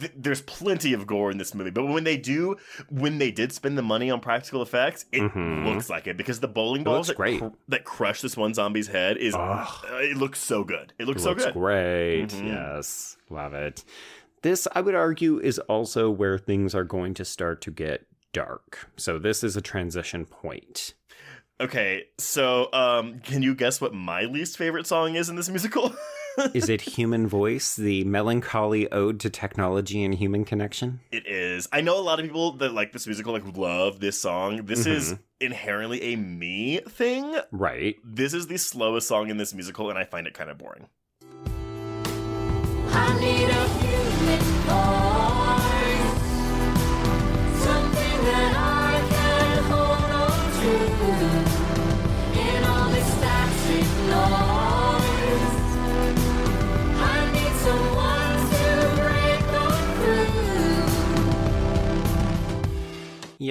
th- 0.00 0.12
there's 0.16 0.42
plenty 0.42 0.92
of 0.92 1.06
gore 1.06 1.30
in 1.30 1.38
this 1.38 1.54
movie, 1.54 1.70
but 1.70 1.86
when 1.86 2.04
they 2.04 2.16
do, 2.16 2.56
when 2.90 3.18
they 3.18 3.30
did 3.30 3.52
spend 3.52 3.78
the 3.78 3.82
money 3.82 4.10
on 4.10 4.20
practical 4.20 4.60
effects, 4.62 5.04
it 5.12 5.20
Mhm. 5.22 5.64
looks 5.72 5.88
like 5.88 6.06
it 6.06 6.16
because 6.16 6.40
the 6.40 6.48
bowling 6.48 6.82
balls 6.82 7.06
that, 7.08 7.16
cr- 7.16 7.46
that 7.68 7.84
crush 7.84 8.20
this 8.22 8.36
one 8.36 8.54
zombie's 8.54 8.88
head 8.88 9.16
is, 9.16 9.34
uh, 9.34 9.66
it 10.00 10.16
looks 10.16 10.40
so 10.40 10.64
good. 10.64 10.92
It 10.98 11.06
looks 11.06 11.20
It 11.20 11.24
so 11.24 11.30
looks 11.30 11.44
good. 11.44 11.54
great. 11.54 12.28
Mhm. 12.28 12.48
Yes, 12.48 13.16
love 13.30 13.54
it. 13.54 13.84
This, 14.42 14.66
I 14.74 14.80
would 14.80 14.96
argue, 14.96 15.38
is 15.38 15.60
also 15.60 16.10
where 16.10 16.38
things 16.38 16.74
are 16.74 16.82
going 16.84 17.14
to 17.14 17.24
start 17.24 17.60
to 17.62 17.70
get 17.70 18.06
dark. 18.32 18.88
So 18.96 19.18
this 19.18 19.44
is 19.44 19.56
a 19.56 19.60
transition 19.60 20.26
point. 20.26 20.94
Okay, 21.62 22.06
so 22.18 22.68
um, 22.72 23.20
can 23.20 23.40
you 23.42 23.54
guess 23.54 23.80
what 23.80 23.94
my 23.94 24.22
least 24.24 24.58
favorite 24.58 24.84
song 24.84 25.14
is 25.14 25.28
in 25.28 25.36
this 25.36 25.48
musical? 25.48 25.94
is 26.54 26.68
it 26.68 26.80
Human 26.80 27.28
Voice, 27.28 27.76
the 27.76 28.02
melancholy 28.02 28.90
ode 28.90 29.20
to 29.20 29.30
technology 29.30 30.02
and 30.02 30.12
human 30.12 30.44
connection? 30.44 30.98
It 31.12 31.24
is. 31.28 31.68
I 31.72 31.80
know 31.80 31.96
a 31.96 32.02
lot 32.02 32.18
of 32.18 32.26
people 32.26 32.52
that 32.56 32.74
like 32.74 32.92
this 32.92 33.06
musical 33.06 33.32
like 33.32 33.56
love 33.56 34.00
this 34.00 34.20
song. 34.20 34.66
This 34.66 34.86
is 34.86 35.12
Mhm. 35.12 35.18
inherently 35.40 36.02
a 36.02 36.16
me 36.16 36.78
thing. 36.80 37.36
Right. 37.52 37.94
This 38.04 38.34
is 38.34 38.48
the 38.48 38.56
slowest 38.58 39.06
song 39.06 39.30
in 39.30 39.36
this 39.36 39.54
musical, 39.54 39.88
and 39.88 39.96
I 39.96 40.02
find 40.04 40.26
it 40.26 40.34
kind 40.34 40.50
of 40.50 40.58
boring. 40.58 40.88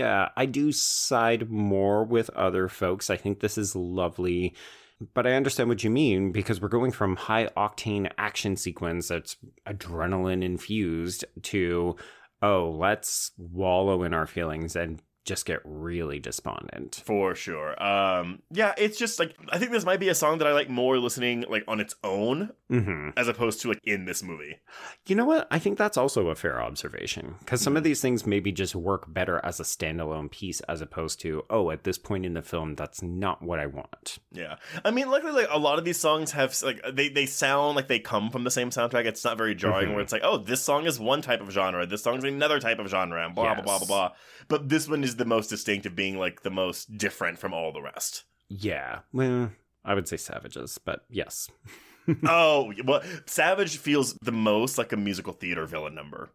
Yeah, 0.02 0.30
I 0.36 0.48
do 0.48 0.72
side 0.72 1.52
more 1.52 2.03
with 2.03 2.32
other 2.32 2.68
folks. 2.68 3.11
I 3.11 3.18
think 3.18 3.40
this 3.40 3.56
is 3.56 3.76
lovely. 3.76 4.56
But 5.14 5.28
I 5.28 5.34
understand 5.34 5.69
what 5.69 5.84
you 5.84 5.91
mean 5.91 6.32
because 6.32 6.60
we're 6.60 6.69
going 6.69 6.91
from 6.91 7.15
high 7.18 7.49
octane 7.56 8.11
action 8.18 8.56
sequence 8.56 9.10
that's 9.10 9.38
adrenaline 9.68 10.44
infused 10.44 11.23
to, 11.44 11.98
oh, 12.41 12.72
let's 12.72 13.30
wallow 13.38 14.02
in 14.02 14.15
our 14.15 14.26
feelings 14.26 14.76
and 14.76 14.99
just 15.26 15.45
get 15.45 15.60
really 15.64 16.19
despondent. 16.19 17.02
For 17.06 17.35
sure. 17.35 17.81
Um, 17.81 18.41
yeah, 18.52 18.73
it's 18.77 18.98
just 18.98 19.19
like 19.19 19.35
I 19.49 19.57
think 19.60 19.72
this 19.72 19.85
might 19.85 19.99
be 19.99 20.10
a 20.10 20.15
song 20.15 20.39
that 20.39 20.48
I 20.48 20.53
like 20.53 20.69
more 20.69 20.98
listening 20.98 21.45
like 21.49 21.64
on 21.68 21.80
its 21.80 21.95
own 22.03 22.52
hmm 22.69 23.10
as 23.18 23.27
opposed 23.27 23.61
to 23.61 23.68
like 23.69 23.80
in 23.84 24.06
this 24.06 24.23
movie. 24.23 24.56
You 25.06 25.15
know 25.15 25.26
what? 25.26 25.48
I 25.52 25.60
think 25.60 25.77
that's 25.77 25.98
also 25.98 26.30
a 26.30 26.35
fair 26.35 26.61
observation 26.61 27.35
because 27.39 27.61
some 27.61 27.72
Mm-hmm. 27.72 27.77
of 27.77 27.84
these 27.84 28.02
things 28.02 28.26
maybe 28.26 28.52
just 28.52 28.76
work 28.76 29.14
better 29.14 29.39
as 29.43 29.60
a 29.60 29.64
standalone 29.64 30.30
piece 30.31 30.60
as 30.61 30.81
opposed 30.81 31.19
to, 31.22 31.43
oh, 31.49 31.72
at 31.72 31.84
this 31.84 31.98
point 31.98 32.26
in 32.26 32.34
the 32.34 32.41
film, 32.41 32.76
that's 32.76 33.02
not 33.02 33.41
what 33.41 33.60
I 33.60 33.65
want. 33.68 34.18
Yeah, 34.31 34.56
I 34.84 34.91
mean, 34.91 35.10
luckily, 35.10 35.34
like 35.34 35.48
a 35.52 35.57
lot 35.60 35.77
of 35.80 35.85
these 35.85 35.99
songs 35.99 36.31
have 36.31 36.56
like 36.64 36.81
they 36.93 37.10
they 37.10 37.26
sound 37.26 37.76
like 37.76 37.88
they 37.88 37.99
come 37.99 38.30
from 38.31 38.43
the 38.43 38.52
same 38.52 38.69
soundtrack. 38.72 39.06
It's 39.06 39.23
not 39.23 39.38
very 39.38 39.53
jarring 39.56 39.89
Mhm. 39.89 39.93
where 39.93 40.02
it's 40.02 40.11
like, 40.14 40.23
oh, 40.26 40.38
this 40.38 40.61
song 40.61 40.85
is 40.85 40.99
one 40.99 41.22
type 41.22 41.41
of 41.41 41.52
genre, 41.52 41.85
this 41.85 42.03
song's 42.03 42.23
another 42.23 42.60
type 42.60 42.80
of 42.80 42.88
genre, 42.88 43.23
and 43.26 43.35
blah 43.35 43.53
blah 43.56 43.64
blah 43.64 43.77
blah 43.80 43.88
blah. 43.88 44.11
But 44.48 44.68
this 44.69 44.88
one 44.89 45.03
is 45.03 45.11
the 45.16 45.26
most 45.26 45.50
distinctive, 45.50 45.96
being 45.96 46.18
like 46.18 46.44
the 46.44 46.50
most 46.50 46.98
different 46.98 47.38
from 47.38 47.54
all 47.54 47.72
the 47.72 47.82
rest. 47.82 48.24
Yeah. 48.50 49.00
Well, 49.14 49.52
I 49.84 49.94
would 49.94 50.08
say 50.08 50.18
savages, 50.18 50.78
but 50.78 51.06
yes. 51.10 51.50
oh, 52.28 52.74
well, 52.86 53.02
Savage 53.26 53.78
feels 53.78 54.14
the 54.22 54.32
most 54.32 54.78
like 54.78 54.92
a 54.92 54.98
musical 54.98 55.34
theater 55.34 55.66
villain 55.66 55.96
number. 55.96 56.30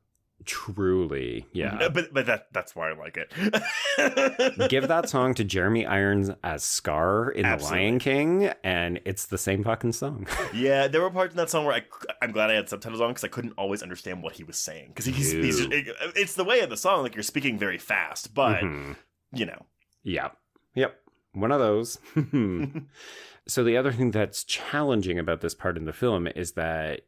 Truly. 0.44 1.46
Yeah. 1.52 1.76
No, 1.80 1.90
but 1.90 2.12
but 2.14 2.26
that 2.26 2.46
that's 2.52 2.76
why 2.76 2.90
I 2.90 2.94
like 2.94 3.16
it. 3.16 4.68
Give 4.70 4.86
that 4.86 5.08
song 5.08 5.34
to 5.34 5.44
Jeremy 5.44 5.86
Irons 5.86 6.30
as 6.44 6.62
Scar 6.62 7.30
in 7.30 7.44
Absolutely. 7.44 7.78
The 7.78 7.82
Lion 7.84 7.98
King, 7.98 8.52
and 8.62 9.00
it's 9.04 9.26
the 9.26 9.38
same 9.38 9.64
fucking 9.64 9.92
song. 9.92 10.26
Yeah, 10.54 10.86
there 10.88 11.00
were 11.00 11.10
parts 11.10 11.32
in 11.34 11.38
that 11.38 11.50
song 11.50 11.64
where 11.66 11.74
I, 11.74 11.82
I'm 12.22 12.30
glad 12.32 12.50
I 12.50 12.54
had 12.54 12.68
subtitles 12.68 13.00
on 13.00 13.08
because 13.10 13.24
I 13.24 13.28
couldn't 13.28 13.54
always 13.58 13.82
understand 13.82 14.22
what 14.22 14.34
he 14.34 14.44
was 14.44 14.56
saying. 14.56 14.88
Because 14.88 15.04
he's, 15.06 15.32
he's 15.32 15.60
it- 15.60 15.88
it's 16.14 16.34
the 16.34 16.44
way 16.44 16.60
of 16.60 16.70
the 16.70 16.76
song, 16.76 17.02
like 17.02 17.14
you're 17.16 17.22
speaking 17.24 17.58
very 17.58 17.78
fast, 17.78 18.32
but 18.34 18.62
Mhm. 18.62 18.96
you 19.32 19.46
know, 19.46 19.66
Yeah. 20.04 20.28
Yep. 20.74 20.96
One 21.32 21.50
of 21.52 21.58
those. 21.60 21.98
so 23.48 23.64
the 23.64 23.76
other 23.76 23.92
thing 23.92 24.10
that's 24.12 24.44
challenging 24.44 25.18
about 25.18 25.40
this 25.40 25.54
part 25.54 25.76
in 25.76 25.84
the 25.84 25.92
film 25.92 26.26
is 26.28 26.52
that 26.52 27.02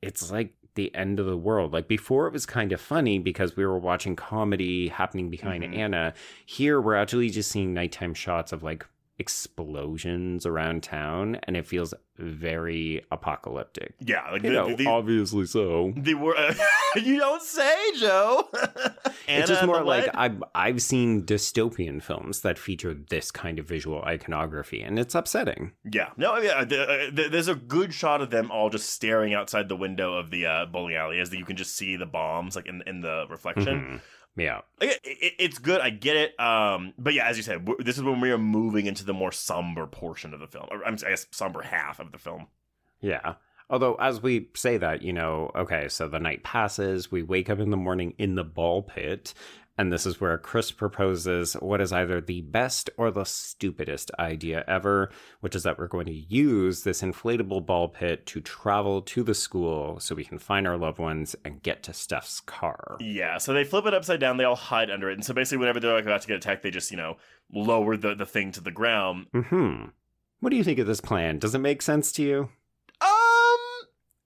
it's 0.00 0.30
like 0.30 0.54
the 0.74 0.94
end 0.94 1.20
of 1.20 1.26
the 1.26 1.36
world. 1.36 1.72
Like 1.72 1.88
before 1.88 2.26
it 2.26 2.32
was 2.32 2.46
kind 2.46 2.72
of 2.72 2.80
funny 2.80 3.18
because 3.18 3.56
we 3.56 3.64
were 3.66 3.78
watching 3.78 4.16
comedy 4.16 4.88
happening 4.88 5.28
behind 5.30 5.64
Mhm. 5.64 5.76
Anna. 5.76 6.14
Here 6.46 6.80
we're 6.80 6.94
actually 6.94 7.30
just 7.30 7.50
seeing 7.50 7.74
nighttime 7.74 8.14
shots 8.14 8.52
of 8.52 8.62
like 8.62 8.86
explosions 9.22 10.46
around 10.46 10.82
town 10.82 11.36
and 11.44 11.56
it 11.56 11.66
feels 11.66 11.94
very 12.18 13.02
apocalyptic. 13.10 13.94
yeah, 14.00 14.30
like 14.30 14.42
You 14.42 14.50
the, 14.50 14.54
know, 14.54 14.76
the, 14.76 14.86
obviously 14.86 15.46
so. 15.46 15.92
the 15.96 16.14
word 16.14 16.36
you 16.96 17.18
don't 17.18 17.42
say, 17.42 17.74
Joe. 17.98 18.48
it's 19.28 19.48
just 19.48 19.64
more 19.64 19.82
like 19.82 20.04
Lead? 20.06 20.10
I've 20.14 20.44
I've 20.54 20.82
seen 20.82 21.24
dystopian 21.24 22.02
films 22.02 22.40
that 22.42 22.58
feature 22.58 22.94
this 22.94 23.30
kind 23.30 23.58
of 23.58 23.66
visual 23.66 24.02
iconography, 24.02 24.82
and 24.82 24.98
it's 24.98 25.14
upsetting. 25.14 25.72
yeah, 25.90 26.10
no, 26.16 26.36
yeah. 26.38 26.64
The, 26.64 26.82
uh, 26.82 27.10
the, 27.12 27.28
there's 27.30 27.48
a 27.48 27.54
good 27.54 27.92
shot 27.94 28.20
of 28.20 28.30
them 28.30 28.50
all 28.50 28.68
just 28.70 28.90
staring 28.90 29.32
outside 29.34 29.68
the 29.68 29.76
window 29.76 30.16
of 30.18 30.30
the 30.30 30.46
uh, 30.46 30.66
bowling 30.66 30.94
alley, 30.96 31.18
as 31.18 31.32
you 31.32 31.44
can 31.44 31.56
just 31.56 31.76
see 31.76 31.96
the 31.96 32.06
bombs 32.06 32.54
like 32.56 32.66
in 32.66 32.82
in 32.86 33.00
the 33.00 33.26
reflection. 33.30 33.78
Mhm. 33.80 34.00
Yeah, 34.36 34.60
it, 34.80 34.98
it- 35.04 35.34
it's 35.38 35.58
good. 35.58 35.80
I 35.80 35.90
get 35.90 36.16
it. 36.16 36.40
Um, 36.40 36.94
but 36.98 37.12
yeah, 37.14 37.26
as 37.26 37.36
you 37.36 37.42
said, 37.42 37.68
this 37.80 37.96
is 37.98 38.02
when 38.02 38.20
we 38.20 38.30
are 38.30 38.38
moving 38.38 38.86
into 38.86 39.04
the 39.04 39.12
more 39.12 39.32
somber 39.32 39.86
portion 39.86 40.32
of 40.32 40.40
the 40.40 40.46
film. 40.46 40.68
Or, 40.70 40.84
I'm, 40.84 40.94
I 41.06 41.10
guess 41.10 41.26
somber 41.30 41.62
half 41.62 42.00
of 42.00 42.12
the 42.12 42.18
film. 42.18 42.46
yeah. 43.00 43.34
Although, 43.70 43.94
as 43.94 44.20
we 44.22 44.48
say 44.54 44.76
that, 44.76 45.00
you 45.00 45.14
know, 45.14 45.50
okay, 45.56 45.88
so 45.88 46.06
the 46.06 46.18
night 46.20 46.42
passes, 46.42 47.10
we 47.10 47.22
wake 47.22 47.48
up 47.48 47.58
in 47.58 47.70
the 47.70 47.76
morning 47.78 48.12
in 48.18 48.34
the 48.34 48.44
ball 48.44 48.82
pit, 48.82 49.32
and 49.78 49.92
this 49.92 50.04
is 50.04 50.20
where 50.20 50.36
Chris 50.36 50.70
proposes 50.70 51.54
what 51.54 51.80
is 51.80 51.92
either 51.92 52.20
the 52.20 52.42
best 52.42 52.90
or 52.96 53.10
the 53.10 53.24
stupidest 53.24 54.10
idea 54.18 54.64
ever, 54.68 55.10
which 55.40 55.56
is 55.56 55.62
that 55.62 55.78
we're 55.78 55.86
going 55.88 56.06
to 56.06 56.12
use 56.12 56.82
this 56.82 57.00
inflatable 57.00 57.64
ball 57.64 57.88
pit 57.88 58.26
to 58.26 58.40
travel 58.40 59.00
to 59.00 59.22
the 59.22 59.34
school 59.34 59.98
so 59.98 60.14
we 60.14 60.24
can 60.24 60.38
find 60.38 60.66
our 60.66 60.76
loved 60.76 60.98
ones 60.98 61.34
and 61.44 61.62
get 61.62 61.82
to 61.82 61.94
Steph's 61.94 62.40
car. 62.40 62.96
Yeah, 63.00 63.38
so 63.38 63.52
they 63.52 63.64
flip 63.64 63.86
it 63.86 63.94
upside 63.94 64.20
down. 64.20 64.36
They 64.36 64.44
all 64.44 64.56
hide 64.56 64.90
under 64.90 65.10
it, 65.10 65.14
and 65.14 65.24
so 65.24 65.32
basically, 65.32 65.58
whenever 65.58 65.80
they're 65.80 65.94
like 65.94 66.04
about 66.04 66.22
to 66.22 66.28
get 66.28 66.36
attacked, 66.36 66.62
they 66.62 66.70
just 66.70 66.90
you 66.90 66.96
know 66.96 67.16
lower 67.52 67.96
the 67.96 68.14
the 68.14 68.26
thing 68.26 68.52
to 68.52 68.60
the 68.60 68.70
ground. 68.70 69.26
Hmm. 69.34 69.84
What 70.40 70.50
do 70.50 70.56
you 70.56 70.64
think 70.64 70.80
of 70.80 70.86
this 70.86 71.00
plan? 71.00 71.38
Does 71.38 71.54
it 71.54 71.60
make 71.60 71.82
sense 71.82 72.12
to 72.12 72.22
you? 72.22 72.48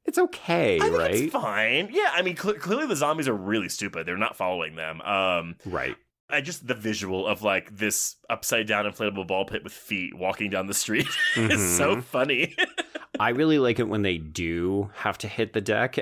It's 0.06 0.18
okay, 0.18 0.76
I 0.76 0.80
think 0.80 0.96
right? 0.98 1.14
it's 1.14 1.32
fine. 1.32 1.88
Yeah, 1.92 2.10
I 2.12 2.22
mean, 2.22 2.36
cl- 2.36 2.54
clearly 2.54 2.86
the 2.86 2.96
zombies 2.96 3.28
are 3.28 3.34
really 3.34 3.68
stupid. 3.68 4.06
They're 4.06 4.16
not 4.16 4.36
following 4.36 4.76
them. 4.76 5.00
Um, 5.02 5.56
Right. 5.64 5.96
I 6.28 6.40
just 6.40 6.66
the 6.66 6.74
visual 6.74 7.26
of 7.26 7.42
like 7.42 7.76
this 7.76 8.16
upside 8.28 8.66
down 8.66 8.84
inflatable 8.84 9.26
ball 9.28 9.44
pit 9.44 9.62
with 9.62 9.72
feet 9.72 10.12
walking 10.16 10.50
down 10.50 10.66
the 10.66 10.74
street 10.74 11.06
is 11.36 11.76
so 11.76 11.96
Mhm. 11.96 12.02
funny. 12.02 12.56
I 13.20 13.30
really 13.30 13.58
like 13.58 13.78
it 13.78 13.88
when 13.88 14.02
they 14.02 14.18
do 14.18 14.90
have 14.96 15.18
to 15.18 15.28
hit 15.28 15.52
the 15.52 15.60
deck. 15.60 15.98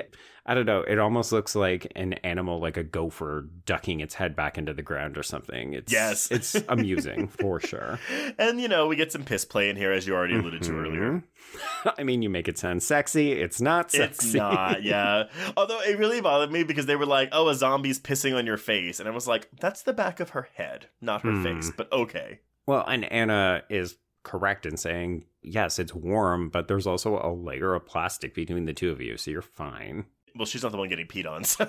I 0.47 0.53
don't 0.53 0.67
know. 0.67 0.81
It 0.81 0.99
almost 0.99 1.31
looks 1.31 1.55
like 1.55 1.91
an 1.95 2.13
animal, 2.13 2.59
like 2.59 2.77
a 2.77 2.83
gopher, 2.83 3.49
ducking 3.65 3.99
its 3.99 4.13
head 4.13 4.35
back 4.35 4.59
into 4.59 4.73
the 4.75 4.83
ground 4.83 5.17
or 5.17 5.23
something. 5.23 5.73
It's 5.73 5.91
Yes. 5.91 6.29
it's 6.31 6.55
amusing 6.69 7.27
for 7.27 7.59
sure. 7.59 7.99
And 8.37 8.59
you 8.61 8.67
know, 8.67 8.85
we 8.87 8.95
get 8.95 9.11
some 9.11 9.23
piss 9.23 9.43
play 9.45 9.69
in 9.69 9.75
here, 9.75 9.91
as 9.91 10.05
you 10.05 10.13
already 10.13 10.35
alluded 10.35 10.61
to 10.63 10.77
earlier. 10.77 11.23
I 11.97 12.03
mean, 12.03 12.21
you 12.21 12.29
make 12.29 12.47
it 12.47 12.57
sound 12.59 12.83
sexy. 12.83 13.31
It's 13.31 13.59
not 13.61 13.91
sexy. 13.91 14.27
It's 14.27 14.33
not, 14.35 14.83
yeah. 14.83 15.23
Although 15.57 15.79
it 15.81 15.97
really 15.97 16.21
bothered 16.21 16.51
me 16.51 16.63
because 16.63 16.85
they 16.85 16.95
were 16.95 17.05
like, 17.05 17.29
"Oh, 17.31 17.47
a 17.49 17.55
zombie's 17.55 17.99
pissing 17.99 18.35
on 18.37 18.45
your 18.45 18.57
face," 18.57 18.99
and 18.99 19.07
I 19.09 19.11
was 19.11 19.27
like, 19.27 19.47
"That's 19.59 19.83
the 19.83 19.93
back 19.93 20.19
of 20.19 20.31
her 20.31 20.49
head, 20.55 20.87
not 21.01 21.21
her 21.21 21.31
Hmm. 21.31 21.43
face." 21.43 21.71
But 21.75 21.91
okay. 21.91 22.39
Well, 22.67 22.85
and 22.87 23.05
Anna 23.11 23.63
is 23.69 23.95
correct 24.23 24.65
in 24.65 24.75
saying, 24.75 25.23
yes, 25.43 25.77
it's 25.79 25.93
warm, 25.93 26.49
but 26.49 26.67
there's 26.67 26.87
also 26.87 27.19
a 27.19 27.31
layer 27.31 27.75
of 27.75 27.85
plastic 27.85 28.33
between 28.33 28.65
the 28.65 28.73
two 28.73 28.89
of 28.91 28.99
you, 28.99 29.17
so 29.17 29.29
you're 29.31 29.41
fine. 29.43 30.05
Well, 30.35 30.45
she's 30.45 30.63
not 30.63 30.71
the 30.71 30.77
one 30.77 30.89
getting 30.89 31.07
peed 31.07 31.29
on, 31.29 31.43
so 31.45 31.65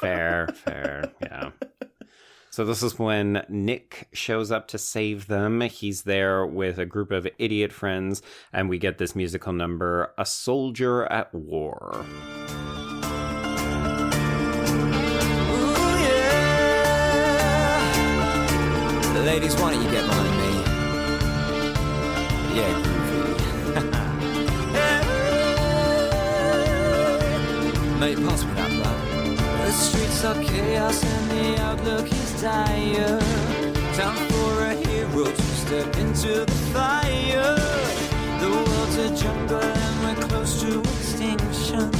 Fair, 0.00 0.48
fair, 0.48 1.12
yeah. 1.20 1.50
So 2.50 2.64
this 2.64 2.84
is 2.84 2.96
when 2.96 3.44
Nick 3.48 4.06
shows 4.12 4.52
up 4.52 4.68
to 4.68 4.78
save 4.78 5.26
them. 5.26 5.60
He's 5.62 6.02
there 6.02 6.46
with 6.46 6.78
a 6.78 6.86
group 6.86 7.10
of 7.10 7.26
idiot 7.36 7.72
friends, 7.72 8.22
and 8.52 8.68
we 8.68 8.78
get 8.78 8.98
this 8.98 9.16
musical 9.16 9.52
number, 9.52 10.12
A 10.16 10.24
Soldier 10.24 11.04
at 11.06 11.34
War. 11.34 12.04
Ladies, 19.24 19.56
why 19.56 19.72
don't 19.72 19.82
you 19.82 19.90
get 19.90 20.06
behind 20.06 20.36
me? 20.38 20.52
Yeah, 22.56 22.93
Mate, 28.00 28.18
pass 28.18 28.44
me 28.44 28.52
that 28.54 28.70
blow. 28.70 29.64
The 29.64 29.72
streets 29.72 30.24
are 30.24 30.34
chaos 30.42 31.02
and 31.04 31.30
the 31.30 31.62
outlook 31.62 32.06
is 32.12 32.40
dire. 32.42 33.20
Time 33.94 34.28
for 34.30 34.62
a 34.64 34.74
hero 34.86 35.24
to 35.24 35.42
step 35.42 35.96
into 35.96 36.44
the 36.44 36.52
fire. 36.72 37.56
The 38.40 38.50
world's 38.50 38.96
a 38.96 39.16
jungle 39.22 39.60
and 39.62 40.18
we're 40.18 40.28
close 40.28 40.60
to 40.62 40.80
extinction. 40.80 41.90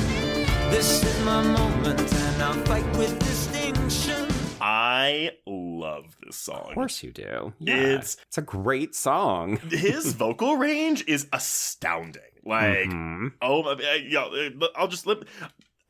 This 0.71 1.03
is 1.05 1.25
my 1.25 1.43
moment 1.43 2.01
and 2.13 2.43
I'll 2.43 2.65
fight 2.65 2.85
with 2.97 3.19
distinction. 3.21 4.29
I 4.61 5.31
love 5.47 6.17
this 6.25 6.37
song. 6.37 6.67
Of 6.69 6.75
course 6.75 7.03
you 7.03 7.13
do. 7.13 7.53
Yeah, 7.61 7.77
It's- 7.77 8.17
it's 8.27 8.39
a 8.39 8.43
great 8.43 8.95
song. 8.95 9.57
His 9.71 10.13
vocal 10.13 10.57
range 10.57 11.05
is 11.07 11.29
astounding. 11.33 12.23
Like, 12.47 12.89
Mhm. 12.91 13.33
oh, 13.41 13.63
my- 13.63 14.05
yo, 14.07 14.25
uh, 14.61 14.67
I'll 14.77 14.89
just 14.89 15.07
let. 15.07 15.19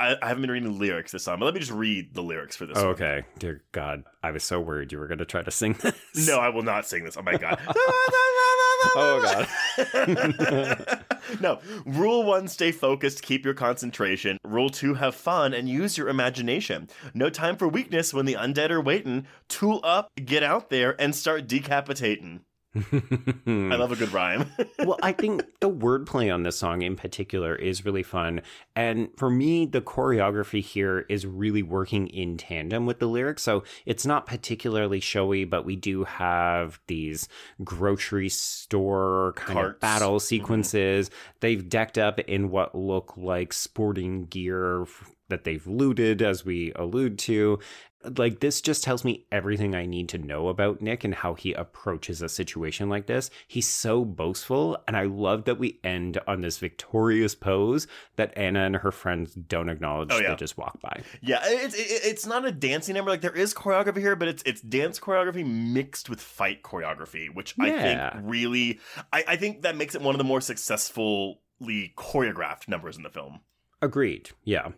I, 0.00 0.16
I 0.20 0.28
haven't 0.28 0.42
been 0.42 0.50
reading 0.50 0.72
the 0.72 0.78
lyrics 0.78 1.12
this 1.12 1.24
time, 1.24 1.38
but 1.38 1.44
let 1.46 1.54
me 1.54 1.60
just 1.60 1.72
read 1.72 2.14
the 2.14 2.22
lyrics 2.22 2.56
for 2.56 2.66
this. 2.66 2.76
Oh, 2.76 2.86
one. 2.86 2.94
Okay, 2.94 3.24
dear 3.38 3.62
God, 3.72 4.04
I 4.22 4.32
was 4.32 4.42
so 4.42 4.60
worried 4.60 4.90
you 4.90 4.98
were 4.98 5.06
going 5.06 5.18
to 5.18 5.24
try 5.24 5.42
to 5.42 5.50
sing 5.50 5.74
this. 5.74 6.26
No, 6.26 6.38
I 6.38 6.48
will 6.48 6.62
not 6.62 6.86
sing 6.86 7.04
this. 7.04 7.16
Oh 7.16 7.22
my 7.22 7.36
god. 7.36 7.58
Oh 8.96 9.46
God. 9.76 11.04
no. 11.40 11.58
Rule 11.86 12.22
one, 12.22 12.48
stay 12.48 12.70
focused, 12.70 13.22
keep 13.22 13.44
your 13.44 13.54
concentration. 13.54 14.38
Rule 14.44 14.68
two, 14.70 14.94
have 14.94 15.14
fun 15.14 15.54
and 15.54 15.68
use 15.68 15.96
your 15.96 16.08
imagination. 16.08 16.88
No 17.14 17.30
time 17.30 17.56
for 17.56 17.66
weakness 17.66 18.12
when 18.12 18.26
the 18.26 18.34
undead 18.34 18.70
are 18.70 18.80
waiting. 18.80 19.26
Tool 19.48 19.80
up, 19.82 20.10
get 20.22 20.42
out 20.42 20.70
there, 20.70 21.00
and 21.00 21.14
start 21.14 21.48
decapitating. 21.48 22.42
I 22.76 23.76
love 23.76 23.92
a 23.92 23.96
good 23.96 24.12
rhyme. 24.12 24.51
well, 24.80 24.98
I 25.02 25.12
think 25.12 25.44
the 25.60 25.70
wordplay 25.70 26.32
on 26.32 26.42
this 26.42 26.59
song 26.59 26.82
in 26.82 26.96
particular 26.96 27.55
is 27.55 27.84
really 27.84 28.02
fun. 28.02 28.42
And 28.74 29.10
for 29.16 29.30
me, 29.30 29.66
the 29.66 29.80
choreography 29.80 30.60
here 30.60 31.06
is 31.09 31.24
really 31.26 31.62
working 31.62 32.09
in 32.09 32.36
tandem 32.36 32.86
with 32.86 32.98
the 32.98 33.06
lyrics. 33.06 33.42
So 33.42 33.62
it's 33.86 34.05
not 34.05 34.26
particularly 34.26 35.01
showy, 35.01 35.44
but 35.44 35.64
we 35.64 35.76
do 35.76 36.05
have 36.05 36.80
these 36.88 37.28
grocery 37.62 38.28
store 38.28 39.34
kind 39.36 39.59
Carts. 39.59 39.74
of 39.74 39.80
battle 39.80 40.10
mm-hmm. 40.12 40.18
sequences. 40.24 41.10
They've 41.40 41.68
decked 41.68 41.98
up 41.98 42.18
in 42.20 42.51
what 42.51 42.74
look 42.74 43.16
like 43.16 43.52
sporting 43.52 44.26
gear 44.26 44.86
that 45.28 45.44
they've 45.44 45.66
looted, 45.66 46.22
as 46.22 46.44
we 46.44 46.72
allude 46.76 47.18
to 47.20 47.59
like 48.18 48.40
this 48.40 48.60
just 48.60 48.84
tells 48.84 49.05
me 49.05 49.24
everything 49.32 49.74
I 49.74 49.86
need 49.86 50.09
to 50.10 50.18
know 50.18 50.48
about 50.48 50.80
Nick 50.80 51.05
and 51.05 51.14
how 51.14 51.34
he 51.34 51.52
approaches 51.52 52.22
a 52.22 52.28
situation 52.28 52.88
like 52.88 53.06
this. 53.06 53.30
He's 53.48 53.68
so 53.68 54.05
boastful, 54.05 54.78
and 54.86 54.96
I 54.96 55.05
love 55.05 55.44
that 55.44 55.59
we 55.59 55.80
end 55.82 56.18
on 56.26 56.40
this 56.40 56.59
victorious 56.59 57.34
pose 57.34 57.86
that 58.16 58.36
Anna 58.36 58.64
and 58.64 58.76
her 58.76 58.92
friends 58.92 59.34
don't 59.34 59.68
acknowledge. 59.68 60.10
Oh, 60.12 60.18
yeah. 60.18 60.30
They 60.30 60.36
just 60.36 60.59
walk 60.59 60.80
by. 60.80 61.02
yeah, 61.22 61.40
it's 61.44 61.74
it's 61.78 62.26
not 62.26 62.44
a 62.44 62.52
dancing 62.52 62.94
number. 62.94 63.10
Like 63.10 63.22
there 63.22 63.36
is 63.36 63.55
choreography 63.55 63.98
here, 63.98 64.16
but 64.16 64.28
it's 64.28 64.42
it's 64.44 64.60
dance 64.60 65.01
choreography 65.01 65.46
mixed 65.46 66.10
with 66.10 66.20
fight 66.20 66.62
choreography, 66.62 67.34
which 67.34 67.55
I 67.59 67.70
think 67.70 68.26
really, 68.28 68.80
I, 69.12 69.24
I 69.28 69.36
think 69.36 69.62
that 69.62 69.76
makes 69.76 69.94
it 69.94 70.02
one 70.02 70.14
of 70.14 70.18
the 70.18 70.24
more 70.24 70.40
successfully 70.40 71.94
choreographed 71.96 72.68
numbers 72.68 72.96
in 72.96 73.02
the 73.02 73.10
film. 73.10 73.40
Agreed. 73.80 74.30
Yeah. 74.44 74.68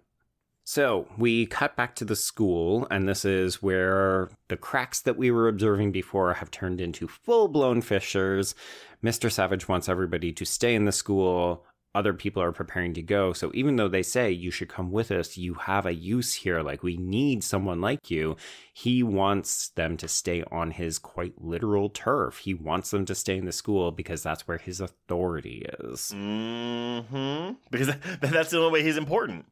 So 0.69 1.07
we 1.17 1.47
cut 1.47 1.77
back 1.77 1.95
to 1.95 2.05
the 2.05 2.17
school, 2.17 2.89
and 2.91 3.09
this 3.09 3.25
is 3.25 3.63
where 3.63 4.31
the 4.49 4.57
cracks 4.57 5.01
that 5.03 5.17
we 5.17 5.31
were 5.31 5.47
observing 5.47 5.93
before 5.93 6.35
have 6.35 6.51
turned 6.51 6.81
into 6.81 7.07
full 7.07 7.47
blown 7.47 7.81
fissures. 7.83 8.57
Mr. 9.01 9.31
Savage 9.31 9.69
wants 9.69 9.89
everybody 9.89 10.33
to 10.33 10.45
stay 10.45 10.75
in 10.75 10.85
the 10.85 10.91
school. 10.91 11.65
Other 11.95 12.13
people 12.13 12.43
are 12.43 12.51
preparing 12.51 12.95
to 12.95 13.01
go. 13.01 13.33
So 13.33 13.53
even 13.55 13.77
though 13.77 13.87
they 13.87 14.03
say 14.03 14.33
you 14.33 14.51
should 14.51 14.69
come 14.69 14.91
with 14.91 15.13
us, 15.13 15.37
you 15.37 15.55
have 15.55 15.87
a 15.87 15.95
use 15.95 16.35
here. 16.35 16.63
Like 16.63 16.83
we 16.83 16.97
need 16.97 17.45
someone 17.45 17.81
like 17.81 18.11
you. 18.11 18.37
He 18.75 19.05
wants 19.05 19.69
them 19.69 19.97
to 19.99 20.09
stay 20.09 20.43
on 20.51 20.73
his 20.73 20.99
quite 20.99 21.41
literal 21.41 21.91
turf. 21.91 22.39
He 22.39 22.55
wants 22.55 22.91
them 22.91 23.05
to 23.05 23.15
stay 23.15 23.39
in 23.39 23.47
the 23.47 23.53
school 23.53 23.93
because 23.93 24.25
that's 24.25 24.49
where 24.49 24.59
his 24.59 24.81
authority 24.81 25.65
is. 25.79 26.13
Mm-hmm. 26.13 27.55
Because 27.71 27.95
that's 28.21 28.51
the 28.51 28.59
only 28.59 28.73
way 28.73 28.83
he's 28.83 28.97
important. 28.97 29.47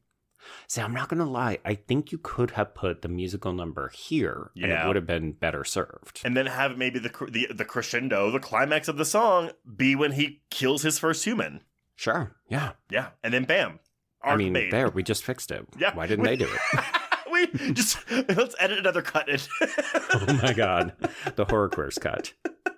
See, 0.68 0.80
I'm 0.80 0.92
not 0.94 1.08
gonna 1.08 1.28
lie. 1.28 1.58
I 1.64 1.74
think 1.74 2.12
you 2.12 2.18
could 2.18 2.52
have 2.52 2.74
put 2.74 3.02
the 3.02 3.08
musical 3.08 3.52
number 3.52 3.88
here, 3.90 4.50
and 4.56 4.70
it 4.72 4.86
would 4.86 4.96
have 4.96 5.06
been 5.06 5.32
better 5.32 5.64
served. 5.64 6.20
and 6.24 6.36
then 6.36 6.46
have 6.46 6.76
maybe 6.78 6.98
the 6.98 7.10
the 7.30 7.48
the 7.54 7.64
crescendo, 7.64 8.30
the 8.30 8.40
climax 8.40 8.88
of 8.88 8.96
the 8.96 9.04
song, 9.04 9.50
be 9.76 9.94
when 9.94 10.12
he 10.12 10.42
kills 10.50 10.82
his 10.82 10.98
first 10.98 11.24
human. 11.24 11.60
Sure, 11.96 12.34
yeah. 12.48 12.72
Yeah, 12.90 13.10
and 13.22 13.32
then 13.32 13.44
bam, 13.44 13.78
I 14.22 14.36
mean, 14.36 14.52
made. 14.52 14.72
there 14.72 14.88
we 14.88 15.02
just 15.02 15.22
fixed 15.24 15.50
it. 15.50 15.66
Yeah, 15.78 15.94
Why 15.94 16.06
didn't 16.06 16.22
we- 16.22 16.28
they 16.30 16.36
do 16.36 16.48
it? 16.52 16.84
we 17.30 17.46
just 17.72 17.98
let's 18.10 18.54
edit 18.58 18.78
another 18.78 19.02
cut. 19.02 19.28
In. 19.28 19.38
oh 19.62 20.40
my 20.42 20.52
god, 20.52 20.92
the 21.36 21.44
horror 21.44 21.68
queers 21.68 21.98
cut. 21.98 22.32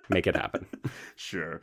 Make 0.09 0.25
it 0.27 0.35
happen. 0.37 0.67
sure. 1.15 1.61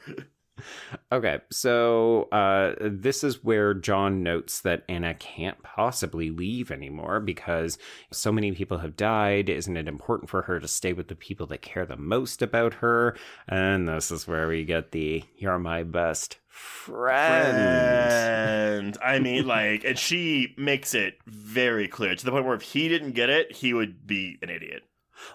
Okay, 1.11 1.41
so 1.51 2.29
uh, 2.31 2.75
this 2.81 3.25
is 3.25 3.43
where 3.43 3.75
John 3.75 4.23
notes 4.23 4.61
that 4.61 4.85
Anna 4.89 5.15
can't 5.15 5.63
possibly 5.63 6.31
leave 6.31 6.71
anymore 6.71 7.21
because 7.21 7.77
so 8.13 8.31
many 8.31 8.53
people 8.53 8.79
have 8.79 8.97
died. 8.97 9.49
Isn't 9.49 9.77
it 9.77 9.89
important 9.89 10.31
for 10.31 10.43
her 10.43 10.61
to 10.61 10.69
stay 10.69 10.93
with 10.93 11.09
the 11.09 11.17
people 11.17 11.47
that 11.49 11.63
care 11.63 11.87
the 11.87 11.97
most 11.97 12.43
about 12.43 12.75
her? 12.75 13.17
And 13.49 13.89
this 13.89 14.11
is 14.11 14.29
where 14.29 14.49
we 14.49 14.65
get 14.65 14.93
the 14.93 15.25
"You're 15.37 15.59
my 15.59 15.83
best 15.83 16.39
friend." 16.47 17.59
And 17.59 18.99
I 19.03 19.19
mean, 19.19 19.47
like, 19.47 19.85
and 19.85 19.99
she 19.99 20.55
makes 20.57 20.95
it 20.95 21.19
very 21.27 21.89
clear 21.89 22.15
to 22.15 22.25
the 22.25 22.31
point 22.31 22.47
where 22.47 22.57
if 22.57 22.63
he 22.63 22.89
didn't 22.89 23.13
get 23.13 23.29
it, 23.29 23.53
he 23.53 23.75
would 23.75 24.07
be 24.07 24.39
an 24.43 24.51
idiot. 24.51 24.85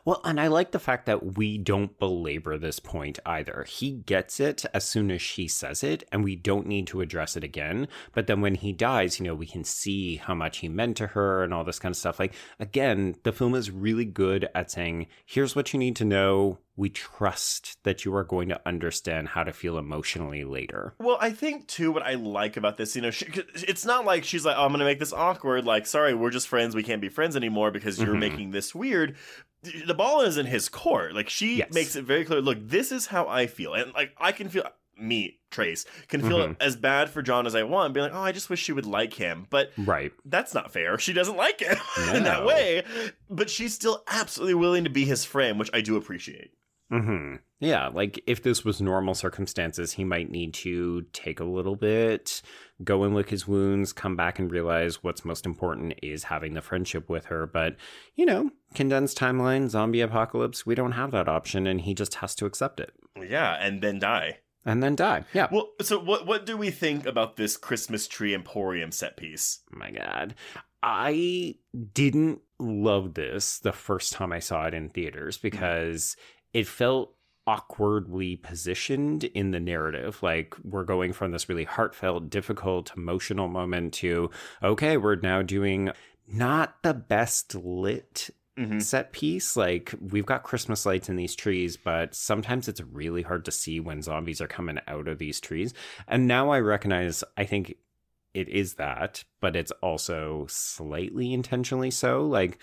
Well, 0.05 0.21
and 0.23 0.39
I 0.39 0.47
like 0.47 0.71
the 0.71 0.79
fact 0.79 1.05
that 1.05 1.37
we 1.37 1.57
don't 1.57 1.97
belabor 1.99 2.57
this 2.57 2.79
point 2.79 3.19
either. 3.25 3.65
He 3.67 3.91
gets 3.91 4.39
it 4.39 4.65
as 4.73 4.83
soon 4.83 5.11
as 5.11 5.21
she 5.21 5.47
says 5.47 5.83
it, 5.83 6.03
and 6.11 6.23
we 6.23 6.35
don't 6.35 6.67
need 6.67 6.87
to 6.87 7.01
address 7.01 7.35
it 7.35 7.43
again. 7.43 7.87
But 8.13 8.27
then 8.27 8.41
when 8.41 8.55
he 8.55 8.71
dies, 8.71 9.19
you 9.19 9.25
know, 9.25 9.35
we 9.35 9.45
can 9.45 9.63
see 9.63 10.17
how 10.17 10.35
much 10.35 10.59
he 10.59 10.69
meant 10.69 10.97
to 10.97 11.07
her 11.07 11.43
and 11.43 11.53
all 11.53 11.63
this 11.63 11.79
kind 11.79 11.91
of 11.91 11.97
stuff. 11.97 12.19
Like, 12.19 12.33
again, 12.59 13.15
the 13.23 13.31
film 13.31 13.55
is 13.55 13.71
really 13.71 14.05
good 14.05 14.49
at 14.55 14.71
saying, 14.71 15.07
here's 15.25 15.55
what 15.55 15.73
you 15.73 15.79
need 15.79 15.95
to 15.97 16.05
know. 16.05 16.59
We 16.79 16.89
trust 16.89 17.77
that 17.83 18.05
you 18.05 18.15
are 18.15 18.23
going 18.23 18.47
to 18.49 18.61
understand 18.65 19.27
how 19.27 19.43
to 19.43 19.51
feel 19.51 19.77
emotionally 19.77 20.45
later. 20.45 20.93
Well, 20.97 21.17
I 21.19 21.31
think 21.31 21.67
too 21.67 21.91
what 21.91 22.03
I 22.03 22.13
like 22.13 22.55
about 22.55 22.77
this, 22.77 22.95
you 22.95 23.01
know, 23.01 23.11
she, 23.11 23.25
it's 23.53 23.83
not 23.83 24.05
like 24.05 24.23
she's 24.23 24.45
like, 24.45 24.55
oh, 24.57 24.63
I'm 24.63 24.69
going 24.69 24.79
to 24.79 24.85
make 24.85 24.97
this 24.99 25.11
awkward. 25.11 25.65
Like, 25.65 25.85
sorry, 25.85 26.13
we're 26.13 26.29
just 26.29 26.47
friends. 26.47 26.73
We 26.75 26.83
can't 26.83 27.01
be 27.01 27.09
friends 27.09 27.35
anymore 27.35 27.69
because 27.69 27.99
you're 27.99 28.15
Mhm. 28.15 28.19
making 28.19 28.51
this 28.51 28.73
weird. 28.73 29.17
The 29.85 29.93
ball 29.93 30.21
is 30.21 30.37
in 30.37 30.45
his 30.45 30.69
court. 30.69 31.13
Like, 31.13 31.27
she 31.27 31.57
Yes. 31.57 31.73
makes 31.73 31.97
it 31.97 32.05
very 32.05 32.23
clear. 32.23 32.39
Look, 32.39 32.59
this 32.61 32.93
is 32.93 33.07
how 33.07 33.27
I 33.27 33.47
feel, 33.47 33.73
and 33.73 33.93
like 33.93 34.13
I 34.17 34.31
can 34.31 34.47
feel. 34.47 34.63
Me, 35.01 35.39
Trace, 35.49 35.85
can 36.09 36.21
feel 36.21 36.39
Mhm. 36.39 36.55
as 36.59 36.75
bad 36.75 37.09
for 37.09 37.21
John 37.21 37.47
as 37.47 37.55
I 37.55 37.63
want, 37.63 37.93
being 37.93 38.03
like, 38.05 38.13
oh, 38.13 38.19
I 38.21 38.33
just 38.33 38.49
wish 38.49 38.61
she 38.61 38.73
would 38.73 38.85
like 38.85 39.13
him. 39.13 39.47
But 39.49 39.71
Right. 39.77 40.11
that's 40.25 40.53
not 40.53 40.73
fair. 40.73 40.97
She 40.99 41.13
doesn't 41.13 41.37
like 41.37 41.61
him 41.61 41.77
in 42.13 42.23
that 42.23 42.43
way. 42.45 42.83
But 43.29 43.49
she's 43.49 43.73
still 43.73 44.03
absolutely 44.09 44.55
willing 44.55 44.83
to 44.83 44.89
be 44.89 45.05
his 45.05 45.23
friend, 45.23 45.57
which 45.57 45.69
I 45.73 45.79
do 45.79 45.95
appreciate. 45.95 46.51
Hmm 46.89 47.35
Yeah, 47.59 47.87
like 47.87 48.21
if 48.25 48.41
this 48.41 48.65
was 48.65 48.81
normal 48.81 49.13
circumstances, 49.13 49.93
he 49.93 50.03
might 50.03 50.31
need 50.31 50.53
to 50.55 51.03
take 51.13 51.39
a 51.39 51.45
little 51.45 51.75
bit, 51.75 52.41
go 52.83 53.03
and 53.03 53.13
lick 53.13 53.29
his 53.29 53.47
wounds, 53.47 53.93
come 53.93 54.15
back 54.15 54.39
and 54.39 54.51
realize 54.51 55.03
what's 55.03 55.25
most 55.25 55.45
important 55.45 55.93
is 56.01 56.23
having 56.25 56.53
the 56.53 56.61
friendship 56.61 57.09
with 57.09 57.25
her. 57.25 57.45
But, 57.45 57.75
you 58.15 58.25
know, 58.25 58.51
condensed 58.73 59.17
timeline, 59.17 59.69
zombie 59.69 60.01
apocalypse, 60.01 60.65
we 60.65 60.75
don't 60.75 60.93
have 60.93 61.11
that 61.11 61.29
option, 61.29 61.67
and 61.67 61.81
he 61.81 61.93
just 61.93 62.15
has 62.15 62.35
to 62.35 62.45
accept 62.45 62.79
it. 62.79 62.93
Yeah, 63.15 63.57
and 63.59 63.81
then 63.81 63.99
die. 63.99 64.39
And 64.65 64.83
then 64.83 64.95
die. 64.95 65.23
Yeah. 65.33 65.47
Well, 65.51 65.71
so 65.81 65.99
what 65.99 66.27
what 66.27 66.45
do 66.45 66.57
we 66.57 66.69
think 66.69 67.05
about 67.05 67.37
this 67.37 67.55
Christmas 67.55 68.07
tree 68.07 68.33
emporium 68.33 68.91
set 68.91 69.15
piece? 69.15 69.59
Oh 69.73 69.77
my 69.77 69.91
god. 69.91 70.35
I 70.83 71.55
didn't 71.93 72.41
love 72.59 73.13
this 73.13 73.59
the 73.59 73.71
first 73.71 74.13
time 74.13 74.31
I 74.31 74.39
saw 74.39 74.65
it 74.65 74.73
in 74.73 74.89
theaters 74.89 75.37
because 75.37 76.15
it 76.53 76.67
felt 76.67 77.13
awkwardly 77.47 78.35
positioned 78.35 79.23
in 79.23 79.51
the 79.51 79.59
narrative. 79.59 80.21
Like 80.21 80.55
we're 80.63 80.83
going 80.83 81.13
from 81.13 81.31
this 81.31 81.49
really 81.49 81.63
heartfelt, 81.63 82.29
difficult, 82.29 82.91
emotional 82.95 83.47
moment 83.47 83.93
to, 83.95 84.29
okay, 84.61 84.97
we're 84.97 85.15
now 85.15 85.41
doing 85.41 85.91
not 86.27 86.83
the 86.83 86.93
best 86.93 87.55
lit 87.55 88.29
Mhm. 88.55 88.81
set 88.81 89.13
piece. 89.13 89.55
Like 89.55 89.95
we've 89.99 90.25
got 90.25 90.43
Christmas 90.43 90.85
lights 90.85 91.09
in 91.09 91.15
these 91.15 91.35
trees, 91.35 91.77
but 91.77 92.13
sometimes 92.13 92.67
it's 92.67 92.81
really 92.81 93.21
hard 93.21 93.45
to 93.45 93.51
see 93.51 93.79
when 93.79 94.01
zombies 94.01 94.41
are 94.41 94.47
coming 94.47 94.79
out 94.87 95.07
of 95.07 95.17
these 95.17 95.39
trees. 95.39 95.73
And 96.07 96.27
now 96.27 96.49
I 96.51 96.59
recognize, 96.59 97.23
I 97.37 97.45
think 97.45 97.75
it 98.33 98.49
is 98.49 98.75
that, 98.75 99.23
but 99.39 99.55
it's 99.55 99.71
also 99.81 100.45
slightly 100.49 101.33
intentionally 101.33 101.89
so. 101.89 102.25
Like 102.25 102.59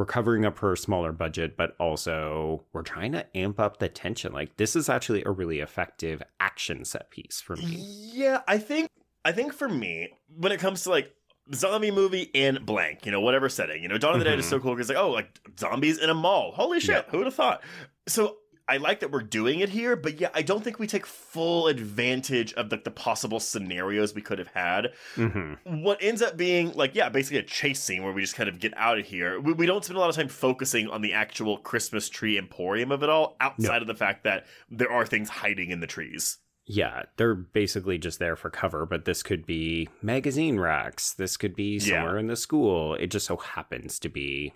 we're 0.00 0.06
covering 0.06 0.46
up 0.46 0.56
a 0.62 0.76
smaller 0.78 1.12
budget, 1.12 1.58
but 1.58 1.76
also 1.78 2.64
we're 2.72 2.80
trying 2.80 3.12
to 3.12 3.36
amp 3.36 3.60
up 3.60 3.80
the 3.80 3.88
tension. 3.90 4.32
Like 4.32 4.56
this 4.56 4.74
is 4.74 4.88
actually 4.88 5.22
a 5.24 5.30
really 5.30 5.60
effective 5.60 6.22
action 6.40 6.86
set 6.86 7.10
piece 7.10 7.38
for 7.38 7.54
me. 7.54 7.76
Yeah, 8.14 8.40
I 8.48 8.56
think 8.56 8.88
I 9.26 9.32
think 9.32 9.52
for 9.52 9.68
me, 9.68 10.08
when 10.38 10.52
it 10.52 10.58
comes 10.58 10.84
to 10.84 10.90
like 10.90 11.14
zombie 11.52 11.90
movie 11.90 12.30
in 12.32 12.64
blank, 12.64 13.04
you 13.04 13.12
know, 13.12 13.20
whatever 13.20 13.50
setting, 13.50 13.82
you 13.82 13.90
know, 13.90 13.98
Dawn 13.98 14.14
of 14.14 14.20
the 14.20 14.24
Dead 14.24 14.38
is 14.38 14.48
so 14.48 14.56
mm-hmm. 14.56 14.68
cool 14.68 14.74
because 14.74 14.88
like, 14.88 14.96
oh, 14.96 15.10
like 15.10 15.38
zombies 15.58 15.98
in 15.98 16.08
a 16.08 16.14
mall. 16.14 16.52
Holy 16.52 16.80
shit, 16.80 17.04
who 17.10 17.18
would 17.18 17.26
have 17.26 17.34
thought? 17.34 17.62
So 18.08 18.38
I 18.70 18.76
like 18.76 19.00
that 19.00 19.10
we're 19.10 19.22
doing 19.22 19.58
it 19.60 19.68
here, 19.68 19.96
but 19.96 20.20
yeah, 20.20 20.30
I 20.32 20.42
don't 20.42 20.62
think 20.62 20.78
we 20.78 20.86
take 20.86 21.04
full 21.04 21.66
advantage 21.66 22.52
of 22.54 22.70
like 22.70 22.84
the 22.84 22.90
possible 22.92 23.40
scenarios 23.40 24.14
we 24.14 24.22
could 24.22 24.38
have 24.38 24.46
had. 24.54 24.92
Mm-hmm. 25.16 25.82
What 25.82 25.98
ends 26.00 26.22
up 26.22 26.36
being 26.36 26.72
like, 26.74 26.94
yeah, 26.94 27.08
basically 27.08 27.38
a 27.38 27.42
chase 27.42 27.82
scene 27.82 28.04
where 28.04 28.12
we 28.12 28.20
just 28.20 28.36
kind 28.36 28.48
of 28.48 28.60
get 28.60 28.72
out 28.76 28.98
of 28.98 29.04
here. 29.06 29.40
We, 29.40 29.54
we 29.54 29.66
don't 29.66 29.84
spend 29.84 29.96
a 29.96 30.00
lot 30.00 30.08
of 30.08 30.14
time 30.14 30.28
focusing 30.28 30.88
on 30.88 31.02
the 31.02 31.12
actual 31.14 31.58
Christmas 31.58 32.08
tree 32.08 32.38
emporium 32.38 32.92
of 32.92 33.02
it 33.02 33.08
all, 33.10 33.36
outside 33.40 33.82
of 33.82 33.88
the 33.88 33.94
fact 33.96 34.22
that 34.22 34.46
there 34.70 34.92
are 34.92 35.04
things 35.04 35.28
hiding 35.28 35.70
in 35.72 35.80
the 35.80 35.88
trees. 35.88 36.38
Yeah, 36.64 37.02
they're 37.16 37.34
basically 37.34 37.98
just 37.98 38.20
there 38.20 38.36
for 38.36 38.50
cover, 38.50 38.86
but 38.86 39.04
this 39.04 39.24
could 39.24 39.44
be 39.44 39.88
magazine 40.00 40.60
racks. 40.60 41.12
This 41.12 41.36
could 41.36 41.56
be 41.56 41.78
Yeah. 41.78 41.96
somewhere 41.96 42.18
in 42.18 42.28
the 42.28 42.36
school. 42.36 42.94
It 42.94 43.08
just 43.08 43.26
so 43.26 43.36
happens 43.36 43.98
to 43.98 44.08
be 44.08 44.54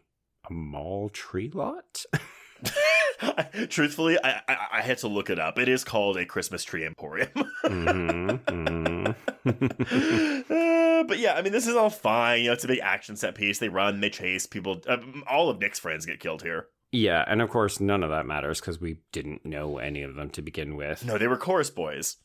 a 0.49 0.53
mall 0.53 1.09
tree 1.09 1.51
lot. 1.53 2.05
Truthfully, 3.69 4.19
I, 4.23 4.41
I 4.49 4.57
I 4.73 4.81
had 4.83 4.99
to 4.99 5.09
look 5.09 5.31
it 5.31 5.39
up. 5.39 5.59
It 5.59 5.69
is 5.69 5.85
called 5.85 6.17
a 6.17 6.25
Christmas 6.27 6.65
tree 6.65 6.85
emporium. 6.85 7.29
Mhm, 7.65 9.15
Uh, 10.51 11.05
but 11.05 11.19
yeah, 11.19 11.35
I 11.35 11.43
mean, 11.43 11.53
this 11.53 11.67
is 11.67 11.77
all 11.77 11.91
fine. 11.91 12.41
You 12.41 12.47
know, 12.49 12.53
it's 12.55 12.65
a 12.65 12.69
big 12.69 12.81
action 12.81 13.17
set 13.17 13.35
piece. 13.35 13.59
They 13.59 13.69
run, 13.69 14.01
they 14.01 14.11
chase 14.11 14.47
people. 14.47 14.81
Um, 14.89 15.23
all 15.27 15.49
of 15.51 15.59
Nick's 15.61 15.79
friends 15.79 16.07
get 16.07 16.21
killed 16.21 16.43
here. 16.43 16.69
Yeah, 16.93 17.25
and 17.27 17.43
of 17.43 17.51
course, 17.51 17.81
none 17.81 18.03
of 18.05 18.11
that 18.11 18.27
matters 18.27 18.61
because 18.61 18.81
we 18.81 18.99
didn't 19.13 19.45
know 19.45 19.79
any 19.79 20.03
of 20.03 20.15
them 20.15 20.31
to 20.31 20.43
begin 20.43 20.77
with. 20.77 21.05
No, 21.05 21.19
they 21.19 21.27
were 21.27 21.37
chorus 21.37 21.71
boys. 21.71 22.17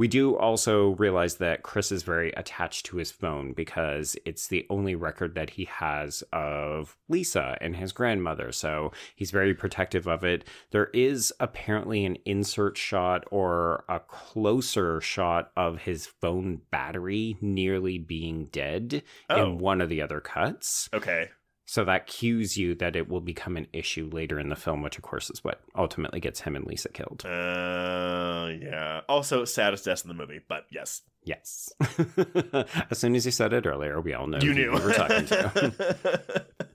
We 0.00 0.08
do 0.08 0.34
also 0.34 0.92
realize 0.92 1.34
that 1.36 1.62
Chris 1.62 1.92
is 1.92 2.04
very 2.04 2.32
attached 2.32 2.86
to 2.86 2.96
his 2.96 3.10
phone 3.10 3.52
because 3.52 4.16
it's 4.24 4.48
the 4.48 4.66
only 4.70 4.94
record 4.94 5.34
that 5.34 5.50
he 5.50 5.66
has 5.66 6.24
of 6.32 6.96
Lisa 7.10 7.58
and 7.60 7.76
his 7.76 7.92
grandmother. 7.92 8.50
So 8.50 8.92
he's 9.14 9.30
very 9.30 9.52
protective 9.52 10.08
of 10.08 10.24
it. 10.24 10.46
There 10.70 10.86
is 10.94 11.34
apparently 11.38 12.06
an 12.06 12.16
insert 12.24 12.78
shot 12.78 13.24
or 13.30 13.84
a 13.90 14.00
closer 14.00 15.02
shot 15.02 15.52
of 15.54 15.80
his 15.82 16.06
phone 16.06 16.62
battery 16.70 17.36
nearly 17.42 17.98
being 17.98 18.46
dead 18.46 19.02
Oh. 19.28 19.42
in 19.42 19.58
one 19.58 19.82
of 19.82 19.90
the 19.90 20.00
other 20.00 20.20
cuts. 20.22 20.88
Okay. 20.94 21.28
So 21.70 21.84
that 21.84 22.08
cues 22.08 22.56
you 22.56 22.74
that 22.74 22.96
it 22.96 23.08
will 23.08 23.20
become 23.20 23.56
an 23.56 23.68
issue 23.72 24.10
later 24.12 24.40
in 24.40 24.48
the 24.48 24.56
film, 24.56 24.82
which 24.82 24.96
of 24.96 25.04
course 25.04 25.30
is 25.30 25.44
what 25.44 25.60
ultimately 25.76 26.18
gets 26.18 26.40
him 26.40 26.56
and 26.56 26.66
Lisa 26.66 26.88
killed. 26.88 27.24
Uh, 27.24 28.48
yeah. 28.60 29.02
Also, 29.08 29.44
saddest 29.44 29.84
death 29.84 30.02
in 30.04 30.08
the 30.08 30.14
movie, 30.14 30.40
but 30.48 30.66
yes. 30.72 31.02
Yes. 31.22 31.72
as 32.90 32.98
soon 32.98 33.14
as 33.14 33.24
you 33.24 33.30
said 33.30 33.52
it 33.52 33.66
earlier, 33.66 34.00
we 34.00 34.14
all 34.14 34.26
know 34.26 34.38
You 34.42 34.48
who 34.52 34.54
knew. 34.54 34.72
we 34.72 34.80
were 34.80 34.92
talking 34.94 35.26
to. 35.26 36.44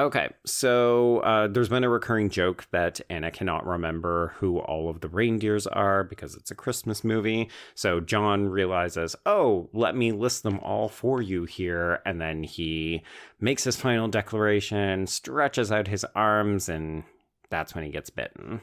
okay, 0.00 0.30
so 0.44 1.18
uh, 1.18 1.46
there's 1.48 1.68
been 1.68 1.84
a 1.84 1.88
recurring 1.88 2.30
joke 2.30 2.66
that 2.70 3.00
Anna 3.10 3.30
cannot 3.30 3.66
remember 3.66 4.34
who 4.36 4.58
all 4.58 4.88
of 4.88 5.00
the 5.00 5.08
reindeers 5.08 5.66
are 5.66 6.04
because 6.04 6.34
it's 6.34 6.50
a 6.50 6.54
Christmas 6.54 7.04
movie. 7.04 7.48
So 7.74 8.00
John 8.00 8.48
realizes, 8.48 9.14
oh, 9.26 9.68
let 9.72 9.94
me 9.94 10.12
list 10.12 10.42
them 10.42 10.58
all 10.60 10.88
for 10.88 11.20
you 11.20 11.44
here. 11.44 12.00
And 12.04 12.20
then 12.20 12.42
he 12.42 13.02
makes 13.40 13.64
his 13.64 13.76
final 13.76 14.08
declaration, 14.08 15.06
stretches 15.06 15.70
out 15.70 15.88
his 15.88 16.04
arms, 16.14 16.68
and 16.68 17.04
that's 17.50 17.74
when 17.74 17.84
he 17.84 17.90
gets 17.90 18.10
bitten. 18.10 18.62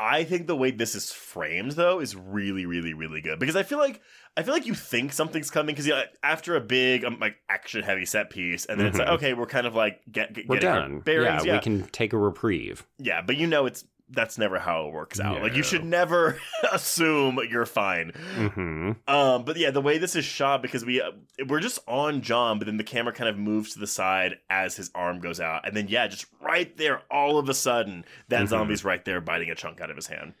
I 0.00 0.22
think 0.24 0.46
the 0.46 0.54
way 0.54 0.70
this 0.70 0.94
is 0.94 1.10
framed 1.10 1.72
though 1.72 1.98
is 2.00 2.14
really, 2.14 2.66
really, 2.66 2.94
really 2.94 3.20
good 3.20 3.38
because 3.40 3.56
I 3.56 3.64
feel 3.64 3.78
like 3.78 4.00
I 4.36 4.44
feel 4.44 4.54
like 4.54 4.66
you 4.66 4.74
think 4.74 5.12
something's 5.12 5.50
coming 5.50 5.74
because 5.74 5.86
yeah, 5.88 6.02
after 6.22 6.54
a 6.54 6.60
big 6.60 7.04
um, 7.04 7.18
like 7.20 7.36
action 7.48 7.82
heavy 7.82 8.06
set 8.06 8.30
piece, 8.30 8.64
and 8.66 8.78
then 8.78 8.86
it's 8.86 8.98
like 8.98 9.08
Mhm. 9.08 9.12
okay, 9.14 9.34
we're 9.34 9.46
kind 9.46 9.66
of 9.66 9.74
like 9.74 10.00
get, 10.10 10.32
get 10.32 10.48
We're 10.48 10.60
done. 10.60 11.00
bearings. 11.00 11.44
yeah, 11.44 11.52
Yeah, 11.54 11.58
we 11.58 11.62
can 11.62 11.82
take 11.88 12.12
a 12.12 12.18
reprieve. 12.18 12.86
yeah, 12.98 13.20
but 13.22 13.36
you 13.36 13.46
know 13.48 13.66
it's 13.66 13.84
that's 14.10 14.38
never 14.38 14.58
how 14.58 14.86
it 14.86 14.92
works 14.92 15.20
out. 15.20 15.42
Like 15.42 15.54
you 15.54 15.62
should 15.62 15.84
never 15.84 16.38
assume 16.72 17.38
you're 17.50 17.66
fine. 17.66 18.12
hmm 18.34 18.92
Um, 19.06 19.44
but 19.44 19.56
yeah, 19.56 19.70
the 19.70 19.80
way 19.82 19.98
this 19.98 20.16
is 20.16 20.24
shot 20.24 20.62
because 20.62 20.84
we 20.84 21.00
uh, 21.00 21.10
we're 21.46 21.60
just 21.60 21.78
on 21.86 22.22
John, 22.22 22.58
but 22.58 22.66
then 22.66 22.76
the 22.78 22.84
camera 22.84 23.12
kind 23.12 23.28
of 23.28 23.36
moves 23.38 23.74
to 23.74 23.78
the 23.78 23.86
side 23.86 24.36
as 24.48 24.76
his 24.76 24.90
arm 24.94 25.20
goes 25.20 25.40
out, 25.40 25.66
and 25.66 25.76
then 25.76 25.88
yeah, 25.88 26.06
just 26.06 26.26
right 26.40 26.76
there, 26.76 27.02
all 27.10 27.38
of 27.38 27.48
a 27.48 27.54
sudden, 27.54 28.04
that 28.28 28.44
Mhm. 28.44 28.48
zombie's 28.48 28.84
right 28.84 29.04
there 29.04 29.20
biting 29.20 29.50
a 29.50 29.54
chunk 29.54 29.80
out 29.80 29.90
of 29.90 29.96
his 29.96 30.06
hand. 30.06 30.34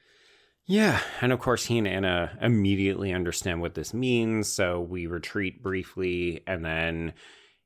Yeah, 0.70 1.00
and 1.22 1.32
of 1.32 1.38
course, 1.38 1.64
he 1.64 1.78
and 1.78 1.88
Anna 1.88 2.36
immediately 2.42 3.12
understand 3.12 3.60
what 3.62 3.74
this 3.74 3.94
means, 3.94 4.52
so 4.52 4.80
we 4.82 5.06
retreat 5.06 5.62
briefly, 5.62 6.42
and 6.46 6.62
then 6.64 7.14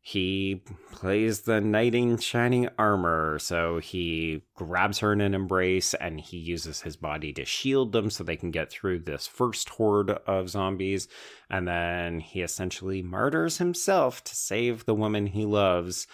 he 0.05 0.65
plays 0.91 1.43
the 1.43 1.61
knight 1.61 1.95
in 1.95 2.19
shining 2.19 2.69
armor. 2.77 3.39
So 3.39 3.79
he 3.79 4.43
grabs 4.57 4.99
her 4.99 5.13
in 5.13 5.21
an 5.21 5.33
embrace, 5.33 5.95
and 5.95 6.21
he 6.21 6.39
uses 6.39 6.81
his 6.81 6.97
body 6.97 7.33
to 7.35 7.45
shield 7.45 7.93
them 7.93 8.11
so 8.11 8.25
they 8.25 8.37
can 8.37 8.51
get 8.51 8.69
through 8.69 8.99
this 8.99 9.29
first 9.29 9.69
horde 9.69 10.11
of 10.11 10.51
zombies. 10.51 11.07
And 11.49 11.69
then 11.69 12.19
he 12.19 12.43
essentially 12.43 13.01
martyrs 13.01 13.59
himself 13.59 14.25
to 14.25 14.35
save 14.35 14.87
the 14.87 14.95
woman 14.95 15.27
he 15.27 15.47
loves 15.47 16.09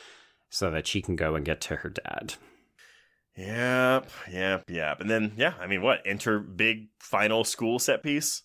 so 0.51 0.70
that 0.70 0.86
she 0.86 1.01
can 1.01 1.16
go 1.16 1.35
and 1.35 1.44
get 1.44 1.62
to 1.62 1.77
her 1.77 1.89
dad. 1.89 2.35
Yep, 3.39 4.10
yep, 4.31 4.65
yep. 4.69 5.01
And 5.01 5.09
then 5.09 5.32
yeah, 5.39 5.55
I 5.59 5.66
mean, 5.66 5.81
what? 5.81 6.02
Enter 6.05 6.40
big 6.40 6.89
final 6.98 7.43
school 7.43 7.78
set 7.78 8.02
piece. 8.02 8.43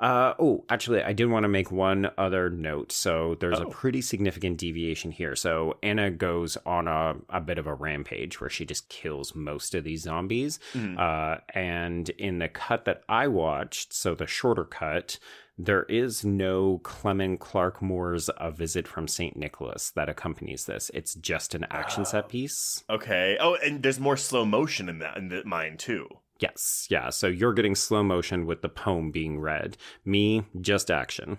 Uh, 0.00 0.34
oh, 0.38 0.64
actually, 0.68 1.02
I 1.02 1.12
did 1.12 1.26
want 1.26 1.44
to 1.44 1.48
make 1.48 1.70
one 1.70 2.10
other 2.18 2.50
note. 2.50 2.92
So 2.92 3.36
there's 3.40 3.58
Oh. 3.60 3.64
a 3.64 3.70
pretty 3.70 4.00
significant 4.02 4.58
deviation 4.58 5.10
here. 5.10 5.34
So 5.36 5.78
Anna 5.82 6.10
goes 6.10 6.56
on 6.66 6.88
a, 6.88 7.16
a 7.30 7.40
bit 7.40 7.58
of 7.58 7.66
a 7.66 7.74
rampage 7.74 8.40
where 8.40 8.50
she 8.50 8.64
just 8.64 8.88
kills 8.88 9.34
most 9.34 9.74
of 9.74 9.84
these 9.84 10.02
zombies. 10.02 10.58
Mhm. 10.74 10.98
Uh, 10.98 11.40
and 11.54 12.08
in 12.10 12.38
the 12.38 12.48
cut 12.48 12.84
that 12.84 13.02
I 13.08 13.28
watched, 13.28 13.92
so 13.92 14.14
the 14.14 14.26
shorter 14.26 14.64
cut, 14.64 15.18
there 15.58 15.84
is 15.84 16.22
no 16.24 16.78
Clement 16.82 17.40
Clarke 17.40 17.80
Moore's 17.80 18.28
A 18.36 18.50
Visit 18.50 18.86
from 18.86 19.08
St. 19.08 19.36
Nicholas 19.36 19.90
that 19.92 20.08
accompanies 20.10 20.66
this. 20.66 20.90
It's 20.92 21.14
just 21.14 21.54
an 21.54 21.64
action 21.70 22.02
Oh. 22.02 22.04
set 22.04 22.28
piece. 22.28 22.84
Okay. 22.90 23.38
Oh, 23.40 23.54
and 23.64 23.82
there's 23.82 23.98
more 23.98 24.18
slow 24.18 24.44
motion 24.44 24.90
in 24.90 24.98
that 24.98 25.16
in 25.16 25.28
the, 25.28 25.42
mine 25.46 25.78
too. 25.78 26.08
Yes, 26.38 26.86
yeah. 26.90 27.10
So 27.10 27.26
you're 27.26 27.54
getting 27.54 27.74
slow 27.74 28.02
motion 28.02 28.46
with 28.46 28.62
the 28.62 28.68
poem 28.68 29.10
being 29.10 29.40
read. 29.40 29.76
Me, 30.04 30.44
just 30.60 30.90
action. 30.90 31.38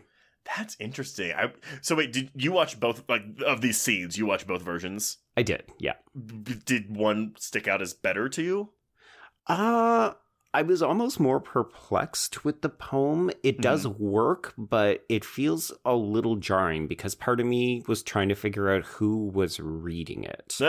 That's 0.56 0.78
interesting. 0.80 1.34
I 1.34 1.52
so 1.82 1.96
wait, 1.96 2.14
did 2.14 2.32
you 2.34 2.52
watch 2.52 2.80
both 2.80 3.04
like 3.10 3.24
of 3.46 3.62
these 3.62 3.78
scenes? 3.80 4.18
You 4.18 4.26
watch 4.26 4.48
both 4.48 4.62
versions. 4.62 5.18
I 5.36 5.44
did, 5.44 5.64
yeah. 5.78 5.96
B- 6.16 6.56
Did 6.66 6.96
one 6.96 7.34
stick 7.38 7.68
out 7.68 7.82
as 7.82 7.94
better 7.94 8.30
to 8.30 8.42
you? 8.42 8.70
Uh 9.46 10.14
I 10.58 10.64
was 10.64 10.82
almost 10.82 11.20
more 11.20 11.40
perplexed 11.40 12.44
with 12.44 12.64
the 12.64 12.70
poem. 12.70 13.30
It 13.44 13.58
mm-hmm. 13.58 13.62
does 13.62 13.88
work, 13.88 14.56
but 14.58 15.06
it 15.08 15.24
feels 15.24 15.72
a 15.86 15.94
little 15.94 16.36
jarring 16.36 16.88
because 16.88 17.14
part 17.14 17.40
of 17.40 17.46
me 17.46 17.84
was 17.88 18.02
trying 18.02 18.30
to 18.30 18.36
figure 18.36 18.74
out 18.74 18.84
who 18.84 19.28
was 19.28 19.60
reading 19.60 20.24
it. 20.24 20.58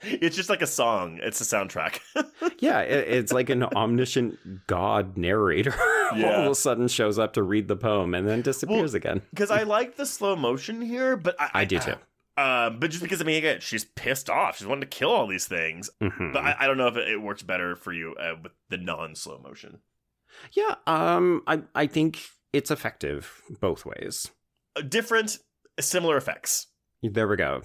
it's 0.00 0.34
just 0.34 0.48
like 0.48 0.62
a 0.62 0.66
song. 0.66 1.20
It's 1.22 1.38
a 1.42 1.44
soundtrack. 1.44 2.00
yeah, 2.60 2.80
it, 2.80 3.08
it's 3.08 3.30
like 3.30 3.50
an 3.50 3.62
omniscient 3.62 4.38
god 4.66 5.18
narrator 5.18 5.74
all 6.12 6.24
of 6.46 6.52
a 6.52 6.54
sudden 6.54 6.88
shows 6.88 7.18
up 7.18 7.34
to 7.34 7.42
read 7.42 7.68
the 7.68 7.76
poem 7.76 8.14
and 8.14 8.26
then 8.26 8.40
disappears 8.40 8.94
again. 8.94 9.20
Because 9.28 9.50
I 9.50 9.64
like 9.64 9.96
the 9.96 10.06
slow 10.06 10.34
motion 10.34 10.80
here, 10.80 11.14
but 11.18 11.36
I, 11.38 11.50
I 11.52 11.64
do 11.66 11.78
too. 11.78 11.96
Um, 12.38 12.78
but 12.78 12.90
just 12.90 13.02
because 13.02 13.20
I 13.20 13.24
mean, 13.24 13.38
again, 13.38 13.58
she's 13.60 13.84
pissed 13.84 14.30
off. 14.30 14.58
She's 14.58 14.66
wanting 14.66 14.88
to 14.88 14.96
kill 14.96 15.10
all 15.10 15.26
these 15.26 15.46
things. 15.46 15.90
Mhm. 16.00 16.32
But 16.32 16.44
I, 16.44 16.56
I 16.60 16.66
don't 16.66 16.78
know 16.78 16.86
if 16.86 16.96
it, 16.96 17.08
it 17.08 17.20
works 17.20 17.42
better 17.42 17.74
for 17.74 17.92
you 17.92 18.14
uh, 18.14 18.34
with 18.42 18.52
the 18.68 18.76
non-slow 18.78 19.38
motion. 19.40 19.80
Yeah, 20.52 20.76
um, 20.86 21.42
I 21.46 21.62
I 21.74 21.86
think 21.86 22.20
it's 22.52 22.70
effective 22.70 23.42
both 23.60 23.84
ways. 23.84 24.30
Uh, 24.76 24.82
different, 24.82 25.38
similar 25.80 26.16
effects. 26.16 26.68
There 27.02 27.26
we 27.26 27.36
go. 27.36 27.62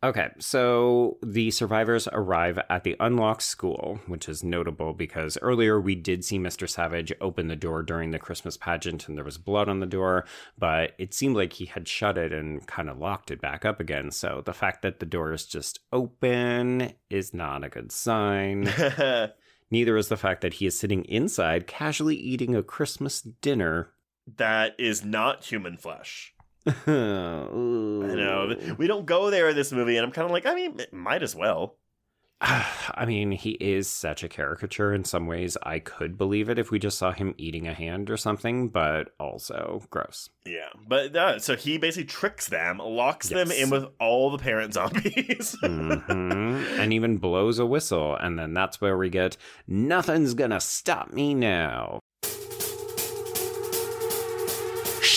Okay, 0.00 0.28
so 0.38 1.18
the 1.24 1.50
survivors 1.50 2.06
arrive 2.12 2.60
at 2.70 2.84
the 2.84 2.94
unlocked 3.00 3.42
school, 3.42 3.98
which 4.06 4.28
is 4.28 4.44
notable 4.44 4.94
because 4.94 5.36
earlier 5.42 5.80
we 5.80 5.96
did 5.96 6.24
see 6.24 6.38
Mr. 6.38 6.68
Savage 6.70 7.12
open 7.20 7.48
the 7.48 7.56
door 7.56 7.82
during 7.82 8.12
the 8.12 8.18
Christmas 8.20 8.56
pageant 8.56 9.08
and 9.08 9.16
there 9.16 9.24
was 9.24 9.38
blood 9.38 9.68
on 9.68 9.80
the 9.80 9.86
door, 9.86 10.24
but 10.56 10.92
it 10.98 11.14
seemed 11.14 11.34
like 11.34 11.54
he 11.54 11.64
had 11.64 11.88
shut 11.88 12.16
it 12.16 12.32
and 12.32 12.64
kind 12.68 12.88
of 12.88 12.98
locked 12.98 13.32
it 13.32 13.40
back 13.40 13.64
up 13.64 13.80
again. 13.80 14.12
So 14.12 14.40
the 14.44 14.54
fact 14.54 14.82
that 14.82 15.00
the 15.00 15.06
door 15.06 15.32
is 15.32 15.44
just 15.44 15.80
open 15.92 16.92
is 17.10 17.34
not 17.34 17.64
a 17.64 17.68
good 17.68 17.90
sign. 17.90 18.72
Neither 19.72 19.96
is 19.96 20.08
the 20.08 20.16
fact 20.16 20.42
that 20.42 20.54
he 20.54 20.66
is 20.66 20.78
sitting 20.78 21.04
inside 21.06 21.66
casually 21.66 22.16
eating 22.16 22.54
a 22.54 22.62
Christmas 22.62 23.20
dinner. 23.20 23.90
that 24.36 24.76
is 24.78 25.04
not 25.04 25.44
human 25.44 25.76
flesh. 25.76 26.34
I 26.86 28.14
know 28.14 28.54
we 28.76 28.86
don't 28.86 29.06
go 29.06 29.30
there 29.30 29.48
in 29.48 29.56
this 29.56 29.72
movie, 29.72 29.96
and 29.96 30.04
I'm 30.04 30.12
kind 30.12 30.24
of 30.24 30.30
like, 30.30 30.46
I 30.46 30.54
mean, 30.54 30.78
it 30.78 30.92
might 30.92 31.22
as 31.22 31.34
well. 31.34 31.76
I 32.40 33.04
mean, 33.04 33.32
he 33.32 33.50
is 33.52 33.88
such 33.88 34.22
a 34.22 34.28
caricature 34.28 34.94
in 34.94 35.04
some 35.04 35.26
ways. 35.26 35.56
I 35.62 35.80
could 35.80 36.16
believe 36.16 36.48
it 36.48 36.58
if 36.58 36.70
we 36.70 36.78
just 36.78 36.98
saw 36.98 37.12
him 37.12 37.34
eating 37.36 37.66
a 37.66 37.74
hand 37.74 38.10
or 38.10 38.16
something, 38.16 38.68
but 38.68 39.10
also 39.18 39.82
gross. 39.90 40.30
Yeah, 40.46 40.68
but 40.86 41.16
uh, 41.16 41.38
so 41.40 41.56
he 41.56 41.78
basically 41.78 42.06
tricks 42.06 42.48
them, 42.48 42.78
locks 42.78 43.28
them 43.28 43.50
in 43.50 43.70
with 43.70 43.86
all 43.98 44.30
the 44.30 44.38
parent 44.38 44.74
zombies. 44.74 45.56
hmm 45.62 46.38
and 46.78 46.92
even 46.92 47.18
blows 47.18 47.58
a 47.58 47.66
whistle, 47.66 48.14
and 48.16 48.38
then 48.38 48.54
that's 48.54 48.80
where 48.80 48.96
we 48.96 49.08
get 49.08 49.36
nothing's 49.66 50.34
gonna 50.34 50.60
stop 50.60 51.12
me 51.12 51.34
now. 51.34 52.00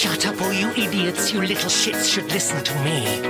Shut 0.02 0.26
up, 0.26 0.42
all 0.42 0.52
you 0.52 0.72
idiots, 0.72 1.32
you 1.32 1.42
little 1.42 1.70
shits 1.70 2.12
should 2.12 2.26
listen 2.34 2.64
to 2.64 2.74
me. 2.84 3.22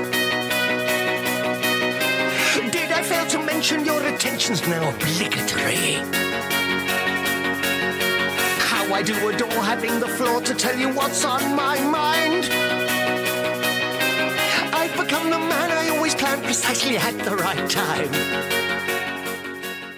Did 2.72 2.90
I 2.94 3.04
fail 3.04 3.26
to 3.28 3.40
mention 3.40 3.84
your 3.84 4.02
attention's 4.08 4.66
now 4.66 4.90
obligatory? 4.90 5.96
How 8.72 8.94
I 8.94 9.04
do 9.04 9.14
adore 9.28 9.50
having 9.50 10.00
the 10.00 10.08
floor 10.08 10.40
to 10.44 10.56
tell 10.56 10.80
you 10.80 10.88
what's 10.94 11.26
on 11.26 11.42
my 11.58 11.78
mind. 11.82 12.46
I've 14.74 14.96
become 14.96 15.30
the 15.30 15.40
man 15.40 15.72
I 15.74 15.90
always 15.90 16.16
planned 16.16 16.46
precisely 16.46 16.96
at 16.96 17.18
the 17.26 17.36
right 17.36 17.70
time. 17.70 18.14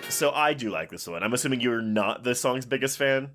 so 0.10 0.32
I 0.32 0.56
do 0.56 0.72
like 0.72 0.90
this 0.90 1.08
one. 1.08 1.22
I'm 1.22 1.34
assuming 1.34 1.62
you're 1.62 1.84
not 1.84 2.24
the 2.24 2.34
song's 2.34 2.66
biggest 2.66 2.98
fan. 2.98 3.30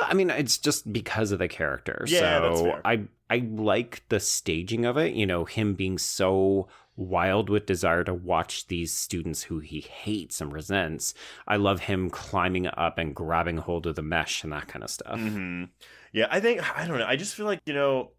I 0.00 0.14
mean, 0.14 0.30
it's 0.30 0.58
just 0.58 0.92
because 0.92 1.32
of 1.32 1.38
the 1.38 1.48
character. 1.48 2.04
Yeah, 2.08 2.40
so 2.40 2.40
that's 2.40 2.60
fair. 2.60 2.80
I 2.84 3.02
I 3.28 3.38
like 3.38 4.04
the 4.08 4.20
staging 4.20 4.84
of 4.84 4.96
it. 4.96 5.14
You 5.14 5.26
know, 5.26 5.44
him 5.44 5.74
being 5.74 5.98
so 5.98 6.68
wild 6.96 7.48
with 7.48 7.66
desire 7.66 8.04
to 8.04 8.12
watch 8.12 8.66
these 8.66 8.92
students 8.92 9.44
who 9.44 9.60
he 9.60 9.80
hates 9.80 10.40
and 10.40 10.52
resents. 10.52 11.14
I 11.48 11.56
love 11.56 11.80
him 11.80 12.10
climbing 12.10 12.66
up 12.66 12.98
and 12.98 13.14
grabbing 13.14 13.58
hold 13.58 13.86
of 13.86 13.94
the 13.96 14.02
mesh 14.02 14.44
and 14.44 14.52
that 14.52 14.68
kind 14.68 14.82
of 14.84 14.90
stuff. 14.90 15.18
hmm 15.18 15.64
Yeah, 16.12 16.26
I 16.30 16.40
think 16.40 16.60
I 16.78 16.86
don't 16.86 16.98
know. 16.98 17.06
I 17.06 17.16
just 17.16 17.34
feel 17.34 17.46
like 17.46 17.60
you 17.66 17.74
know. 17.74 18.10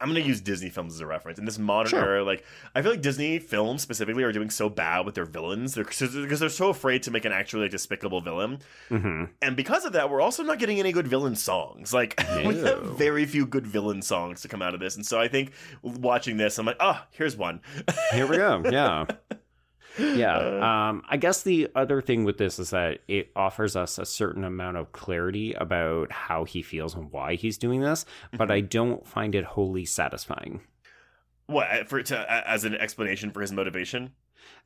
I'm 0.00 0.08
gonna 0.08 0.20
use 0.20 0.40
Disney 0.40 0.70
films 0.70 0.94
as 0.94 1.00
a 1.00 1.06
reference. 1.06 1.38
In 1.38 1.44
this 1.44 1.58
modern 1.58 1.90
Sure. 1.90 2.00
era, 2.04 2.24
like 2.24 2.44
I 2.74 2.82
feel 2.82 2.90
like 2.92 3.02
Disney 3.02 3.38
films 3.38 3.82
specifically 3.82 4.22
are 4.22 4.32
doing 4.32 4.50
so 4.50 4.68
bad 4.68 5.04
with 5.04 5.14
their 5.14 5.24
villains 5.24 5.74
they're, 5.74 5.84
because 5.84 6.40
they're 6.40 6.48
so 6.48 6.70
afraid 6.70 7.02
to 7.04 7.10
make 7.10 7.24
an 7.24 7.32
actually 7.32 7.62
like, 7.62 7.70
despicable 7.70 8.20
villain. 8.20 8.58
hmm 8.88 9.24
And 9.42 9.56
because 9.56 9.84
of 9.84 9.92
that, 9.92 10.08
we're 10.10 10.20
also 10.20 10.42
not 10.42 10.58
getting 10.58 10.78
any 10.80 10.92
good 10.92 11.06
villain 11.06 11.36
songs. 11.36 11.92
Like 11.92 12.18
we 12.46 12.56
have 12.60 12.82
very 12.96 13.26
few 13.26 13.46
good 13.46 13.66
villain 13.66 14.02
songs 14.02 14.40
to 14.42 14.48
come 14.48 14.62
out 14.62 14.74
of 14.74 14.80
this. 14.80 14.96
And 14.96 15.04
so 15.04 15.20
I 15.20 15.28
think 15.28 15.52
watching 15.82 16.36
this, 16.36 16.58
I'm 16.58 16.66
like, 16.66 16.76
oh, 16.80 17.02
here's 17.10 17.36
one. 17.36 17.60
Here 18.12 18.26
we 18.26 18.36
go. 18.36 18.62
Yeah. 18.70 19.04
Yeah. 19.98 20.36
Uh, 20.36 20.64
um, 20.64 21.02
I 21.08 21.16
guess 21.16 21.42
the 21.42 21.68
other 21.74 22.00
thing 22.00 22.24
with 22.24 22.38
this 22.38 22.58
is 22.58 22.70
that 22.70 23.00
it 23.08 23.30
offers 23.34 23.76
us 23.76 23.98
a 23.98 24.06
certain 24.06 24.44
amount 24.44 24.76
of 24.76 24.92
clarity 24.92 25.52
about 25.54 26.12
how 26.12 26.44
he 26.44 26.62
feels 26.62 26.94
and 26.94 27.10
why 27.10 27.34
he's 27.34 27.58
doing 27.58 27.80
this, 27.80 28.04
but 28.32 28.44
mm-hmm. 28.44 28.52
I 28.52 28.60
don't 28.60 29.06
find 29.06 29.34
it 29.34 29.44
wholly 29.44 29.84
satisfying. 29.84 30.60
what 31.46 31.66
uh, 31.70 31.84
for 31.84 32.02
to 32.02 32.48
as 32.48 32.64
an 32.64 32.74
explanation 32.74 33.30
for 33.30 33.40
his 33.40 33.52
motivation? 33.52 34.12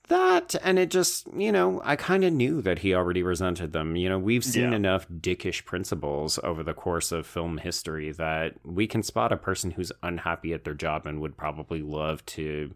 That 0.09 0.55
and 0.63 0.79
it 0.79 0.91
just, 0.91 1.29
you 1.35 1.51
know, 1.51 1.81
I 1.83 1.97
kind 1.97 2.25
of 2.25 2.33
knew 2.33 2.61
that 2.61 2.81
he 2.81 2.95
already 2.95 3.23
resented 3.23 3.73
them. 3.73 3.97
You 3.97 4.11
know, 4.11 4.19
we've 4.19 4.45
seen 4.45 4.71
Yeah. 4.73 4.77
enough 4.77 5.09
dickish 5.09 5.65
principles 5.65 6.39
over 6.45 6.63
the 6.63 6.75
course 6.75 7.11
of 7.11 7.27
film 7.27 7.57
history 7.59 8.13
that 8.13 8.55
we 8.65 8.87
can 8.87 9.03
spot 9.03 9.33
a 9.33 9.37
person 9.39 9.71
who's 9.73 9.93
unhappy 10.03 10.53
at 10.53 10.65
their 10.65 10.75
job 10.75 11.07
and 11.07 11.21
would 11.23 11.39
probably 11.39 11.81
love 11.81 12.25
to 12.27 12.73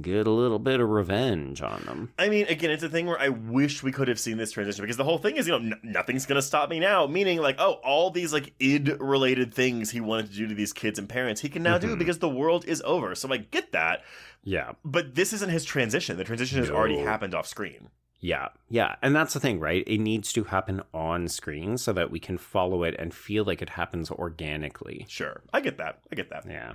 get 0.00 0.26
a 0.26 0.30
little 0.30 0.58
bit 0.58 0.80
of 0.80 0.88
revenge 0.88 1.60
on 1.62 1.82
them. 1.82 2.12
I 2.18 2.28
mean, 2.30 2.46
again, 2.48 2.70
it's 2.70 2.82
a 2.82 2.88
thing 2.88 3.06
where 3.06 3.20
I 3.20 3.28
wish 3.28 3.82
we 3.82 3.92
could 3.92 4.08
have 4.08 4.18
seen 4.18 4.38
this 4.38 4.50
transition 4.50 4.82
because 4.82 4.96
the 4.96 5.04
whole 5.04 5.18
thing 5.18 5.36
is, 5.36 5.46
you 5.46 5.52
know, 5.52 5.58
n- 5.74 5.80
nothing's 5.84 6.24
gonna 6.26 6.42
stop 6.42 6.68
me 6.70 6.80
now. 6.80 7.06
Meaning, 7.06 7.40
like, 7.40 7.56
oh, 7.60 7.74
all 7.84 8.10
these 8.10 8.32
like 8.32 8.54
id 8.58 8.96
related 8.98 9.52
things 9.54 9.90
he 9.90 10.00
wanted 10.00 10.30
to 10.30 10.36
do 10.36 10.48
to 10.48 10.54
these 10.54 10.72
kids 10.72 10.98
and 10.98 11.08
parents, 11.08 11.42
he 11.42 11.48
can 11.48 11.62
now 11.62 11.78
do 11.78 11.94
Mhm. 11.94 11.98
because 11.98 12.18
the 12.18 12.28
world 12.28 12.64
is 12.66 12.82
over. 12.86 13.14
So 13.14 13.30
I 13.32 13.36
get 13.36 13.72
that, 13.72 14.02
Yeah. 14.44 14.72
but 14.82 15.14
this 15.14 15.34
isn't 15.34 15.50
his 15.50 15.64
transition. 15.66 16.16
The 16.16 16.24
transition 16.24 16.58
has 16.58 16.70
already 16.74 16.98
happened 16.98 17.34
off 17.34 17.46
screen. 17.46 17.88
Yeah, 18.20 18.48
yeah. 18.68 18.94
And 19.02 19.16
that's 19.16 19.34
the 19.34 19.40
thing, 19.40 19.58
right? 19.58 19.82
It 19.86 19.98
needs 19.98 20.32
to 20.34 20.44
happen 20.44 20.82
on 20.94 21.26
screen 21.26 21.76
so 21.76 21.92
that 21.92 22.10
we 22.10 22.20
can 22.20 22.38
follow 22.38 22.84
it 22.84 22.94
and 22.98 23.12
feel 23.12 23.44
like 23.44 23.60
it 23.60 23.70
happens 23.70 24.10
organically. 24.10 25.06
Sure, 25.08 25.42
I 25.52 25.60
get 25.60 25.76
that. 25.78 25.98
I 26.10 26.14
get 26.14 26.30
that. 26.30 26.44
Yeah. 26.48 26.74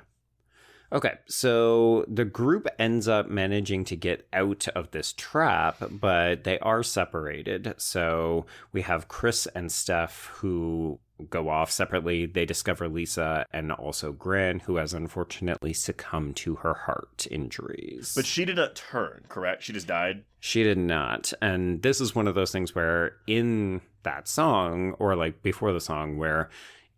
Okay, 0.91 1.15
so 1.27 2.05
the 2.07 2.23
group 2.23 2.67
ends 2.79 3.09
up 3.09 3.29
managing 3.29 3.83
to 3.85 3.95
get 3.97 4.25
out 4.31 4.67
of 4.69 4.91
this 4.91 5.11
trap, 5.11 5.77
but 5.91 6.45
they 6.45 6.59
are 6.59 6.81
separated. 6.81 7.73
So 7.77 8.45
we 8.71 8.83
have 8.83 9.09
Chris 9.09 9.47
and 9.47 9.69
Steph 9.69 10.31
who 10.35 10.99
go 11.29 11.49
off 11.49 11.71
separately. 11.71 12.25
They 12.25 12.45
discover 12.45 12.87
Lisa 12.87 13.45
and 13.51 13.71
also 13.71 14.11
Gran, 14.11 14.59
who 14.59 14.77
has 14.77 14.93
unfortunately 14.93 15.73
succumbed 15.73 16.35
to 16.37 16.55
her 16.55 16.73
heart 16.73 17.27
injuries. 17.29 18.13
But 18.15 18.25
she 18.25 18.45
did 18.45 18.57
not 18.57 18.75
turn. 18.75 19.25
Correct? 19.29 19.63
She 19.63 19.73
just 19.73 19.87
died. 19.87 20.23
She 20.39 20.63
did 20.63 20.77
not. 20.77 21.33
And 21.41 21.81
this 21.81 21.99
is 21.99 22.15
one 22.15 22.27
of 22.27 22.35
those 22.35 22.51
things 22.51 22.75
where 22.75 23.17
in 23.25 23.81
that 24.03 24.27
song, 24.27 24.93
or 24.99 25.15
like 25.15 25.41
before 25.43 25.73
the 25.73 25.81
song, 25.81 26.17
where 26.17 26.49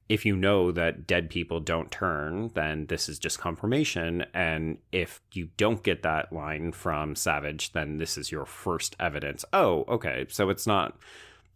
if 0.10 0.26
you 0.26 0.36
know 0.36 0.72
that 0.72 1.06
dead 1.06 1.30
people 1.30 1.60
don't 1.60 1.92
turn, 1.92 2.50
then 2.56 2.88
this 2.88 3.08
is 3.08 3.20
just 3.20 3.40
confirmation. 3.40 4.26
And 4.34 4.80
if 4.92 5.22
you 5.34 5.50
don't 5.56 5.84
get 5.84 6.02
that 6.02 6.34
line 6.34 6.72
from 6.72 7.16
Savage, 7.16 7.74
then 7.74 8.00
this 8.00 8.18
is 8.18 8.32
your 8.32 8.46
first 8.46 8.96
evidence. 9.00 9.46
Oh, 9.54 9.86
okay. 9.88 10.26
So 10.28 10.50
it's 10.50 10.66
not 10.66 10.98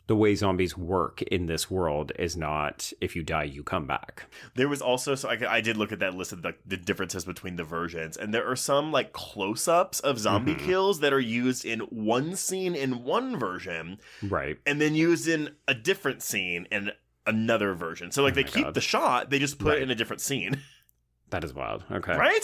the 0.07 0.15
way 0.15 0.35
zombies 0.35 0.77
work 0.77 1.21
in 1.21 1.45
this 1.45 1.71
world 1.71 2.11
is 2.19 2.35
not 2.35 2.91
if 2.99 3.15
you 3.15 3.23
die, 3.23 3.43
you 3.45 3.63
come 3.63 3.85
back. 3.87 4.25
There 4.55 4.67
was 4.67 4.81
also 4.81 5.15
so 5.15 5.29
I, 5.29 5.37
I 5.57 5.61
did 5.61 5.77
look 5.77 5.91
at 5.93 5.99
that 5.99 6.13
list 6.15 6.33
of 6.33 6.41
the, 6.41 6.55
the 6.65 6.75
differences 6.77 7.23
between 7.25 7.55
the 7.55 7.63
versions, 7.63 8.17
and 8.17 8.33
there 8.33 8.45
are 8.49 8.55
some 8.57 8.91
like 8.91 9.13
close-ups 9.13 10.01
of 10.01 10.19
zombie 10.19 10.55
Mhm. 10.55 10.65
kills 10.65 10.99
that 10.99 11.13
are 11.13 11.19
used 11.19 11.63
in 11.65 11.79
one 11.81 12.35
scene 12.35 12.75
in 12.75 13.03
one 13.03 13.39
version, 13.39 13.99
Right. 14.21 14.57
and 14.65 14.81
then 14.81 14.93
used 14.95 15.27
in 15.27 15.55
a 15.67 15.73
different 15.73 16.21
scene 16.21 16.67
in 16.71 16.91
another 17.25 17.73
version. 17.73 18.11
So 18.11 18.23
like 18.23 18.33
Oh 18.33 18.35
they 18.35 18.43
keep 18.43 18.65
God. 18.65 18.73
the 18.73 18.81
shot, 18.81 19.29
they 19.29 19.39
just 19.39 19.57
put 19.57 19.69
Right. 19.69 19.77
it 19.77 19.83
in 19.83 19.89
a 19.91 19.95
different 19.95 20.21
scene, 20.21 20.59
That 21.29 21.43
is 21.45 21.53
wild. 21.53 21.83
Okay. 21.91 22.15
right? 22.15 22.43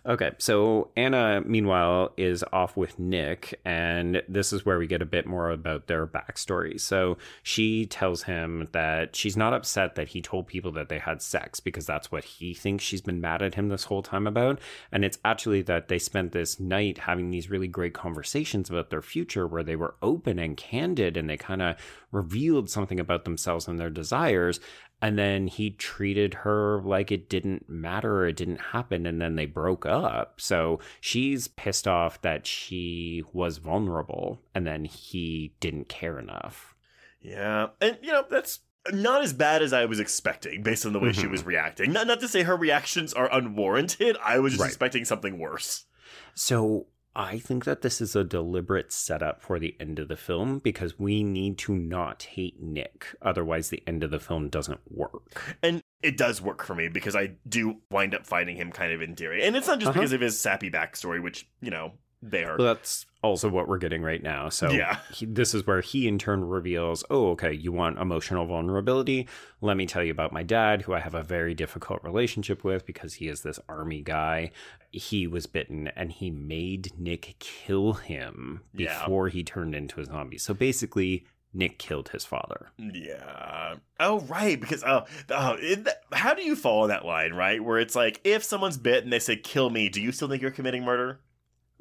Okay, 0.04 0.32
so 0.40 0.90
Anna, 0.98 1.44
meanwhile, 1.46 2.12
is 2.18 2.44
off 2.52 2.76
with 2.76 2.98
Nick, 2.98 3.60
and 3.64 4.24
this 4.28 4.52
is 4.52 4.66
where 4.66 4.80
we 4.80 4.88
get 4.88 5.04
a 5.04 5.06
bit 5.06 5.28
more 5.28 5.52
about 5.52 5.86
their 5.86 6.08
backstory. 6.08 6.82
So 6.82 7.20
she 7.44 7.86
tells 7.86 8.24
him 8.24 8.68
that 8.72 9.16
she's 9.16 9.38
not 9.38 9.54
upset 9.54 9.94
that 9.94 10.08
he 10.08 10.20
told 10.20 10.48
people 10.48 10.72
that 10.72 10.90
they 10.90 10.98
had 10.98 11.22
sex 11.22 11.60
because 11.60 11.86
that's 11.86 12.12
what 12.12 12.24
he 12.24 12.56
thinks 12.56 12.84
she's 12.84 13.02
been 13.02 13.22
mad 13.22 13.44
at 13.44 13.54
him 13.54 13.70
this 13.70 13.84
whole 13.84 14.02
time 14.02 14.26
about. 14.26 14.60
And 14.92 15.06
it's 15.06 15.20
actually 15.24 15.62
that 15.64 15.88
they 15.88 16.00
spent 16.00 16.32
this 16.32 16.60
night 16.60 16.98
having 16.98 17.30
these 17.30 17.52
really 17.52 17.68
great 17.68 17.94
conversations 17.94 18.72
about 18.72 18.90
their 18.90 19.04
future 19.04 19.46
where 19.46 19.64
they 19.64 19.76
were 19.76 19.94
open 20.02 20.40
and 20.40 20.58
candid 20.58 21.16
and 21.16 21.30
they 21.30 21.38
kind 21.38 21.62
of 21.62 21.76
revealed 22.12 22.72
something 22.72 23.00
about 23.00 23.24
themselves 23.24 23.68
and 23.68 23.78
their 23.80 23.92
desires 23.92 24.60
and 25.02 25.18
then 25.18 25.48
he 25.48 25.72
treated 25.72 26.34
her 26.36 26.82
like 26.84 27.12
it 27.12 27.30
didn't 27.30 27.68
matter 27.70 28.26
it 28.28 28.36
didn't 28.38 28.62
happen 28.72 29.06
and 29.06 29.22
then 29.22 29.36
they 29.36 29.46
broke 29.46 29.86
up 29.86 30.40
so 30.40 30.80
she's 31.00 31.48
pissed 31.48 31.88
off 31.88 32.22
that 32.22 32.46
she 32.46 33.24
was 33.34 33.58
vulnerable 33.58 34.40
and 34.54 34.66
then 34.68 34.86
he 34.86 35.54
didn't 35.60 35.90
care 35.90 36.20
enough 36.20 36.76
Yeah, 37.22 37.68
and 37.80 37.98
you 38.02 38.12
know 38.12 38.26
that's 38.30 38.60
not 38.92 39.22
as 39.24 39.32
bad 39.32 39.62
as 39.62 39.74
I 39.74 39.86
was 39.86 40.00
expecting 40.00 40.64
based 40.64 40.86
on 40.88 40.94
the 40.94 41.00
way 41.00 41.12
she 41.12 41.28
Mhm. 41.28 41.32
was 41.32 41.44
reacting. 41.46 41.94
Not 41.94 42.08
not 42.08 42.20
to 42.22 42.28
say 42.28 42.42
her 42.44 42.56
reactions 42.56 43.14
are 43.14 43.32
unwarranted. 43.32 44.18
I 44.24 44.40
was 44.40 44.54
just 44.54 44.62
Right. 44.62 44.68
expecting 44.70 45.06
something 45.06 45.38
worse. 45.38 45.86
so 46.34 46.88
I 47.16 47.40
think 47.40 47.66
that 47.66 47.82
this 47.82 48.00
is 48.00 48.16
a 48.16 48.24
deliberate 48.24 48.92
setup 48.94 49.42
for 49.42 49.60
the 49.60 49.76
end 49.80 50.00
of 50.00 50.08
the 50.08 50.16
film 50.16 50.60
because 50.60 50.98
we 50.98 51.24
need 51.24 51.58
to 51.60 51.76
not 51.76 52.24
hate 52.24 52.62
Nick. 52.62 53.08
Otherwise, 53.22 53.70
the 53.70 53.84
end 53.86 54.04
of 54.04 54.12
the 54.12 54.20
film 54.20 54.48
doesn't 54.48 54.80
work. 54.90 55.58
And 55.62 55.82
it 56.02 56.16
does 56.18 56.42
work 56.42 56.64
for 56.64 56.74
me 56.74 56.88
because 56.88 57.16
I 57.16 57.34
do 57.48 57.78
wind 57.90 58.16
up 58.16 58.26
finding 58.26 58.56
him 58.56 58.72
kind 58.72 58.94
of 58.94 59.02
endearing. 59.02 59.42
And 59.42 59.56
it's 59.58 59.68
not 59.68 59.80
just 59.80 59.90
Uh-huh. 59.90 60.00
because 60.00 60.14
of 60.14 60.22
his 60.22 60.40
sappy 60.40 60.72
backstory, 60.72 61.22
which, 61.22 61.48
you 61.62 61.70
know, 61.70 61.94
they 62.22 62.44
are. 62.44 62.58
Well, 62.58 62.74
that's 62.76 63.06
also 63.24 63.50
what 63.50 63.68
we're 63.68 63.78
getting 63.78 64.02
right 64.04 64.22
now. 64.22 64.50
So 64.50 64.70
Yeah. 64.72 65.00
he, 65.12 65.26
this 65.26 65.54
is 65.54 65.66
where 65.66 65.82
he 65.82 66.08
in 66.08 66.18
turn 66.20 66.44
reveals, 66.44 67.04
"Oh, 67.10 67.30
okay, 67.32 67.52
you 67.54 67.72
want 67.72 67.98
emotional 68.00 68.46
vulnerability? 68.46 69.28
Let 69.62 69.78
me 69.78 69.86
tell 69.86 70.04
you 70.04 70.12
about 70.12 70.32
my 70.32 70.44
dad, 70.44 70.84
who 70.84 70.94
I 70.94 71.00
have 71.00 71.16
a 71.16 71.24
very 71.24 71.54
difficult 71.54 72.04
relationship 72.04 72.64
with 72.64 72.86
because 72.86 73.16
he 73.16 73.28
is 73.28 73.42
this 73.42 73.60
army 73.68 74.02
guy. 74.02 74.52
He 74.92 75.26
was 75.28 75.46
bitten, 75.48 75.88
and 75.96 76.12
he 76.12 76.30
made 76.30 76.92
Nick 76.98 77.36
kill 77.40 77.94
him 77.94 78.62
Yeah. 78.74 79.00
before 79.00 79.30
he 79.30 79.44
turned 79.44 79.74
into 79.76 80.00
a 80.02 80.06
zombie. 80.06 80.38
So 80.38 80.54
basically." 80.54 81.26
Nick 81.54 81.78
killed 81.80 82.08
his 82.14 82.24
father. 82.24 82.68
Yeah. 82.78 83.76
Oh, 84.00 84.22
right. 84.22 84.58
Because 84.58 84.86
oh, 84.86 85.04
oh 85.30 85.58
it, 85.60 85.86
how 86.14 86.34
do 86.34 86.44
you 86.44 86.56
fall 86.56 86.84
on 86.84 86.88
that 86.90 87.04
line, 87.04 87.34
right? 87.34 87.62
Where 87.62 87.78
it's 87.78 87.94
like, 87.94 88.22
if 88.24 88.42
someone's 88.42 88.78
bit 88.78 89.04
and 89.04 89.12
they 89.12 89.20
say 89.20 89.36
"kill 89.36 89.70
me," 89.70 89.90
do 89.90 90.02
you 90.02 90.14
still 90.14 90.30
think 90.30 90.42
you're 90.42 90.50
committing 90.52 90.86
murder? 90.86 91.20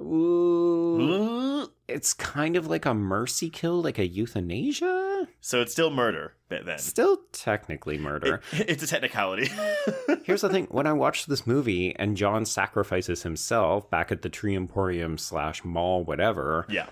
Ooh. 0.00 1.68
It's 1.88 2.12
kind 2.14 2.56
of 2.56 2.66
like 2.68 2.86
a 2.86 2.94
mercy 2.94 3.50
kill, 3.50 3.82
like 3.82 3.98
a 3.98 4.06
euthanasia. 4.06 5.28
So 5.40 5.60
it's 5.60 5.72
still 5.72 5.90
murder 5.90 6.34
th- 6.48 6.64
then. 6.64 6.78
Still 6.78 7.18
technically 7.32 7.98
murder. 7.98 8.40
It- 8.52 8.66
it's 8.70 8.82
a 8.82 8.86
technicality. 8.86 9.50
Here's 10.24 10.42
the 10.42 10.48
thing: 10.48 10.66
when 10.70 10.86
I 10.86 10.92
watched 10.92 11.28
this 11.28 11.46
movie 11.46 11.94
and 11.96 12.16
John 12.16 12.44
sacrifices 12.44 13.22
himself 13.22 13.90
back 13.90 14.12
at 14.12 14.22
the 14.22 14.28
Tree 14.28 14.54
Emporium 14.54 15.18
slash 15.18 15.64
mall, 15.64 16.04
whatever, 16.04 16.66
yeah. 16.68 16.86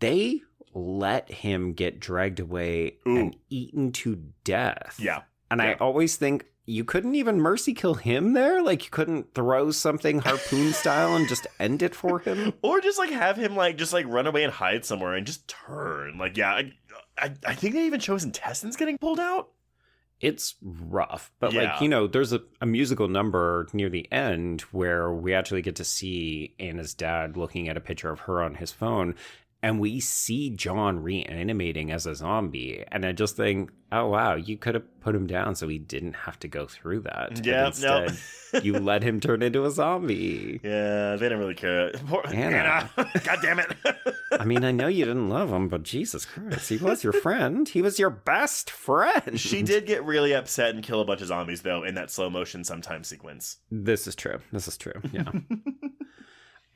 they 0.00 0.42
let 0.74 1.30
him 1.30 1.72
get 1.72 1.98
dragged 1.98 2.38
away 2.38 2.98
and 3.06 3.34
eaten 3.48 3.92
to 3.92 4.22
death. 4.44 4.96
Yeah. 4.98 5.22
And 5.50 5.62
I 5.62 5.74
always 5.74 6.16
think 6.16 6.44
you 6.66 6.84
couldn't 6.84 7.14
even 7.14 7.40
mercy 7.40 7.72
kill 7.72 7.94
him 7.94 8.32
there. 8.32 8.60
Like 8.62 8.84
you 8.84 8.90
couldn't 8.90 9.34
throw 9.34 9.70
something 9.70 10.18
harpoon 10.18 10.72
style 10.72 11.14
and 11.14 11.28
just 11.28 11.46
end 11.60 11.82
it 11.82 11.94
for 11.94 12.18
him. 12.18 12.52
Or 12.62 12.80
just 12.80 12.98
like 12.98 13.10
have 13.10 13.36
him 13.36 13.54
like 13.56 13.76
just 13.78 13.92
like 13.92 14.06
run 14.08 14.26
away 14.26 14.42
and 14.44 14.52
hide 14.52 14.84
somewhere 14.84 15.14
and 15.14 15.26
just 15.26 15.46
turn. 15.48 16.18
Like 16.18 16.36
yeah, 16.36 16.50
I, 16.52 16.72
I, 17.16 17.32
I 17.46 17.54
think 17.54 17.74
they 17.74 17.86
even 17.86 18.00
show 18.00 18.14
his 18.14 18.24
intestines 18.24 18.76
getting 18.76 18.98
pulled 18.98 19.20
out. 19.20 19.48
it's 20.20 20.54
rough 20.62 21.30
but 21.40 21.52
Yeah. 21.52 21.72
like 21.72 21.80
you 21.82 21.88
know 21.88 22.06
there's 22.06 22.32
a, 22.32 22.40
a 22.62 22.66
musical 22.66 23.06
number 23.06 23.66
near 23.74 23.90
the 23.90 24.10
end 24.10 24.62
where 24.72 25.12
we 25.12 25.34
actually 25.34 25.60
get 25.62 25.76
to 25.76 25.84
see 25.84 26.54
anna's 26.58 26.94
dad 26.94 27.36
looking 27.36 27.68
at 27.68 27.76
a 27.76 27.80
picture 27.82 28.10
of 28.10 28.20
her 28.20 28.42
on 28.42 28.54
his 28.54 28.72
phone 28.72 29.14
and 29.62 29.80
we 29.80 29.98
see 30.00 30.50
john 30.50 31.02
reanimating 31.02 31.90
as 31.90 32.06
a 32.06 32.14
zombie 32.14 32.84
and 32.92 33.04
i 33.06 33.12
just 33.12 33.36
think 33.36 33.70
oh 33.92 34.06
wow 34.08 34.34
you 34.34 34.56
could 34.56 34.74
have 34.74 35.00
put 35.00 35.14
him 35.14 35.26
down 35.26 35.54
so 35.54 35.66
he 35.68 35.78
didn't 35.78 36.12
have 36.14 36.38
to 36.38 36.48
go 36.48 36.66
through 36.66 37.00
that 37.00 37.44
Yeah, 37.44 37.70
no. 37.80 38.06
you 38.62 38.72
let 38.78 39.02
him 39.02 39.20
turn 39.20 39.42
into 39.42 39.64
a 39.64 39.70
zombie 39.70 40.60
Yeah, 40.62 41.12
they 41.16 41.24
didn't 41.26 41.38
really 41.38 41.54
care. 41.54 41.90
Poor 42.06 42.22
Anna. 42.26 42.90
Anna. 42.96 43.10
God 43.24 43.38
damn 43.42 43.58
it. 43.60 43.72
i 44.32 44.44
mean 44.44 44.64
i 44.64 44.72
know 44.72 44.88
you 44.88 45.04
didn't 45.04 45.28
love 45.30 45.50
him 45.50 45.68
but 45.68 45.82
jesus 45.84 46.24
christ 46.24 46.68
he 46.68 46.76
was 46.76 47.02
your 47.04 47.12
friend 47.24 47.68
he 47.68 47.80
was 47.80 47.98
your 47.98 48.10
best 48.10 48.70
friend 48.70 49.38
she 49.40 49.62
did 49.62 49.86
get 49.86 50.04
really 50.04 50.34
upset 50.34 50.74
and 50.74 50.82
kill 50.84 51.00
a 51.00 51.04
bunch 51.04 51.20
of 51.22 51.28
zombies 51.28 51.62
though 51.62 51.82
in 51.84 51.94
that 51.94 52.10
slow 52.10 52.28
motion 52.28 52.64
sometime 52.64 53.04
sequence. 53.04 53.58
This 53.70 54.06
is 54.06 54.14
true. 54.14 54.38
This 54.52 54.66
is 54.68 54.76
true. 54.76 55.00
Yeah. 55.12 55.30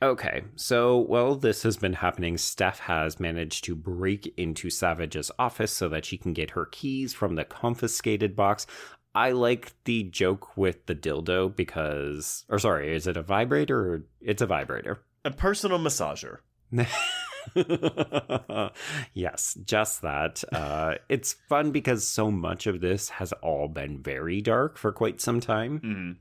Okay. 0.01 0.43
So, 0.55 0.97
while 0.97 1.35
this 1.35 1.63
has 1.63 1.77
been 1.77 1.93
happening. 1.93 2.37
Steph 2.37 2.79
has 2.79 3.19
managed 3.19 3.63
to 3.65 3.75
break 3.75 4.33
into 4.37 4.69
Savage's 4.69 5.31
office 5.39 5.71
so 5.71 5.87
that 5.89 6.05
she 6.05 6.17
can 6.17 6.33
get 6.33 6.51
her 6.51 6.65
keys 6.65 7.13
from 7.13 7.35
the 7.35 7.45
confiscated 7.45 8.35
box. 8.35 8.67
I 9.13 9.31
like 9.31 9.73
the 9.83 10.03
joke 10.03 10.55
with 10.55 10.85
the 10.85 10.95
dildo 10.95 11.53
because, 11.55 12.45
or 12.49 12.59
sorry, 12.59 12.95
is 12.95 13.07
it 13.07 13.17
a 13.17 13.21
vibrator 13.21 13.79
or 13.79 14.05
it's 14.21 14.41
a 14.41 14.47
vibrator? 14.47 15.01
A 15.25 15.31
personal 15.31 15.79
massager. 15.79 16.37
yes, 19.13 19.57
just 19.65 20.01
that. 20.01 20.43
Uh, 20.53 20.95
it's 21.09 21.33
fun 21.49 21.71
because 21.71 22.07
so 22.07 22.31
much 22.31 22.67
of 22.67 22.79
this 22.79 23.09
has 23.09 23.33
all 23.33 23.67
been 23.67 24.01
very 24.01 24.41
dark 24.41 24.77
for 24.77 24.91
quite 24.91 25.19
some 25.19 25.41
time. 25.41 25.79
Mhm. 25.79 26.15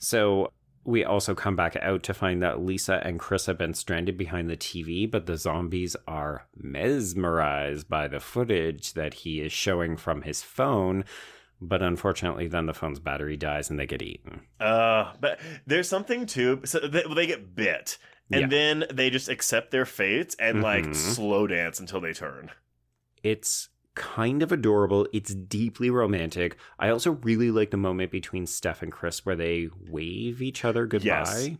So 0.00 0.50
we 0.84 1.04
also 1.04 1.34
come 1.34 1.56
back 1.56 1.76
out 1.76 2.02
to 2.04 2.14
find 2.14 2.42
that 2.42 2.60
Lisa 2.60 3.00
and 3.04 3.18
Chris 3.18 3.46
have 3.46 3.56
been 3.58 3.74
stranded 3.74 4.16
behind 4.18 4.48
the 4.50 4.56
TV, 4.56 5.10
but 5.10 5.26
the 5.26 5.36
zombies 5.36 5.96
are 6.06 6.46
mesmerized 6.56 7.88
by 7.88 8.08
the 8.08 8.20
footage 8.20 8.92
that 8.94 9.14
he 9.14 9.40
is 9.40 9.52
showing 9.52 9.96
from 9.96 10.22
his 10.22 10.42
phone. 10.42 11.04
But 11.60 11.82
unfortunately, 11.82 12.48
then 12.48 12.66
the 12.66 12.74
phone's 12.74 12.98
battery 13.00 13.36
dies 13.36 13.70
and 13.70 13.78
they 13.78 13.86
get 13.86 14.02
eaten. 14.02 14.42
Uh, 14.60 15.12
but 15.20 15.40
there's 15.66 15.88
something 15.88 16.26
too. 16.26 16.60
So 16.64 16.80
they, 16.80 17.04
well, 17.06 17.14
they 17.14 17.26
get 17.26 17.54
bit, 17.54 17.96
and 18.30 18.42
Yeah. 18.42 18.46
then 18.48 18.84
they 18.92 19.08
just 19.08 19.28
accept 19.28 19.70
their 19.70 19.86
fate 19.86 20.34
and 20.38 20.62
like 20.62 20.84
Mhm. 20.84 20.94
slow 20.94 21.46
dance 21.46 21.80
until 21.80 22.00
they 22.00 22.12
turn. 22.12 22.50
It's 23.22 23.68
kind 23.94 24.42
of 24.42 24.52
adorable. 24.52 25.06
It's 25.12 25.34
deeply 25.34 25.90
romantic. 25.90 26.56
I 26.78 26.88
also 26.90 27.12
really 27.12 27.50
like 27.50 27.70
the 27.70 27.76
moment 27.76 28.10
between 28.10 28.46
Steph 28.46 28.82
and 28.82 28.92
Chris 28.92 29.24
where 29.24 29.36
they 29.36 29.68
wave 29.88 30.42
each 30.42 30.64
other 30.64 30.86
goodbye. 30.86 31.06
Yes. 31.06 31.50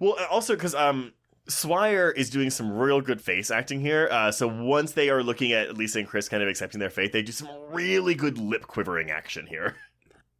Well, 0.00 0.16
uh, 0.18 0.26
also 0.30 0.54
because 0.54 0.74
um, 0.74 1.12
Swire 1.48 2.10
is 2.10 2.30
doing 2.30 2.50
some 2.50 2.72
real 2.72 3.00
good 3.00 3.20
face 3.20 3.50
acting 3.50 3.80
here. 3.80 4.08
Uh, 4.10 4.32
so 4.32 4.48
once 4.48 4.92
they 4.92 5.10
are 5.10 5.22
looking 5.22 5.52
at 5.52 5.76
Lisa 5.76 5.98
and 6.00 6.08
Chris 6.08 6.28
kind 6.28 6.42
of 6.42 6.48
accepting 6.48 6.80
their 6.80 6.90
fate, 6.90 7.12
they 7.12 7.22
do 7.22 7.32
some 7.32 7.48
really 7.70 8.14
good 8.14 8.38
lip 8.38 8.66
quivering 8.66 9.10
action 9.10 9.46
here. 9.46 9.76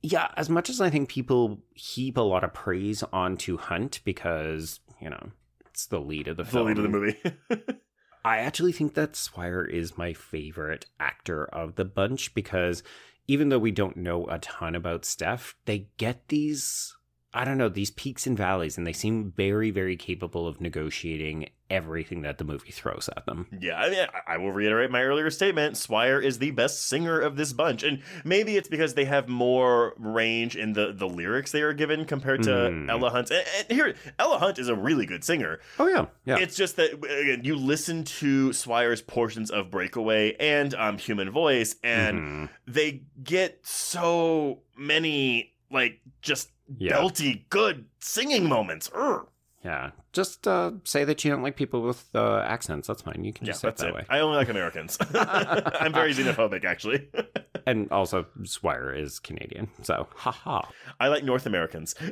Yeah, 0.07 0.29
as 0.37 0.51
much 0.51 0.69
as 0.69 0.83
I 0.83 0.91
think 0.91 1.09
people 1.09 1.63
heap 1.73 2.19
a 2.19 2.21
lot 2.21 2.45
of 2.45 2.53
praise 2.53 3.03
onto 3.11 3.57
Hunt 3.57 4.03
because, 4.05 4.81
you 5.01 5.09
know, 5.09 5.31
it's 5.71 5.87
the 5.87 5.99
lead 5.99 6.29
of 6.29 6.37
the 6.37 6.43
The 6.43 6.51
film. 6.51 6.65
The 6.67 6.69
lead 6.69 6.77
of 6.77 6.83
the 6.83 6.89
movie. 6.91 7.17
I 8.25 8.39
actually 8.39 8.73
think 8.73 8.95
that 8.95 9.17
Swire 9.17 9.65
is 9.65 9.99
my 9.99 10.15
favorite 10.15 10.87
actor 10.99 11.45
of 11.45 11.75
the 11.75 11.85
bunch 11.85 12.35
because 12.35 12.83
even 13.27 13.51
though 13.51 13.59
we 13.59 13.71
don't 13.71 13.99
know 13.99 14.27
a 14.27 14.39
ton 14.39 14.75
about 14.75 15.05
Steph, 15.05 15.57
they 15.67 15.89
get 15.99 16.29
these, 16.29 16.97
I 17.35 17.45
don't 17.45 17.59
know, 17.59 17.69
these 17.69 17.91
peaks 17.91 18.27
and 18.27 18.37
valleys, 18.37 18.79
and 18.79 18.87
they 18.87 18.93
seem 18.95 19.33
very, 19.37 19.71
very 19.71 19.97
capable 19.97 20.47
of 20.49 20.61
negotiating 20.61 21.51
everything 21.75 22.23
that 22.23 22.39
the 22.39 22.45
movie 22.45 22.71
throws 22.71 23.09
at 23.17 23.27
them. 23.27 23.47
Yeah, 23.61 23.77
I 23.81 23.91
mean, 23.91 24.07
I- 24.27 24.37
will 24.39 24.53
reiterate 24.53 24.91
my 24.91 25.03
earlier 25.03 25.31
statement. 25.31 25.77
Swire 25.77 26.21
is 26.21 26.39
the 26.39 26.51
best 26.53 26.87
singer 26.87 27.19
of 27.21 27.37
this 27.37 27.53
bunch, 27.53 27.83
and 27.83 28.03
maybe 28.25 28.57
it's 28.57 28.69
because 28.69 28.95
they 28.95 29.05
have 29.07 29.29
more 29.29 29.95
range 29.99 30.57
in 30.57 30.73
the 30.75 30.93
the 30.93 31.09
lyrics 31.09 31.51
they 31.53 31.63
are 31.63 31.73
given 31.73 32.05
compared 32.05 32.43
to 32.45 32.51
Mm. 32.51 32.89
Ella 32.91 33.11
Hunt. 33.11 33.31
And, 33.31 33.45
and 33.59 33.67
here, 33.79 33.95
Ella 34.19 34.39
Hunt 34.39 34.59
is 34.59 34.69
a 34.69 34.75
really 34.75 35.07
good 35.07 35.25
singer. 35.25 35.61
Oh, 35.79 35.89
yeah. 35.89 36.07
Yeah. 36.25 36.39
It's 36.39 36.57
just 36.57 36.77
that 36.77 36.93
again, 36.95 37.41
you 37.45 37.57
listen 37.57 38.05
to 38.05 38.53
Swire's 38.53 39.03
portions 39.03 39.51
of 39.51 39.71
Breakaway 39.71 40.35
and 40.39 40.75
um, 40.75 40.99
Human 40.99 41.31
Voice, 41.31 41.77
and 41.83 42.19
Mhm. 42.21 42.49
they 42.67 43.03
get 43.23 43.61
so 43.67 44.61
many 44.77 45.55
like 45.71 46.01
just 46.23 46.51
Yeah. 46.79 46.97
belty 46.97 47.49
good 47.49 47.87
singing 48.01 48.49
moments. 48.49 48.89
Urgh. 48.91 49.27
Yeah. 49.65 49.93
Just 50.13 50.47
uh, 50.47 50.73
say 50.85 51.05
that 51.05 51.25
you 51.25 51.31
don't 51.31 51.43
like 51.43 51.57
people 51.57 51.81
with 51.83 52.05
uh, 52.15 52.41
accents. 52.47 52.87
That's 52.87 53.01
fine. 53.03 53.25
You 53.25 53.33
can 53.33 53.47
Yeah, 53.47 53.53
just 53.53 53.63
say 53.63 53.69
it 53.69 53.77
that 53.79 53.89
it. 53.89 53.95
way. 53.95 54.05
I 54.11 54.19
only 54.21 54.37
like 54.37 54.51
Americans. 54.51 54.99
I'm 55.15 55.93
very 55.93 56.13
xenophobic, 56.13 56.65
actually. 56.67 57.09
and 57.67 57.91
also 57.91 58.27
Swire 58.45 58.93
is 58.95 59.19
Canadian, 59.19 59.69
so 59.83 60.07
haha. 60.17 60.63
I 61.01 61.09
like 61.09 61.25
North 61.25 61.47
Americans. 61.47 61.95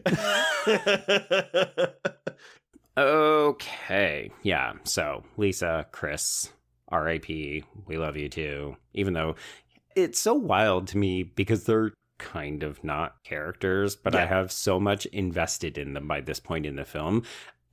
Okay, 2.96 4.30
yeah. 4.42 4.74
So 4.84 5.24
Lisa, 5.38 5.86
Chris, 5.92 6.50
R.I.P. 6.88 7.64
We 7.86 7.96
love 7.96 8.18
you 8.18 8.28
too. 8.28 8.76
Even 8.92 9.14
though 9.14 9.34
it's 9.96 10.18
so 10.18 10.34
wild 10.34 10.88
to 10.88 10.98
me 10.98 11.22
because 11.22 11.64
they're 11.64 11.92
kind 12.22 12.62
of 12.62 12.82
not 12.84 13.22
characters, 13.24 13.94
but 13.96 14.14
I 14.14 14.24
have 14.26 14.50
so 14.52 14.78
much 14.80 15.06
invested 15.06 15.76
in 15.76 15.92
them 15.94 16.06
by 16.08 16.20
this 16.20 16.40
point 16.40 16.64
in 16.66 16.76
the 16.76 16.84
film. 16.84 17.24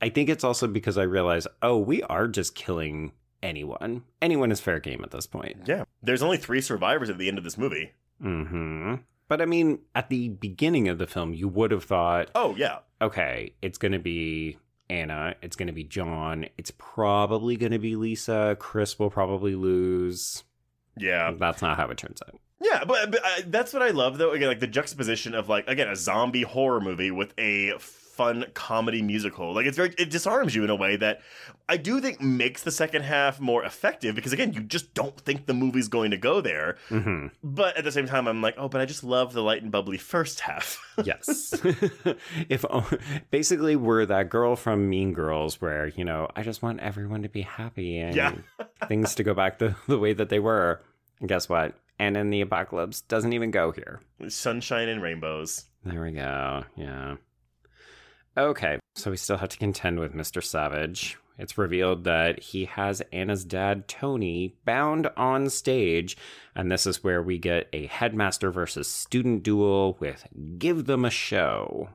I 0.02 0.08
think 0.08 0.28
it's 0.28 0.44
also 0.44 0.66
because 0.66 0.98
I 0.98 1.02
realize, 1.04 1.46
oh, 1.62 1.78
we 1.78 2.02
are 2.04 2.26
just 2.28 2.54
killing 2.54 3.12
anyone. 3.42 4.02
Anyone 4.20 4.50
is 4.52 4.60
fair 4.60 4.80
game 4.80 5.02
at 5.04 5.10
this 5.12 5.26
point. 5.26 5.56
yeah. 5.66 5.84
There's 6.02 6.22
only 6.22 6.36
three 6.36 6.60
survivors 6.60 7.08
at 7.10 7.18
the 7.18 7.28
end 7.28 7.38
of 7.38 7.44
this 7.44 7.56
movie. 7.56 7.92
hmm 8.20 8.94
But 9.28 9.40
I 9.40 9.46
mean, 9.46 9.78
at 9.94 10.08
the 10.10 10.28
beginning 10.30 10.88
of 10.88 10.98
the 10.98 11.06
film, 11.06 11.32
you 11.34 11.48
would 11.48 11.70
have 11.70 11.84
thought, 11.84 12.30
Oh, 12.34 12.54
yeah. 12.56 12.78
okay, 13.00 13.54
it's 13.62 13.78
going 13.78 13.92
to 13.92 13.98
be 13.98 14.58
Anna, 14.88 15.36
it's 15.42 15.54
going 15.56 15.68
to 15.68 15.72
be 15.72 15.84
John, 15.84 16.46
it's 16.58 16.72
probably 16.76 17.56
going 17.56 17.72
to 17.72 17.78
be 17.78 17.94
Lisa, 17.96 18.56
Chris 18.58 18.98
will 18.98 19.10
probably 19.10 19.54
lose. 19.54 20.42
Yeah. 20.98 21.30
That's 21.38 21.62
not 21.62 21.76
how 21.76 21.88
it 21.90 21.96
turns 21.98 22.20
out. 22.26 22.40
Yeah, 22.60 22.84
but, 22.84 23.10
but 23.10 23.24
uh, 23.24 23.28
that's 23.46 23.72
what 23.72 23.82
I 23.82 23.90
love 23.90 24.18
though. 24.18 24.32
Again, 24.32 24.48
like 24.48 24.60
the 24.60 24.66
juxtaposition 24.66 25.34
of 25.34 25.48
like 25.48 25.66
again 25.68 25.88
a 25.88 25.96
zombie 25.96 26.42
horror 26.42 26.80
movie 26.80 27.10
with 27.10 27.32
a 27.38 27.72
fun 27.78 28.44
comedy 28.52 29.00
musical. 29.00 29.54
Like 29.54 29.64
it's 29.64 29.78
very 29.78 29.94
it 29.96 30.10
disarms 30.10 30.54
you 30.54 30.62
in 30.62 30.68
a 30.68 30.76
way 30.76 30.96
that 30.96 31.22
I 31.70 31.78
do 31.78 32.00
think 32.02 32.20
makes 32.20 32.62
the 32.62 32.70
second 32.70 33.02
half 33.02 33.40
more 33.40 33.64
effective 33.64 34.14
because 34.14 34.34
again, 34.34 34.52
you 34.52 34.60
just 34.60 34.92
don't 34.92 35.18
think 35.20 35.46
the 35.46 35.54
movie's 35.54 35.88
going 35.88 36.10
to 36.10 36.18
go 36.18 36.42
there. 36.42 36.76
hmm 36.90 37.28
But 37.42 37.78
at 37.78 37.84
the 37.84 37.92
same 37.92 38.06
time, 38.06 38.28
I'm 38.28 38.42
like, 38.42 38.56
oh, 38.58 38.68
but 38.68 38.82
I 38.82 38.84
just 38.84 39.04
love 39.04 39.32
the 39.32 39.42
light 39.42 39.62
and 39.62 39.72
bubbly 39.72 39.96
first 39.96 40.40
half. 40.40 40.78
Yes. 41.02 41.54
if 42.50 42.62
basically 43.30 43.74
we're 43.74 44.04
that 44.04 44.28
girl 44.28 44.54
from 44.54 44.90
Mean 44.90 45.14
Girls 45.14 45.58
where, 45.62 45.86
you 45.86 46.04
know, 46.04 46.28
I 46.36 46.42
just 46.42 46.60
want 46.62 46.80
everyone 46.80 47.22
to 47.22 47.30
be 47.30 47.40
happy 47.40 47.98
and 47.98 48.14
Yeah. 48.14 48.34
things 48.86 49.14
to 49.14 49.22
go 49.22 49.32
back 49.32 49.58
the, 49.60 49.76
the 49.88 49.98
way 49.98 50.12
that 50.12 50.28
they 50.28 50.38
were. 50.40 50.82
And 51.20 51.28
guess 51.28 51.48
what? 51.48 51.74
Anna 52.00 52.20
and 52.20 52.32
the 52.32 52.40
Apocalypse 52.40 53.02
doesn't 53.02 53.34
even 53.34 53.50
go 53.50 53.72
here. 53.72 54.00
Sunshine 54.28 54.88
and 54.88 55.02
rainbows. 55.02 55.66
There 55.84 56.00
we 56.02 56.12
go. 56.12 56.64
Yeah. 56.74 57.16
Okay, 58.38 58.78
so 58.94 59.10
we 59.10 59.18
still 59.18 59.36
have 59.36 59.50
to 59.50 59.58
contend 59.58 59.98
with 60.00 60.14
Mr. 60.14 60.42
Savage. 60.42 61.18
It's 61.36 61.58
revealed 61.58 62.04
that 62.04 62.40
he 62.40 62.64
has 62.64 63.02
Anna's 63.12 63.44
dad, 63.44 63.86
Tony, 63.86 64.56
bound 64.64 65.08
on 65.16 65.50
stage, 65.50 66.16
and 66.54 66.72
this 66.72 66.86
is 66.86 67.04
where 67.04 67.22
we 67.22 67.36
get 67.38 67.68
a 67.72 67.86
headmaster 67.86 68.50
versus 68.50 68.88
student 68.88 69.42
duel 69.42 69.98
with 70.00 70.26
Give 70.56 70.86
Them 70.86 71.04
a 71.04 71.10
Show. 71.10 71.90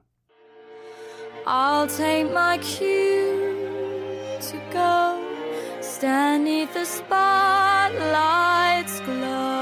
I'll 1.48 1.88
take 1.88 2.32
my 2.32 2.60
cue 2.60 4.38
to 4.40 4.62
go 4.72 5.20
stand 5.82 6.46
neath 6.46 6.74
the 6.74 6.86
spotlight's 6.86 7.90
glow 9.02 9.55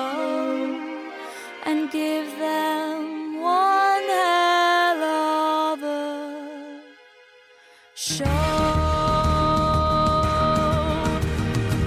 and 1.74 1.90
give 1.90 2.30
them 2.38 3.42
one 3.42 4.08
hell 4.20 5.02
of 5.72 5.82
a 5.82 6.82
show. 7.96 8.24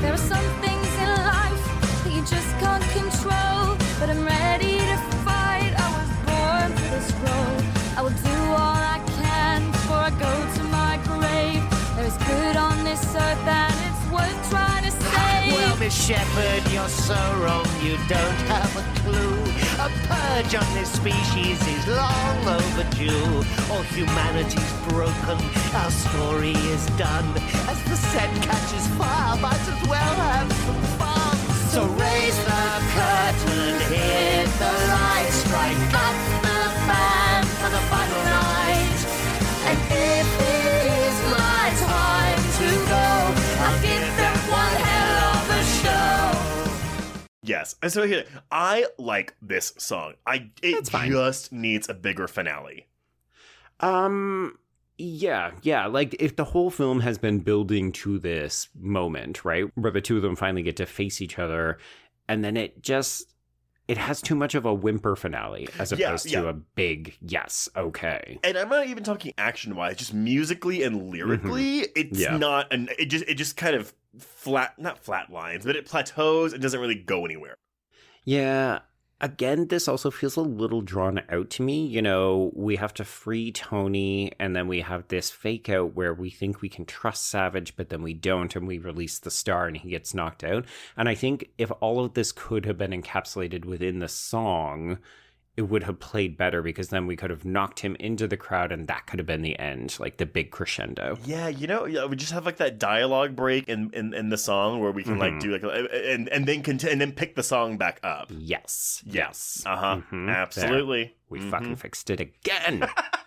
There 0.02 0.12
are 0.12 0.24
some 0.34 0.48
things 0.64 0.90
in 1.04 1.10
life 1.34 1.64
that 2.02 2.12
you 2.16 2.22
just 2.34 2.50
can't 2.62 2.86
control, 2.98 3.78
but 4.00 4.10
I'm 4.10 4.24
ready 4.26 4.78
to 4.90 4.96
fight. 5.26 5.72
I 5.84 5.88
was 5.98 6.10
born 6.26 6.68
for 6.78 6.88
this 6.96 7.08
role. 7.24 7.58
I 7.96 8.00
will 8.02 8.18
do 8.30 8.38
all 8.60 8.82
I 8.96 9.00
can 9.20 9.70
before 9.70 10.02
I 10.10 10.12
go 10.26 10.32
to 10.56 10.62
my 10.78 10.94
grave. 11.10 11.62
There 11.94 12.06
is 12.12 12.16
good 12.32 12.56
on 12.56 12.82
this 12.82 13.04
earth 13.14 13.46
and 13.62 13.76
it's 13.88 14.04
worth 14.10 14.50
trying 14.50 14.84
to 14.88 14.90
save. 14.90 15.52
Well, 15.52 15.76
Miss 15.76 15.94
Shepherd, 16.06 16.62
you're 16.72 16.88
so 16.88 17.20
wrong, 17.40 17.68
you 17.84 17.94
don't 18.08 18.40
have 18.50 18.72
a 18.82 18.84
clue. 19.00 19.65
A 19.86 19.88
purge 19.88 20.54
on 20.56 20.74
this 20.74 20.90
species 20.90 21.64
is 21.64 21.86
long 21.86 22.38
overdue. 22.44 23.44
All 23.70 23.84
humanity's 23.94 24.72
broken, 24.88 25.38
our 25.78 25.90
story 25.92 26.58
is 26.74 26.86
done. 26.98 27.28
As 27.70 27.78
the 27.84 27.94
set 27.94 28.28
catches 28.42 28.84
fire, 28.98 29.36
might 29.36 29.54
as 29.54 29.88
well 29.88 30.14
have 30.26 30.52
some 30.52 30.82
fun. 30.98 31.36
So 31.70 31.84
raise 32.02 32.36
the 32.50 32.66
curtain, 32.98 33.78
hit 33.86 34.48
the 34.58 34.72
light, 34.90 35.30
strike 35.30 35.94
up 35.94 36.18
the 36.42 36.60
band 36.88 37.46
for 37.46 37.70
the 37.70 37.82
final 37.86 38.22
night. 38.26 38.98
And 39.70 39.78
if 39.92 40.45
Yes. 47.46 47.76
So 47.88 48.06
here, 48.06 48.24
I 48.50 48.86
like 48.98 49.34
this 49.40 49.72
song. 49.78 50.14
I 50.26 50.50
it 50.62 50.84
just 50.90 51.52
needs 51.52 51.88
a 51.88 51.94
bigger 51.94 52.26
finale. 52.26 52.86
Um 53.80 54.58
yeah, 54.98 55.52
yeah, 55.62 55.86
like 55.86 56.16
if 56.18 56.36
the 56.36 56.44
whole 56.44 56.70
film 56.70 57.00
has 57.00 57.18
been 57.18 57.40
building 57.40 57.92
to 57.92 58.18
this 58.18 58.68
moment, 58.74 59.44
right? 59.44 59.66
Where 59.74 59.92
the 59.92 60.00
two 60.00 60.16
of 60.16 60.22
them 60.22 60.36
finally 60.36 60.62
get 60.62 60.76
to 60.76 60.86
face 60.86 61.20
each 61.20 61.38
other 61.38 61.78
and 62.28 62.44
then 62.44 62.56
it 62.56 62.82
just 62.82 63.35
it 63.88 63.98
has 63.98 64.20
too 64.20 64.34
much 64.34 64.54
of 64.54 64.64
a 64.64 64.74
whimper 64.74 65.14
finale 65.16 65.68
as 65.78 65.92
Yeah, 65.92 66.08
opposed 66.08 66.28
to 66.30 66.48
a 66.48 66.52
big 66.52 67.16
yes, 67.20 67.68
okay. 67.76 68.38
And 68.42 68.56
I'm 68.58 68.68
not 68.68 68.86
even 68.86 69.04
talking 69.04 69.32
action 69.38 69.76
wise, 69.76 69.96
just 69.96 70.12
musically 70.14 70.82
and 70.82 71.10
lyrically, 71.10 71.82
mm-hmm. 71.82 71.92
it's 71.94 72.18
Yeah. 72.18 72.36
not 72.36 72.72
an 72.72 72.88
it 72.98 73.06
just 73.06 73.24
it 73.28 73.34
just 73.34 73.56
kind 73.56 73.76
of 73.76 73.94
flat 74.18 74.78
not 74.78 74.98
flat 74.98 75.30
lines, 75.30 75.64
but 75.64 75.76
it 75.76 75.86
plateaus 75.86 76.52
and 76.52 76.62
doesn't 76.62 76.80
really 76.80 76.94
go 76.96 77.24
anywhere. 77.24 77.56
Yeah. 78.24 78.80
Again, 79.18 79.68
this 79.68 79.88
also 79.88 80.10
feels 80.10 80.36
a 80.36 80.42
little 80.42 80.82
drawn 80.82 81.22
out 81.30 81.48
to 81.50 81.62
me. 81.62 81.86
You 81.86 82.02
know, 82.02 82.52
we 82.54 82.76
have 82.76 82.92
to 82.94 83.04
free 83.04 83.50
Tony, 83.50 84.30
and 84.38 84.54
then 84.54 84.68
we 84.68 84.82
have 84.82 85.08
this 85.08 85.30
fake 85.30 85.70
out 85.70 85.94
where 85.94 86.12
we 86.12 86.28
think 86.28 86.60
we 86.60 86.68
can 86.68 86.84
trust 86.84 87.26
Savage, 87.26 87.76
but 87.76 87.88
then 87.88 88.02
we 88.02 88.12
don't, 88.12 88.54
and 88.54 88.68
we 88.68 88.76
release 88.76 89.18
the 89.18 89.30
star 89.30 89.68
and 89.68 89.78
he 89.78 89.88
gets 89.88 90.12
knocked 90.12 90.44
out. 90.44 90.66
And 90.98 91.08
I 91.08 91.14
think 91.14 91.48
if 91.56 91.72
all 91.80 92.04
of 92.04 92.12
this 92.12 92.30
could 92.30 92.66
have 92.66 92.76
been 92.76 92.90
encapsulated 92.90 93.64
within 93.64 94.00
the 94.00 94.08
song, 94.08 94.98
it 95.56 95.62
would 95.62 95.82
have 95.84 95.98
played 95.98 96.36
better 96.36 96.60
because 96.62 96.88
then 96.88 97.06
we 97.06 97.16
could 97.16 97.30
have 97.30 97.44
knocked 97.44 97.80
him 97.80 97.96
into 97.98 98.28
the 98.28 98.36
crowd 98.36 98.70
and 98.72 98.86
that 98.88 99.06
could 99.06 99.18
have 99.18 99.26
been 99.26 99.40
the 99.42 99.58
end, 99.58 99.96
like 99.98 100.18
the 100.18 100.26
big 100.26 100.50
crescendo. 100.50 101.18
Yeah, 101.24 101.48
you 101.48 101.66
know, 101.66 101.86
yeah, 101.86 102.04
we 102.04 102.16
just 102.16 102.32
have 102.32 102.44
like 102.44 102.58
that 102.58 102.78
dialogue 102.78 103.34
break 103.34 103.68
in 103.68 103.90
in, 103.94 104.12
in 104.12 104.28
the 104.28 104.36
song 104.38 104.80
where 104.80 104.92
we 104.92 105.02
can 105.02 105.18
like 105.18 105.32
Mhm. 105.34 105.40
do 105.40 105.52
like 105.58 105.62
and 105.92 106.28
and 106.28 106.46
then 106.46 106.62
cont- 106.62 106.84
and 106.84 107.00
then 107.00 107.12
pick 107.12 107.34
the 107.36 107.42
song 107.42 107.78
back 107.78 108.00
up. 108.02 108.26
Yes. 108.30 109.02
Yes. 109.06 109.62
Uh 109.64 109.76
huh. 109.76 110.00
Mhm. 110.12 110.28
Absolutely. 110.34 111.04
There. 111.04 111.12
We 111.30 111.40
Mhm. 111.40 111.50
fucking 111.50 111.76
fixed 111.76 112.10
it 112.10 112.20
again. 112.20 112.86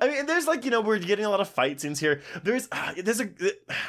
I 0.00 0.08
mean, 0.08 0.26
there's 0.26 0.46
like 0.46 0.64
you 0.64 0.70
know 0.70 0.80
we're 0.80 0.98
getting 0.98 1.24
a 1.24 1.30
lot 1.30 1.40
of 1.40 1.48
fight 1.48 1.80
scenes 1.80 1.98
here. 2.00 2.20
There's 2.42 2.68
uh, 2.72 2.94
there's 3.02 3.20
a 3.20 3.28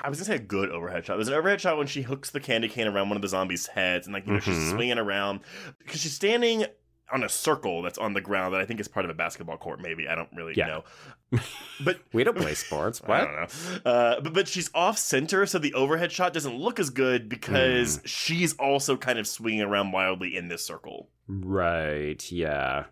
I 0.03 0.09
was 0.09 0.19
gonna 0.19 0.25
say 0.25 0.35
a 0.35 0.39
good 0.39 0.69
overhead 0.71 1.05
shot. 1.05 1.15
There's 1.15 1.27
an 1.27 1.33
overhead 1.33 1.61
shot 1.61 1.77
when 1.77 1.87
she 1.87 2.01
hooks 2.01 2.29
the 2.31 2.39
candy 2.39 2.67
cane 2.69 2.87
around 2.87 3.09
one 3.09 3.15
of 3.17 3.21
the 3.21 3.27
zombies' 3.27 3.67
heads 3.67 4.07
and 4.07 4.13
like 4.13 4.25
you 4.27 4.33
know 4.33 4.39
she's 4.39 4.55
Mhm. 4.57 4.71
swinging 4.71 4.97
around 4.99 5.41
because 5.79 6.01
she's 6.01 6.13
standing 6.13 6.65
on 7.11 7.23
a 7.23 7.29
circle 7.29 7.81
that's 7.81 7.97
on 7.97 8.13
the 8.13 8.21
ground 8.21 8.53
that 8.53 8.61
I 8.61 8.65
think 8.65 8.79
is 8.79 8.87
part 8.87 9.03
of 9.03 9.09
a 9.09 9.15
basketball 9.15 9.57
court. 9.57 9.81
Maybe 9.81 10.07
I 10.07 10.13
don't 10.13 10.29
really 10.35 10.53
Yeah. 10.55 10.67
know, 10.67 10.83
but 11.83 11.99
we 12.13 12.23
don't 12.23 12.37
play 12.37 12.53
sports. 12.53 13.01
I 13.03 13.07
What? 13.07 13.17
don't 13.25 13.83
know. 13.85 13.91
Uh, 13.91 14.21
but 14.21 14.33
but 14.33 14.47
she's 14.47 14.69
off 14.75 14.97
center, 14.99 15.45
so 15.47 15.57
the 15.57 15.73
overhead 15.73 16.11
shot 16.11 16.33
doesn't 16.33 16.55
look 16.55 16.79
as 16.79 16.91
good 16.91 17.27
because 17.27 17.95
Hmm. 17.97 18.01
she's 18.05 18.53
also 18.57 18.95
kind 18.95 19.17
of 19.17 19.25
swinging 19.27 19.61
around 19.61 19.91
wildly 19.91 20.35
in 20.35 20.49
this 20.49 20.63
circle. 20.63 21.09
Right. 21.27 22.31
Yeah. 22.31 22.85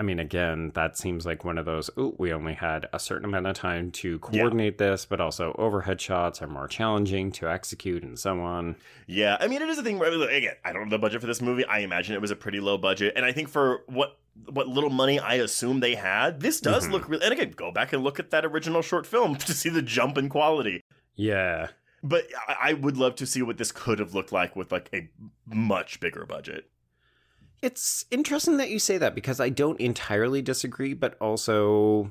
I 0.00 0.02
mean, 0.02 0.18
again, 0.18 0.72
that 0.74 0.96
seems 0.96 1.26
like 1.26 1.44
one 1.44 1.58
of 1.58 1.66
those. 1.66 1.90
Oh, 1.94 2.14
we 2.16 2.32
only 2.32 2.54
had 2.54 2.88
a 2.90 2.98
certain 2.98 3.26
amount 3.26 3.46
of 3.46 3.54
time 3.54 3.90
to 3.92 4.18
coordinate 4.20 4.78
this, 4.78 5.04
but 5.04 5.20
also 5.20 5.54
overhead 5.58 6.00
shots 6.00 6.40
are 6.40 6.46
more 6.46 6.66
challenging 6.66 7.30
to 7.32 7.50
execute 7.50 8.02
and 8.02 8.18
so 8.18 8.40
on. 8.40 8.76
Yeah, 9.06 9.36
I 9.38 9.46
mean, 9.46 9.60
it 9.60 9.68
is 9.68 9.76
a 9.76 9.82
thing 9.82 9.98
where 9.98 10.10
again, 10.10 10.54
I 10.64 10.72
don't 10.72 10.84
know 10.84 10.90
the 10.90 10.98
budget 10.98 11.20
for 11.20 11.26
this 11.26 11.42
movie. 11.42 11.66
I 11.66 11.80
imagine 11.80 12.14
it 12.14 12.20
was 12.22 12.30
a 12.30 12.36
pretty 12.36 12.60
low 12.60 12.78
budget, 12.78 13.12
and 13.14 13.26
I 13.26 13.32
think 13.32 13.50
for 13.50 13.82
what 13.88 14.16
what 14.46 14.68
little 14.68 14.88
money 14.88 15.18
I 15.20 15.34
assume 15.34 15.80
they 15.80 15.96
had, 15.96 16.40
this 16.40 16.60
does 16.62 16.88
Mhm. 16.88 16.92
look 16.92 17.08
real. 17.10 17.20
And 17.22 17.32
again, 17.34 17.50
go 17.54 17.70
back 17.70 17.92
and 17.92 18.02
look 18.02 18.18
at 18.18 18.30
that 18.30 18.46
original 18.46 18.80
short 18.80 19.06
film 19.06 19.36
to 19.36 19.52
see 19.52 19.68
the 19.68 19.82
jump 19.82 20.16
in 20.16 20.30
quality. 20.30 20.80
Yeah. 21.14 21.68
But 22.02 22.24
I, 22.48 22.70
I 22.70 22.72
would 22.72 22.96
love 22.96 23.16
to 23.16 23.26
see 23.26 23.42
what 23.42 23.58
this 23.58 23.70
could 23.70 23.98
have 23.98 24.14
looked 24.14 24.32
like 24.32 24.56
with 24.56 24.72
like 24.72 24.88
a 24.94 25.10
much 25.46 26.00
bigger 26.00 26.24
budget. 26.24 26.70
It's 27.62 28.06
interesting 28.10 28.56
that 28.56 28.70
you 28.70 28.78
say 28.78 28.98
that 28.98 29.14
because 29.14 29.40
I 29.40 29.50
don't 29.50 29.80
entirely 29.80 30.40
disagree, 30.42 30.94
but 30.94 31.16
also 31.20 32.10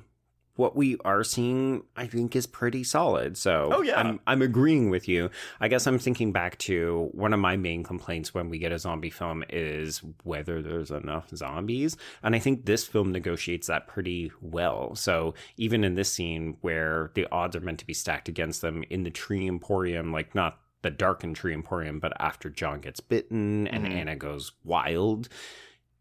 what 0.60 0.76
we 0.76 0.98
are 1.06 1.24
seeing, 1.24 1.84
I 1.96 2.06
think, 2.06 2.36
is 2.36 2.46
pretty 2.46 2.84
solid. 2.84 3.38
So, 3.38 3.70
Oh, 3.72 3.82
yeah. 3.82 3.98
I'm, 3.98 4.20
I'm 4.28 4.42
agreeing 4.42 4.90
with 4.90 5.08
you. 5.08 5.30
I 5.62 5.70
guess 5.70 5.88
I'm 5.88 5.98
thinking 5.98 6.34
back 6.34 6.58
to 6.60 7.10
one 7.14 7.34
of 7.34 7.40
my 7.40 7.56
main 7.56 7.82
complaints 7.82 8.34
when 8.34 8.50
we 8.50 8.60
get 8.60 8.74
a 8.74 8.78
zombie 8.78 9.10
film 9.10 9.44
is 9.50 10.02
whether 10.24 10.62
there's 10.62 10.92
enough 10.92 11.30
zombies. 11.34 11.96
And 12.22 12.36
I 12.36 12.40
think 12.40 12.66
this 12.66 12.86
film 12.86 13.14
negotiates 13.14 13.68
that 13.68 13.88
pretty 13.88 14.34
well. 14.42 14.96
So, 14.96 15.34
even 15.56 15.86
in 15.86 15.96
this 15.96 16.12
scene 16.12 16.58
where 16.60 17.12
the 17.16 17.26
odds 17.32 17.56
are 17.56 17.62
meant 17.62 17.80
to 17.80 17.88
be 17.88 17.94
stacked 17.94 18.28
against 18.28 18.62
them 18.62 18.84
in 18.90 19.04
the 19.04 19.12
tree 19.12 19.48
emporium, 19.48 20.12
like 20.12 20.36
not 20.36 20.60
the 20.82 20.90
darkened 20.90 21.36
tree 21.36 21.54
emporium, 21.54 22.00
but 22.00 22.14
after 22.20 22.50
John 22.50 22.80
gets 22.82 23.00
bitten 23.00 23.68
and 23.68 23.86
Mhm. 23.86 23.92
Anna 23.94 24.16
goes 24.16 24.54
wild, 24.64 25.30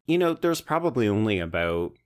you 0.06 0.18
know, 0.18 0.34
there's 0.34 0.60
probably 0.60 1.08
only 1.08 1.38
about 1.38 1.96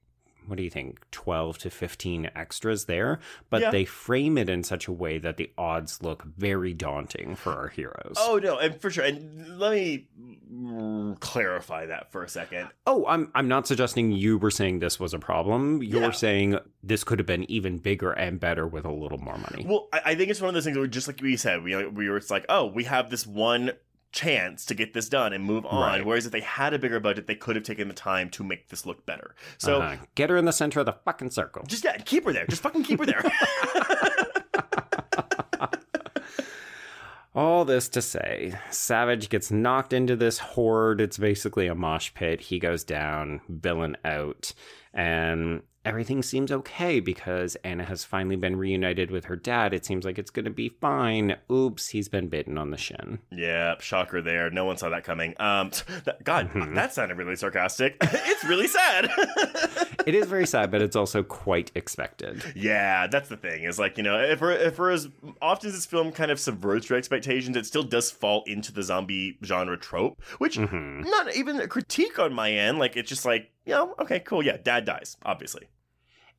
what 0.46 0.56
do 0.56 0.62
you 0.62 0.70
think 0.70 1.00
12 1.10 1.58
to 1.58 1.70
15 1.70 2.30
extras 2.34 2.84
there 2.86 3.18
but 3.50 3.60
Yeah. 3.62 3.70
they 3.70 3.84
frame 3.84 4.36
it 4.38 4.48
in 4.48 4.62
such 4.64 4.88
a 4.88 4.92
way 4.92 5.18
that 5.18 5.36
the 5.36 5.50
odds 5.56 6.02
look 6.02 6.24
very 6.36 6.74
daunting 6.74 7.36
for 7.36 7.52
our 7.52 7.68
heroes 7.68 8.16
Oh 8.18 8.38
no, 8.42 8.58
and 8.58 8.80
for 8.80 8.90
sure. 8.90 9.04
And 9.04 9.58
let 9.58 9.72
me 9.72 10.08
clarify 11.20 11.86
that 11.86 12.12
for 12.12 12.22
a 12.22 12.28
second. 12.28 12.68
Oh, 12.86 13.04
I'm 13.06 13.30
I'm 13.34 13.48
not 13.48 13.66
suggesting 13.66 14.12
you 14.12 14.38
were 14.38 14.50
saying 14.50 14.78
this 14.80 15.00
was 15.00 15.14
a 15.14 15.18
problem. 15.18 15.82
You're 15.82 16.02
Yeah. 16.02 16.10
saying 16.10 16.58
this 16.82 17.04
could 17.04 17.18
have 17.18 17.26
been 17.26 17.50
even 17.50 17.78
bigger 17.78 18.12
and 18.12 18.38
better 18.38 18.66
with 18.66 18.84
a 18.84 18.90
little 18.92 19.18
more 19.18 19.38
money. 19.38 19.64
Well, 19.66 19.88
I, 19.92 20.00
I 20.06 20.14
think 20.14 20.30
it's 20.30 20.40
one 20.40 20.48
of 20.48 20.54
those 20.54 20.64
things 20.64 20.76
where, 20.76 20.86
just 20.86 21.08
like 21.08 21.20
we 21.22 21.36
said, 21.36 21.62
we 21.62 21.86
we 21.86 22.08
were 22.08 22.16
it's 22.16 22.30
like, 22.30 22.44
oh, 22.48 22.66
we 22.66 22.84
have 22.84 23.10
this 23.10 23.26
one 23.26 23.72
chance 24.12 24.64
to 24.66 24.74
get 24.74 24.94
this 24.94 25.08
done 25.08 25.32
and 25.32 25.42
move 25.44 25.64
on. 25.66 25.80
Right. 25.82 26.04
Whereas 26.06 26.26
if 26.26 26.32
they 26.32 26.40
had 26.40 26.74
a 26.74 26.78
bigger 26.78 27.00
budget, 27.00 27.26
they 27.26 27.34
could 27.34 27.56
have 27.56 27.64
taken 27.64 27.88
the 27.88 27.94
time 27.94 28.28
to 28.30 28.44
make 28.44 28.68
this 28.68 28.86
look 28.86 29.04
better. 29.06 29.34
So 29.58 29.80
Uh-huh. 29.80 29.96
get 30.14 30.30
her 30.30 30.36
in 30.36 30.44
the 30.44 30.52
center 30.52 30.80
of 30.80 30.86
the 30.86 30.92
fucking 30.92 31.30
circle. 31.30 31.64
just 31.66 31.84
yeah, 31.84 31.96
keep 31.98 32.24
her 32.24 32.32
there. 32.32 32.46
Just 32.46 32.62
fucking 32.62 32.84
keep 32.84 32.98
her 33.00 33.06
there. 33.06 33.22
All 37.34 37.64
this 37.64 37.88
to 37.90 38.02
say, 38.02 38.52
Savage 38.70 39.30
gets 39.30 39.50
knocked 39.50 39.94
into 39.94 40.16
this 40.16 40.38
horde. 40.38 41.00
It's 41.00 41.16
basically 41.16 41.66
a 41.66 41.74
mosh 41.74 42.12
pit. 42.12 42.42
He 42.42 42.58
goes 42.58 42.84
down, 42.84 43.40
villain 43.48 43.96
out, 44.04 44.52
and 44.92 45.62
everything 45.84 46.22
seems 46.22 46.52
okay 46.52 47.00
because 47.00 47.56
Anna 47.64 47.84
has 47.84 48.04
finally 48.04 48.36
been 48.36 48.56
reunited 48.56 49.10
with 49.10 49.24
her 49.26 49.36
dad. 49.36 49.74
It 49.74 49.84
seems 49.84 50.04
like 50.04 50.18
it's 50.18 50.30
going 50.30 50.44
to 50.44 50.50
be 50.50 50.68
fine. 50.80 51.36
Oops, 51.50 51.88
he's 51.88 52.08
been 52.08 52.28
bitten 52.28 52.56
on 52.58 52.70
the 52.70 52.76
shin. 52.76 53.18
yeah, 53.30 53.74
shocker 53.80 54.22
there. 54.22 54.50
No 54.50 54.64
one 54.64 54.76
saw 54.76 54.88
that 54.90 55.04
coming. 55.04 55.34
Um, 55.40 55.70
that, 56.04 56.22
God, 56.24 56.50
Mhm. 56.52 56.74
that 56.74 56.92
sounded 56.94 57.16
really 57.18 57.36
sarcastic. 57.36 57.96
it's 58.02 58.44
really 58.44 58.68
sad. 58.68 59.10
It 60.04 60.16
is 60.16 60.26
very 60.26 60.48
sad, 60.48 60.72
but 60.72 60.82
it's 60.82 60.96
also 60.96 61.22
quite 61.22 61.70
expected. 61.76 62.42
Yeah, 62.56 63.06
that's 63.06 63.28
the 63.28 63.36
thing. 63.36 63.62
Is 63.62 63.78
like 63.78 63.96
you 63.96 64.02
know, 64.02 64.18
if 64.20 64.40
for 64.40 64.50
if 64.50 64.74
for 64.74 64.90
as 64.90 65.08
often 65.40 65.68
as 65.68 65.74
this 65.74 65.86
film 65.86 66.10
kind 66.10 66.32
of 66.32 66.40
subverts 66.40 66.90
your 66.90 66.98
expectations, 66.98 67.56
it 67.56 67.66
still 67.66 67.84
does 67.84 68.10
fall 68.10 68.42
into 68.48 68.72
the 68.72 68.82
zombie 68.82 69.38
genre 69.44 69.76
trope, 69.78 70.20
which 70.38 70.58
Mhm. 70.58 71.04
not 71.08 71.32
even 71.36 71.60
a 71.60 71.68
critique 71.68 72.18
on 72.18 72.32
my 72.32 72.50
end. 72.50 72.80
Like 72.80 72.96
it's 72.96 73.08
just 73.08 73.24
like 73.24 73.50
you 73.64 73.74
know, 73.74 73.94
okay, 74.00 74.18
cool, 74.18 74.42
yeah, 74.44 74.56
dad 74.56 74.84
dies, 74.86 75.16
obviously. 75.24 75.68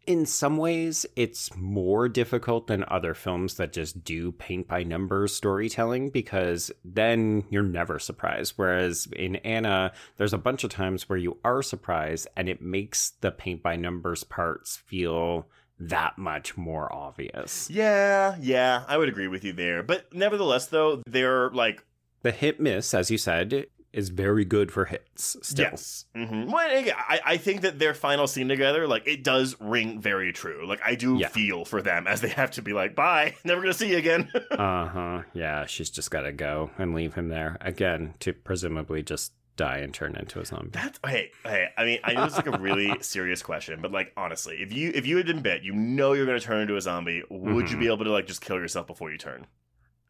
In 0.06 0.26
some 0.26 0.58
ways 0.58 1.06
it's 1.16 1.56
more 1.56 2.10
difficult 2.10 2.68
than 2.68 2.84
other 2.88 3.14
films 3.14 3.56
that 3.56 3.74
just 3.74 4.04
do 4.04 4.32
paint 4.32 4.68
by 4.68 4.84
numbers 4.84 5.34
storytelling 5.34 6.10
because 6.10 6.72
then 6.84 7.44
you're 7.50 7.64
never 7.64 8.00
surprised 8.00 8.54
whereas 8.58 9.08
in 9.16 9.36
anna 9.38 9.92
there's 10.18 10.34
a 10.34 10.38
bunch 10.38 10.64
of 10.64 10.70
times 10.70 11.08
where 11.08 11.18
you 11.18 11.38
are 11.44 11.62
surprised 11.62 12.28
and 12.36 12.50
it 12.50 12.62
makes 12.62 13.12
the 13.22 13.32
paint 13.32 13.64
by 13.64 13.76
numbers 13.76 14.24
parts 14.24 14.78
feel 14.78 15.48
that 15.80 16.18
much 16.18 16.56
more 16.58 16.94
obvious 16.94 17.70
Yeah, 17.70 18.36
yeah, 18.40 18.84
I 18.88 18.98
would 18.98 19.10
agree 19.10 19.28
with 19.28 19.44
you 19.44 19.54
there. 19.54 19.84
But 19.84 20.14
nevertheless, 20.14 20.68
though, 20.68 21.02
they're 21.08 21.50
like 21.50 21.84
the 22.22 22.32
hit 22.32 22.60
miss 22.60 22.94
as 22.94 23.12
you 23.12 23.18
said 23.18 23.66
is 23.94 24.10
very 24.10 24.44
good 24.44 24.72
for 24.72 24.86
hits 24.86 25.38
still 25.44 25.66
Yes. 25.72 26.06
hmm 26.16 26.52
Well, 26.52 26.78
again, 26.80 26.96
I, 26.98 27.22
I 27.24 27.38
think 27.38 27.62
that 27.62 27.78
their 27.80 27.94
final 27.94 28.26
scene 28.28 28.48
together, 28.48 28.88
like, 28.88 29.08
it 29.08 29.24
does 29.24 29.56
ring 29.60 30.02
very 30.02 30.34
true. 30.34 30.66
Like, 30.68 30.82
I 30.84 30.96
do 30.96 31.18
Yeah. 31.18 31.28
feel 31.30 31.64
for 31.64 31.82
them 31.82 32.08
as 32.08 32.20
they 32.22 32.30
have 32.30 32.52
to 32.52 32.62
be 32.62 32.74
like, 32.74 32.96
bye, 32.96 33.36
never 33.44 33.62
gonna 33.62 33.74
see 33.74 33.92
you 33.92 33.98
again. 33.98 34.32
uh-huh 34.52 35.22
yeah 35.34 35.66
she's 35.66 35.90
just 35.90 36.10
gotta 36.12 36.32
go 36.32 36.72
and 36.78 36.94
leave 36.96 37.14
him 37.14 37.30
there 37.30 37.58
again 37.62 38.14
to 38.20 38.34
presumably 38.34 39.04
just 39.04 39.34
die 39.56 39.78
and 39.78 39.94
turn 39.94 40.16
into 40.16 40.40
a 40.40 40.46
zombie 40.46 40.72
That's 40.72 41.00
hey, 41.06 41.30
hey. 41.46 41.68
I 41.78 41.86
mean, 41.86 42.00
I 42.04 42.16
know 42.16 42.26
it's 42.26 42.36
like 42.38 42.48
a 42.48 42.58
really 42.60 42.98
serious 43.02 43.44
question, 43.44 43.82
but 43.84 43.92
like 43.92 44.12
honestly, 44.18 44.58
if 44.64 44.74
you 44.74 44.92
if 44.96 45.06
you 45.06 45.18
had 45.18 45.28
been 45.28 45.44
bit, 45.44 45.62
you 45.62 45.74
know 45.74 46.14
you're 46.14 46.26
gonna 46.26 46.40
turn 46.40 46.62
into 46.62 46.76
a 46.76 46.82
zombie. 46.82 47.22
Would 47.30 47.70
you 47.70 47.78
Mhm. 47.78 47.80
be 47.80 47.88
able 47.88 48.04
to 48.06 48.12
like 48.12 48.26
just 48.26 48.42
kill 48.42 48.56
yourself 48.56 48.88
before 48.88 49.12
you 49.12 49.20
turn? 49.20 49.46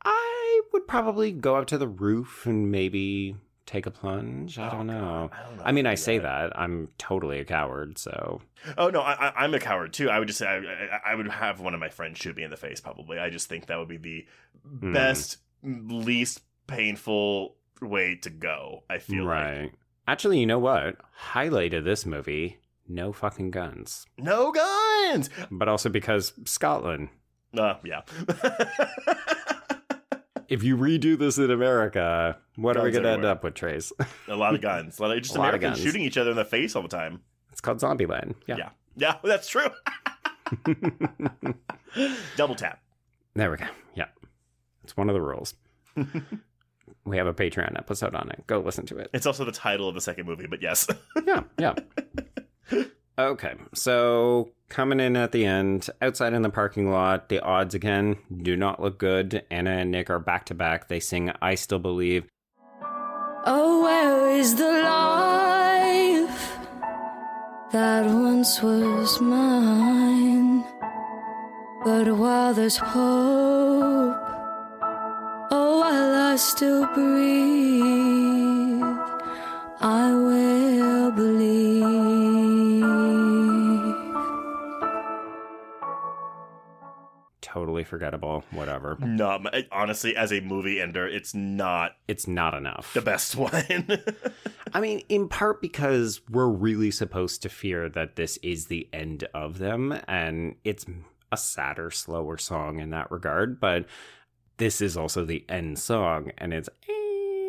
I 0.05 0.61
would 0.71 0.87
probably 0.87 1.31
go 1.33 1.55
up 1.57 1.67
to 1.67 1.77
the 1.77 1.87
roof 1.89 2.45
and 2.45 2.71
maybe 2.71 3.35
take 3.65 3.85
a 3.85 3.91
plunge. 3.91 4.57
I 4.59 4.67
Oh, 4.67 4.71
don't 4.71 4.87
know. 4.87 5.29
I 5.33 5.43
don't 5.43 5.57
know 5.57 5.63
I 5.65 5.71
mean, 5.71 5.85
I 5.85 5.95
say 5.95 6.17
that. 6.19 6.49
that. 6.51 6.59
I'm 6.59 6.89
totally 6.97 7.39
a 7.39 7.45
coward, 7.45 7.97
so. 7.97 8.41
Oh 8.77 8.89
no, 8.89 9.01
I, 9.01 9.13
I, 9.29 9.33
I'm 9.43 9.53
a 9.53 9.59
coward 9.59 9.93
too. 9.93 10.09
I 10.09 10.19
would 10.19 10.27
just 10.27 10.39
say 10.39 10.47
I, 10.47 10.57
I, 10.57 11.11
I 11.11 11.15
would 11.15 11.27
have 11.29 11.59
one 11.59 11.73
of 11.73 11.79
my 11.79 11.89
friends 11.89 12.17
shoot 12.17 12.35
me 12.35 12.43
in 12.43 12.49
the 12.49 12.57
face. 12.57 12.81
Probably. 12.81 13.19
I 13.19 13.29
just 13.29 13.47
think 13.49 13.67
that 13.67 13.77
would 13.79 13.87
be 13.87 13.97
the 13.97 14.25
Hmm. 14.65 14.93
best, 14.93 15.37
least 15.63 16.41
painful 16.67 17.55
way 17.81 18.15
to 18.21 18.29
go. 18.29 18.83
I 18.89 18.97
feel 18.99 19.25
like 19.25 19.33
right. 19.33 19.71
Actually, 20.07 20.39
you 20.39 20.45
know 20.45 20.59
what? 20.59 20.95
Highlight 21.13 21.73
of 21.73 21.83
this 21.85 22.05
movie 22.05 22.59
no 22.87 23.13
fucking 23.13 23.49
guns. 23.51 24.05
no 24.17 24.51
guns. 24.51 25.29
But 25.49 25.69
also 25.69 25.87
because 25.89 26.33
Scotland. 26.45 27.09
Uh, 27.57 27.75
yeah. 27.85 28.01
If 30.49 30.63
you 30.63 30.77
redo 30.77 31.17
this 31.17 31.37
in 31.37 31.51
America, 31.51 32.37
what 32.55 32.77
are 32.77 32.83
we 32.83 32.91
going 32.91 33.03
to 33.03 33.09
end 33.11 33.25
up 33.25 33.43
with, 33.43 33.53
Trace? 33.53 33.91
a 34.27 34.35
lot 34.35 34.55
of 34.55 34.61
guns. 34.61 34.99
A 34.99 35.01
lot 35.01 35.15
of 35.15 35.23
just 35.23 35.35
A 35.35 35.39
lot 35.39 35.53
of 35.53 35.61
Americans 35.61 35.83
shooting 35.83 36.03
each 36.03 36.17
other 36.17 36.31
in 36.31 36.35
the 36.37 36.45
face 36.45 36.75
all 36.75 36.81
the 36.81 36.87
time. 36.87 37.21
it's 37.51 37.61
called 37.61 37.79
Zombieland. 37.79 38.35
Yeah. 38.47 38.57
Yeah. 38.57 38.69
Yeah, 38.95 39.15
that's 39.23 39.47
true. 39.47 39.69
Double 42.35 42.55
tap. 42.55 42.79
There 43.33 43.49
we 43.49 43.57
go. 43.57 43.65
Yeah. 43.95 44.05
It's 44.83 44.95
one 44.95 45.09
of 45.09 45.15
the 45.15 45.21
rules. 45.21 45.55
we 47.05 47.17
have 47.17 47.27
a 47.27 47.33
Patreon 47.33 47.77
episode 47.77 48.13
on 48.13 48.29
it. 48.29 48.45
Go 48.45 48.59
listen 48.59 48.85
to 48.87 48.97
it. 48.97 49.09
It's 49.13 49.25
also 49.25 49.45
the 49.45 49.51
title 49.51 49.89
of 49.89 49.95
the 49.95 50.01
second 50.01 50.27
movie, 50.27 50.45
but 50.47 50.61
yes. 50.61 50.87
yeah, 51.25 51.43
yeah. 51.57 51.73
Okay, 53.17 53.53
so 53.75 54.49
coming 54.69 54.99
in 54.99 55.15
at 55.15 55.31
the 55.31 55.45
end, 55.45 55.87
outside 56.01 56.33
in 56.33 56.41
the 56.41 56.49
parking 56.49 56.89
lot, 56.89 57.29
the 57.29 57.39
odds 57.41 57.75
again 57.75 58.17
do 58.41 58.55
not 58.55 58.81
look 58.81 58.97
good. 58.97 59.45
Anna 59.51 59.69
and 59.69 59.91
Nick 59.91 60.09
are 60.09 60.17
back 60.17 60.45
to 60.47 60.55
back. 60.55 60.87
They 60.87 60.99
sing 60.99 61.31
I 61.39 61.53
Still 61.53 61.77
Believe. 61.77 62.25
Oh, 63.45 63.83
where 63.83 64.31
is 64.31 64.55
the 64.55 64.63
life 64.63 66.57
that 67.71 68.05
once 68.05 68.63
was 68.63 69.21
mine? 69.21 70.63
But 71.85 72.07
while 72.17 72.55
there's 72.55 72.77
hope, 72.77 74.15
oh, 75.51 75.79
while 75.81 76.31
I 76.31 76.35
still 76.37 76.87
breathe, 76.95 77.83
I 79.81 80.11
will 80.13 81.11
believe. 81.11 81.92
Totally 87.83 87.99
forgettable, 87.99 88.43
whatever. 88.51 88.97
no, 88.99 89.43
honestly, 89.71 90.15
as 90.15 90.31
a 90.31 90.39
movie 90.41 90.79
ender, 90.81 91.07
it's 91.07 91.33
not 91.33 91.95
It's 92.07 92.27
not 92.27 92.53
enough. 92.53 92.93
the 92.93 93.01
best 93.01 93.35
one. 93.37 94.01
I 94.73 94.79
mean, 94.79 95.01
in 95.09 95.27
part 95.29 95.61
because 95.61 96.21
we're 96.29 96.47
really 96.47 96.91
supposed 96.91 97.41
to 97.43 97.49
fear 97.49 97.89
that 97.89 98.15
this 98.15 98.37
is 98.37 98.67
the 98.67 98.87
end 98.93 99.25
of 99.33 99.57
them, 99.59 99.99
and 100.07 100.55
it's 100.63 100.85
a 101.31 101.37
sadder, 101.37 101.91
slower 101.91 102.37
song 102.37 102.79
in 102.79 102.89
that 102.91 103.11
regard, 103.11 103.59
but 103.59 103.85
this 104.57 104.81
is 104.81 104.95
also 104.95 105.25
the 105.25 105.43
end 105.49 105.77
song, 105.79 106.31
and 106.37 106.53
it's. 106.53 106.69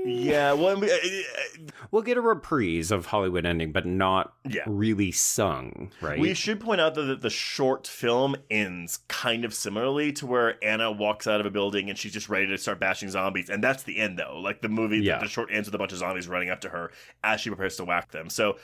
Yeah, 0.05 0.52
well, 0.52 0.78
we- 0.78 0.90
uh, 0.90 0.94
uh, 0.94 1.70
We'll 1.90 2.02
get 2.02 2.16
a 2.16 2.20
reprise 2.20 2.90
of 2.90 3.06
Hollywood 3.06 3.47
ending, 3.47 3.70
but 3.72 3.86
not 3.86 4.35
Yeah. 4.48 4.62
really 4.66 5.12
sung, 5.12 5.93
right? 6.01 6.18
we 6.18 6.35
should 6.35 6.59
point 6.60 6.81
out 6.81 6.94
though 6.97 7.06
that 7.06 7.20
the 7.20 7.31
short 7.31 7.86
film 7.86 8.35
ends 8.51 8.98
kind 9.09 9.44
of 9.44 9.55
similarly 9.55 10.12
to 10.14 10.26
where 10.26 10.62
Anna 10.64 10.90
walks 10.90 11.26
out 11.28 11.39
of 11.40 11.47
a 11.47 11.51
building 11.51 11.89
and 11.89 11.98
she's 11.98 12.12
just 12.12 12.28
ready 12.28 12.47
to 12.48 12.59
start 12.59 12.81
bashing 12.81 13.10
zombies, 13.10 13.48
and 13.48 13.62
that's 13.62 13.85
the 13.85 13.98
end 13.98 14.18
though. 14.18 14.39
Like 14.40 14.60
the 14.60 14.68
movie, 14.68 14.98
the- 14.98 15.05
Yeah. 15.06 15.18
the 15.18 15.28
short 15.28 15.51
ends 15.52 15.68
with 15.68 15.74
a 15.74 15.78
bunch 15.78 15.93
of 15.93 15.98
zombies 15.98 16.26
running 16.28 16.51
up 16.51 16.60
to 16.62 16.68
her 16.70 16.90
as 17.22 17.40
she 17.40 17.51
prepares 17.51 17.76
to 17.76 17.85
whack 17.85 18.10
them. 18.10 18.28
So. 18.28 18.59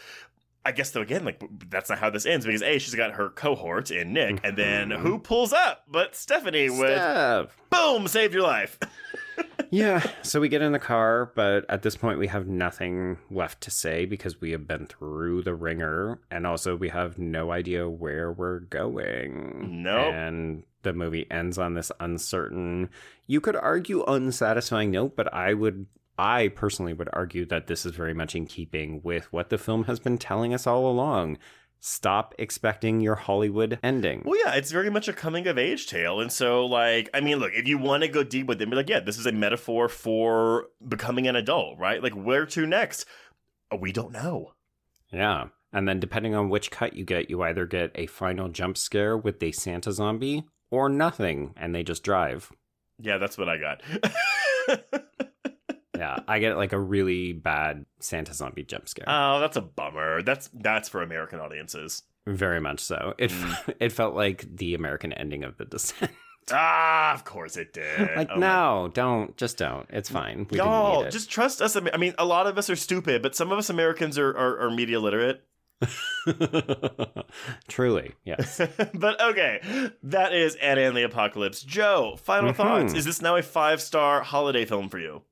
I 0.62 0.72
guess 0.72 0.90
though 0.90 1.00
again, 1.00 1.24
like 1.24 1.42
that's 1.70 1.88
not 1.88 2.00
how 2.00 2.10
this 2.10 2.26
ends 2.26 2.44
because 2.44 2.60
a 2.60 2.78
she's 2.78 2.94
got 2.94 3.12
her 3.12 3.30
cohort 3.30 3.90
in 3.90 4.12
Nick, 4.12 4.40
and 4.44 4.58
then 4.58 4.90
Mhm. 4.90 4.98
who 4.98 5.18
pulls 5.18 5.54
up 5.54 5.84
but 5.88 6.14
Stephanie 6.14 6.68
with 6.68 7.50
boom 7.70 8.06
saved 8.06 8.34
your 8.34 8.42
life. 8.42 8.78
yeah, 9.70 10.04
so 10.22 10.40
we 10.40 10.48
get 10.48 10.62
in 10.62 10.72
the 10.72 10.78
car, 10.78 11.32
but 11.34 11.64
at 11.68 11.82
this 11.82 11.96
point 11.96 12.18
we 12.18 12.26
have 12.26 12.46
nothing 12.46 13.18
left 13.30 13.60
to 13.62 13.70
say 13.70 14.04
because 14.04 14.40
we 14.40 14.50
have 14.50 14.66
been 14.66 14.86
through 14.86 15.42
the 15.42 15.54
ringer, 15.54 16.18
and 16.30 16.46
also 16.46 16.76
we 16.76 16.88
have 16.88 17.18
no 17.18 17.52
idea 17.52 17.88
where 17.88 18.32
we're 18.32 18.60
going. 18.60 19.82
Nope. 19.82 20.12
And 20.14 20.64
the 20.82 20.92
movie 20.92 21.30
ends 21.30 21.58
on 21.58 21.74
this 21.74 21.92
uncertain, 22.00 22.90
you 23.26 23.40
could 23.40 23.56
argue 23.56 24.04
unsatisfying 24.04 24.90
note, 24.90 25.16
but 25.16 25.32
I 25.32 25.54
would. 25.54 25.86
I 26.18 26.48
personally 26.48 26.92
would 26.92 27.08
argue 27.14 27.46
that 27.46 27.66
this 27.66 27.86
is 27.86 27.92
very 27.92 28.12
much 28.12 28.34
in 28.34 28.44
keeping 28.44 29.00
with 29.02 29.32
what 29.32 29.48
the 29.48 29.56
film 29.56 29.84
has 29.84 29.98
been 29.98 30.18
telling 30.18 30.52
us 30.52 30.66
all 30.66 30.86
along. 30.86 31.38
Stop 31.80 32.34
expecting 32.38 33.00
your 33.00 33.14
Hollywood 33.14 33.78
ending. 33.82 34.22
Well, 34.24 34.38
yeah, 34.44 34.54
it's 34.54 34.70
very 34.70 34.90
much 34.90 35.08
a 35.08 35.12
coming 35.14 35.46
of 35.46 35.56
age 35.56 35.86
tale. 35.86 36.20
And 36.20 36.30
so, 36.30 36.66
like, 36.66 37.08
I 37.14 37.20
mean, 37.20 37.38
look, 37.38 37.52
if 37.54 37.66
you 37.66 37.78
want 37.78 38.02
to 38.02 38.08
go 38.08 38.22
deep 38.22 38.46
with 38.46 38.60
it, 38.60 38.68
be 38.68 38.76
like, 38.76 38.88
yeah, 38.90 39.00
this 39.00 39.18
is 39.18 39.24
a 39.26 39.32
metaphor 39.32 39.88
for 39.88 40.66
becoming 40.86 41.26
an 41.26 41.36
adult, 41.36 41.78
right? 41.78 42.02
Like, 42.02 42.12
where 42.12 42.44
to 42.46 42.66
next? 42.66 43.06
Uh, 43.72 43.78
We 43.80 43.92
don't 43.92 44.12
know. 44.12 44.52
Yeah. 45.10 45.46
And 45.72 45.88
then 45.88 46.00
depending 46.00 46.34
on 46.34 46.50
which 46.50 46.70
cut 46.70 46.94
you 46.94 47.04
get, 47.04 47.30
you 47.30 47.42
either 47.42 47.64
get 47.64 47.92
a 47.94 48.06
final 48.06 48.48
jump 48.48 48.76
scare 48.76 49.16
with 49.16 49.42
a 49.42 49.52
Santa 49.52 49.92
zombie 49.92 50.44
or 50.70 50.88
nothing, 50.88 51.54
and 51.56 51.74
they 51.74 51.82
just 51.82 52.02
drive. 52.02 52.50
Yeah, 52.98 53.18
that's 53.18 53.38
what 53.38 53.48
I 53.48 53.56
got. 53.56 53.82
Yeah, 56.00 56.18
I 56.26 56.38
get 56.38 56.56
like 56.56 56.72
a 56.72 56.78
really 56.80 57.32
bad 57.34 57.84
Santa 57.98 58.32
zombie 58.34 58.62
jump 58.64 58.88
scare. 58.88 59.04
oh, 59.06 59.38
that's 59.40 59.56
a 59.56 59.60
bummer. 59.60 60.22
That's 60.22 60.48
that's 60.54 60.88
for 60.88 61.02
American 61.02 61.40
audiences. 61.40 62.02
Very 62.26 62.60
much 62.60 62.80
so. 62.80 63.14
It 63.18 63.30
Mm. 63.30 63.74
it 63.80 63.92
felt 63.92 64.14
like 64.14 64.44
the 64.56 64.74
American 64.74 65.12
ending 65.12 65.44
of 65.44 65.56
The 65.58 65.64
Descent. 65.66 66.10
Ah, 66.52 67.12
of 67.14 67.24
course 67.24 67.56
it 67.56 67.72
did. 67.72 68.00
like, 68.16 68.28
Oh 68.30 68.34
my 68.34 68.40
no, 68.40 68.90
don't, 68.92 69.36
just 69.36 69.56
don't. 69.58 69.86
It's 69.90 70.08
fine. 70.10 70.48
We 70.50 70.56
Y'all, 70.58 71.04
it. 71.04 71.10
just 71.12 71.30
trust 71.30 71.62
us. 71.62 71.76
I 71.76 71.96
mean, 71.96 72.14
a 72.18 72.24
lot 72.24 72.48
of 72.48 72.58
us 72.58 72.68
are 72.68 72.74
stupid, 72.76 73.22
but 73.22 73.36
some 73.36 73.52
of 73.52 73.58
us 73.58 73.70
Americans 73.70 74.18
are, 74.18 74.30
are, 74.36 74.58
are 74.62 74.70
media 74.70 74.98
literate. 74.98 75.44
Truly, 77.68 78.14
yes. 78.24 78.60
but 78.94 79.20
okay, 79.20 79.60
that 80.02 80.32
is 80.34 80.56
Anna 80.56 80.80
and 80.82 80.96
the 80.96 81.04
Apocalypse. 81.04 81.62
Joe, 81.62 82.16
final 82.20 82.52
Mhm. 82.52 82.56
thoughts. 82.56 82.94
Is 82.94 83.04
this 83.04 83.22
now 83.22 83.36
a 83.36 83.42
five 83.42 83.80
star 83.80 84.22
holiday 84.22 84.64
film 84.64 84.88
for 84.88 84.98
you? 84.98 85.22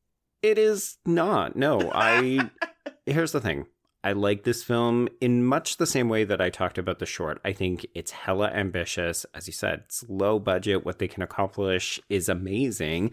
It 0.43 0.59
is 0.59 0.99
not. 1.07 1.57
No, 1.57 1.91
I. 1.95 2.51
here's 3.07 3.33
the 3.33 3.41
thing. 3.41 3.67
I 4.05 4.13
like 4.13 4.45
this 4.45 4.63
film 4.63 5.09
in 5.21 5.45
much 5.45 5.77
the 5.77 5.87
same 5.87 6.09
way 6.09 6.23
that 6.25 6.41
I 6.41 6.51
talked 6.51 6.79
about 6.79 7.01
the 7.01 7.07
short. 7.07 7.41
I 7.45 7.53
think 7.53 7.85
it's 7.95 8.13
hella 8.13 8.49
ambitious. 8.49 9.27
As 9.35 9.47
you 9.49 9.53
said, 9.53 9.83
it's 9.87 10.05
low 10.09 10.39
budget. 10.39 10.85
What 10.85 11.01
they 11.01 11.09
can 11.09 11.23
accomplish 11.25 11.99
is 12.09 12.29
amazing. 12.29 13.11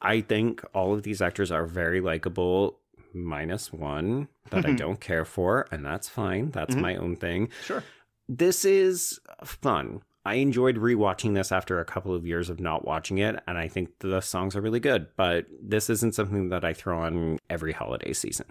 I 0.00 0.20
think 0.20 0.62
all 0.74 0.94
of 0.94 1.02
these 1.02 1.20
actors 1.20 1.50
are 1.50 1.66
very 1.66 2.00
likable, 2.00 2.78
minus 3.12 3.72
one 3.72 4.28
that 4.50 4.64
I 4.64 4.72
don't 4.74 5.00
care 5.00 5.24
for, 5.24 5.66
and 5.72 5.84
that's 5.84 6.08
fine. 6.08 6.52
That's 6.52 6.76
Mhm. 6.76 6.80
my 6.80 6.96
own 6.96 7.16
thing. 7.16 7.48
Sure. 7.64 7.82
This 8.28 8.64
is 8.64 9.18
fun. 9.42 10.02
I 10.28 10.34
enjoyed 10.34 10.76
rewatching 10.76 11.32
this 11.32 11.50
after 11.50 11.80
a 11.80 11.86
couple 11.86 12.14
of 12.14 12.26
years 12.26 12.50
of 12.50 12.60
not 12.60 12.84
watching 12.84 13.16
it, 13.16 13.40
and 13.46 13.56
I 13.56 13.66
think 13.66 14.00
the 14.00 14.20
songs 14.20 14.54
are 14.54 14.60
really 14.60 14.78
good. 14.78 15.06
But 15.16 15.46
this 15.58 15.88
isn't 15.88 16.14
something 16.14 16.50
that 16.50 16.66
I 16.66 16.74
throw 16.74 17.00
on 17.00 17.38
every 17.48 17.72
holiday 17.72 18.12
season. 18.12 18.44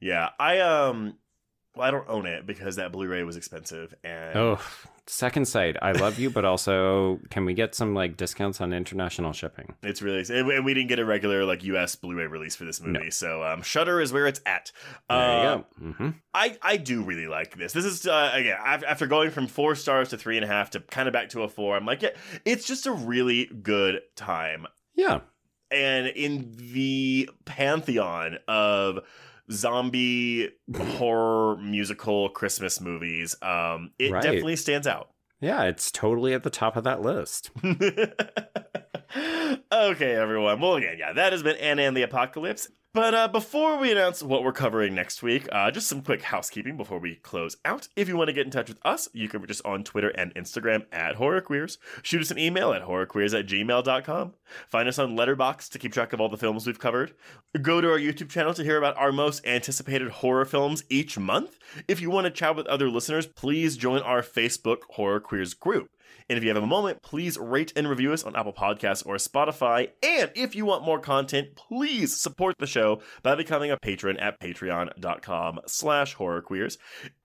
Yeah, 0.00 0.30
I 0.38 0.60
um, 0.60 1.18
well, 1.74 1.88
I 1.88 1.90
don't 1.90 2.08
own 2.08 2.26
it 2.26 2.46
because 2.46 2.76
that 2.76 2.92
Blu-ray 2.92 3.24
was 3.24 3.36
expensive, 3.36 3.92
and 4.04 4.38
Oh, 4.38 4.60
second 5.06 5.46
sight. 5.46 5.76
I 5.82 5.92
love 5.92 6.18
you, 6.18 6.30
but 6.30 6.44
also, 6.44 7.20
can 7.30 7.44
we 7.44 7.54
get 7.54 7.74
some 7.74 7.94
like 7.94 8.16
discounts 8.16 8.60
on 8.60 8.72
international 8.72 9.32
shipping? 9.32 9.74
It's 9.82 10.00
really, 10.02 10.24
and 10.30 10.64
we- 10.64 10.74
didn't 10.74 10.88
get 10.88 10.98
a 10.98 11.04
regular 11.04 11.44
like 11.44 11.62
U.S. 11.64 11.94
Blu-ray 11.96 12.26
release 12.26 12.56
for 12.56 12.64
this 12.64 12.80
movie, 12.80 13.10
so 13.10 13.42
um, 13.44 13.62
Shudder 13.62 14.00
is 14.00 14.12
where 14.12 14.26
it's 14.26 14.40
at. 14.46 14.72
There 15.08 15.18
Uh, 15.18 15.36
you 15.36 15.42
go. 15.42 15.92
hmm 15.98 16.10
I 16.32 16.56
I 16.62 16.76
do 16.78 17.02
really 17.02 17.26
like 17.28 17.56
this. 17.56 17.72
This 17.72 17.84
is 17.84 18.06
uh, 18.06 18.30
again 18.34 18.58
after 18.64 19.06
going 19.06 19.30
from 19.30 19.46
four 19.46 19.74
stars 19.74 20.08
to 20.10 20.18
three 20.18 20.36
and 20.36 20.44
a 20.44 20.48
half 20.48 20.70
to 20.70 20.80
kind 20.80 21.06
of 21.08 21.12
back 21.12 21.28
to 21.30 21.42
a 21.42 21.48
four. 21.48 21.76
I'm 21.76 21.86
like, 21.86 22.02
yeah, 22.02 22.10
it's 22.44 22.66
just 22.66 22.86
a 22.86 22.92
really 22.92 23.46
good 23.46 24.00
time. 24.16 24.66
Yeah. 24.96 25.20
and 25.70 26.06
in 26.08 26.54
the 26.72 27.28
pantheon 27.46 28.38
of 28.46 29.00
zombie 29.50 30.50
horror 30.76 31.56
musical 31.56 32.28
Christmas 32.30 32.80
movies, 32.80 33.36
um, 33.42 33.90
it 33.98 34.10
Right. 34.12 34.22
definitely 34.22 34.56
stands 34.56 34.86
out. 34.86 35.10
Yeah, 35.40 35.64
it's 35.64 35.90
totally 35.90 36.32
at 36.34 36.42
the 36.42 36.50
top 36.50 36.76
of 36.76 36.84
that 36.84 37.02
list. 37.02 37.50
okay, 39.72 40.14
everyone. 40.14 40.60
Well, 40.60 40.76
again, 40.76 40.96
yeah, 40.98 41.12
that 41.12 41.32
has 41.32 41.42
been 41.42 41.56
Anna 41.56 41.82
and 41.82 41.96
the 41.96 42.02
Apocalypse. 42.02 42.68
But 42.94 43.12
uh, 43.12 43.26
before 43.26 43.76
we 43.76 43.90
announce 43.90 44.22
what 44.22 44.44
we're 44.44 44.52
covering 44.52 44.94
next 44.94 45.20
week, 45.20 45.48
uh, 45.50 45.72
just 45.72 45.88
some 45.88 46.00
quick 46.00 46.22
housekeeping 46.22 46.76
before 46.76 47.00
we 47.00 47.16
close 47.16 47.56
out. 47.64 47.88
If 47.96 48.06
you 48.06 48.16
want 48.16 48.28
to 48.28 48.32
get 48.32 48.46
in 48.46 48.52
touch 48.52 48.68
with 48.68 48.78
us, 48.84 49.08
you 49.12 49.28
can 49.28 49.40
reach 49.40 49.50
us 49.50 49.60
on 49.62 49.82
Twitter 49.82 50.10
and 50.10 50.32
Instagram 50.36 50.86
at 50.92 51.16
HorrorQueers. 51.16 51.78
Shoot 52.04 52.20
us 52.20 52.30
an 52.30 52.38
email 52.38 52.72
at 52.72 52.82
horrorqueers 52.82 53.36
at 53.36 53.48
gmail.com. 53.48 54.34
Find 54.68 54.88
us 54.88 55.00
on 55.00 55.16
Letterboxd 55.16 55.70
to 55.70 55.78
keep 55.80 55.92
track 55.92 56.12
of 56.12 56.20
all 56.20 56.28
the 56.28 56.36
films 56.36 56.68
we've 56.68 56.78
covered. 56.78 57.14
Go 57.60 57.80
to 57.80 57.90
our 57.90 57.98
YouTube 57.98 58.30
channel 58.30 58.54
to 58.54 58.62
hear 58.62 58.78
about 58.78 58.96
our 58.96 59.10
most 59.10 59.44
anticipated 59.44 60.10
horror 60.10 60.44
films 60.44 60.84
each 60.88 61.18
month. 61.18 61.58
If 61.88 62.00
you 62.00 62.10
want 62.10 62.26
to 62.26 62.30
chat 62.30 62.54
with 62.54 62.68
other 62.68 62.88
listeners, 62.88 63.26
please 63.26 63.76
join 63.76 64.02
our 64.02 64.22
Facebook 64.22 64.82
Horror 64.90 65.18
Queers 65.18 65.54
group. 65.54 65.90
And 66.28 66.36
if 66.36 66.42
you 66.42 66.50
have 66.52 66.62
a 66.62 66.66
moment, 66.66 67.02
please 67.02 67.38
rate 67.38 67.72
and 67.76 67.88
review 67.88 68.12
us 68.12 68.24
on 68.24 68.36
Apple 68.36 68.52
Podcasts 68.52 69.06
or 69.06 69.16
Spotify. 69.16 69.90
And 70.02 70.30
if 70.34 70.54
you 70.54 70.64
want 70.64 70.84
more 70.84 70.98
content, 70.98 71.54
please 71.54 72.16
support 72.16 72.56
the 72.58 72.66
show 72.66 73.00
by 73.22 73.34
becoming 73.34 73.70
a 73.70 73.76
patron 73.76 74.16
at 74.18 74.40
patreon.com 74.40 75.60
slash 75.66 76.16
horrorqueers. 76.16 76.78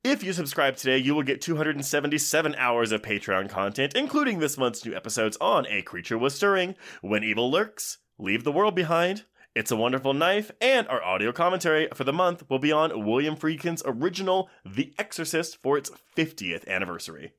If 0.03 0.23
you 0.23 0.33
subscribe 0.33 0.75
today, 0.75 0.97
you 0.97 1.13
will 1.15 1.23
get 1.23 1.41
277 1.41 2.55
hours 2.55 2.91
of 2.91 3.01
Patreon 3.01 3.49
content, 3.49 3.93
including 3.95 4.39
this 4.39 4.57
month's 4.57 4.85
new 4.85 4.95
episodes 4.95 5.37
on 5.41 5.65
A 5.67 5.81
Creature 5.81 6.17
Was 6.17 6.35
Stirring, 6.35 6.75
When 7.01 7.23
Evil 7.23 7.51
Lurks, 7.51 7.97
Leave 8.17 8.43
the 8.43 8.51
World 8.51 8.75
Behind, 8.75 9.23
It's 9.55 9.71
a 9.71 9.75
Wonderful 9.75 10.13
Knife, 10.13 10.51
and 10.61 10.87
our 10.87 11.03
audio 11.03 11.31
commentary 11.31 11.87
for 11.93 12.03
the 12.03 12.13
month 12.13 12.49
will 12.49 12.59
be 12.59 12.71
on 12.71 13.05
William 13.05 13.35
Friedkin's 13.35 13.83
original 13.85 14.49
The 14.65 14.93
Exorcist 14.97 15.57
for 15.61 15.77
its 15.77 15.91
50th 16.15 16.67
anniversary. 16.67 17.33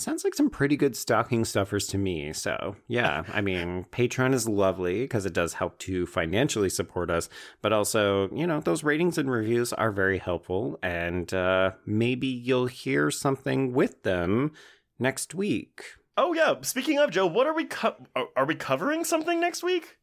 Sounds 0.00 0.24
like 0.24 0.34
some 0.34 0.48
pretty 0.48 0.78
good 0.78 0.96
stocking 0.96 1.44
stuffers 1.44 1.86
to 1.88 1.98
me. 1.98 2.32
So, 2.32 2.74
yeah, 2.88 3.22
I 3.34 3.42
mean, 3.42 3.84
Patreon 3.92 4.32
is 4.32 4.48
lovely 4.48 5.02
because 5.02 5.26
it 5.26 5.34
does 5.34 5.52
help 5.52 5.78
to 5.80 6.06
financially 6.06 6.70
support 6.70 7.10
us, 7.10 7.28
but 7.60 7.74
also, 7.74 8.30
you 8.30 8.46
know, 8.46 8.60
those 8.60 8.82
ratings 8.82 9.18
and 9.18 9.30
reviews 9.30 9.74
are 9.74 9.92
very 9.92 10.16
helpful. 10.16 10.78
And 10.82 11.32
uh, 11.34 11.72
maybe 11.84 12.28
you'll 12.28 12.64
hear 12.64 13.10
something 13.10 13.74
with 13.74 14.02
them 14.02 14.52
next 14.98 15.34
week. 15.34 15.82
Oh 16.16 16.32
yeah. 16.32 16.54
Speaking 16.62 16.98
of 16.98 17.10
Joe, 17.10 17.26
what 17.26 17.46
are 17.46 17.54
we 17.54 17.66
co- 17.66 18.06
are, 18.16 18.28
are 18.36 18.46
we 18.46 18.54
covering 18.54 19.04
something 19.04 19.38
next 19.38 19.62
week? 19.62 19.98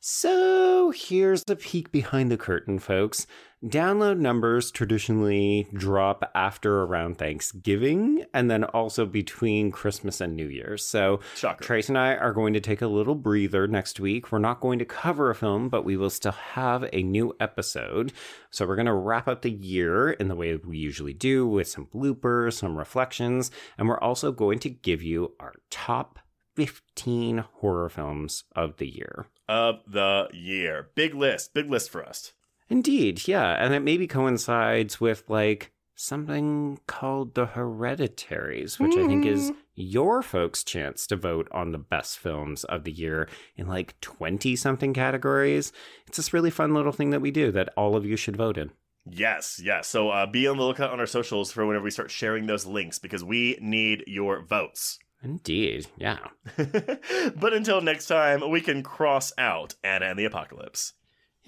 So 0.00 0.92
here's 0.94 1.44
the 1.44 1.56
peek 1.56 1.90
behind 1.90 2.30
the 2.30 2.36
curtain, 2.36 2.78
folks. 2.78 3.26
Download 3.64 4.18
numbers 4.18 4.70
traditionally 4.70 5.66
drop 5.74 6.30
after 6.32 6.82
around 6.82 7.18
Thanksgiving 7.18 8.24
and 8.32 8.48
then 8.48 8.62
also 8.62 9.04
between 9.04 9.72
Christmas 9.72 10.20
and 10.20 10.36
New 10.36 10.46
Year's. 10.46 10.86
So 10.86 11.18
Shocker. 11.34 11.64
Trace 11.64 11.88
and 11.88 11.98
I 11.98 12.14
are 12.14 12.32
going 12.32 12.54
to 12.54 12.60
take 12.60 12.82
a 12.82 12.86
little 12.86 13.16
breather 13.16 13.66
next 13.66 13.98
week. 13.98 14.30
We're 14.30 14.38
not 14.38 14.60
going 14.60 14.78
to 14.78 14.84
cover 14.84 15.28
a 15.28 15.34
film, 15.34 15.70
but 15.70 15.84
we 15.84 15.96
will 15.96 16.08
still 16.08 16.30
have 16.30 16.88
a 16.92 17.02
new 17.02 17.34
episode. 17.40 18.12
So 18.50 18.64
we're 18.64 18.76
going 18.76 18.86
to 18.86 18.94
wrap 18.94 19.26
up 19.26 19.42
the 19.42 19.50
year 19.50 20.10
in 20.10 20.28
the 20.28 20.36
way 20.36 20.54
we 20.54 20.78
usually 20.78 21.12
do 21.14 21.44
with 21.44 21.66
some 21.66 21.86
bloopers, 21.86 22.52
some 22.52 22.76
reflections, 22.76 23.50
and 23.76 23.88
we're 23.88 23.98
also 23.98 24.30
going 24.30 24.60
to 24.60 24.70
give 24.70 25.02
you 25.02 25.32
our 25.40 25.54
top 25.68 26.20
15 26.54 27.38
horror 27.38 27.88
films 27.88 28.44
of 28.54 28.76
the 28.76 28.88
year. 28.88 29.26
Of 29.48 29.80
the 29.88 30.28
year. 30.32 30.90
Big 30.94 31.12
list. 31.12 31.54
Big 31.54 31.68
list 31.68 31.90
for 31.90 32.04
us. 32.04 32.34
Indeed, 32.70 33.26
yeah. 33.26 33.52
And 33.62 33.74
it 33.74 33.80
maybe 33.80 34.06
coincides 34.06 35.00
with 35.00 35.24
like 35.28 35.72
something 35.94 36.78
called 36.86 37.34
the 37.34 37.46
Hereditaries, 37.46 38.78
which 38.78 38.96
I 38.96 39.06
think 39.06 39.26
is 39.26 39.52
your 39.74 40.22
folks' 40.22 40.62
chance 40.62 41.06
to 41.08 41.16
vote 41.16 41.48
on 41.50 41.72
the 41.72 41.78
best 41.78 42.18
films 42.18 42.64
of 42.64 42.84
the 42.84 42.92
year 42.92 43.28
in 43.56 43.66
like 43.66 44.00
20 44.00 44.54
something 44.54 44.94
categories. 44.94 45.72
It's 46.06 46.16
this 46.18 46.32
really 46.32 46.50
fun 46.50 46.72
little 46.74 46.92
thing 46.92 47.10
that 47.10 47.20
we 47.20 47.30
do 47.30 47.50
that 47.52 47.70
all 47.76 47.96
of 47.96 48.06
you 48.06 48.16
should 48.16 48.36
vote 48.36 48.56
in. 48.56 48.70
Yes, 49.10 49.60
yes. 49.62 49.88
So 49.88 50.10
uh, 50.10 50.26
be 50.26 50.46
on 50.46 50.56
the 50.56 50.62
lookout 50.62 50.92
on 50.92 51.00
our 51.00 51.06
socials 51.06 51.50
for 51.50 51.66
whenever 51.66 51.84
we 51.84 51.90
start 51.90 52.10
sharing 52.10 52.46
those 52.46 52.66
links 52.66 52.98
because 52.98 53.24
we 53.24 53.58
need 53.60 54.04
your 54.06 54.42
votes. 54.42 54.98
Indeed, 55.22 55.88
yeah. 55.96 56.18
but 56.56 57.52
until 57.52 57.80
next 57.80 58.06
time, 58.06 58.48
we 58.48 58.60
can 58.60 58.84
cross 58.84 59.32
out 59.36 59.74
Anna 59.82 60.06
and 60.06 60.18
the 60.18 60.26
Apocalypse. 60.26 60.92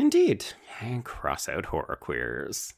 Indeed. 0.01 0.47
And 0.81 1.05
cross 1.05 1.47
out 1.47 1.67
horror 1.67 1.99
queers. 2.01 2.73